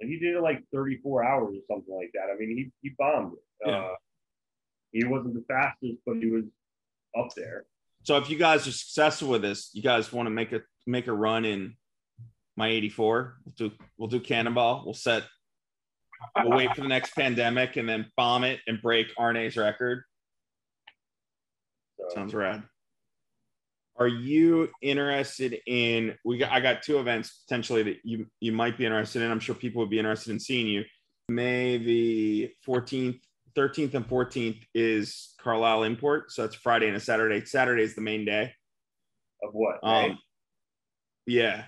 and 0.00 0.10
he 0.10 0.18
did 0.18 0.34
it 0.34 0.40
like 0.40 0.62
34 0.72 1.24
hours 1.24 1.54
or 1.54 1.74
something 1.74 1.94
like 1.94 2.10
that. 2.14 2.32
I 2.32 2.36
mean, 2.36 2.56
he, 2.56 2.70
he 2.82 2.94
bombed 2.98 3.34
it. 3.34 3.68
Yeah. 3.68 3.78
Uh, 3.78 3.94
he 4.90 5.04
wasn't 5.04 5.34
the 5.34 5.44
fastest, 5.48 5.98
but 6.04 6.16
he 6.16 6.26
was 6.26 6.44
up 7.18 7.28
there. 7.36 7.66
So 8.02 8.16
if 8.16 8.28
you 8.28 8.36
guys 8.36 8.66
are 8.66 8.72
successful 8.72 9.28
with 9.28 9.42
this, 9.42 9.70
you 9.72 9.82
guys 9.82 10.12
want 10.12 10.26
to 10.26 10.30
make 10.30 10.52
a 10.52 10.60
make 10.86 11.06
a 11.06 11.12
run 11.12 11.44
in 11.44 11.76
my 12.56 12.68
84. 12.68 13.36
We'll 13.44 13.70
do 13.70 13.76
we'll 13.96 14.08
do 14.08 14.20
cannonball. 14.20 14.82
We'll 14.84 14.94
set 14.94 15.24
we'll 16.42 16.56
wait 16.56 16.74
for 16.74 16.82
the 16.82 16.88
next 16.88 17.14
pandemic 17.14 17.76
and 17.76 17.88
then 17.88 18.10
bomb 18.16 18.44
it 18.44 18.60
and 18.66 18.80
break 18.80 19.08
Arne's 19.18 19.56
record. 19.56 20.02
So. 21.98 22.14
Sounds 22.14 22.34
rad. 22.34 22.62
Are 23.96 24.08
you 24.08 24.70
interested 24.82 25.56
in? 25.66 26.16
We 26.24 26.38
got, 26.38 26.50
I 26.50 26.60
got 26.60 26.82
two 26.82 26.98
events 26.98 27.44
potentially 27.46 27.82
that 27.84 27.98
you 28.02 28.26
you 28.40 28.52
might 28.52 28.76
be 28.76 28.84
interested 28.84 29.22
in. 29.22 29.30
I'm 29.30 29.40
sure 29.40 29.54
people 29.54 29.80
would 29.80 29.90
be 29.90 29.98
interested 29.98 30.32
in 30.32 30.40
seeing 30.40 30.66
you. 30.66 30.84
May 31.28 31.78
the 31.78 32.50
14th, 32.66 33.20
13th, 33.56 33.94
and 33.94 34.06
14th 34.06 34.62
is 34.74 35.34
Carlisle 35.40 35.84
Import, 35.84 36.32
so 36.32 36.42
that's 36.42 36.56
Friday 36.56 36.88
and 36.88 36.96
a 36.96 37.00
Saturday. 37.00 37.44
Saturday 37.44 37.82
is 37.82 37.94
the 37.94 38.00
main 38.00 38.24
day. 38.24 38.52
Of 39.42 39.50
what? 39.52 39.78
Um, 39.82 40.18
yeah. 41.26 41.64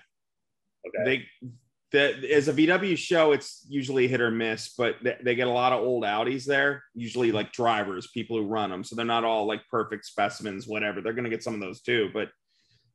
Okay. 0.86 1.04
They 1.04 1.50
the, 1.96 2.32
as 2.32 2.48
a 2.48 2.52
VW 2.52 2.96
show, 2.96 3.32
it's 3.32 3.66
usually 3.68 4.08
hit 4.08 4.20
or 4.20 4.30
miss, 4.30 4.74
but 4.76 4.96
they, 5.02 5.16
they, 5.22 5.34
get 5.34 5.46
a 5.46 5.50
lot 5.50 5.72
of 5.72 5.80
old 5.82 6.04
Audis 6.04 6.44
there, 6.44 6.82
usually 6.94 7.32
like 7.32 7.52
drivers, 7.52 8.08
people 8.08 8.36
who 8.36 8.46
run 8.46 8.70
them. 8.70 8.84
So 8.84 8.96
they're 8.96 9.04
not 9.04 9.24
all 9.24 9.46
like 9.46 9.62
perfect 9.70 10.04
specimens, 10.04 10.66
whatever. 10.66 11.00
They're 11.00 11.12
going 11.12 11.24
to 11.24 11.30
get 11.30 11.42
some 11.42 11.54
of 11.54 11.60
those 11.60 11.80
too. 11.80 12.10
But, 12.12 12.28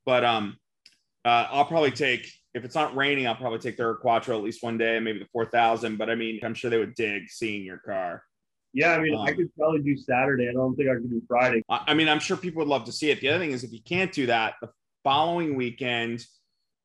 but, 0.05 0.23
um, 0.23 0.57
uh, 1.23 1.47
I'll 1.51 1.65
probably 1.65 1.91
take 1.91 2.31
if 2.53 2.65
it's 2.65 2.75
not 2.75 2.95
raining, 2.95 3.27
I'll 3.27 3.35
probably 3.35 3.59
take 3.59 3.77
their 3.77 3.93
Quattro 3.95 4.37
at 4.37 4.43
least 4.43 4.63
one 4.63 4.77
day, 4.77 4.99
maybe 4.99 5.19
the 5.19 5.27
four 5.31 5.45
thousand. 5.45 5.97
But 5.97 6.09
I 6.09 6.15
mean, 6.15 6.39
I'm 6.43 6.53
sure 6.53 6.69
they 6.69 6.77
would 6.77 6.95
dig 6.95 7.29
seeing 7.29 7.63
your 7.63 7.77
car. 7.77 8.23
Yeah, 8.73 8.93
I 8.93 9.01
mean, 9.01 9.15
I 9.15 9.31
Um, 9.31 9.35
could 9.35 9.55
probably 9.55 9.81
do 9.81 9.97
Saturday. 9.97 10.49
I 10.49 10.53
don't 10.53 10.75
think 10.75 10.89
I 10.89 10.95
could 10.95 11.09
do 11.09 11.21
Friday. 11.27 11.61
I 11.69 11.83
I 11.87 11.93
mean, 11.93 12.09
I'm 12.09 12.19
sure 12.19 12.37
people 12.37 12.59
would 12.59 12.69
love 12.69 12.85
to 12.85 12.91
see 12.91 13.11
it. 13.11 13.19
The 13.19 13.29
other 13.29 13.39
thing 13.39 13.51
is, 13.51 13.63
if 13.63 13.71
you 13.71 13.81
can't 13.83 14.11
do 14.11 14.25
that, 14.27 14.55
the 14.61 14.69
following 15.03 15.55
weekend, 15.55 16.25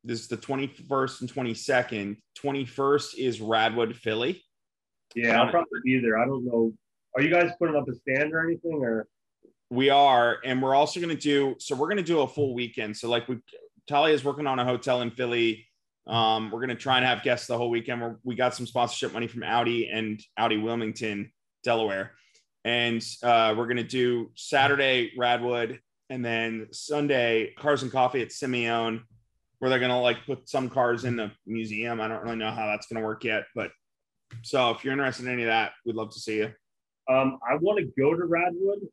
this 0.07 0.20
is 0.20 0.28
the 0.28 0.37
21st 0.37 1.20
and 1.23 1.33
22nd. 1.33 2.16
21st 2.39 3.19
is 3.19 3.41
Radwood, 3.41 3.97
Philly. 3.97 4.43
Yeah, 5.15 5.43
I'll 5.43 5.51
probably 5.51 5.81
be 5.85 5.99
there. 5.99 6.19
I 6.19 6.24
don't 6.24 6.45
know. 6.45 6.73
Are 7.15 7.23
you 7.23 7.31
guys 7.31 7.51
putting 7.59 7.74
up 7.74 7.89
a 7.89 7.95
stand 7.95 8.33
or 8.33 8.45
anything? 8.45 8.74
Or 8.74 9.09
We 9.70 9.91
are, 9.91 10.39
and 10.45 10.62
we're 10.62 10.74
also 10.74 11.01
going 11.01 11.15
to 11.15 11.20
do. 11.20 11.57
So 11.59 11.74
we're 11.74 11.89
going 11.89 11.97
to 11.97 12.03
do 12.03 12.20
a 12.20 12.28
full 12.28 12.55
weekend. 12.55 12.97
So 12.97 13.09
like 13.09 13.27
we, 13.28 13.39
Talia 13.89 14.15
is 14.15 14.24
working 14.24 14.47
on 14.47 14.59
a 14.59 14.65
hotel 14.65 15.03
in 15.03 15.11
Philly. 15.11 15.66
Um, 16.07 16.51
we're 16.53 16.61
going 16.61 16.69
to 16.69 16.77
try 16.77 16.99
and 16.99 17.07
have 17.07 17.24
guests 17.24 17.49
the 17.49 17.57
whole 17.57 17.70
weekend. 17.70 18.01
We're, 18.01 18.16
we 18.23 18.37
got 18.37 18.55
some 18.55 18.66
sponsorship 18.66 19.12
money 19.12 19.27
from 19.27 19.43
Audi 19.43 19.89
and 19.89 20.20
Audi 20.37 20.57
Wilmington, 20.57 21.33
Delaware, 21.65 22.12
and 22.65 23.05
uh, 23.24 23.55
we're 23.57 23.66
going 23.66 23.78
to 23.78 23.83
do 23.83 24.31
Saturday 24.37 25.12
Radwood, 25.19 25.78
and 26.11 26.24
then 26.24 26.69
Sunday 26.70 27.55
Cars 27.59 27.83
and 27.83 27.91
Coffee 27.91 28.23
at 28.23 28.28
Simeone, 28.28 29.01
where 29.59 29.70
they're 29.70 29.78
going 29.78 29.91
to 29.91 29.97
like 29.99 30.24
put 30.27 30.49
some 30.49 30.69
cars 30.69 31.05
in 31.05 31.16
the 31.16 31.31
museum. 31.47 32.01
I 32.01 32.09
don't 32.09 32.23
really 32.23 32.37
know 32.37 32.51
how 32.51 32.66
that's 32.66 32.87
going 32.87 33.01
to 33.01 33.07
work 33.07 33.24
yet, 33.24 33.45
but 33.55 33.70
so 34.43 34.70
if 34.70 34.85
you're 34.85 34.93
interested 34.93 35.27
in 35.27 35.33
any 35.33 35.43
of 35.45 35.49
that, 35.49 35.73
we'd 35.85 35.97
love 35.97 36.12
to 36.12 36.20
see 36.20 36.37
you. 36.39 36.53
um, 37.09 37.39
I 37.49 37.55
want 37.57 37.78
to 37.78 37.87
go 38.01 38.15
to 38.15 38.24
Radwood. 38.24 38.87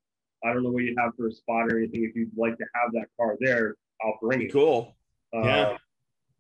I 0.46 0.54
don't 0.54 0.64
know 0.64 0.72
what 0.72 0.84
you 0.84 0.96
have 1.00 1.12
for 1.18 1.28
a 1.28 1.32
spot 1.32 1.72
or 1.72 1.78
anything. 1.78 2.04
If 2.04 2.16
you'd 2.16 2.32
like 2.38 2.58
to 2.58 2.66
have 2.76 2.92
that 2.94 3.08
car 3.20 3.36
there, 3.40 3.76
I'll 4.04 4.18
bring 4.22 4.42
it. 4.44 4.52
Cool. 4.52 4.94
Uh, 5.36 5.42
Yeah. 5.44 5.78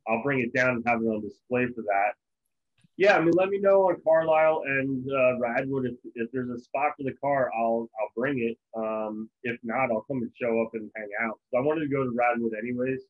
I'll 0.07 0.21
bring 0.21 0.39
it 0.39 0.53
down 0.53 0.71
and 0.75 0.83
have 0.87 1.01
it 1.01 1.05
on 1.05 1.21
display 1.21 1.65
for 1.67 1.81
that. 1.83 2.11
Yeah, 2.97 3.15
I 3.17 3.21
mean, 3.21 3.31
let 3.35 3.49
me 3.49 3.57
know 3.57 3.89
on 3.89 3.95
Carlisle 4.03 4.63
and 4.67 5.09
uh, 5.09 5.39
Radwood 5.39 5.85
if, 5.87 5.95
if 6.13 6.29
there's 6.31 6.49
a 6.49 6.59
spot 6.59 6.91
for 6.97 7.03
the 7.03 7.13
car, 7.19 7.49
I'll 7.57 7.89
I'll 7.99 8.11
bring 8.15 8.39
it. 8.39 8.57
Um, 8.77 9.29
if 9.43 9.57
not, 9.63 9.89
I'll 9.91 10.01
come 10.01 10.17
and 10.17 10.29
show 10.39 10.61
up 10.61 10.71
and 10.73 10.91
hang 10.95 11.07
out. 11.25 11.39
So 11.49 11.57
I 11.57 11.61
wanted 11.61 11.85
to 11.85 11.87
go 11.87 12.03
to 12.03 12.11
Radwood 12.11 12.51
anyways. 12.59 13.01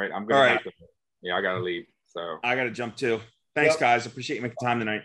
All 0.00 0.06
right, 0.08 0.14
I'm 0.16 0.24
gonna 0.26 0.40
All 0.40 0.48
have 0.48 0.62
to. 0.62 0.72
Yeah, 1.20 1.36
I 1.36 1.42
gotta 1.42 1.60
leave. 1.60 1.84
So 2.06 2.38
I 2.42 2.56
got 2.56 2.64
to 2.64 2.70
jump 2.70 2.96
too. 2.96 3.20
Thanks, 3.54 3.74
Yep. 3.74 3.80
guys. 3.80 4.06
Appreciate 4.06 4.36
you 4.36 4.42
making 4.42 4.56
time 4.62 4.78
tonight. 4.78 5.02